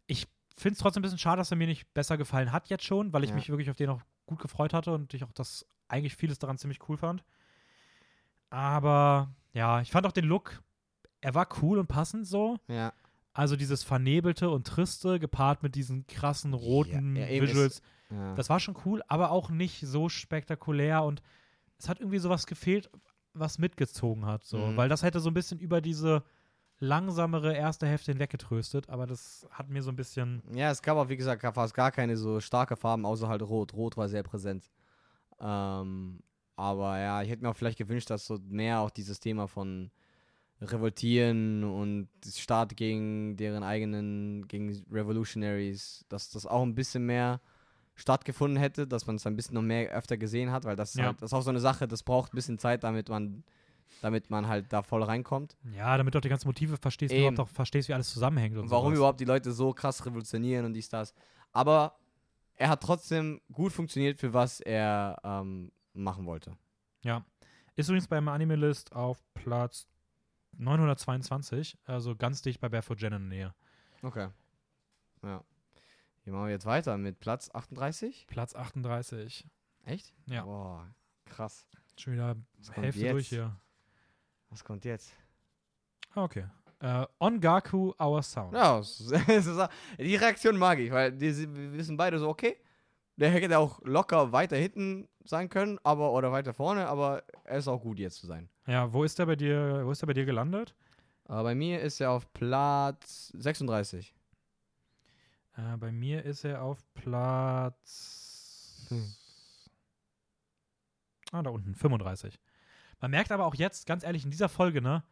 Ich 0.06 0.26
finde 0.56 0.74
es 0.74 0.78
trotzdem 0.80 1.00
ein 1.00 1.04
bisschen 1.04 1.18
schade, 1.18 1.38
dass 1.38 1.50
er 1.50 1.56
mir 1.56 1.66
nicht 1.66 1.92
besser 1.94 2.16
gefallen 2.18 2.52
hat 2.52 2.68
jetzt 2.68 2.84
schon, 2.84 3.12
weil 3.12 3.24
ich 3.24 3.30
Ja. 3.30 3.36
mich 3.36 3.48
wirklich 3.48 3.70
auf 3.70 3.76
den 3.76 3.88
auch 3.90 4.02
gut 4.26 4.40
gefreut 4.40 4.74
hatte 4.74 4.92
und 4.92 5.14
ich 5.14 5.24
auch 5.24 5.32
das 5.32 5.66
eigentlich 5.88 6.16
vieles 6.16 6.38
daran 6.38 6.58
ziemlich 6.58 6.78
cool 6.88 6.96
fand. 6.96 7.24
Aber 8.50 9.30
ja, 9.52 9.80
ich 9.80 9.90
fand 9.90 10.06
auch 10.06 10.12
den 10.12 10.24
Look, 10.26 10.62
er 11.20 11.34
war 11.34 11.48
cool 11.62 11.78
und 11.78 11.86
passend 11.86 12.26
so. 12.26 12.58
Ja. 12.68 12.92
Also 13.34 13.56
dieses 13.56 13.82
Vernebelte 13.82 14.48
und 14.48 14.66
Triste 14.66 15.18
gepaart 15.18 15.62
mit 15.62 15.74
diesen 15.74 16.06
krassen 16.06 16.54
roten 16.54 17.16
ja, 17.16 17.26
es- 17.26 17.42
Visuals. 17.42 17.82
ja. 18.10 18.34
Das 18.36 18.48
war 18.48 18.60
schon 18.60 18.76
cool, 18.86 19.02
aber 19.08 19.30
auch 19.30 19.50
nicht 19.50 19.80
so 19.86 20.08
spektakulär 20.08 21.02
und 21.02 21.20
es 21.78 21.88
hat 21.88 21.98
irgendwie 22.00 22.18
sowas 22.18 22.46
gefehlt, 22.46 22.88
was 23.34 23.58
mitgezogen 23.58 24.24
hat, 24.24 24.44
so. 24.44 24.58
Mhm. 24.58 24.76
Weil 24.76 24.88
das 24.88 25.02
hätte 25.02 25.18
so 25.20 25.28
ein 25.28 25.34
bisschen 25.34 25.58
über 25.58 25.80
diese 25.80 26.22
langsamere 26.78 27.54
erste 27.54 27.86
Hälfte 27.86 28.12
hinweggetröstet, 28.12 28.88
aber 28.88 29.06
das 29.06 29.46
hat 29.50 29.68
mir 29.68 29.82
so 29.82 29.90
ein 29.90 29.96
bisschen. 29.96 30.42
Ja, 30.54 30.70
es 30.70 30.82
gab 30.82 30.96
auch, 30.96 31.08
wie 31.08 31.16
gesagt, 31.16 31.42
fast 31.54 31.74
gar 31.74 31.90
keine 31.90 32.16
so 32.16 32.40
starke 32.40 32.76
Farben, 32.76 33.04
außer 33.04 33.28
halt 33.28 33.42
Rot. 33.42 33.74
Rot 33.74 33.96
war 33.96 34.08
sehr 34.08 34.22
präsent. 34.22 34.70
Ähm, 35.40 36.20
aber 36.56 36.98
ja, 36.98 37.22
ich 37.22 37.30
hätte 37.30 37.42
mir 37.42 37.50
auch 37.50 37.56
vielleicht 37.56 37.78
gewünscht, 37.78 38.10
dass 38.10 38.26
so 38.26 38.38
mehr 38.48 38.80
auch 38.80 38.90
dieses 38.90 39.18
Thema 39.18 39.48
von 39.48 39.90
Revoltieren 40.60 41.64
und 41.64 42.08
Staat 42.26 42.76
gegen 42.76 43.36
deren 43.36 43.62
eigenen, 43.62 44.46
gegen 44.48 44.70
Revolutionaries, 44.90 46.04
dass 46.08 46.30
das 46.30 46.46
auch 46.46 46.62
ein 46.62 46.74
bisschen 46.74 47.04
mehr 47.06 47.40
stattgefunden 47.96 48.58
hätte, 48.58 48.86
dass 48.86 49.06
man 49.06 49.16
es 49.16 49.26
ein 49.26 49.36
bisschen 49.36 49.54
noch 49.54 49.62
mehr 49.62 49.90
öfter 49.90 50.16
gesehen 50.16 50.50
hat, 50.50 50.64
weil 50.64 50.76
das, 50.76 50.90
ist 50.94 51.00
Ja. 51.00 51.06
halt, 51.06 51.22
das 51.22 51.30
ist 51.30 51.34
auch 51.34 51.42
so 51.42 51.50
eine 51.50 51.60
Sache, 51.60 51.86
das 51.86 52.02
braucht 52.02 52.32
ein 52.32 52.36
bisschen 52.36 52.58
Zeit, 52.58 52.82
damit 52.82 53.08
man, 53.08 53.44
damit 54.02 54.30
man 54.30 54.48
halt 54.48 54.72
da 54.72 54.82
voll 54.82 55.02
reinkommt. 55.02 55.56
Ja, 55.76 55.96
damit 55.96 56.14
du 56.14 56.18
auch 56.18 56.22
die 56.22 56.28
ganzen 56.28 56.48
Motive 56.48 56.76
verstehst, 56.76 57.12
Eben. 57.12 57.20
überhaupt 57.22 57.40
auch 57.40 57.48
verstehst, 57.48 57.88
wie 57.88 57.94
alles 57.94 58.10
zusammenhängt 58.10 58.56
und 58.56 58.64
Und 58.64 58.70
warum 58.70 58.86
sowas. 58.88 58.98
überhaupt 58.98 59.20
die 59.20 59.24
Leute 59.26 59.52
so 59.52 59.72
krass 59.72 60.04
revolutionieren 60.06 60.64
und 60.66 60.72
dies, 60.72 60.88
das. 60.88 61.14
Aber 61.52 61.96
er 62.56 62.68
hat 62.68 62.82
trotzdem 62.82 63.40
gut 63.52 63.72
funktioniert, 63.72 64.18
für 64.18 64.32
was 64.32 64.60
er 64.60 65.20
ähm, 65.22 65.70
machen 65.92 66.26
wollte. 66.26 66.56
Ja. 67.04 67.24
Ist 67.76 67.88
übrigens 67.88 68.08
beim 68.08 68.26
Anime 68.28 68.56
List 68.56 68.92
auf 68.92 69.22
Platz 69.34 69.86
922, 70.58 71.78
also 71.84 72.16
ganz 72.16 72.42
dicht 72.42 72.60
bei 72.60 72.68
Barefoot 72.68 73.00
Jen 73.00 73.12
in 73.12 73.30
der 73.30 73.38
Nähe. 73.38 73.54
Okay. 74.02 74.28
Ja. 75.22 75.42
Hier 76.22 76.32
machen 76.32 76.46
wir 76.46 76.52
jetzt 76.52 76.66
weiter 76.66 76.96
mit 76.96 77.20
Platz 77.20 77.50
38. 77.52 78.26
Platz 78.28 78.54
38. 78.54 79.46
Echt? 79.84 80.14
Ja. 80.26 80.44
Boah, 80.44 80.88
krass. 81.26 81.66
Schon 81.98 82.14
wieder 82.14 82.36
Hälfte 82.72 83.00
jetzt? 83.00 83.12
durch 83.12 83.28
hier. 83.28 83.56
Was 84.50 84.64
kommt 84.64 84.84
jetzt? 84.84 85.14
Ah, 86.14 86.24
okay. 86.24 86.46
Äh, 86.80 87.06
Ongaku, 87.18 87.92
Our 87.98 88.22
Sound. 88.22 88.54
Ja, 88.54 88.80
die 89.98 90.16
Reaktion 90.16 90.56
mag 90.56 90.78
ich, 90.78 90.90
weil 90.90 91.12
die, 91.12 91.36
wir 91.36 91.72
wissen 91.72 91.96
beide 91.96 92.18
so, 92.18 92.28
okay, 92.28 92.56
der 93.16 93.30
hätte 93.30 93.58
auch 93.58 93.80
locker 93.84 94.32
weiter 94.32 94.56
hinten 94.56 95.08
sein 95.24 95.48
können, 95.48 95.78
aber 95.84 96.12
oder 96.12 96.32
weiter 96.32 96.52
vorne, 96.52 96.86
aber 96.86 97.22
er 97.44 97.58
ist 97.58 97.68
auch 97.68 97.80
gut 97.80 97.98
jetzt 97.98 98.18
zu 98.18 98.26
sein. 98.26 98.48
Ja, 98.66 98.92
wo 98.92 99.04
ist 99.04 99.18
der 99.18 99.26
bei 99.26 99.36
dir, 99.36 99.82
wo 99.84 99.90
ist 99.90 100.02
der 100.02 100.06
bei 100.06 100.14
dir 100.14 100.24
gelandet? 100.24 100.74
Aber 101.24 101.44
bei 101.44 101.54
mir 101.54 101.80
ist 101.80 102.00
er 102.00 102.10
auf 102.10 102.32
Platz 102.32 103.32
36. 103.36 104.14
Äh, 105.56 105.76
bei 105.78 105.92
mir 105.92 106.24
ist 106.24 106.44
er 106.44 106.62
auf 106.62 106.84
Platz. 106.94 108.86
Hm. 108.88 109.14
Ah, 111.32 111.42
da 111.42 111.50
unten, 111.50 111.74
35. 111.74 112.38
Man 113.00 113.10
merkt 113.10 113.32
aber 113.32 113.46
auch 113.46 113.54
jetzt, 113.54 113.86
ganz 113.86 114.04
ehrlich, 114.04 114.24
in 114.24 114.30
dieser 114.30 114.48
Folge, 114.48 114.80
ne, 114.82 115.02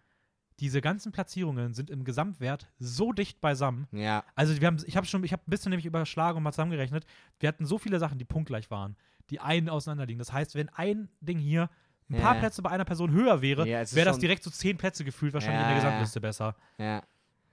diese 0.62 0.80
ganzen 0.80 1.12
Platzierungen 1.12 1.74
sind 1.74 1.90
im 1.90 2.04
Gesamtwert 2.04 2.68
so 2.78 3.12
dicht 3.12 3.40
beisammen. 3.40 3.86
Ja, 3.92 4.24
Also 4.36 4.58
wir 4.58 4.66
haben, 4.66 4.78
ich 4.86 4.96
habe 4.96 5.06
schon, 5.06 5.22
ich 5.24 5.32
habe 5.32 5.42
ein 5.46 5.50
bisschen 5.50 5.70
nämlich 5.70 5.84
überschlagen 5.86 6.36
und 6.38 6.42
mal 6.44 6.52
zusammengerechnet. 6.52 7.04
Wir 7.40 7.48
hatten 7.48 7.66
so 7.66 7.76
viele 7.78 7.98
Sachen, 7.98 8.16
die 8.18 8.24
punktgleich 8.24 8.70
waren, 8.70 8.96
die 9.30 9.40
einen 9.40 9.68
auseinanderliegen. 9.68 10.18
Das 10.20 10.32
heißt, 10.32 10.54
wenn 10.54 10.68
ein 10.70 11.08
Ding 11.20 11.38
hier 11.38 11.68
ein 12.08 12.16
paar 12.16 12.34
Ja. 12.34 12.40
Plätze 12.40 12.62
bei 12.62 12.70
einer 12.70 12.84
Person 12.84 13.10
höher 13.10 13.42
wäre, 13.42 13.66
Ja, 13.68 13.80
wäre 13.92 14.06
das 14.06 14.18
direkt 14.18 14.42
so 14.44 14.50
zehn 14.50 14.76
Plätze 14.78 15.04
gefühlt 15.04 15.34
wahrscheinlich 15.34 15.60
in 15.62 15.66
der 15.68 15.76
Ja. 15.76 15.82
Gesamtliste 15.82 16.20
besser. 16.20 16.54
ja. 16.78 17.02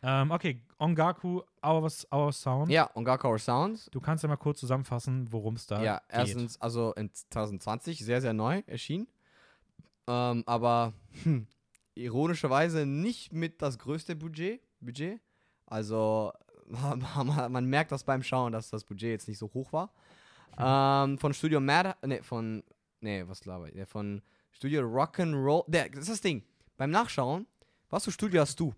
Ähm, 0.02 0.32
okay, 0.32 0.62
Ongaku, 0.78 1.42
Our, 1.62 1.92
Our 2.14 2.32
Sound. 2.32 2.72
Ja, 2.72 2.86
und 2.94 3.04
Gakor 3.04 3.38
Sounds. 3.38 3.90
Du 3.92 4.00
kannst 4.00 4.24
ja 4.24 4.30
mal 4.30 4.38
kurz 4.38 4.62
zusammenfassen, 4.62 5.30
worum 5.30 5.56
es 5.56 5.66
da 5.68 5.84
Ja, 5.84 5.98
geht. 5.98 6.06
erstens, 6.20 6.62
also 6.62 6.94
in 6.94 7.12
2020 7.14 8.00
sehr, 8.06 8.22
sehr 8.22 8.32
neu 8.34 8.64
erschienen. 8.66 9.08
Ähm, 10.08 10.44
aber 10.46 10.94
hm, 11.24 11.48
ironischerweise 11.96 12.86
nicht 12.86 13.34
mit 13.34 13.62
das 13.62 13.78
größte 13.78 14.16
Budget. 14.16 14.62
Budget. 14.80 15.20
Also 15.66 16.32
man, 16.66 17.52
man 17.52 17.66
merkt 17.66 17.92
das 17.92 18.04
beim 18.04 18.24
Schauen, 18.24 18.52
dass 18.52 18.70
das 18.70 18.84
Budget 18.84 19.10
jetzt 19.10 19.28
nicht 19.28 19.38
so 19.38 19.52
hoch 19.54 19.74
war. 19.74 19.92
Ähm, 20.58 21.18
von 21.18 21.34
Studio 21.34 21.60
Mad, 21.60 21.96
ne, 22.06 22.22
von, 22.24 22.64
ne, 23.02 23.28
was 23.28 23.46
laber 23.46 23.70
ich, 23.70 23.76
ja, 23.76 23.86
von 23.86 24.22
Studio 24.52 24.82
Rock'n'Roll, 24.82 25.64
der, 25.68 25.90
das 25.90 26.02
ist 26.02 26.10
das 26.10 26.22
Ding. 26.22 26.44
Beim 26.78 26.92
Nachschauen, 26.92 27.48
was 27.90 28.06
für 28.06 28.12
Studio 28.12 28.42
hast 28.42 28.60
du? 28.60 28.74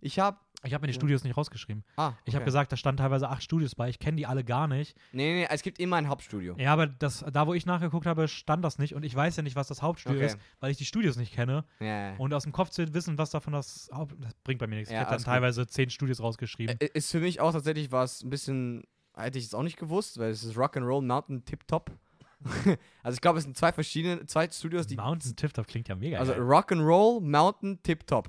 Ich 0.00 0.18
habe, 0.18 0.38
Ich 0.62 0.74
habe 0.74 0.82
mir 0.82 0.88
die 0.88 0.94
Studios 0.94 1.24
nicht 1.24 1.36
rausgeschrieben. 1.36 1.84
ah, 1.96 2.12
Ich 2.24 2.34
habe 2.34 2.42
okay. 2.42 2.44
gesagt, 2.46 2.70
da 2.72 2.76
standen 2.76 2.98
teilweise 2.98 3.28
acht 3.30 3.42
Studios 3.42 3.74
bei. 3.74 3.88
Ich 3.88 3.98
kenne 3.98 4.16
die 4.18 4.26
alle 4.26 4.44
gar 4.44 4.68
nicht. 4.68 4.94
nee, 5.12 5.32
nee, 5.40 5.46
es 5.50 5.62
gibt 5.62 5.78
immer 5.78 5.96
ein 5.96 6.08
Hauptstudio. 6.08 6.54
Ja, 6.58 6.72
aber 6.72 6.86
das, 6.86 7.24
da, 7.32 7.46
wo 7.46 7.54
ich 7.54 7.64
nachgeguckt 7.66 8.04
habe, 8.06 8.28
stand 8.28 8.62
das 8.64 8.78
nicht. 8.78 8.94
Und 8.94 9.02
ich 9.04 9.14
weiß 9.14 9.36
ja 9.36 9.42
nicht, 9.42 9.56
was 9.56 9.68
das 9.68 9.80
Hauptstudio 9.80 10.18
Okay. 10.18 10.26
ist, 10.26 10.38
weil 10.60 10.70
ich 10.70 10.76
die 10.76 10.84
Studios 10.84 11.16
nicht 11.16 11.32
kenne. 11.32 11.64
Ja, 11.80 11.86
ja. 12.10 12.16
Und 12.18 12.34
aus 12.34 12.42
dem 12.42 12.52
Kopf 12.52 12.68
zu 12.70 12.92
wissen, 12.92 13.16
was 13.16 13.30
davon 13.30 13.52
das 13.54 13.88
Haupt. 13.92 14.14
Das 14.20 14.34
bringt 14.44 14.58
bei 14.60 14.66
mir 14.66 14.76
nichts. 14.76 14.90
Ja, 14.90 14.96
ich 14.96 15.00
hätte 15.00 15.06
dann 15.06 15.12
alles 15.14 15.24
gut. 15.24 15.32
teilweise 15.32 15.66
zehn 15.66 15.88
Studios 15.90 16.20
rausgeschrieben. 16.20 16.76
Ä- 16.76 16.90
Ist 16.94 17.10
für 17.10 17.20
mich 17.20 17.40
auch 17.40 17.52
tatsächlich 17.52 17.90
was 17.90 18.22
ein 18.22 18.28
bisschen, 18.30 18.82
hätte 19.16 19.38
ich 19.38 19.46
es 19.46 19.54
auch 19.54 19.62
nicht 19.62 19.78
gewusst, 19.78 20.18
weil 20.18 20.30
es 20.30 20.44
ist 20.44 20.56
Rock'n'Roll 20.56 21.00
Mountain 21.02 21.44
Tip 21.46 21.66
Top. 21.68 21.90
also 23.02 23.14
ich 23.14 23.20
glaube, 23.20 23.38
es 23.38 23.44
sind 23.44 23.56
zwei 23.56 23.72
verschiedene, 23.72 24.24
zwei 24.26 24.48
Studios, 24.50 24.86
die. 24.86 24.96
Mountain 24.96 25.36
Tip 25.36 25.52
Top 25.54 25.66
klingt 25.66 25.88
ja 25.88 25.94
mega. 25.94 26.18
Also. 26.18 26.32
Rock'n'Roll 26.34 27.20
Mountain 27.20 27.82
Tip 27.82 28.06
Top. 28.06 28.28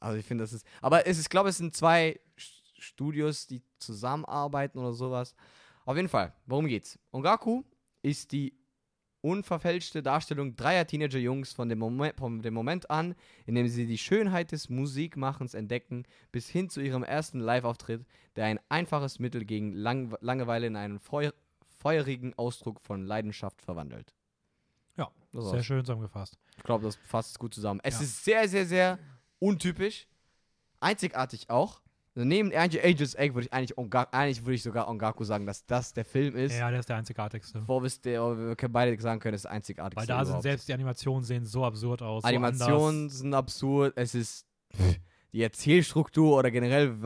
Also 0.00 0.18
ich 0.18 0.24
finde, 0.26 0.44
das 0.44 0.52
ist. 0.52 0.66
Aber 0.80 1.06
es 1.06 1.18
ist, 1.18 1.24
ich 1.26 1.30
glaube, 1.30 1.48
es 1.48 1.56
sind 1.58 1.74
zwei 1.74 2.18
St- 2.38 2.62
Studios, 2.80 3.46
die 3.46 3.62
zusammenarbeiten 3.78 4.78
oder 4.78 4.92
sowas. 4.92 5.34
Auf 5.84 5.96
jeden 5.96 6.08
Fall, 6.08 6.32
worum 6.46 6.66
geht's? 6.66 6.98
Ongaku 7.12 7.64
ist 8.02 8.30
die 8.32 8.54
unverfälschte 9.20 10.00
Darstellung 10.02 10.54
dreier 10.54 10.86
Teenager-Jungs 10.86 11.52
von 11.52 11.68
dem, 11.68 11.80
Moment, 11.80 12.16
von 12.16 12.40
dem 12.40 12.54
Moment 12.54 12.88
an, 12.90 13.16
in 13.46 13.56
dem 13.56 13.66
sie 13.66 13.86
die 13.86 13.98
Schönheit 13.98 14.52
des 14.52 14.68
Musikmachens 14.68 15.54
entdecken, 15.54 16.04
bis 16.30 16.48
hin 16.48 16.70
zu 16.70 16.80
ihrem 16.80 17.02
ersten 17.02 17.40
Live-Auftritt, 17.40 18.06
der 18.36 18.44
ein 18.46 18.60
einfaches 18.68 19.18
Mittel 19.18 19.44
gegen 19.44 19.72
Lang 19.72 20.16
Langeweile 20.20 20.68
in 20.68 20.76
einen 20.76 21.00
feu 21.00 21.30
feurigen 21.80 22.34
Ausdruck 22.36 22.80
von 22.80 23.04
Leidenschaft 23.04 23.62
verwandelt. 23.62 24.12
Ja, 24.96 25.10
das 25.32 25.50
Sehr 25.50 25.62
schön 25.62 25.84
zusammengefasst. 25.84 26.36
Ich 26.56 26.64
glaube, 26.64 26.84
das 26.84 26.96
fasst 26.96 27.30
es 27.30 27.38
gut 27.38 27.54
zusammen. 27.54 27.78
Es 27.84 27.94
Ja. 27.94 28.00
ist 28.00 28.24
sehr, 28.24 28.48
sehr, 28.48 28.66
sehr 28.66 28.98
untypisch. 29.38 30.06
Einzigartig 30.80 31.50
auch. 31.50 31.80
Also 32.14 32.26
neben 32.26 32.52
Angel 32.52 32.80
Angels 32.84 33.14
Egg 33.14 33.34
würde 33.34 33.46
ich 33.46 33.52
eigentlich, 33.52 33.78
Onga 33.78 34.08
eigentlich 34.10 34.42
würde 34.44 34.54
ich 34.54 34.62
sogar 34.64 34.88
Ongaku 34.88 35.22
sagen, 35.22 35.46
dass 35.46 35.64
das 35.66 35.92
der 35.92 36.04
Film 36.04 36.34
ist. 36.34 36.58
Ja, 36.58 36.68
der 36.68 36.80
ist 36.80 36.88
der 36.88 36.96
einzigartigste. 36.96 37.62
Wo 37.66 37.80
wir, 37.80 38.56
beide 38.70 39.00
sagen 39.00 39.20
können, 39.20 39.34
ist 39.34 39.44
der 39.44 39.52
einzigartigste. 39.52 40.00
Weil 40.00 40.06
da 40.06 40.24
sind 40.24 40.30
überhaupt. 40.30 40.42
selbst 40.42 40.66
die 40.66 40.72
Animationen 40.72 41.22
sehen 41.22 41.46
so 41.46 41.64
absurd 41.64 42.02
aus. 42.02 42.22
So 42.22 42.28
Animationen 42.28 43.02
anders. 43.02 43.18
sind 43.18 43.34
absurd. 43.34 43.92
Es 43.96 44.16
ist 44.16 44.46
die 45.32 45.42
Erzählstruktur 45.42 46.36
oder 46.36 46.50
generell, 46.50 47.00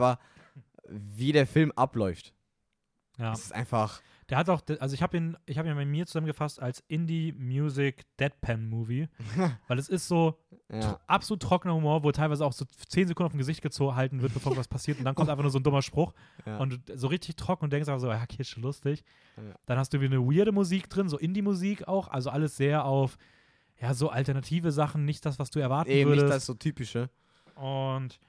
wie 0.87 1.31
der 1.31 1.45
Film 1.45 1.71
abläuft. 1.73 2.33
Ja. 3.19 3.33
Es 3.33 3.41
ist 3.41 3.53
einfach. 3.53 4.01
Der 4.29 4.37
hat 4.37 4.49
auch, 4.49 4.61
also 4.79 4.93
ich 4.93 5.01
habe 5.03 5.17
ihn, 5.17 5.37
ich 5.45 5.57
habe 5.57 5.67
ihn 5.69 5.75
bei 5.75 5.85
mir 5.85 6.05
zusammengefasst 6.05 6.61
als 6.61 6.83
Indie 6.87 7.33
Music 7.33 8.03
Deadpan 8.19 8.67
Movie, 8.69 9.09
weil 9.67 9.77
es 9.79 9.89
ist 9.89 10.07
so 10.07 10.37
Ja. 10.71 10.99
absolut 11.07 11.41
trockener 11.41 11.73
Humor, 11.75 12.03
wo 12.03 12.11
teilweise 12.11 12.45
auch 12.45 12.53
so 12.53 12.65
10 12.65 13.07
Sekunden 13.09 13.25
auf 13.27 13.31
dem 13.33 13.37
Gesicht 13.39 13.61
gehalten 13.61 14.21
wird, 14.21 14.33
bevor 14.33 14.55
was 14.55 14.67
passiert 14.67 14.97
und 14.99 15.03
dann 15.05 15.13
kommt 15.15 15.29
einfach 15.29 15.43
nur 15.43 15.51
so 15.51 15.59
ein 15.59 15.63
dummer 15.63 15.81
Spruch 15.81 16.13
Ja. 16.45 16.57
und 16.57 16.87
du- 16.89 16.97
so 16.97 17.07
richtig 17.07 17.35
trocken 17.35 17.65
und 17.65 17.73
denkst 17.73 17.89
einfach 17.89 17.99
so, 18.01 18.09
ja, 18.09 18.21
okay, 18.23 18.37
ist 18.39 18.49
schon 18.49 18.63
lustig. 18.63 19.03
Ja. 19.37 19.43
Dann 19.65 19.77
hast 19.77 19.93
du 19.93 19.99
wieder 20.01 20.15
eine 20.15 20.25
weirde 20.25 20.51
Musik 20.51 20.89
drin, 20.89 21.09
so 21.09 21.17
Indie-Musik 21.17 21.87
auch, 21.87 22.07
also 22.07 22.29
alles 22.29 22.55
sehr 22.57 22.85
auf, 22.85 23.17
ja, 23.81 23.93
so 23.93 24.09
alternative 24.09 24.71
Sachen, 24.71 25.03
nicht 25.05 25.25
das, 25.25 25.37
was 25.39 25.49
du 25.49 25.59
erwarten 25.59 25.89
Eben 25.91 26.11
nicht 26.11 26.19
würdest. 26.21 26.33
das 26.37 26.45
so 26.45 26.53
typische. 26.53 27.09
und 27.55 28.19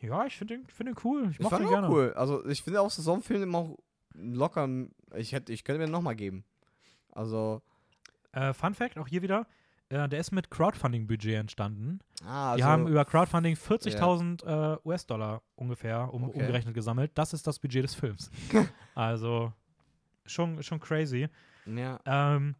ja, 0.00 0.26
ich 0.26 0.36
finde 0.36 0.54
ihn, 0.54 0.66
find 0.66 0.90
ihn 0.90 0.96
cool. 1.04 1.28
Ich 1.30 1.40
Ich 1.40 1.40
ihn 1.40 1.46
auch 1.46 1.58
gerne. 1.70 1.88
cool. 1.88 2.12
Also 2.16 2.44
ich 2.46 2.62
finde 2.62 2.80
auch 2.82 2.90
so 2.90 3.12
einen 3.14 3.22
Film 3.22 3.42
immer 3.42 3.58
auch 3.58 3.78
locker. 4.16 4.68
Ich 5.14 5.32
hätte, 5.32 5.52
ich 5.52 5.64
könnte 5.64 5.80
mir 5.84 5.90
nochmal 5.90 6.16
geben. 6.16 6.44
Also. 7.12 7.62
Äh, 8.32 8.52
Fun 8.52 8.74
Fact, 8.74 8.98
auch 8.98 9.08
hier 9.08 9.22
wieder, 9.22 9.46
äh, 9.88 10.08
der 10.08 10.20
ist 10.20 10.30
mit 10.30 10.50
Crowdfunding-Budget 10.50 11.34
entstanden. 11.36 12.00
Ah, 12.24 12.50
also 12.50 12.58
Die 12.58 12.64
haben 12.64 12.86
über 12.86 13.04
Crowdfunding 13.04 13.54
40.000 13.54 14.44
äh, 14.74 14.78
US-Dollar 14.84 15.42
ungefähr 15.54 16.12
um, 16.12 16.24
Okay. 16.24 16.40
umgerechnet 16.40 16.74
gesammelt. 16.74 17.12
Das 17.14 17.32
ist 17.32 17.46
das 17.46 17.58
Budget 17.58 17.84
des 17.84 17.94
Films. 17.94 18.30
also 18.94 19.52
schon, 20.26 20.62
schon 20.62 20.80
crazy. 20.80 21.28
ja, 21.66 21.98
Ähm, 22.04 22.56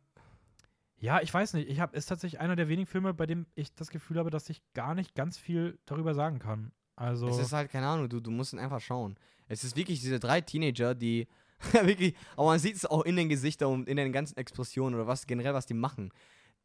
ja, 0.98 1.20
ich 1.20 1.32
weiß 1.34 1.52
nicht. 1.54 1.68
Ich 1.68 1.80
habe 1.80 1.94
ist 1.94 2.07
tatsächlich 2.07 2.40
einer 2.40 2.57
der 2.57 2.68
wenigen 2.68 2.86
Filme, 2.86 3.12
bei 3.12 3.26
dem 3.26 3.46
ich 3.54 3.74
das 3.74 3.90
Gefühl 3.90 4.18
habe, 4.18 4.30
dass 4.30 4.48
ich 4.48 4.62
gar 4.72 4.94
nicht 4.94 5.14
ganz 5.14 5.36
viel 5.36 5.78
darüber 5.84 6.14
sagen 6.14 6.38
kann. 6.38 6.72
Also 6.94 7.28
es 7.28 7.38
ist 7.38 7.52
halt, 7.52 7.70
keine 7.70 7.86
Ahnung, 7.86 8.09
du, 8.09 8.20
du 8.20 8.30
musst 8.30 8.54
ihn 8.54 8.59
einfach 8.59 8.80
schauen. 8.80 9.18
Es 9.48 9.62
ist 9.62 9.76
wirklich 9.76 10.00
diese 10.00 10.18
drei 10.18 10.40
Teenager, 10.40 10.94
die 10.94 11.28
wirklich, 11.72 12.14
aber 12.36 12.46
man 12.46 12.59
sieht 12.59 12.76
es 12.76 12.86
auch 12.86 13.02
in 13.02 13.16
den 13.16 13.28
Gesichtern 13.28 13.72
und 13.72 13.88
in 13.88 13.96
den 13.96 14.12
ganzen 14.12 14.36
Expressionen 14.36 14.94
oder 14.94 15.07
was 15.07 15.26
generell, 15.26 15.54
was 15.54 15.66
die 15.66 15.74
machen. 15.74 16.11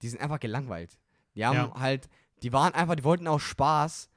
Die 0.02 0.10
sind 0.10 0.22
einfach 0.22 0.40
gelangweilt. 0.40 0.98
Die 1.36 1.46
haben 1.46 1.56
Ja. 1.56 1.74
halt, 1.80 2.10
die 2.44 2.52
waren 2.54 2.74
einfach, 2.74 2.96
die 2.96 3.04
wollten 3.04 3.28
aus 3.28 3.42
Spaß 3.42 4.10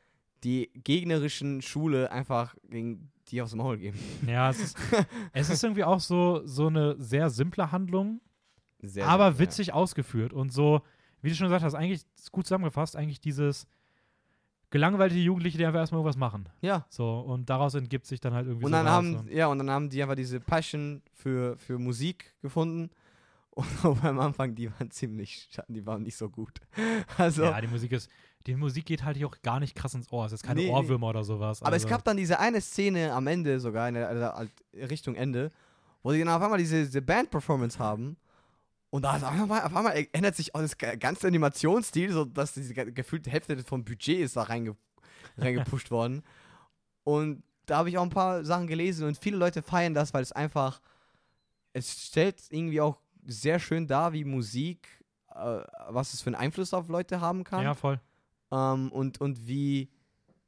die 0.43 0.71
gegnerischen 0.75 1.63
Schule 1.63 2.11
einfach 2.13 2.55
gegen 2.69 3.11
die 3.29 3.41
aufs 3.41 3.55
Maul 3.55 3.79
geben. 3.79 3.99
ja, 4.27 4.51
es 4.51 4.61
ist, 4.61 4.77
es 5.33 5.49
ist 5.51 5.63
irgendwie 5.65 5.85
auch 5.85 6.01
so, 6.01 6.43
so 6.47 6.67
eine 6.67 6.97
sehr 7.01 7.31
simple 7.31 7.73
Handlung, 7.73 8.21
Sehr, 8.83 9.07
aber 9.07 9.33
sehr, 9.33 9.39
witzig 9.39 9.73
ausgeführt 9.73 10.33
und 10.35 10.53
so, 10.53 10.83
wie 11.23 11.31
du 11.31 11.35
schon 11.35 11.47
gesagt 11.47 11.65
hast, 11.65 11.75
eigentlich 11.75 12.03
gut 12.33 12.47
zusammengefasst, 12.47 12.97
eigentlich 12.97 13.21
dieses 13.21 13.67
gelangweilte 14.75 15.15
Jugendliche, 15.15 15.57
die 15.57 15.65
einfach 15.67 15.79
erstmal 15.79 16.01
irgendwas 16.01 16.17
machen. 16.17 16.49
Ja. 16.61 16.85
So, 16.91 17.21
und 17.21 17.49
daraus 17.49 17.75
entgibt 17.75 18.07
sich 18.07 18.21
dann 18.21 18.35
halt 18.35 18.47
irgendwie 18.49 18.65
Und 18.67 18.73
so 18.73 18.77
dann 18.77 18.85
was 18.87 18.93
haben, 18.93 19.15
und- 19.17 19.31
ja, 19.31 19.47
und 19.47 19.59
dann 19.59 19.71
haben 19.71 19.89
die 19.89 20.03
einfach 20.03 20.17
diese 20.17 20.41
Passion 20.41 21.01
für, 21.13 21.57
für 21.59 21.79
Musik 21.79 22.35
gefunden. 22.43 22.91
Und 23.57 23.67
auch 23.85 24.03
am 24.03 24.19
Anfang, 24.19 24.57
die 24.57 24.69
waren 24.73 24.91
ziemlich, 24.91 25.49
die 25.69 25.87
waren 25.87 26.03
nicht 26.03 26.17
so 26.17 26.29
gut. 26.29 26.59
Also, 27.19 27.45
Ja, 27.45 27.61
die 27.61 27.69
Musik 27.69 27.93
ist, 27.93 28.11
die 28.49 28.57
Musik 28.57 28.85
geht 28.85 29.05
halt 29.05 29.17
hier 29.17 29.29
auch 29.29 29.37
gar 29.43 29.61
nicht 29.61 29.77
krass 29.77 29.95
ins 29.95 30.11
Ohr. 30.11 30.27
Es 30.27 30.33
ist 30.33 30.43
keine 30.43 30.59
Nee, 30.61 30.67
nee. 30.67 30.73
Ohrwürmer 30.73 31.07
oder 31.11 31.23
sowas. 31.23 31.63
aber 31.63 31.77
es 31.77 31.85
also- 31.85 31.95
gab 31.95 32.03
dann 32.05 32.17
diese 32.17 32.41
eine 32.41 32.61
Szene 32.61 33.13
am 33.13 33.29
Ende 33.29 33.61
sogar, 33.61 33.87
in 33.89 33.95
der, 33.95 34.09
also 34.09 34.25
halt 34.25 34.51
Richtung 34.91 35.15
Ende, 35.15 35.53
wo 36.03 36.11
die 36.11 36.19
dann 36.19 36.31
auf 36.31 36.43
einmal 36.43 36.59
diese, 36.59 36.83
diese 36.85 37.01
Band-Performance 37.01 37.79
haben. 37.79 38.17
Und 38.95 39.03
da 39.03 39.17
auf 39.17 39.25
einmal, 39.25 39.63
auf 39.63 39.75
einmal 39.75 40.07
ändert 40.13 40.37
sich 40.37 40.55
auch 40.55 40.61
das 40.61 40.79
ga- 40.79 40.95
ganze 40.95 41.27
Animationsstil, 41.27 42.13
so 42.13 42.25
dass 42.25 42.55
diese 42.55 42.73
ge- 42.75 42.93
gefühlte 42.93 43.29
Hälfte 43.29 43.61
vom 43.65 43.85
Budget 43.85 44.21
ist 44.21 44.37
da 44.37 44.45
reinge, 44.45 44.77
reingepusht 45.37 45.91
worden. 45.91 46.23
Und 47.03 47.43
da 47.67 47.79
habe 47.79 47.89
ich 47.89 47.99
auch 47.99 48.05
ein 48.05 48.11
paar 48.11 48.45
Sachen 48.45 48.69
gelesen 48.69 49.09
und 49.09 49.19
viele 49.19 49.37
Leute 49.37 49.63
feiern 49.63 49.95
das, 49.95 50.15
weil 50.15 50.23
es 50.23 50.31
einfach, 50.31 50.81
es 51.73 52.07
stellt 52.07 52.41
irgendwie 52.51 52.81
auch 52.81 53.01
sehr 53.27 53.59
schön 53.59 53.89
dar, 53.89 54.13
wie 54.13 54.23
Musik, 54.25 54.87
äh, 55.35 55.35
was 55.89 56.15
es 56.15 56.23
für 56.23 56.29
einen 56.29 56.37
Einfluss 56.37 56.73
auf 56.73 56.89
Leute 56.89 57.21
haben 57.21 57.43
kann. 57.43 57.65
Ja, 57.65 57.75
voll. 57.75 57.99
Ähm, 58.53 58.93
und, 58.93 59.21
und 59.21 59.49
wie, 59.49 59.91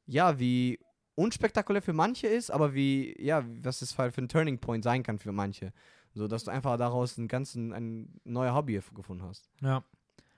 ja, 0.07 0.39
wie 0.39 0.79
unspektakulär 1.17 1.83
für 1.83 1.95
manche 1.95 2.29
ist, 2.29 2.51
aber 2.53 2.75
wie, 2.75 3.21
ja, 3.21 3.45
was 3.63 3.83
es 3.83 3.99
halt 3.99 4.15
für 4.15 4.23
ein 4.23 4.29
Turning 4.29 4.61
Point 4.61 4.85
sein 4.85 5.03
kann 5.03 5.19
für 5.19 5.33
manche. 5.33 5.73
So, 6.17 6.29
dass 6.29 6.45
du 6.45 6.51
einfach 6.51 6.77
daraus 6.79 7.19
einen 7.19 7.29
ganzen, 7.29 7.73
ein 7.75 8.21
neuer 8.25 8.55
Hobby 8.55 8.81
gefunden 8.95 9.23
hast. 9.25 9.51
Ja. 9.61 9.85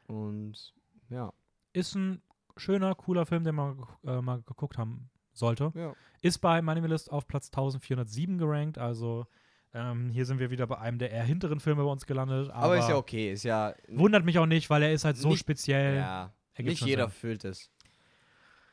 Und 0.09 0.75
ja. 1.09 1.33
Ist 1.73 1.95
ein 1.95 2.21
schöner, 2.57 2.95
cooler 2.97 3.27
Film, 3.27 3.45
den 3.45 3.55
wir 3.55 3.77
äh, 4.05 4.21
mal 4.21 4.43
geguckt 4.43 4.77
haben 4.77 5.09
sollte. 5.33 5.71
Ja. 5.77 5.95
Ist 6.21 6.39
bei 6.39 6.61
Minimalist 6.63 7.13
auf 7.13 7.29
Platz 7.29 7.47
1407 7.49 8.39
gerankt, 8.39 8.77
also 8.77 9.27
ähm, 9.73 10.11
hier 10.11 10.27
sind 10.27 10.41
wir 10.41 10.51
wieder 10.51 10.67
bei 10.67 10.79
einem 10.79 10.99
der 10.99 11.13
eher 11.13 11.23
hinteren 11.23 11.61
Filme 11.61 11.85
bei 11.85 11.91
uns 11.91 12.07
gelandet. 12.07 12.51
Aber, 12.51 12.65
Aber, 12.65 12.79
ist 12.79 12.89
ja 12.89 12.97
okay, 12.97 13.31
ist 13.33 13.45
ja. 13.45 13.73
wundert 13.89 14.25
mich 14.25 14.39
auch 14.41 14.47
nicht, 14.47 14.69
weil 14.71 14.83
er 14.83 14.93
ist 14.93 15.05
halt 15.05 15.17
so 15.17 15.29
Nicht- 15.29 15.39
speziell. 15.41 15.97
ja. 15.97 16.33
Nicht 16.59 16.85
jeder 16.85 17.05
Sinn. 17.05 17.13
fühlt 17.13 17.45
es. 17.45 17.71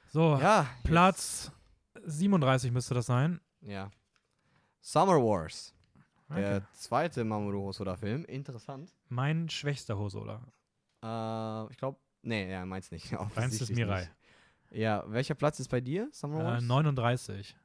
So, 0.07 0.39
Ja. 0.41 0.65
Platz 0.83 1.51
37 2.03 2.71
müsste 2.71 2.95
das 2.95 3.05
sein. 3.05 3.39
jetzt- 3.61 3.71
Ja. 3.71 3.91
Summer 4.81 5.17
Wars. 5.23 5.74
Okay. 6.29 6.41
Der 6.41 6.71
zweite 6.73 7.23
Mamoru 7.23 7.65
Hosoda-Film. 7.67 8.25
Interessant. 8.25 8.93
Mein 9.09 9.47
schwächster 9.49 9.97
Hosoda. 9.97 10.41
Äh, 11.03 11.71
ich 11.71 11.77
glaube. 11.77 11.99
Nee, 12.23 12.49
ja, 12.51 12.65
meins 12.65 12.89
nicht. 12.91 13.11
Deins 13.35 13.61
ist 13.61 13.69
Mirai. 13.69 13.99
nicht. 14.01 14.11
Ja, 14.71 15.03
welcher 15.07 15.35
Platz 15.35 15.59
ist 15.59 15.67
bei 15.69 15.79
dir? 15.81 16.09
Summer 16.11 16.39
Äh, 16.41 16.43
Wars? 16.45 16.63
39. 16.63 17.55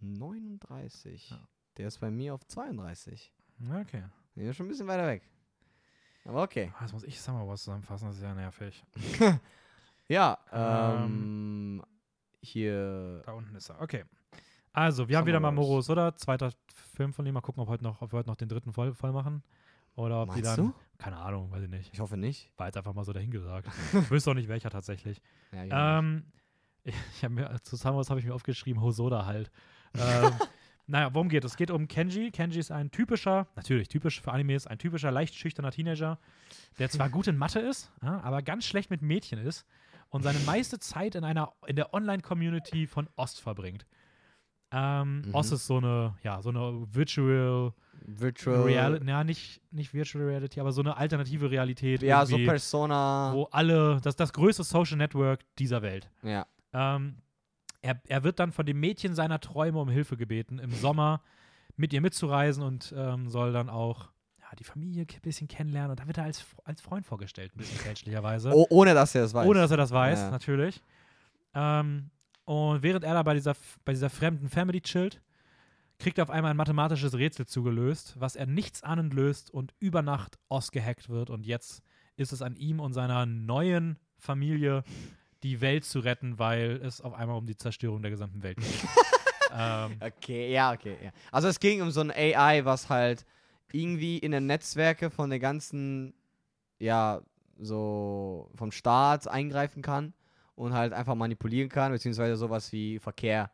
39. 0.00 1.30
Ja. 1.30 1.38
Der 1.76 1.88
ist 1.88 1.98
bei 2.00 2.10
mir 2.10 2.34
auf 2.34 2.44
32. 2.46 3.32
Okay. 3.80 4.04
Der 4.34 4.50
ist 4.50 4.56
schon 4.56 4.66
ein 4.66 4.68
bisschen 4.68 4.88
weiter 4.88 5.06
weg. 5.06 5.22
Aber 6.24 6.42
okay. 6.42 6.72
Ah, 6.76 6.82
Jetzt 6.82 6.92
muss 6.92 7.04
ich 7.04 7.20
Summer 7.20 7.46
Wars 7.46 7.62
zusammenfassen, 7.64 8.06
das 8.08 8.16
ist 8.16 8.22
ja 8.22 8.34
nervig. 8.34 8.84
Ja, 10.08 10.36
Ähm, 10.52 11.80
ähm, 11.80 11.84
hier. 12.42 13.22
Da 13.24 13.32
unten 13.32 13.54
ist 13.54 13.70
er. 13.70 13.80
Okay. 13.80 14.04
Also, 14.72 15.08
wir 15.08 15.18
haben 15.18 15.26
wieder 15.26 15.42
Wars. 15.42 15.54
Mamoru 15.54 15.80
Soda, 15.82 16.16
zweiter 16.16 16.50
Film 16.94 17.12
von 17.12 17.26
ihm. 17.26 17.34
Mal 17.34 17.40
gucken, 17.40 17.62
ob, 17.62 17.68
heute 17.68 17.84
noch, 17.84 18.00
ob 18.00 18.12
wir 18.12 18.18
heute 18.18 18.28
noch 18.28 18.36
den 18.36 18.48
dritten 18.48 18.72
voll, 18.72 18.94
voll 18.94 19.12
machen. 19.12 19.42
Oder 19.94 20.22
ob 20.22 20.34
die 20.34 20.40
Meinst 20.40 20.58
dann. 20.58 20.66
du? 20.68 20.74
Keine 20.98 21.18
Ahnung, 21.18 21.50
weiß 21.50 21.64
ich 21.64 21.68
nicht. 21.68 21.90
Ich 21.92 22.00
hoffe 22.00 22.16
nicht. 22.16 22.50
War 22.56 22.66
jetzt 22.66 22.76
einfach 22.76 22.94
mal 22.94 23.04
so 23.04 23.12
dahingesagt. 23.12 23.68
ich 23.92 24.10
wüsste 24.10 24.30
auch 24.30 24.34
nicht, 24.34 24.48
welcher 24.48 24.70
tatsächlich. 24.70 25.20
Ja. 25.52 25.98
Ähm, 25.98 26.24
ich 26.84 26.94
ich 27.14 27.24
habe 27.24 27.34
mir 27.34 27.60
zu 27.62 27.82
Wars 27.84 28.08
habe 28.08 28.20
ich 28.20 28.26
mir 28.26 28.34
aufgeschrieben, 28.34 28.82
Hosoda 28.82 29.26
halt. 29.26 29.50
ähm, 29.94 30.32
naja, 30.86 31.12
worum 31.12 31.28
geht 31.28 31.44
es? 31.44 31.52
Es 31.52 31.56
geht 31.56 31.70
um 31.70 31.88
Kenji. 31.88 32.30
Kenji 32.30 32.58
ist 32.58 32.70
ein 32.70 32.90
typischer, 32.90 33.48
natürlich 33.56 33.88
typisch 33.88 34.22
für 34.22 34.32
Animes, 34.32 34.66
ein 34.66 34.78
typischer, 34.78 35.10
leicht 35.10 35.34
schüchterner 35.34 35.70
Teenager, 35.70 36.18
der 36.78 36.88
zwar 36.88 37.10
gut 37.10 37.26
in 37.26 37.36
Mathe 37.36 37.60
ist, 37.60 37.92
ja, 38.02 38.20
aber 38.22 38.40
ganz 38.42 38.64
schlecht 38.64 38.90
mit 38.90 39.02
Mädchen 39.02 39.38
ist 39.38 39.66
und 40.08 40.22
seine 40.22 40.38
meiste 40.40 40.78
Zeit 40.78 41.14
in 41.14 41.24
einer 41.24 41.52
in 41.66 41.76
der 41.76 41.92
Online-Community 41.92 42.86
von 42.86 43.08
Ost 43.16 43.40
verbringt. 43.40 43.86
Ähm, 44.72 45.22
Mhm. 45.26 45.34
Ost 45.34 45.52
ist 45.52 45.66
so 45.66 45.76
eine, 45.78 46.14
ja, 46.22 46.40
so 46.42 46.48
eine 46.48 46.86
Virtual 46.92 47.72
Virtual. 48.04 48.62
Reality, 48.62 49.06
ja, 49.06 49.22
nicht, 49.22 49.60
nicht 49.70 49.94
Virtual 49.94 50.24
Reality, 50.24 50.58
aber 50.60 50.72
so 50.72 50.80
eine 50.80 50.96
alternative 50.96 51.50
Realität. 51.50 52.02
Ja, 52.02 52.26
so 52.26 52.36
Persona. 52.36 53.32
wo 53.34 53.44
alle, 53.52 54.00
das 54.02 54.16
das 54.16 54.32
größte 54.32 54.64
Social 54.64 54.96
Network 54.96 55.40
dieser 55.58 55.82
Welt. 55.82 56.10
Ja. 56.22 56.46
Ähm, 56.72 57.18
er, 57.80 58.00
er 58.08 58.24
wird 58.24 58.40
dann 58.40 58.50
von 58.50 58.66
dem 58.66 58.80
Mädchen 58.80 59.14
seiner 59.14 59.38
Träume 59.40 59.78
um 59.78 59.88
Hilfe 59.88 60.16
gebeten, 60.16 60.58
im 60.58 60.72
Sommer 60.72 61.20
mit 61.76 61.92
ihr 61.92 62.00
mitzureisen 62.00 62.62
und 62.64 62.92
ähm, 62.96 63.28
soll 63.28 63.52
dann 63.52 63.68
auch 63.70 64.10
ja, 64.40 64.46
die 64.58 64.64
Familie 64.64 65.02
ein 65.02 65.20
bisschen 65.22 65.46
kennenlernen. 65.48 65.92
Und 65.92 66.00
da 66.00 66.06
wird 66.06 66.18
er 66.18 66.24
als, 66.24 66.44
als 66.64 66.80
Freund 66.80 67.06
vorgestellt, 67.06 67.52
ein 67.54 67.58
bisschen 67.58 67.78
fälschlicherweise. 67.78 68.50
Oh, 68.54 68.66
ohne 68.70 68.94
dass 68.94 69.14
er 69.14 69.24
es 69.24 69.32
weiß. 69.34 69.46
Ohne 69.48 69.60
dass 69.60 69.70
er 69.70 69.76
das 69.76 69.90
weiß, 69.92 70.18
Ja. 70.20 70.30
natürlich. 70.30 70.82
Ähm, 71.54 72.10
und 72.44 72.82
während 72.82 73.04
er 73.04 73.14
da 73.14 73.22
bei 73.22 73.34
dieser, 73.34 73.54
bei 73.84 73.92
dieser 73.92 74.10
fremden 74.10 74.48
Family 74.48 74.80
chillt, 74.80 75.20
kriegt 75.98 76.18
er 76.18 76.24
auf 76.24 76.30
einmal 76.30 76.50
ein 76.50 76.56
mathematisches 76.56 77.14
Rätsel 77.14 77.46
zugelöst, 77.46 78.14
was 78.18 78.34
er 78.34 78.46
nichts 78.46 78.82
ahnend 78.82 79.14
löst 79.14 79.50
und 79.50 79.74
über 79.78 80.02
Nacht 80.02 80.38
ausgehackt 80.48 81.08
wird. 81.08 81.30
Und 81.30 81.46
jetzt 81.46 81.82
ist 82.16 82.32
es 82.32 82.42
an 82.42 82.56
ihm 82.56 82.80
und 82.80 82.92
seiner 82.92 83.24
neuen 83.26 83.98
Familie, 84.18 84.82
die 85.44 85.60
Welt 85.60 85.84
zu 85.84 86.00
retten, 86.00 86.38
weil 86.38 86.80
es 86.82 87.00
auf 87.00 87.14
einmal 87.14 87.36
um 87.36 87.46
die 87.46 87.56
Zerstörung 87.56 88.02
der 88.02 88.10
gesamten 88.10 88.42
Welt 88.42 88.58
geht. 88.58 88.66
ähm, 89.56 89.96
Okay, 90.00 90.52
ja, 90.52 90.72
okay. 90.72 90.96
Ja. 91.02 91.10
Also 91.30 91.48
es 91.48 91.60
ging 91.60 91.82
um 91.82 91.90
so 91.90 92.00
ein 92.00 92.10
AI, 92.10 92.64
was 92.64 92.88
halt 92.88 93.24
irgendwie 93.72 94.18
in 94.18 94.32
den 94.32 94.46
Netzwerke 94.46 95.10
von 95.10 95.30
der 95.30 95.38
ganzen, 95.38 96.14
ja, 96.78 97.22
so 97.58 98.50
vom 98.56 98.72
Staat 98.72 99.28
eingreifen 99.28 99.82
kann 99.82 100.14
und 100.54 100.72
halt 100.72 100.92
einfach 100.92 101.14
manipulieren 101.14 101.68
kann, 101.68 101.92
beziehungsweise 101.92 102.36
sowas 102.36 102.72
wie 102.72 102.98
Verkehr 102.98 103.50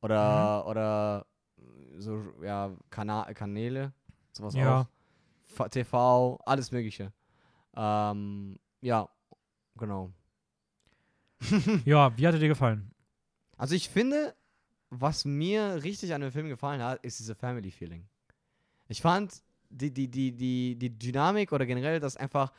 oder, 0.00 0.66
oder 0.66 1.26
so, 1.98 2.22
ja, 2.42 2.70
Kana 2.90 3.32
Kanäle, 3.34 3.92
sowas 4.32 4.54
Ja. 4.54 4.80
auch. 4.80 5.68
TV, 5.70 6.40
alles 6.46 6.72
mögliche. 6.72 7.12
Ähm, 7.76 8.58
ja, 8.80 9.08
genau. 9.76 10.10
ja, 11.84 12.16
wie 12.16 12.26
hat 12.26 12.34
er 12.34 12.40
dir 12.40 12.48
gefallen? 12.48 12.90
Also 13.56 13.74
ich 13.74 13.88
finde, 13.88 14.34
was 14.90 15.24
mir 15.24 15.82
richtig 15.82 16.14
an 16.14 16.20
dem 16.20 16.32
Film 16.32 16.48
gefallen 16.48 16.82
hat, 16.82 17.04
ist 17.04 17.18
diese 17.18 17.34
Family 17.34 17.70
Feeling. 17.70 18.06
Ich 18.88 19.00
fand 19.02 19.42
die, 19.70 19.92
die, 19.92 20.08
die, 20.10 20.32
die, 20.32 20.76
die 20.76 20.98
Dynamik 20.98 21.52
oder 21.52 21.66
generell 21.66 22.00
das 22.00 22.16
einfach. 22.16 22.52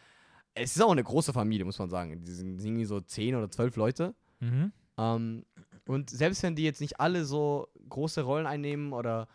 Es 0.56 0.76
ist 0.76 0.82
auch 0.82 0.92
eine 0.92 1.04
große 1.04 1.34
Familie, 1.34 1.66
muss 1.66 1.80
man 1.80 1.90
sagen. 1.90 2.24
Die 2.24 2.32
sind 2.32 2.64
irgendwie 2.64 2.86
so 2.86 3.00
zehn 3.02 3.36
oder 3.36 3.50
zwölf 3.50 3.76
Leute. 3.76 4.14
Mhm. 4.40 4.72
Ähm, 4.98 5.46
und 5.88 6.10
selbst 6.10 6.44
wenn 6.44 6.56
die 6.56 6.64
jetzt 6.64 6.82
nicht 6.82 7.00
alle 7.00 7.26
so 7.26 7.68
große 7.90 8.22
Rollen 8.22 8.46
einnehmen 8.46 8.94
oder 8.94 9.28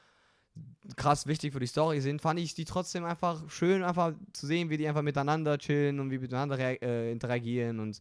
krass 0.97 1.27
wichtig 1.27 1.53
für 1.53 1.61
die 1.61 1.67
Story 1.67 2.01
sind, 2.01 2.23
fand 2.23 2.41
ich 2.41 2.55
die 2.55 2.65
trotzdem 2.65 3.05
einfach 3.05 3.49
schön, 3.49 3.83
einfach 3.83 4.15
zu 4.33 4.47
sehen, 4.47 4.71
wie 4.71 4.77
die 4.77 4.89
einfach 4.89 5.03
miteinander 5.03 5.59
chillen 5.59 6.01
und 6.01 6.11
wie 6.11 6.19
miteinander 6.19 6.59
äh, 6.59 7.13
interagieren 7.13 7.81
und 7.81 8.01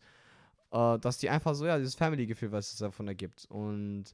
äh, 0.72 1.00
dass 1.00 1.18
die 1.18 1.30
einfach 1.30 1.56
so, 1.56 1.66
ja, 1.66 1.78
dieses 1.78 1.96
Family-Gefühl, 1.96 2.52
was 2.52 2.74
es 2.74 2.80
davon 2.80 3.08
ergibt. 3.08 3.46
Und 3.50 4.06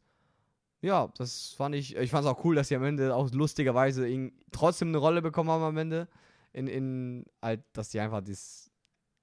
ja, 0.82 1.12
das 1.18 1.54
fand 1.54 1.76
ich, 1.76 1.96
ich 1.96 2.12
fand 2.12 2.26
es 2.26 2.32
auch 2.32 2.44
cool, 2.44 2.56
dass 2.56 2.68
sie 2.68 2.76
am 2.76 2.84
Ende 2.84 3.16
auch 3.16 3.32
lustigerweise 3.32 4.08
trotzdem 4.52 4.90
eine 4.90 4.98
Rolle 4.98 5.22
bekommen 5.22 5.50
haben 5.50 5.64
am 5.64 5.78
Ende. 5.78 6.08
In, 6.52 6.68
in 6.68 7.26
halt, 7.42 7.62
dass 7.74 7.90
die 7.90 8.00
einfach 8.00 8.22
das. 8.22 8.70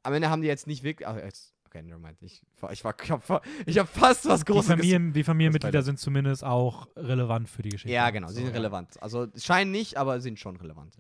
Am 0.03 0.13
Ende 0.15 0.31
haben 0.31 0.43
die 0.43 0.49
jetzt 0.49 0.67
nicht 0.67 0.83
wirklich. 0.83 1.07
Ach, 1.09 1.17
jetzt, 1.17 1.55
okay, 1.67 1.83
nevermind. 1.83 2.21
Ich, 2.23 2.43
ich, 2.71 2.85
war, 2.85 2.95
ich, 3.03 3.11
hab, 3.11 3.47
ich 3.67 3.79
hab 3.79 3.89
fast 3.89 4.27
was 4.29 4.41
Die, 4.45 4.53
Großes 4.53 4.71
Familien, 4.71 5.13
die 5.13 5.25
Familienmitglieder 5.25 5.83
sind 5.83 5.99
zumindest 5.99 6.45
auch 6.45 6.89
relevant 6.97 7.49
für 7.49 7.63
die 7.63 7.71
Geschichte. 7.71 7.93
Ja, 7.95 8.11
genau, 8.11 8.29
So, 8.29 8.35
sie 8.35 8.41
sind 8.43 8.49
ja. 8.49 8.57
relevant. 8.57 9.03
Also 9.03 9.27
scheinen 9.37 9.71
nicht, 9.71 9.97
aber 9.97 10.21
sind 10.21 10.39
schon 10.39 10.57
relevant. 10.57 10.97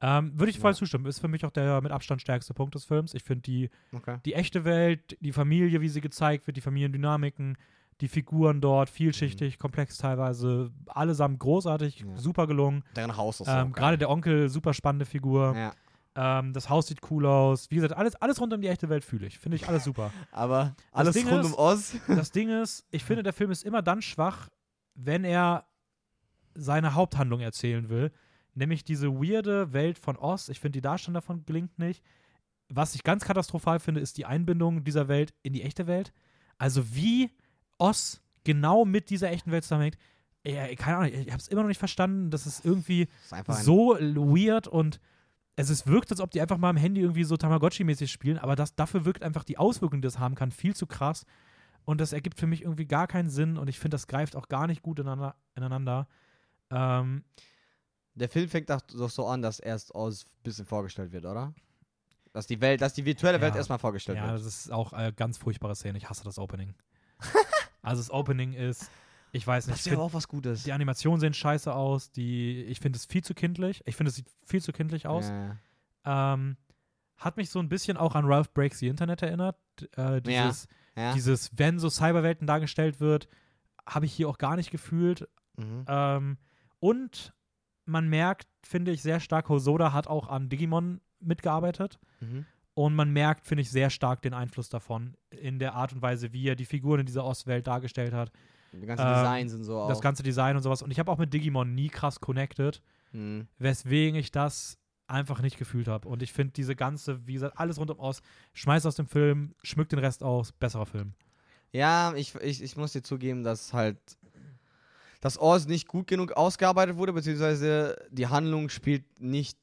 Ähm, 0.00 0.38
Würde 0.38 0.50
ich 0.50 0.60
voll 0.60 0.70
Ja. 0.70 0.76
zustimmen. 0.76 1.06
Ist 1.06 1.18
für 1.18 1.26
mich 1.26 1.44
auch 1.44 1.50
der 1.50 1.80
mit 1.80 1.90
Abstand 1.90 2.20
stärkste 2.20 2.54
Punkt 2.54 2.74
des 2.74 2.84
Films. 2.84 3.14
Ich 3.14 3.24
finde 3.24 3.42
die, 3.42 3.70
Okay. 3.92 4.18
die 4.24 4.34
echte 4.34 4.64
Welt, 4.64 5.16
die 5.20 5.32
Familie, 5.32 5.80
wie 5.80 5.88
sie 5.88 6.00
gezeigt 6.00 6.46
wird, 6.46 6.56
die 6.56 6.60
Familiendynamiken, 6.60 7.58
die 8.00 8.06
Figuren 8.06 8.60
dort, 8.60 8.90
vielschichtig, 8.90 9.58
komplex 9.58 9.98
teilweise, 9.98 10.70
allesamt 10.86 11.40
großartig, 11.40 12.00
Ja. 12.06 12.16
super 12.16 12.46
gelungen. 12.46 12.84
Deren 12.94 13.16
Haus 13.16 13.40
ist 13.40 13.48
Ähm, 13.48 13.72
Gerade 13.72 13.98
der 13.98 14.08
Onkel, 14.08 14.48
super 14.48 14.72
spannende 14.72 15.04
Figur. 15.04 15.56
Ja. 15.56 15.72
Ähm, 16.20 16.52
das 16.52 16.68
Haus 16.68 16.88
sieht 16.88 16.98
cool 17.12 17.26
aus. 17.26 17.70
Wie 17.70 17.76
gesagt, 17.76 17.92
alles, 17.96 18.16
alles 18.16 18.40
rund 18.40 18.52
um 18.52 18.60
die 18.60 18.66
echte 18.66 18.88
Welt 18.88 19.04
fühle 19.04 19.26
ich. 19.28 19.38
Finde 19.38 19.54
ich 19.56 19.68
alles 19.68 19.84
super. 19.84 20.12
Aber 20.32 20.74
alles 20.90 21.14
rund 21.16 21.44
ist- 21.44 21.52
um 21.52 21.54
Oz. 21.54 21.92
Das 22.08 22.32
Ding 22.32 22.48
ist, 22.48 22.84
ich 22.90 23.04
finde, 23.04 23.22
der 23.22 23.32
Film 23.32 23.52
ist 23.52 23.62
immer 23.62 23.82
dann 23.82 24.02
schwach, 24.02 24.48
wenn 24.94 25.22
er 25.22 25.64
seine 26.54 26.94
Haupthandlung 26.94 27.40
erzählen 27.40 27.88
will. 27.88 28.10
Nämlich 28.54 28.82
diese 28.82 29.12
weirde 29.14 29.72
Welt 29.72 29.96
von 29.96 30.16
Oz. 30.16 30.48
Ich 30.48 30.58
finde, 30.58 30.78
die 30.78 30.80
Darstellung 30.80 31.14
davon 31.14 31.44
gelingt 31.46 31.78
nicht. 31.78 32.02
Was 32.68 32.96
ich 32.96 33.04
ganz 33.04 33.24
katastrophal 33.24 33.78
finde, 33.78 34.00
ist 34.00 34.16
die 34.18 34.26
Einbindung 34.26 34.82
dieser 34.82 35.06
Welt 35.06 35.32
in 35.44 35.52
die 35.52 35.62
echte 35.62 35.86
Welt. 35.86 36.12
Also 36.58 36.94
wie 36.96 37.30
Oz 37.78 38.20
genau 38.42 38.84
mit 38.84 39.10
dieser 39.10 39.30
echten 39.30 39.52
Welt 39.52 39.62
zusammenhängt. 39.62 39.96
Ja, 40.44 40.66
keine 40.74 40.96
Ahnung, 40.96 41.12
ich 41.12 41.28
habe 41.30 41.38
es 41.38 41.46
immer 41.48 41.62
noch 41.62 41.68
nicht 41.68 41.78
verstanden. 41.78 42.30
Das 42.30 42.44
ist 42.46 42.64
irgendwie 42.64 43.06
ist 43.58 43.64
so 43.64 43.90
weird 44.00 44.66
und 44.66 44.98
es 45.58 45.70
ist, 45.70 45.88
wirkt, 45.88 46.12
als 46.12 46.20
ob 46.20 46.30
die 46.30 46.40
einfach 46.40 46.56
mal 46.56 46.70
am 46.70 46.76
Handy 46.76 47.00
irgendwie 47.00 47.24
so 47.24 47.34
Tamagotchi-mäßig 47.34 48.06
spielen, 48.12 48.38
aber 48.38 48.54
das, 48.54 48.76
dafür 48.76 49.04
wirkt 49.04 49.24
einfach 49.24 49.42
die 49.42 49.58
Auswirkung, 49.58 50.00
die 50.00 50.06
das 50.06 50.20
haben 50.20 50.36
kann, 50.36 50.52
viel 50.52 50.74
zu 50.76 50.86
krass. 50.86 51.26
Und 51.84 52.00
das 52.00 52.12
ergibt 52.12 52.38
für 52.38 52.46
mich 52.46 52.62
irgendwie 52.62 52.86
gar 52.86 53.08
keinen 53.08 53.28
Sinn 53.28 53.56
und 53.56 53.66
ich 53.66 53.80
finde, 53.80 53.96
das 53.96 54.06
greift 54.06 54.36
auch 54.36 54.48
gar 54.48 54.68
nicht 54.68 54.82
gut 54.82 55.00
ineinander. 55.00 55.34
ineinander. 55.56 56.06
Ähm, 56.70 57.24
Der 58.14 58.28
Film 58.28 58.48
fängt 58.48 58.70
doch 58.70 58.80
so 59.10 59.26
an, 59.26 59.42
dass 59.42 59.58
erst 59.58 59.94
Oz 59.96 60.26
ein 60.26 60.42
bisschen 60.44 60.64
vorgestellt 60.64 61.10
wird, 61.10 61.24
oder? 61.24 61.52
Dass 62.32 62.46
die 62.46 62.60
Welt, 62.60 62.80
dass 62.80 62.94
die 62.94 63.04
virtuelle 63.04 63.40
Welt 63.40 63.54
Ja. 63.54 63.58
erstmal 63.58 63.78
vorgestellt 63.80 64.18
ja, 64.18 64.28
wird. 64.28 64.34
das 64.38 64.46
ist 64.46 64.70
auch 64.72 64.92
eine 64.92 65.12
ganz 65.12 65.38
furchtbare 65.38 65.74
Szene. 65.74 65.98
Ich 65.98 66.08
hasse 66.08 66.22
das 66.22 66.38
Opening. 66.38 66.74
also 67.82 68.00
das 68.00 68.10
Opening 68.12 68.52
ist, 68.52 68.90
ich 69.32 69.46
weiß 69.46 69.66
nicht, 69.66 69.78
Das 69.78 69.90
wäre 69.90 70.00
auch 70.00 70.14
was 70.14 70.28
Gutes. 70.28 70.64
die 70.64 70.72
Animationen 70.72 71.20
sehen 71.20 71.34
scheiße 71.34 71.72
aus, 71.74 72.10
die, 72.10 72.62
ich 72.64 72.80
finde 72.80 72.96
es 72.96 73.04
viel 73.06 73.22
zu 73.22 73.34
kindlich. 73.34 73.82
Ich 73.86 73.96
finde, 73.96 74.08
es 74.10 74.16
sieht 74.16 74.28
viel 74.44 74.62
zu 74.62 74.72
kindlich 74.72 75.06
aus. 75.06 75.28
Ja. 75.28 76.34
Ähm, 76.34 76.56
hat 77.16 77.36
mich 77.36 77.50
so 77.50 77.58
ein 77.58 77.68
bisschen 77.68 77.96
auch 77.96 78.14
an 78.14 78.24
Ralph 78.24 78.52
Breaks 78.54 78.78
the 78.78 78.88
Internet 78.88 79.22
erinnert. 79.22 79.56
Äh, 79.96 80.22
dieses, 80.22 80.68
Ja. 80.96 81.12
dieses, 81.14 81.50
wenn 81.56 81.78
so 81.78 81.88
Cyberwelten 81.90 82.46
dargestellt 82.46 83.00
wird, 83.00 83.28
habe 83.86 84.06
ich 84.06 84.12
hier 84.12 84.28
auch 84.28 84.38
gar 84.38 84.56
nicht 84.56 84.70
gefühlt. 84.70 85.28
Mhm. 85.56 85.84
Ähm, 85.88 86.38
und 86.80 87.32
man 87.84 88.08
merkt, 88.08 88.46
finde 88.62 88.92
ich, 88.92 89.02
sehr 89.02 89.18
stark, 89.20 89.48
Hosoda 89.48 89.92
hat 89.92 90.06
auch 90.06 90.28
an 90.28 90.48
Digimon 90.48 91.00
mitgearbeitet. 91.20 91.98
Mhm. 92.20 92.46
Und 92.74 92.94
man 92.94 93.10
merkt, 93.10 93.46
finde 93.48 93.62
ich, 93.62 93.70
sehr 93.70 93.90
stark 93.90 94.22
den 94.22 94.34
Einfluss 94.34 94.68
davon 94.68 95.16
in 95.30 95.58
der 95.58 95.74
Art 95.74 95.92
und 95.92 96.00
Weise, 96.02 96.32
wie 96.32 96.46
er 96.46 96.54
die 96.54 96.64
Figuren 96.66 97.00
in 97.00 97.06
dieser 97.06 97.24
Ostwelt 97.24 97.66
dargestellt 97.66 98.12
hat. 98.12 98.30
Die 98.72 98.86
ganzen 98.86 99.06
Ähm, 99.06 99.14
Designs 99.14 99.54
und 99.54 99.64
so 99.64 99.78
auch. 99.78 99.88
Das 99.88 100.00
ganze 100.00 100.22
Design 100.22 100.56
und 100.56 100.62
sowas. 100.62 100.82
Und 100.82 100.90
ich 100.90 100.98
habe 100.98 101.10
auch 101.10 101.18
mit 101.18 101.32
Digimon 101.32 101.74
nie 101.74 101.88
krass 101.88 102.20
connected, 102.20 102.82
Mhm. 103.12 103.46
weswegen 103.58 104.18
ich 104.18 104.30
das 104.30 104.76
einfach 105.06 105.40
nicht 105.40 105.56
gefühlt 105.58 105.88
habe. 105.88 106.06
Und 106.08 106.22
ich 106.22 106.32
finde 106.32 106.52
diese 106.52 106.76
ganze, 106.76 107.26
wie 107.26 107.32
gesagt, 107.32 107.58
alles 107.58 107.78
rundum 107.78 107.98
aus, 107.98 108.20
schmeiß 108.52 108.84
aus 108.84 108.96
dem 108.96 109.06
Film, 109.06 109.54
schmückt 109.62 109.92
den 109.92 109.98
Rest 110.00 110.22
aus, 110.22 110.52
besserer 110.52 110.84
Film. 110.86 111.14
Ja, 111.72 112.12
ich, 112.14 112.34
ich, 112.36 112.62
ich 112.62 112.76
muss 112.76 112.92
dir 112.92 113.02
zugeben, 113.02 113.42
dass 113.42 113.72
halt 113.72 113.98
das 115.20 115.40
Oz 115.40 115.66
nicht 115.66 115.88
gut 115.88 116.06
genug 116.06 116.32
ausgearbeitet 116.32 116.96
wurde, 116.96 117.12
beziehungsweise 117.12 117.96
die 118.10 118.26
Handlung 118.26 118.68
spielt 118.68 119.04
nicht. 119.20 119.58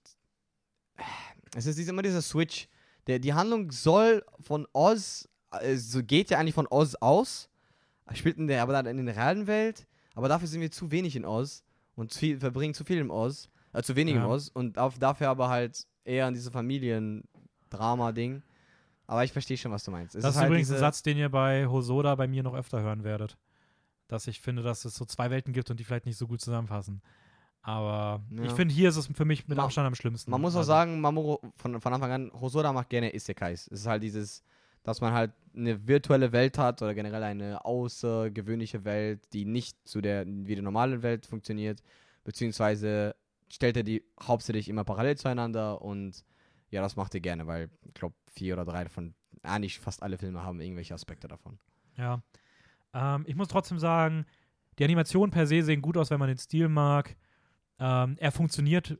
Es 1.56 1.66
ist 1.66 1.78
immer 1.88 2.01
dieser 2.01 2.22
Switch. 2.22 2.68
Der, 3.08 3.20
die 3.20 3.34
Handlung 3.34 3.72
soll 3.72 4.26
von 4.39 4.68
Oz, 4.74 5.30
äh, 5.51 5.76
so 5.76 6.01
geht 6.03 6.30
ja 6.32 6.39
eigentlich 6.39 6.56
von 6.56 6.68
Oz 6.68 6.95
aus, 6.95 7.49
spielt 8.14 8.38
in 8.38 8.47
der, 8.47 8.62
aber 8.62 8.74
dann 8.74 8.86
in 8.86 9.06
der 9.06 9.16
realen 9.16 9.47
Welt, 9.47 9.88
aber 10.14 10.28
dafür 10.30 10.47
sind 10.47 10.62
wir 10.62 10.72
zu 10.72 10.91
wenig 10.91 11.16
in 11.16 11.26
Oz 11.26 11.64
und 11.95 12.12
zu 12.14 12.20
viel, 12.20 12.39
verbringen 12.39 12.74
zu 12.74 12.84
viel 12.84 12.97
im 12.99 13.10
Oz, 13.10 13.49
äh, 13.74 13.82
zu 13.82 13.95
wenig 13.95 14.16
im 14.16 14.22
Ja. 14.22 14.28
Oz 14.28 14.49
und 14.53 14.78
auf, 14.78 14.99
dafür 14.99 15.30
aber 15.30 15.49
halt 15.49 15.86
eher 16.03 16.28
an 16.28 16.34
diese 16.34 16.51
Familiendrama-Ding. 16.51 18.43
Aber 19.08 19.24
ich 19.24 19.32
verstehe 19.32 19.58
schon, 19.58 19.72
was 19.72 19.84
du 19.84 19.91
meinst. 19.91 20.16
Es 20.16 20.24
das 20.24 20.36
ist, 20.36 20.39
halt 20.41 20.49
übrigens 20.49 20.72
ein 20.72 20.80
Satz, 20.80 21.03
den 21.03 21.18
ihr 21.18 21.30
bei 21.30 21.68
Hosoda 21.68 22.16
bei 22.16 22.28
mir 22.28 22.41
noch 22.43 22.56
öfter 22.56 22.82
hören 22.82 23.03
werdet. 23.03 23.38
Dass 24.08 24.28
ich 24.28 24.41
finde, 24.41 24.64
dass 24.64 24.86
es 24.86 24.95
so 24.95 25.06
zwei 25.06 25.30
Welten 25.30 25.53
gibt 25.53 25.70
und 25.70 25.80
die 25.80 25.84
vielleicht 25.84 26.06
nicht 26.06 26.18
so 26.18 26.28
gut 26.28 26.41
zusammenfassen. 26.41 27.01
Aber 27.62 28.24
Ja. 28.32 28.43
ich 28.43 28.51
finde, 28.51 28.74
hier 28.74 28.89
ist 28.89 28.95
es 28.97 29.08
für 29.08 29.26
mich 29.26 29.47
mit 29.47 29.58
Abstand 29.58 29.88
am 29.88 29.95
schlimmsten. 29.95 30.30
Man 30.32 30.41
muss 30.41 30.53
auch 30.56 30.60
Also, 30.60 30.68
sagen, 30.68 31.01
Mamoru 31.01 31.38
von, 31.56 31.82
von 31.82 31.93
Anfang 31.93 32.12
an, 32.12 32.32
Hosoda 32.34 32.72
macht 32.74 32.89
gerne 32.89 33.14
Isekais. 33.16 33.68
Es 33.72 33.82
ist 33.82 33.88
halt 33.88 34.03
dieses, 34.03 34.43
dass 34.86 35.01
man 35.01 35.13
halt 35.13 35.33
eine 35.55 35.88
virtuelle 35.88 36.31
Welt 36.31 36.57
hat 36.57 36.81
oder 36.81 36.93
generell 36.93 37.23
eine 37.23 37.65
außergewöhnliche 37.65 38.86
Welt, 38.86 39.21
die 39.33 39.43
nicht 39.43 39.77
zu 39.88 39.99
der 39.99 40.25
wie 40.25 40.55
der 40.55 40.63
normalen 40.63 41.01
Welt 41.01 41.25
funktioniert, 41.25 41.81
beziehungsweise 42.23 43.15
stellt 43.51 43.75
er 43.75 43.83
die 43.83 44.03
hauptsächlich 44.21 44.69
immer 44.69 44.83
parallel 44.83 45.17
zueinander 45.17 45.81
und 45.81 46.23
ja, 46.69 46.81
das 46.81 46.95
macht 46.95 47.15
er 47.15 47.21
gerne, 47.21 47.47
weil 47.47 47.69
ich 47.86 47.93
glaube 47.95 48.15
vier 48.31 48.53
oder 48.53 48.65
drei 48.65 48.83
davon, 48.83 49.15
eigentlich 49.43 49.79
fast 49.79 50.03
alle 50.03 50.17
Filme 50.17 50.43
haben 50.43 50.61
irgendwelche 50.61 50.93
Aspekte 50.93 51.27
davon. 51.27 51.57
Ja. 51.97 52.21
Ähm, 52.93 53.23
ich 53.27 53.36
muss 53.36 53.47
trotzdem 53.47 53.79
sagen, 53.79 54.25
die 54.77 54.83
Animationen 54.83 55.31
per 55.31 55.47
se 55.47 55.63
sehen 55.63 55.81
gut 55.81 55.97
aus, 55.97 56.11
wenn 56.11 56.19
man 56.19 56.27
den 56.27 56.38
Stil 56.38 56.69
mag. 56.69 57.15
Ähm, 57.79 58.17
er 58.19 58.31
funktioniert 58.31 58.97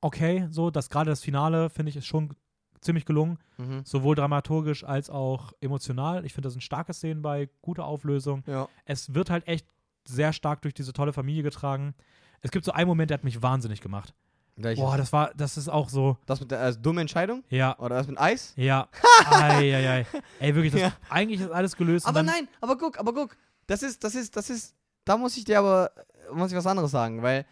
okay, 0.00 0.46
so, 0.50 0.70
dass 0.70 0.88
gerade 0.88 1.10
das 1.10 1.22
Finale, 1.22 1.70
finde 1.70 1.90
ich, 1.90 1.96
ist 1.96 2.06
schon 2.06 2.34
ziemlich 2.80 3.04
gelungen. 3.04 3.38
Mhm. 3.58 3.82
Sowohl 3.84 4.16
dramaturgisch 4.16 4.84
als 4.84 5.10
auch 5.10 5.52
emotional. 5.60 6.24
Ich 6.24 6.32
finde, 6.32 6.46
das 6.46 6.54
sind 6.54 6.62
starke 6.62 6.92
Szenen 6.94 7.22
bei, 7.22 7.48
gute 7.62 7.84
Auflösung. 7.84 8.42
Ja. 8.46 8.68
Es 8.84 9.14
wird 9.14 9.30
halt 9.30 9.46
echt 9.46 9.66
sehr 10.04 10.32
stark 10.32 10.62
durch 10.62 10.74
diese 10.74 10.92
tolle 10.92 11.12
Familie 11.12 11.42
getragen. 11.42 11.94
Es 12.40 12.50
gibt 12.50 12.64
so 12.64 12.72
einen 12.72 12.88
Moment, 12.88 13.10
der 13.10 13.18
hat 13.18 13.24
mich 13.24 13.42
wahnsinnig 13.42 13.80
gemacht. 13.80 14.14
Welches? 14.56 14.82
Boah, 14.84 14.96
das 14.96 15.12
war, 15.12 15.30
das 15.36 15.56
ist 15.56 15.68
auch 15.68 15.88
so, 15.88 16.18
das 16.26 16.40
mit 16.40 16.50
der 16.50 16.62
äh, 16.66 16.76
dumme 16.76 17.00
Entscheidung? 17.00 17.44
ja, 17.48 17.78
Oder 17.78 17.96
das 17.96 18.08
mit 18.08 18.18
Eis? 18.18 18.52
ja, 18.56 18.88
ei, 19.30 19.74
ei, 19.74 19.88
ei. 19.90 20.06
Ey, 20.38 20.54
wirklich, 20.54 20.72
das, 20.72 20.82
Ja. 20.82 20.92
eigentlich 21.08 21.40
ist 21.40 21.50
alles 21.50 21.76
gelöst. 21.76 22.06
Aber 22.06 22.22
nein, 22.22 22.48
aber 22.60 22.76
guck, 22.76 22.98
aber 22.98 23.14
guck, 23.14 23.36
das 23.66 23.82
ist, 23.82 24.02
das 24.04 24.14
ist, 24.14 24.36
das 24.36 24.50
ist, 24.50 24.74
da 25.04 25.16
muss 25.16 25.36
ich 25.36 25.44
dir 25.44 25.58
aber, 25.60 25.90
muss 26.32 26.50
ich 26.50 26.56
was 26.58 26.66
anderes 26.66 26.90
sagen, 26.90 27.22
weil 27.22 27.46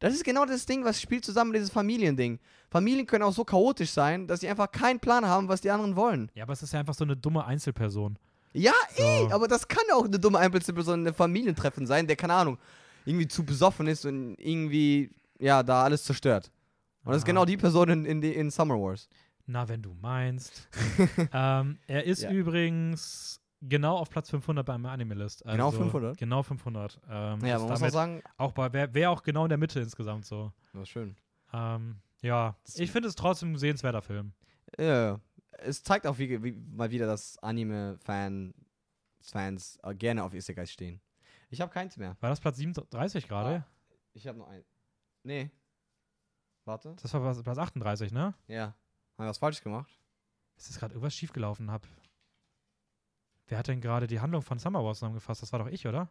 das 0.00 0.14
ist 0.14 0.24
genau 0.24 0.44
das 0.44 0.66
Ding, 0.66 0.84
was 0.84 1.00
spielt 1.00 1.24
zusammen 1.24 1.52
mit 1.52 1.58
dieses 1.60 1.70
Familiending. 1.70 2.38
Familien 2.70 3.06
können 3.06 3.22
auch 3.24 3.32
so 3.32 3.44
chaotisch 3.44 3.90
sein, 3.90 4.26
dass 4.26 4.40
sie 4.40 4.48
einfach 4.48 4.70
keinen 4.72 4.98
Plan 5.00 5.24
haben, 5.26 5.48
was 5.48 5.60
die 5.60 5.70
anderen 5.70 5.94
wollen. 5.96 6.30
Ja, 6.34 6.42
aber 6.44 6.52
es 6.52 6.62
ist 6.62 6.72
ja 6.72 6.80
einfach 6.80 6.94
so 6.94 7.04
eine 7.04 7.16
dumme 7.16 7.44
Einzelperson. 7.44 8.18
Ja, 8.52 8.72
So. 8.96 9.02
ey, 9.04 9.28
aber 9.32 9.46
das 9.46 9.68
kann 9.68 9.84
auch 9.94 10.04
eine 10.04 10.18
dumme 10.18 10.38
Einzelperson 10.38 11.00
in 11.00 11.06
einem 11.06 11.14
Familientreffen 11.14 11.86
sein, 11.86 12.06
der, 12.08 12.16
keine 12.16 12.34
Ahnung, 12.34 12.58
irgendwie 13.04 13.28
zu 13.28 13.44
besoffen 13.44 13.86
ist 13.86 14.04
und 14.04 14.34
irgendwie, 14.38 15.10
ja, 15.38 15.62
da 15.62 15.84
alles 15.84 16.02
zerstört. 16.04 16.50
Und 17.04 17.12
das 17.12 17.18
ist 17.18 17.24
genau 17.26 17.44
die 17.44 17.56
Person 17.56 17.88
in, 17.90 18.04
in, 18.04 18.22
in 18.22 18.50
Summer 18.50 18.74
Wars. 18.74 19.08
Na, 19.46 19.68
wenn 19.68 19.82
du 19.82 19.94
meinst. 20.00 20.68
ähm, 21.32 21.78
er 21.86 22.04
ist 22.04 22.22
Ja. 22.22 22.30
übrigens 22.30 23.40
genau 23.62 23.96
auf 23.96 24.10
Platz 24.10 24.30
500 24.30 24.64
beim 24.64 24.84
Anime-List. 24.86 25.44
Also 25.44 25.56
Genau 25.56 25.70
500? 25.70 26.16
Genau 26.18 26.42
500. 26.42 27.00
Ähm, 27.08 27.40
Ja, 27.44 27.56
ist 27.56 27.62
man 27.62 27.70
muss 27.70 27.82
auch 27.82 27.88
sagen, 27.90 28.22
auch 28.36 28.52
bei, 28.52 28.72
wäre 28.72 28.92
wär 28.94 29.10
auch 29.10 29.22
genau 29.22 29.44
in 29.44 29.48
der 29.50 29.58
Mitte 29.58 29.80
insgesamt 29.80 30.24
so. 30.26 30.52
das 30.72 30.82
ist 30.82 30.88
schön. 30.88 31.16
Ähm, 31.52 31.96
ja, 32.22 32.56
ich 32.74 32.90
finde 32.90 33.08
es 33.08 33.14
trotzdem 33.14 33.52
ein 33.52 33.58
sehenswerter 33.58 34.02
Film. 34.02 34.32
Ja, 34.78 35.18
es 35.58 35.82
zeigt 35.82 36.06
auch 36.06 36.18
wie, 36.18 36.42
wie, 36.42 36.52
mal 36.52 36.90
wieder, 36.90 37.06
dass 37.06 37.38
Anime-Fan, 37.38 38.54
Fans 39.22 39.78
äh, 39.82 39.94
gerne 39.94 40.24
auf 40.24 40.32
Isekais 40.34 40.70
stehen. 40.70 41.00
Ich 41.50 41.60
habe 41.60 41.72
keins 41.72 41.96
mehr. 41.96 42.16
War 42.20 42.30
das 42.30 42.40
Platz 42.40 42.56
37 42.56 43.26
gerade? 43.28 43.64
Ah. 43.66 43.66
Ich 44.12 44.26
habe 44.26 44.38
noch 44.38 44.48
ein. 44.48 44.64
Nee. 45.24 45.50
Warte. 46.64 46.94
Das 47.02 47.12
war 47.12 47.20
Platz- 47.20 47.42
Platz 47.42 47.58
38, 47.58 48.12
ne? 48.12 48.34
Ja. 48.46 48.66
Haben 48.66 48.74
wir 49.18 49.26
was 49.28 49.38
falsch 49.38 49.62
gemacht? 49.62 49.90
Es 50.56 50.70
ist 50.70 50.78
gerade 50.78 50.94
irgendwas 50.94 51.14
schiefgelaufen. 51.14 51.70
Hab. 51.70 51.86
Wer 53.50 53.58
hat 53.58 53.66
denn 53.66 53.80
gerade 53.80 54.06
die 54.06 54.20
Handlung 54.20 54.42
von 54.42 54.60
Summer 54.60 54.84
Wars 54.84 54.98
zusammengefasst? 54.98 55.42
Das 55.42 55.52
war 55.52 55.58
doch 55.58 55.66
ich, 55.66 55.84
oder? 55.86 56.08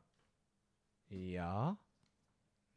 Ja. 1.07 1.77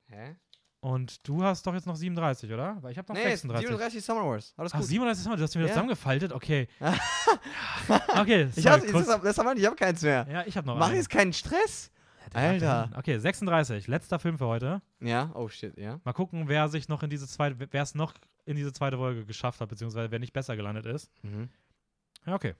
Hä? 0.06 0.36
Und 0.78 1.26
du 1.26 1.42
hast 1.42 1.66
doch 1.66 1.74
jetzt 1.74 1.86
noch 1.86 1.96
37, 1.96 2.52
oder? 2.52 2.80
Weil 2.80 2.92
ich 2.92 2.98
habe 2.98 3.08
noch 3.08 3.16
nee, 3.16 3.24
36. 3.24 3.66
37 3.68 4.04
Summer 4.04 4.24
Wars. 4.24 4.54
Alles 4.56 4.72
Ach, 4.72 4.78
gut. 4.78 4.86
37 4.88 5.24
Summer, 5.24 5.36
du 5.36 5.42
hast 5.42 5.54
mir 5.56 5.62
das 5.62 5.70
Ja. 5.70 5.74
zusammengefaltet? 5.74 6.32
Okay. 6.32 6.68
okay, 8.20 8.48
ich 8.54 8.62
sorry, 8.62 8.80
hab, 8.80 8.90
kurz- 8.92 9.06
das, 9.06 9.20
das 9.20 9.38
war 9.38 9.56
ich 9.56 9.66
habe 9.66 9.74
keins 9.76 10.00
mehr. 10.02 10.26
Ja, 10.30 10.44
ich 10.46 10.56
habe 10.56 10.66
noch 10.68 10.78
Mach 10.78 10.92
jetzt 10.92 11.10
keinen 11.10 11.32
Stress. 11.32 11.90
Ja, 12.32 12.40
Alter. 12.40 12.90
Okay, 12.96 13.18
36, 13.18 13.88
letzter 13.88 14.20
Film 14.20 14.38
für 14.38 14.46
heute. 14.46 14.80
Ja, 15.00 15.32
oh 15.34 15.48
shit, 15.48 15.76
ja. 15.76 16.00
Mal 16.04 16.12
gucken, 16.12 16.46
wer 16.46 16.68
sich 16.68 16.88
noch 16.88 17.02
in 17.02 17.10
diese 17.10 17.26
zweite, 17.26 17.56
wer 17.70 17.82
es 17.82 17.96
noch 17.96 18.14
in 18.44 18.56
diese 18.56 18.72
zweite 18.72 18.96
Folge 18.96 19.26
geschafft 19.26 19.60
hat, 19.60 19.68
beziehungsweise 19.68 20.10
wer 20.12 20.20
nicht 20.20 20.32
besser 20.32 20.56
gelandet 20.56 20.86
ist. 20.86 21.10
Mhm. 21.22 21.48
Ja, 22.26 22.34
okay. 22.34 22.54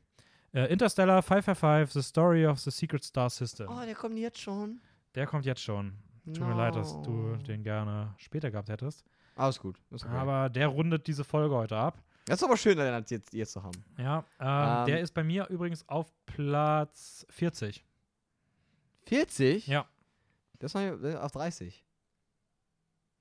Äh, 0.55 0.67
Interstellar 0.73 1.23
555, 1.23 1.93
The 1.93 2.03
Story 2.03 2.47
of 2.47 2.59
the 2.61 2.71
Secret 2.71 3.03
Star 3.05 3.31
System. 3.31 3.69
Oh, 3.69 3.81
der 3.85 3.95
kommt 3.95 4.19
jetzt 4.19 4.39
schon. 4.41 4.81
Der 5.15 5.27
kommt 5.27 5.47
jetzt 5.47 5.63
schon. 5.63 5.95
Tut 6.27 6.41
mir 6.41 6.55
leid, 6.55 6.77
dass 6.77 6.93
du 7.03 7.37
den 7.37 7.63
gerne 7.65 8.15
später 8.19 8.51
gehabt 8.51 8.69
hättest. 8.69 9.05
Alles 9.35 9.59
gut. 9.59 9.81
Ist 9.91 10.05
okay. 10.05 10.15
Aber 10.15 10.49
der 10.51 10.69
rundet 10.69 11.07
diese 11.07 11.25
Folge 11.25 11.55
heute 11.55 11.77
ab. 11.77 12.03
das 12.27 12.41
ist 12.41 12.45
aber 12.45 12.57
schön, 12.57 12.77
den 12.77 12.93
als 12.93 13.11
jetzt, 13.11 13.33
jetzt 13.33 13.53
zu 13.53 13.63
haben. 13.63 13.83
Ja, 13.99 14.19
ähm, 14.39 14.81
Ähm. 14.81 14.87
der 14.87 15.01
ist 15.01 15.13
bei 15.15 15.25
mir 15.25 15.49
übrigens 15.49 15.89
auf 15.89 16.13
Platz 16.27 17.27
40. 17.31 17.85
40? 19.07 19.67
Ja. 19.67 19.87
Das 20.59 20.75
war 20.75 20.83
äh, 21.03 21.17
auf 21.17 21.33
30. 21.33 21.85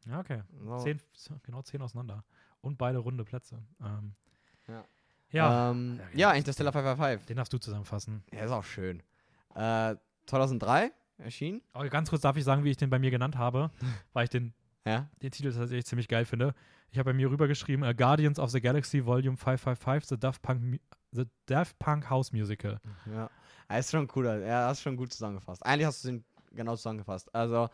Ja, 0.06 0.20
okay. 0.20 0.42
So. 0.64 0.78
Zehn, 0.80 1.00
genau 1.44 1.62
10 1.62 1.82
auseinander. 1.82 2.24
Und 2.62 2.78
beide 2.78 3.00
runde 3.00 3.24
Plätze. 3.24 3.64
Ähm, 3.82 4.14
Ja. 4.68 4.84
Ja, 5.32 5.72
Ähm, 5.72 5.98
Ja, 5.98 6.04
ja, 6.20 6.28
genau. 6.30 6.38
Interstellar 6.38 6.72
555. 6.74 7.28
den 7.28 7.38
darfst 7.38 7.54
du 7.54 7.58
zusammenfassen. 7.58 8.24
Ja, 8.32 8.42
ist 8.46 8.52
auch 8.52 8.64
schön. 8.64 9.02
Äh, 9.56 9.96
2003 10.28 10.92
erschienen. 11.18 11.62
Aber 11.74 11.88
ganz 11.90 12.10
kurz 12.10 12.22
darf 12.22 12.38
ich 12.38 12.44
sagen, 12.44 12.64
wie 12.64 12.72
ich 12.72 12.78
den 12.78 12.90
bei 12.90 13.00
mir 13.00 13.12
genannt 13.12 13.38
habe, 13.38 13.70
weil 14.14 14.24
ich 14.26 14.30
den, 14.30 14.54
Ja. 14.86 15.08
den 15.22 15.32
Titel 15.32 15.52
tatsächlich 15.52 15.86
ziemlich 15.86 16.08
geil 16.08 16.26
finde. 16.26 16.54
Ich 16.92 16.98
habe 17.00 17.12
bei 17.12 17.14
mir 17.14 17.30
rübergeschrieben, 17.30 17.86
äh, 17.86 17.94
Guardians 17.94 18.40
of 18.40 18.50
the 18.52 18.60
Galaxy 18.62 19.06
Volume 19.06 19.38
555, 19.38 20.10
The 20.10 20.18
Daft 20.20 20.42
Punk, 20.42 20.80
the 21.12 21.26
Daft 21.46 21.78
Punk 21.80 22.10
House 22.10 22.32
Musical. 22.34 22.80
Ja. 23.12 23.30
Er 23.68 23.80
ist 23.80 23.92
schon 23.92 24.08
cooler. 24.08 24.40
Er 24.42 24.68
hast 24.68 24.82
schon 24.82 24.98
gut 24.98 25.14
zusammengefasst. 25.14 25.66
Eigentlich 25.66 25.86
hast 25.86 26.04
du 26.04 26.10
ihn 26.10 26.26
genau 26.52 26.76
zusammengefasst. 26.76 27.34
Also, 27.34 27.70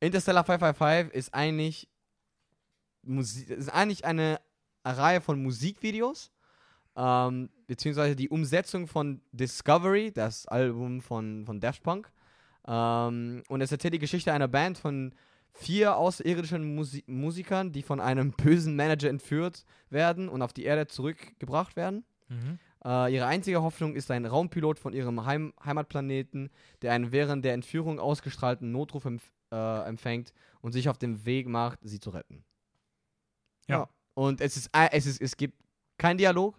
Interstellar 0.00 0.44
555 0.44 1.14
ist 1.14 1.34
eigentlich, 1.34 1.88
Musi 3.02 3.44
ist 3.44 3.68
eigentlich 3.68 4.04
eine 4.04 4.40
Reihe 4.84 5.20
von 5.20 5.42
Musikvideos. 5.42 6.30
Ähm, 6.96 7.50
beziehungsweise 7.66 8.14
die 8.14 8.28
Umsetzung 8.28 8.86
von 8.86 9.20
Discovery, 9.32 10.12
das 10.12 10.46
Album 10.46 11.00
von, 11.00 11.44
von 11.44 11.60
Daft 11.60 11.82
Punk. 11.82 12.10
Ähm, 12.66 13.42
und 13.48 13.60
es 13.60 13.72
erzählt 13.72 13.94
die 13.94 13.98
Geschichte 13.98 14.32
einer 14.32 14.48
Band 14.48 14.78
von 14.78 15.12
vier 15.52 15.96
außerirdischen 15.96 16.74
Musi 16.74 17.04
Musikern, 17.06 17.72
die 17.72 17.82
von 17.82 18.00
einem 18.00 18.32
bösen 18.36 18.76
Manager 18.76 19.08
entführt 19.08 19.64
werden 19.90 20.28
und 20.28 20.42
auf 20.42 20.52
die 20.52 20.64
Erde 20.64 20.86
zurückgebracht 20.86 21.76
werden. 21.76 22.04
Mhm. 22.28 22.58
Äh, 22.84 23.14
ihre 23.14 23.26
einzige 23.26 23.62
Hoffnung 23.62 23.94
ist 23.96 24.10
ein 24.10 24.24
Raumpilot 24.26 24.78
von 24.78 24.92
ihrem 24.92 25.24
Heim 25.26 25.52
Heimatplaneten, 25.64 26.50
der 26.82 26.92
einen 26.92 27.12
während 27.12 27.44
der 27.44 27.54
Entführung 27.54 27.98
ausgestrahlten 27.98 28.70
Notruf 28.72 29.04
empf 29.04 29.30
äh, 29.52 29.86
empfängt 29.88 30.32
und 30.60 30.72
sich 30.72 30.88
auf 30.88 30.98
den 30.98 31.24
Weg 31.26 31.46
macht, 31.46 31.78
sie 31.82 32.00
zu 32.00 32.10
retten. 32.10 32.44
Ja. 33.68 33.88
Und 34.14 34.40
es 34.40 34.56
ist, 34.56 34.70
ei- 34.72 34.88
es 34.92 35.06
ist, 35.06 35.20
es 35.20 35.36
gibt 35.36 35.58
keinen 35.98 36.18
Dialog. 36.18 36.56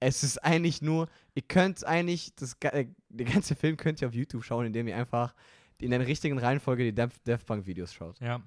Es 0.00 0.22
ist 0.22 0.38
eigentlich 0.38 0.82
nur, 0.82 1.08
ihr 1.34 1.42
könnt 1.42 1.84
eigentlich, 1.84 2.34
das, 2.36 2.56
äh, 2.60 2.86
der 3.08 3.26
ganze 3.26 3.54
Film 3.54 3.76
könnt 3.76 4.02
ihr 4.02 4.08
auf 4.08 4.14
YouTube 4.14 4.44
schauen, 4.44 4.66
indem 4.66 4.88
ihr 4.88 4.96
einfach 4.96 5.34
in 5.80 5.90
der 5.90 6.06
richtigen 6.06 6.38
Reihenfolge 6.38 6.84
die 6.84 6.94
Def 6.94 7.18
Daft 7.24 7.46
Punk 7.46 7.66
Videos 7.66 7.92
schaut. 7.92 8.20
Ja. 8.20 8.42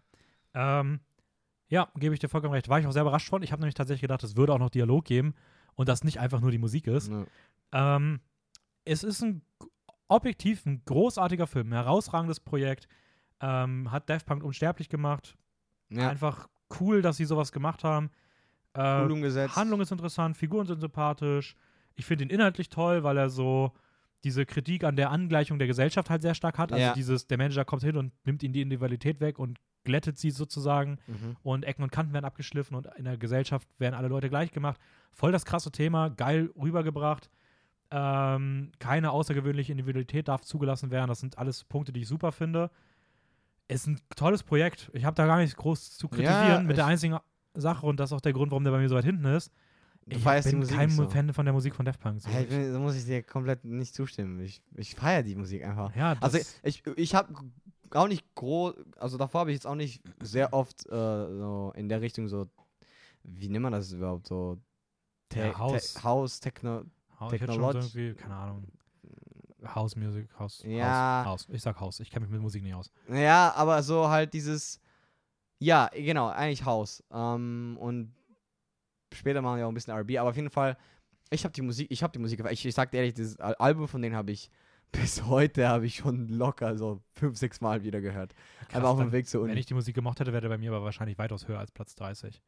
Ähm, 0.53 0.99
ja, 1.69 1.87
gebe 1.95 2.13
ich 2.13 2.19
dir 2.19 2.29
vollkommen 2.29 2.53
recht. 2.53 2.69
War 2.69 2.79
ich 2.79 2.87
auch 2.87 2.91
sehr 2.91 3.03
überrascht 3.03 3.29
von. 3.29 3.43
Ich 3.43 3.51
habe 3.51 3.61
nämlich 3.61 3.75
tatsächlich 3.75 4.01
gedacht, 4.01 4.23
es 4.23 4.35
würde 4.35 4.53
auch 4.53 4.59
noch 4.59 4.69
Dialog 4.69 5.05
geben 5.05 5.35
und 5.75 5.87
das 5.87 6.03
nicht 6.03 6.19
einfach 6.19 6.41
nur 6.41 6.51
die 6.51 6.57
Musik 6.57 6.87
ist. 6.87 7.11
Ja. 7.11 7.95
Ähm, 7.95 8.19
es 8.85 9.03
ist 9.03 9.21
ein 9.21 9.43
objektiv 10.07 10.65
ein 10.65 10.81
großartiger 10.85 11.47
Film, 11.47 11.69
ein 11.69 11.73
herausragendes 11.73 12.39
Projekt. 12.39 12.87
Ähm, 13.39 13.91
hat 13.91 14.09
Daft 14.09 14.25
Punk 14.25 14.43
unsterblich 14.43 14.89
gemacht. 14.89 15.37
Ja, 15.89 16.09
Einfach 16.09 16.49
cool, 16.79 17.01
dass 17.01 17.17
sie 17.17 17.25
sowas 17.25 17.51
gemacht 17.51 17.83
haben. 17.83 18.09
Äh, 18.73 19.01
cool 19.03 19.11
umgesetzt. 19.11 19.55
Handlung 19.55 19.81
ist 19.81 19.91
interessant, 19.91 20.37
Figuren 20.37 20.67
sind 20.67 20.79
sympathisch. 20.81 21.55
Ich 21.95 22.05
finde 22.05 22.23
ihn 22.25 22.29
inhaltlich 22.29 22.69
toll, 22.69 23.03
weil 23.03 23.17
er 23.17 23.29
so 23.29 23.73
diese 24.23 24.45
Kritik 24.45 24.83
an 24.83 24.95
der 24.95 25.11
Angleichung 25.11 25.59
der 25.59 25.67
Gesellschaft 25.67 26.09
halt 26.09 26.21
sehr 26.21 26.35
stark 26.35 26.57
hat. 26.57 26.71
Also 26.71 26.83
Ja. 26.85 26.93
dieses, 26.93 27.27
der 27.27 27.37
Manager 27.37 27.65
kommt 27.65 27.83
hin 27.83 27.95
und 27.97 28.11
nimmt 28.25 28.43
ihnen 28.43 28.53
die 28.53 28.61
Individualität 28.61 29.19
weg 29.21 29.39
und 29.39 29.59
glättet 29.85 30.17
sie 30.17 30.29
sozusagen 30.29 30.99
Mhm. 31.07 31.37
und 31.41 31.63
Ecken 31.65 31.83
und 31.83 31.91
Kanten 31.91 32.13
werden 32.13 32.25
abgeschliffen 32.25 32.75
und 32.75 32.87
in 32.97 33.05
der 33.05 33.17
Gesellschaft 33.17 33.67
werden 33.79 33.95
alle 33.95 34.09
Leute 34.09 34.29
gleich 34.29 34.51
gemacht. 34.51 34.79
Voll 35.11 35.31
das 35.31 35.45
krasse 35.45 35.71
Thema, 35.71 36.09
geil 36.09 36.51
rübergebracht. 36.61 37.29
Ähm, 37.91 38.71
keine 38.77 39.11
außergewöhnliche 39.11 39.71
Individualität 39.71 40.27
darf 40.27 40.41
zugelassen 40.41 40.91
werden. 40.91 41.07
Das 41.07 41.21
sind 41.21 41.37
alles 41.37 41.63
Punkte, 41.63 41.91
die 41.91 42.01
ich 42.01 42.07
super 42.07 42.31
finde. 42.31 42.69
Es 43.67 43.81
ist 43.81 43.87
ein 43.87 43.99
tolles 44.15 44.43
Projekt. 44.43 44.91
Ich 44.93 45.05
habe 45.05 45.15
da 45.15 45.25
gar 45.25 45.37
nichts 45.37 45.55
groß 45.55 45.97
zu 45.97 46.07
kritisieren. 46.07 46.49
Ja, 46.49 46.59
mit 46.61 46.77
der 46.77 46.85
einzigen 46.85 47.17
Sache, 47.53 47.85
und 47.85 47.99
das 47.99 48.09
ist 48.11 48.13
auch 48.15 48.21
der 48.21 48.33
Grund, 48.33 48.51
warum 48.51 48.63
der 48.63 48.71
bei 48.71 48.79
mir 48.79 48.89
so 48.89 48.95
weit 48.95 49.05
hinten 49.05 49.25
ist. 49.25 49.51
Du 50.05 50.17
ich 50.17 50.23
feierst 50.23 50.47
die 50.47 50.51
bin 50.51 50.59
Musik 50.59 50.75
kein 50.77 50.89
so. 50.89 51.07
Fan 51.07 51.33
von 51.33 51.45
der 51.45 51.53
Musik 51.53 51.75
von 51.75 51.85
Daft 51.85 51.99
Punk. 51.99 52.21
So. 52.21 52.29
Bin, 52.29 52.73
da 52.73 52.79
muss 52.79 52.95
ich 52.95 53.05
dir 53.05 53.21
komplett 53.21 53.63
nicht 53.65 53.93
zustimmen. 53.93 54.39
Ich, 54.39 54.61
ich 54.75 54.95
feiere 54.95 55.23
die 55.23 55.35
Musik 55.35 55.63
einfach. 55.63 55.95
ja, 55.95 56.15
das, 56.15 56.23
Also 56.23 56.37
ich, 56.63 56.83
ich 56.95 57.15
habe 57.15 57.33
auch 57.91 58.07
nicht 58.07 58.23
groß, 58.35 58.75
also 58.97 59.17
davor 59.17 59.41
habe 59.41 59.51
ich 59.51 59.55
jetzt 59.55 59.67
auch 59.67 59.75
nicht 59.75 60.01
sehr 60.21 60.53
oft 60.53 60.85
äh, 60.87 60.89
so 60.91 61.73
in 61.75 61.89
der 61.89 62.01
Richtung 62.01 62.27
so, 62.27 62.47
wie 63.23 63.49
nennt 63.49 63.63
man 63.63 63.73
das 63.73 63.91
überhaupt 63.91 64.27
so? 64.27 64.57
Te 65.29 65.39
Ja, 65.47 65.57
House. 65.59 65.93
Te 65.93 66.03
House, 66.03 66.39
Techno. 66.39 66.83
Hau- 67.19 67.27
ich 67.31 67.41
hätte 67.41 67.53
schon 67.53 67.61
Technolog- 67.61 67.81
so 67.83 67.99
irgendwie, 67.99 68.13
keine 68.21 68.35
Ahnung, 68.35 68.67
House 69.75 69.95
Music, 69.95 70.27
House. 70.39 70.63
Ja. 70.65 71.23
House, 71.25 71.45
House. 71.47 71.47
Ich 71.55 71.61
sag 71.61 71.79
House. 71.79 71.99
Ich 71.99 72.09
kenne 72.09 72.25
mich 72.25 72.31
mit 72.31 72.41
Musik 72.41 72.63
nicht 72.63 72.73
aus. 72.73 72.91
Ja, 73.11 73.53
aber 73.55 73.83
so 73.83 74.07
halt 74.07 74.33
dieses, 74.33 74.79
ja, 75.59 75.89
genau, 75.93 76.27
eigentlich 76.29 76.65
House. 76.65 77.03
Ähm, 77.11 77.77
und 77.79 78.13
später 79.13 79.41
machen 79.41 79.57
wir 79.57 79.65
auch 79.65 79.71
ein 79.71 79.73
bisschen 79.75 79.93
R&B, 79.93 80.17
aber 80.17 80.29
auf 80.29 80.35
jeden 80.35 80.49
Fall, 80.49 80.77
ich 81.29 81.43
habe 81.43 81.53
die 81.53 81.61
Musik, 81.61 81.87
ich 81.91 82.01
habe 82.03 82.11
die 82.13 82.19
Musik, 82.19 82.43
ich, 82.49 82.65
ich 82.65 82.73
sag 82.75 82.91
dir 82.91 82.97
ehrlich, 82.97 83.13
dieses 83.13 83.39
Al- 83.39 83.55
Album 83.55 83.87
von 83.87 84.01
denen 84.01 84.15
habe 84.15 84.31
ich 84.31 84.49
bis 84.91 85.23
heute 85.25 85.67
habe 85.67 85.85
ich 85.85 85.97
schon 85.97 86.27
locker 86.29 86.75
so 86.75 86.99
fünf, 87.11 87.37
sechs 87.37 87.61
Mal 87.61 87.83
wieder 87.83 88.01
gehört. 88.01 88.33
Krass, 88.69 88.75
aber 88.79 88.89
auf 88.89 88.97
dem 88.99 89.11
Weg 89.11 89.27
zur 89.27 89.43
Wenn 89.43 89.51
Uni. 89.51 89.59
ich 89.59 89.67
die 89.67 89.75
Musik 89.75 89.93
gemocht 89.93 90.19
hätte, 90.19 90.31
wäre 90.31 90.41
der 90.41 90.49
bei 90.49 90.57
mir 90.57 90.71
aber 90.71 90.83
wahrscheinlich 90.83 91.17
weitaus 91.19 91.47
höher 91.47 91.59
als 91.59 91.71
Platz 91.71 91.93
30. 91.95 92.41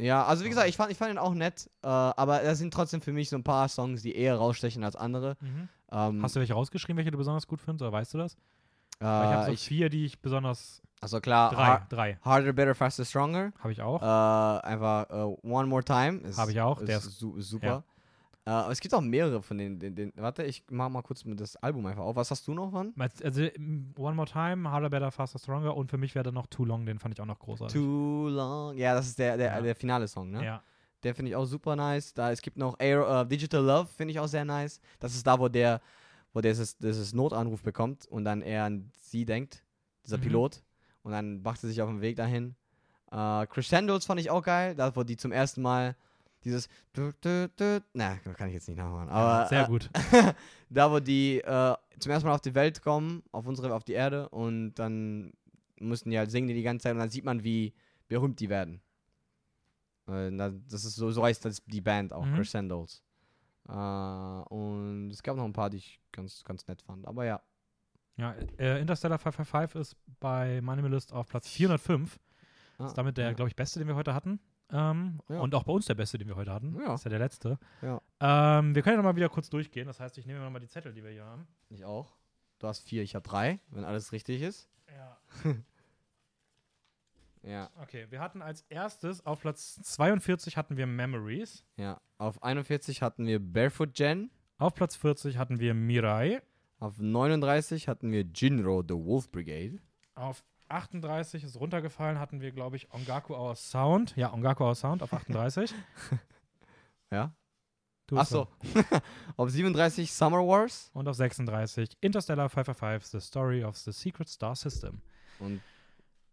Ja, 0.00 0.24
also 0.24 0.44
wie 0.44 0.48
gesagt, 0.48 0.68
ich 0.68 0.76
fand, 0.76 0.90
ich 0.90 0.96
fand 0.98 1.12
ihn 1.12 1.18
auch 1.18 1.34
nett, 1.34 1.68
äh, 1.82 1.86
aber 1.86 2.40
da 2.40 2.54
sind 2.54 2.72
trotzdem 2.72 3.02
für 3.02 3.12
mich 3.12 3.28
so 3.28 3.36
ein 3.36 3.44
paar 3.44 3.68
Songs, 3.68 4.00
die 4.02 4.16
eher 4.16 4.34
rausstechen 4.36 4.82
als 4.82 4.96
andere. 4.96 5.36
Ähm, 5.92 6.22
Hast 6.22 6.34
du 6.34 6.40
welche 6.40 6.54
rausgeschrieben, 6.54 6.96
welche 6.96 7.10
du 7.10 7.18
besonders 7.18 7.46
gut 7.46 7.60
findest, 7.60 7.82
oder 7.82 7.92
weißt 7.92 8.14
du 8.14 8.18
das? 8.18 8.36
Äh, 9.00 9.04
ich 9.04 9.06
habe 9.08 9.46
so 9.46 9.52
ich, 9.52 9.60
vier, 9.66 9.88
die 9.88 10.04
ich 10.06 10.20
besonders. 10.20 10.82
also 11.00 11.20
klar, 11.20 11.50
Drei. 11.50 11.64
Har 11.64 11.86
drei. 11.88 12.18
Harder, 12.22 12.52
Better, 12.52 12.74
Faster, 12.74 13.04
Stronger. 13.04 13.52
Habe 13.58 13.72
ich 13.72 13.80
auch. 13.82 14.00
Äh, 14.02 14.66
einfach 14.66 15.08
äh, 15.10 15.36
One 15.46 15.66
More 15.66 15.82
Time. 15.84 16.18
Ist, 16.18 16.38
Hab 16.38 16.48
ich 16.48 16.60
auch, 16.60 16.80
Ist, 16.80 16.88
der 16.88 16.98
ist- 16.98 17.18
su 17.18 17.40
super. 17.40 17.84
Äh, 18.46 18.50
aber 18.50 18.72
es 18.72 18.80
gibt 18.80 18.94
auch 18.94 19.02
mehrere 19.02 19.42
von 19.42 19.58
den, 19.58 19.78
den, 19.78 19.94
den. 19.94 20.12
Warte, 20.16 20.42
ich 20.44 20.64
mach 20.70 20.88
mal 20.88 21.02
kurz 21.02 21.22
das 21.26 21.56
Album 21.56 21.84
einfach 21.86 22.02
auf. 22.02 22.16
Was 22.16 22.30
hast 22.30 22.46
du 22.48 22.54
noch 22.54 22.70
von? 22.70 22.94
Also, 23.22 23.42
m, 23.42 23.92
One 23.98 24.14
More 24.16 24.26
Time, 24.28 24.70
Harder, 24.70 24.88
Better, 24.88 25.10
Faster, 25.10 25.38
Stronger 25.38 25.76
und 25.76 25.90
für 25.90 25.98
mich 25.98 26.14
wäre 26.14 26.22
dann 26.24 26.34
noch 26.34 26.46
Too 26.46 26.64
Long, 26.64 26.86
den 26.86 26.98
fand 26.98 27.14
ich 27.14 27.20
auch 27.20 27.26
noch 27.26 27.38
großartig. 27.38 27.74
Too 27.74 28.28
Long. 28.30 28.76
Ja, 28.78 28.94
das 28.94 29.08
ist 29.08 29.18
der, 29.18 29.36
der, 29.36 29.56
Ja. 29.56 29.60
der 29.60 29.74
finale 29.76 30.08
Song, 30.08 30.30
ne? 30.30 30.42
Ja. 30.44 30.62
Der 31.02 31.14
finde 31.14 31.30
ich 31.30 31.36
auch 31.36 31.44
super 31.44 31.76
nice. 31.76 32.12
Da, 32.14 32.30
es 32.32 32.40
gibt 32.42 32.56
noch 32.56 32.78
Aero, 32.78 33.22
äh, 33.22 33.26
Digital 33.26 33.62
Love, 33.62 33.88
finde 33.94 34.12
ich 34.12 34.20
auch 34.20 34.26
sehr 34.26 34.44
nice. 34.44 34.80
Das 34.98 35.14
ist 35.14 35.26
da, 35.26 35.38
wo 35.38 35.48
der, 35.48 35.80
wo 36.32 36.40
der 36.40 36.52
dieses, 36.52 36.76
dieses 36.78 37.12
Notanruf 37.12 37.62
bekommt 37.62 38.06
und 38.06 38.24
dann 38.24 38.42
er 38.42 38.64
an 38.64 38.90
sie 38.98 39.24
denkt, 39.24 39.64
dieser 40.04 40.18
Mhm. 40.18 40.22
Pilot. 40.22 40.62
Und 41.02 41.12
dann 41.12 41.42
macht 41.42 41.62
er 41.62 41.68
sich 41.68 41.80
auf 41.82 41.88
den 41.88 42.00
Weg 42.00 42.16
dahin. 42.16 42.54
Äh, 43.10 43.46
Crescendos 43.46 44.04
fand 44.06 44.20
ich 44.20 44.30
auch 44.30 44.42
geil, 44.42 44.74
da 44.74 44.94
wo 44.94 45.02
die 45.02 45.16
zum 45.16 45.32
ersten 45.32 45.62
Mal 45.62 45.96
dieses 46.44 46.68
du, 46.94 47.12
du, 47.20 47.50
du, 47.56 47.82
na, 47.92 48.16
kann 48.16 48.48
ich 48.48 48.54
jetzt 48.54 48.68
nicht 48.68 48.78
nachmachen. 48.78 49.08
Aber 49.08 49.46
Sehr 49.48 49.64
äh, 49.64 49.66
gut. 49.66 49.90
da, 50.70 50.90
wo 50.90 51.00
die 51.00 51.38
äh, 51.40 51.74
zum 51.98 52.12
ersten 52.12 52.28
Mal 52.28 52.34
auf 52.34 52.40
die 52.40 52.54
Welt 52.54 52.80
kommen, 52.82 53.22
auf 53.32 53.46
unsere, 53.46 53.74
auf 53.74 53.84
die 53.84 53.92
Erde 53.92 54.28
und 54.30 54.74
dann 54.74 55.32
mussten 55.78 56.10
die 56.10 56.18
halt 56.18 56.30
singen 56.30 56.48
die 56.48 56.62
ganze 56.62 56.84
Zeit 56.84 56.92
und 56.92 56.98
dann 56.98 57.10
sieht 57.10 57.24
man, 57.24 57.42
wie 57.44 57.74
berühmt 58.08 58.38
die 58.40 58.48
werden. 58.48 58.80
Äh, 60.06 60.30
das 60.68 60.84
ist 60.84 60.94
so, 60.96 61.10
so 61.10 61.22
heißt 61.24 61.44
das 61.44 61.62
die 61.66 61.80
Band 61.80 62.12
auch, 62.12 62.24
Mhm. 62.24 62.34
Crescendos. 62.36 63.02
Äh, 63.68 63.72
und 64.52 65.10
es 65.10 65.22
gab 65.22 65.36
noch 65.36 65.44
ein 65.44 65.52
paar, 65.52 65.70
die 65.70 65.78
ich 65.78 66.00
ganz, 66.12 66.42
ganz 66.44 66.66
nett 66.66 66.82
fand. 66.82 67.06
Aber 67.06 67.24
ja. 67.24 67.40
Ja, 68.16 68.34
äh, 68.58 68.80
Interstellar 68.80 69.18
555 69.18 69.80
ist 69.80 69.96
bei 70.20 70.60
Minimalist 70.60 71.12
auf 71.12 71.28
Platz 71.28 71.48
405. 71.48 72.18
Ah, 72.78 72.86
Ist 72.86 72.94
damit 72.94 73.16
der, 73.16 73.26
ja. 73.28 73.32
glaube 73.32 73.48
ich, 73.48 73.56
beste, 73.56 73.78
den 73.78 73.88
wir 73.88 73.94
heute 73.94 74.14
hatten. 74.14 74.40
Ähm, 74.72 75.20
Ja. 75.28 75.40
Und 75.40 75.54
auch 75.54 75.64
bei 75.64 75.72
uns 75.72 75.86
der 75.86 75.94
beste, 75.94 76.18
den 76.18 76.28
wir 76.28 76.36
heute 76.36 76.52
hatten. 76.52 76.76
Ja. 76.80 76.94
Ist 76.94 77.04
ja 77.04 77.08
der 77.10 77.18
letzte. 77.18 77.58
Ja. 77.82 78.00
Ähm, 78.20 78.74
wir 78.74 78.82
können 78.82 78.94
ja 78.94 78.98
nochmal 78.98 79.16
wieder 79.16 79.28
kurz 79.28 79.48
durchgehen. 79.50 79.86
Das 79.86 80.00
heißt, 80.00 80.16
ich 80.18 80.26
nehme 80.26 80.38
mir 80.38 80.44
nochmal 80.44 80.60
die 80.60 80.68
Zettel, 80.68 80.92
die 80.92 81.02
wir 81.02 81.10
hier 81.10 81.24
haben. 81.24 81.46
Ich 81.70 81.84
auch. 81.84 82.14
Du 82.58 82.66
hast 82.66 82.80
vier, 82.80 83.02
ich 83.02 83.14
habe 83.14 83.26
drei, 83.26 83.58
wenn 83.70 83.84
alles 83.84 84.12
richtig 84.12 84.42
ist. 84.42 84.68
Ja. 84.94 85.18
Ja, 87.42 87.70
Okay, 87.82 88.06
wir 88.10 88.20
hatten 88.20 88.42
als 88.42 88.62
erstes 88.68 89.24
auf 89.24 89.40
Platz 89.40 89.80
42 89.82 90.56
hatten 90.56 90.76
wir 90.76 90.86
Memories. 90.86 91.64
ja. 91.76 92.00
Auf 92.18 92.42
41 92.42 93.00
hatten 93.00 93.26
wir 93.26 93.38
Barefoot 93.40 93.98
Jen. 93.98 94.30
Auf 94.58 94.74
Platz 94.74 94.94
40 94.96 95.38
hatten 95.38 95.58
wir 95.58 95.72
Mirai. 95.72 96.42
Auf 96.78 96.98
39 96.98 97.88
hatten 97.88 98.12
wir 98.12 98.24
Jinro, 98.34 98.82
The 98.86 98.94
Wolf 98.94 99.30
Brigade. 99.30 99.78
Auf 100.14 100.44
38 100.68 101.42
ist 101.44 101.58
runtergefallen, 101.58 102.18
hatten 102.18 102.42
wir, 102.42 102.52
glaube 102.52 102.76
ich, 102.76 102.92
Ongaku 102.92 103.34
Our 103.34 103.56
Sound. 103.56 104.14
Ja, 104.16 104.32
Ongaku 104.34 104.64
Our 104.64 104.74
Sound 104.74 105.02
auf 105.02 105.12
38. 105.14 105.72
Ja. 107.10 107.34
Du 108.06 108.16
Ach 108.16 108.20
bist 108.20 108.30
so. 108.32 108.46
dran. 108.72 108.84
auf 109.36 109.50
37 109.50 110.12
Summer 110.12 110.46
Wars. 110.46 110.90
Und 110.94 111.08
auf 111.08 111.16
36 111.16 111.96
Interstellar 112.00 112.48
555, 112.48 113.10
The 113.10 113.20
Story 113.26 113.64
of 113.64 113.76
the 113.78 113.92
Secret 113.92 114.28
Star 114.28 114.54
System. 114.54 115.00
Und 115.38 115.60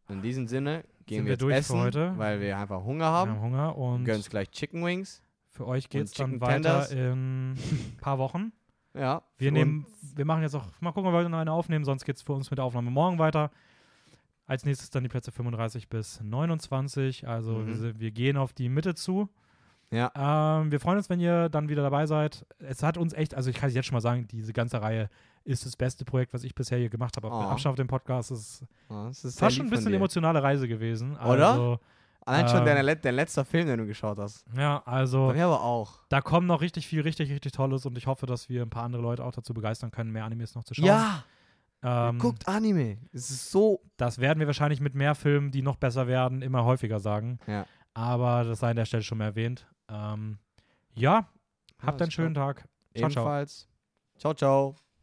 in 0.10 0.22
diesem 0.22 0.48
Sinne 0.48 0.84
gehen 1.06 1.18
Sind 1.20 1.26
wir 1.26 1.32
jetzt 1.34 1.42
durch 1.42 1.54
für 1.54 1.60
essen, 1.60 1.80
heute? 1.80 2.14
weil 2.18 2.40
wir 2.42 2.58
einfach 2.58 2.84
Hunger 2.84 3.06
Wir 3.06 3.12
haben. 3.12 3.32
haben 3.32 3.42
Hunger 3.42 3.78
und 3.78 4.06
Gönnen 4.06 4.18
uns 4.20 4.30
gleich 4.30 4.50
Chicken 4.52 4.84
Wings. 4.86 5.22
für 5.50 5.66
euch 5.68 5.90
geht 5.90 6.04
es 6.06 6.12
Chicken 6.12 6.40
dann 6.40 6.42
weiter 6.42 6.88
Tenders. 6.88 6.92
in 6.92 7.52
ein 7.54 7.58
paar 8.02 8.18
Wochen. 8.18 8.52
Ja. 8.94 9.22
Wir 9.38 9.50
für 9.50 9.54
nehmen, 9.54 9.86
wir 10.16 10.26
machen 10.26 10.42
jetzt 10.42 10.56
auch, 10.56 10.66
mal 10.80 10.92
gucken, 10.92 11.08
ob 11.08 11.14
wir 11.14 11.20
heute 11.20 11.30
noch 11.30 11.38
eine 11.40 11.52
aufnehmen, 11.52 11.86
sonst 11.86 12.04
geht 12.06 12.16
es 12.16 12.22
für 12.22 12.34
uns 12.34 12.50
mit 12.50 12.58
der 12.58 12.66
Aufnahme 12.66 12.90
morgen 12.92 13.20
weiter. 13.20 13.52
Als 14.46 14.64
nächstes 14.66 14.90
dann 14.90 15.04
die 15.04 15.10
Plätze 15.10 15.32
35 15.32 15.90
bis 15.90 16.22
29. 16.22 17.28
Also 17.28 17.54
Mhm. 17.60 17.82
wir, 17.84 18.00
wir 18.00 18.12
gehen 18.12 18.38
auf 18.38 18.54
die 18.54 18.70
Mitte 18.70 18.96
zu. 18.96 19.28
Ja. 19.92 20.12
Ähm, 20.62 20.72
wir 20.72 20.80
freuen 20.80 20.98
uns, 20.98 21.10
wenn 21.10 21.20
ihr 21.20 21.48
dann 21.50 21.70
wieder 21.70 21.82
dabei 21.82 22.06
seid. 22.06 22.46
Es 22.60 22.84
hat 22.84 22.98
uns 22.98 23.14
echt, 23.14 23.34
also 23.36 23.50
ich 23.50 23.56
kann 23.56 23.70
es 23.70 23.76
jetzt 23.76 23.86
schon 23.86 23.96
mal 23.96 24.02
sagen, 24.02 24.28
diese 24.28 24.52
ganze 24.54 24.82
Reihe 24.82 25.10
ist 25.46 25.66
das 25.66 25.78
beste 25.78 26.04
Projekt, 26.04 26.34
was 26.34 26.44
ich 26.44 26.54
bisher 26.54 26.78
hier 26.78 26.90
gemacht 26.90 27.16
habe. 27.16 27.32
Auf 27.32 27.46
Oh. 27.46 27.50
Abstand 27.50 27.72
auf 27.72 27.76
dem 27.78 27.88
Podcast 27.88 28.32
Es 28.32 28.40
ist 28.62 28.64
Ah, 28.90 29.06
das 29.08 29.24
ist 29.24 29.40
fast 29.40 29.40
sehr 29.40 29.52
schon 29.52 29.68
ein 29.68 29.70
bisschen 29.70 29.94
emotionale 29.94 30.44
Reise 30.44 30.68
gewesen. 30.68 31.16
Oder? 31.16 31.50
Also, 31.52 31.80
Allein 32.26 32.50
schon 32.50 32.60
ähm, 32.60 32.66
dein, 32.86 33.00
dein 33.02 33.16
letzter 33.16 33.46
Film, 33.46 33.68
den 33.68 33.78
du 33.80 33.86
geschaut 33.86 34.18
hast. 34.20 34.44
ja, 34.58 34.84
also 34.86 35.28
Bei 35.28 35.34
mir 35.36 35.46
aber 35.46 35.62
auch. 35.64 36.02
da 36.10 36.20
kommen 36.20 36.46
noch 36.48 36.60
richtig 36.60 36.86
viel, 36.86 37.00
richtig, 37.00 37.32
richtig 37.32 37.54
Tolles 37.54 37.86
und 37.86 37.98
ich 37.98 38.06
hoffe, 38.08 38.26
dass 38.26 38.50
wir 38.50 38.64
ein 38.64 38.70
paar 38.70 38.84
andere 38.84 39.02
Leute 39.02 39.24
auch 39.24 39.32
dazu 39.32 39.54
begeistern 39.54 39.92
können, 39.92 40.12
mehr 40.12 40.26
Animes 40.26 40.54
noch 40.54 40.66
zu 40.66 40.74
schauen. 40.74 40.86
Ja, 40.88 41.24
ähm, 41.84 42.18
guckt 42.20 42.46
Anime. 42.50 42.98
Es 43.14 43.30
ist 43.30 43.50
so. 43.52 43.80
Das 43.96 44.20
werden 44.20 44.40
wir 44.40 44.48
wahrscheinlich 44.48 44.82
mit 44.82 44.94
mehr 44.96 45.16
Filmen, 45.16 45.52
die 45.52 45.62
noch 45.62 45.78
besser 45.78 46.08
werden, 46.08 46.42
immer 46.42 46.66
häufiger 46.66 47.00
sagen. 47.00 47.40
Ja. 47.48 47.66
Aber 47.94 48.44
das 48.44 48.60
sei 48.60 48.72
an 48.72 48.76
der 48.76 48.86
Stelle 48.86 49.04
schon 49.04 49.20
mal 49.20 49.26
erwähnt. 49.26 49.66
Ähm, 49.90 50.40
ja, 50.94 51.30
habt 51.80 52.00
Ja, 52.00 52.06
einen 52.06 52.12
schönen 52.12 52.36
Tag. 52.36 52.68
Ciao. 52.96 53.12
Ebenfalls. 53.14 53.68
Ciao, 54.18 54.34
ciao. 54.34 54.76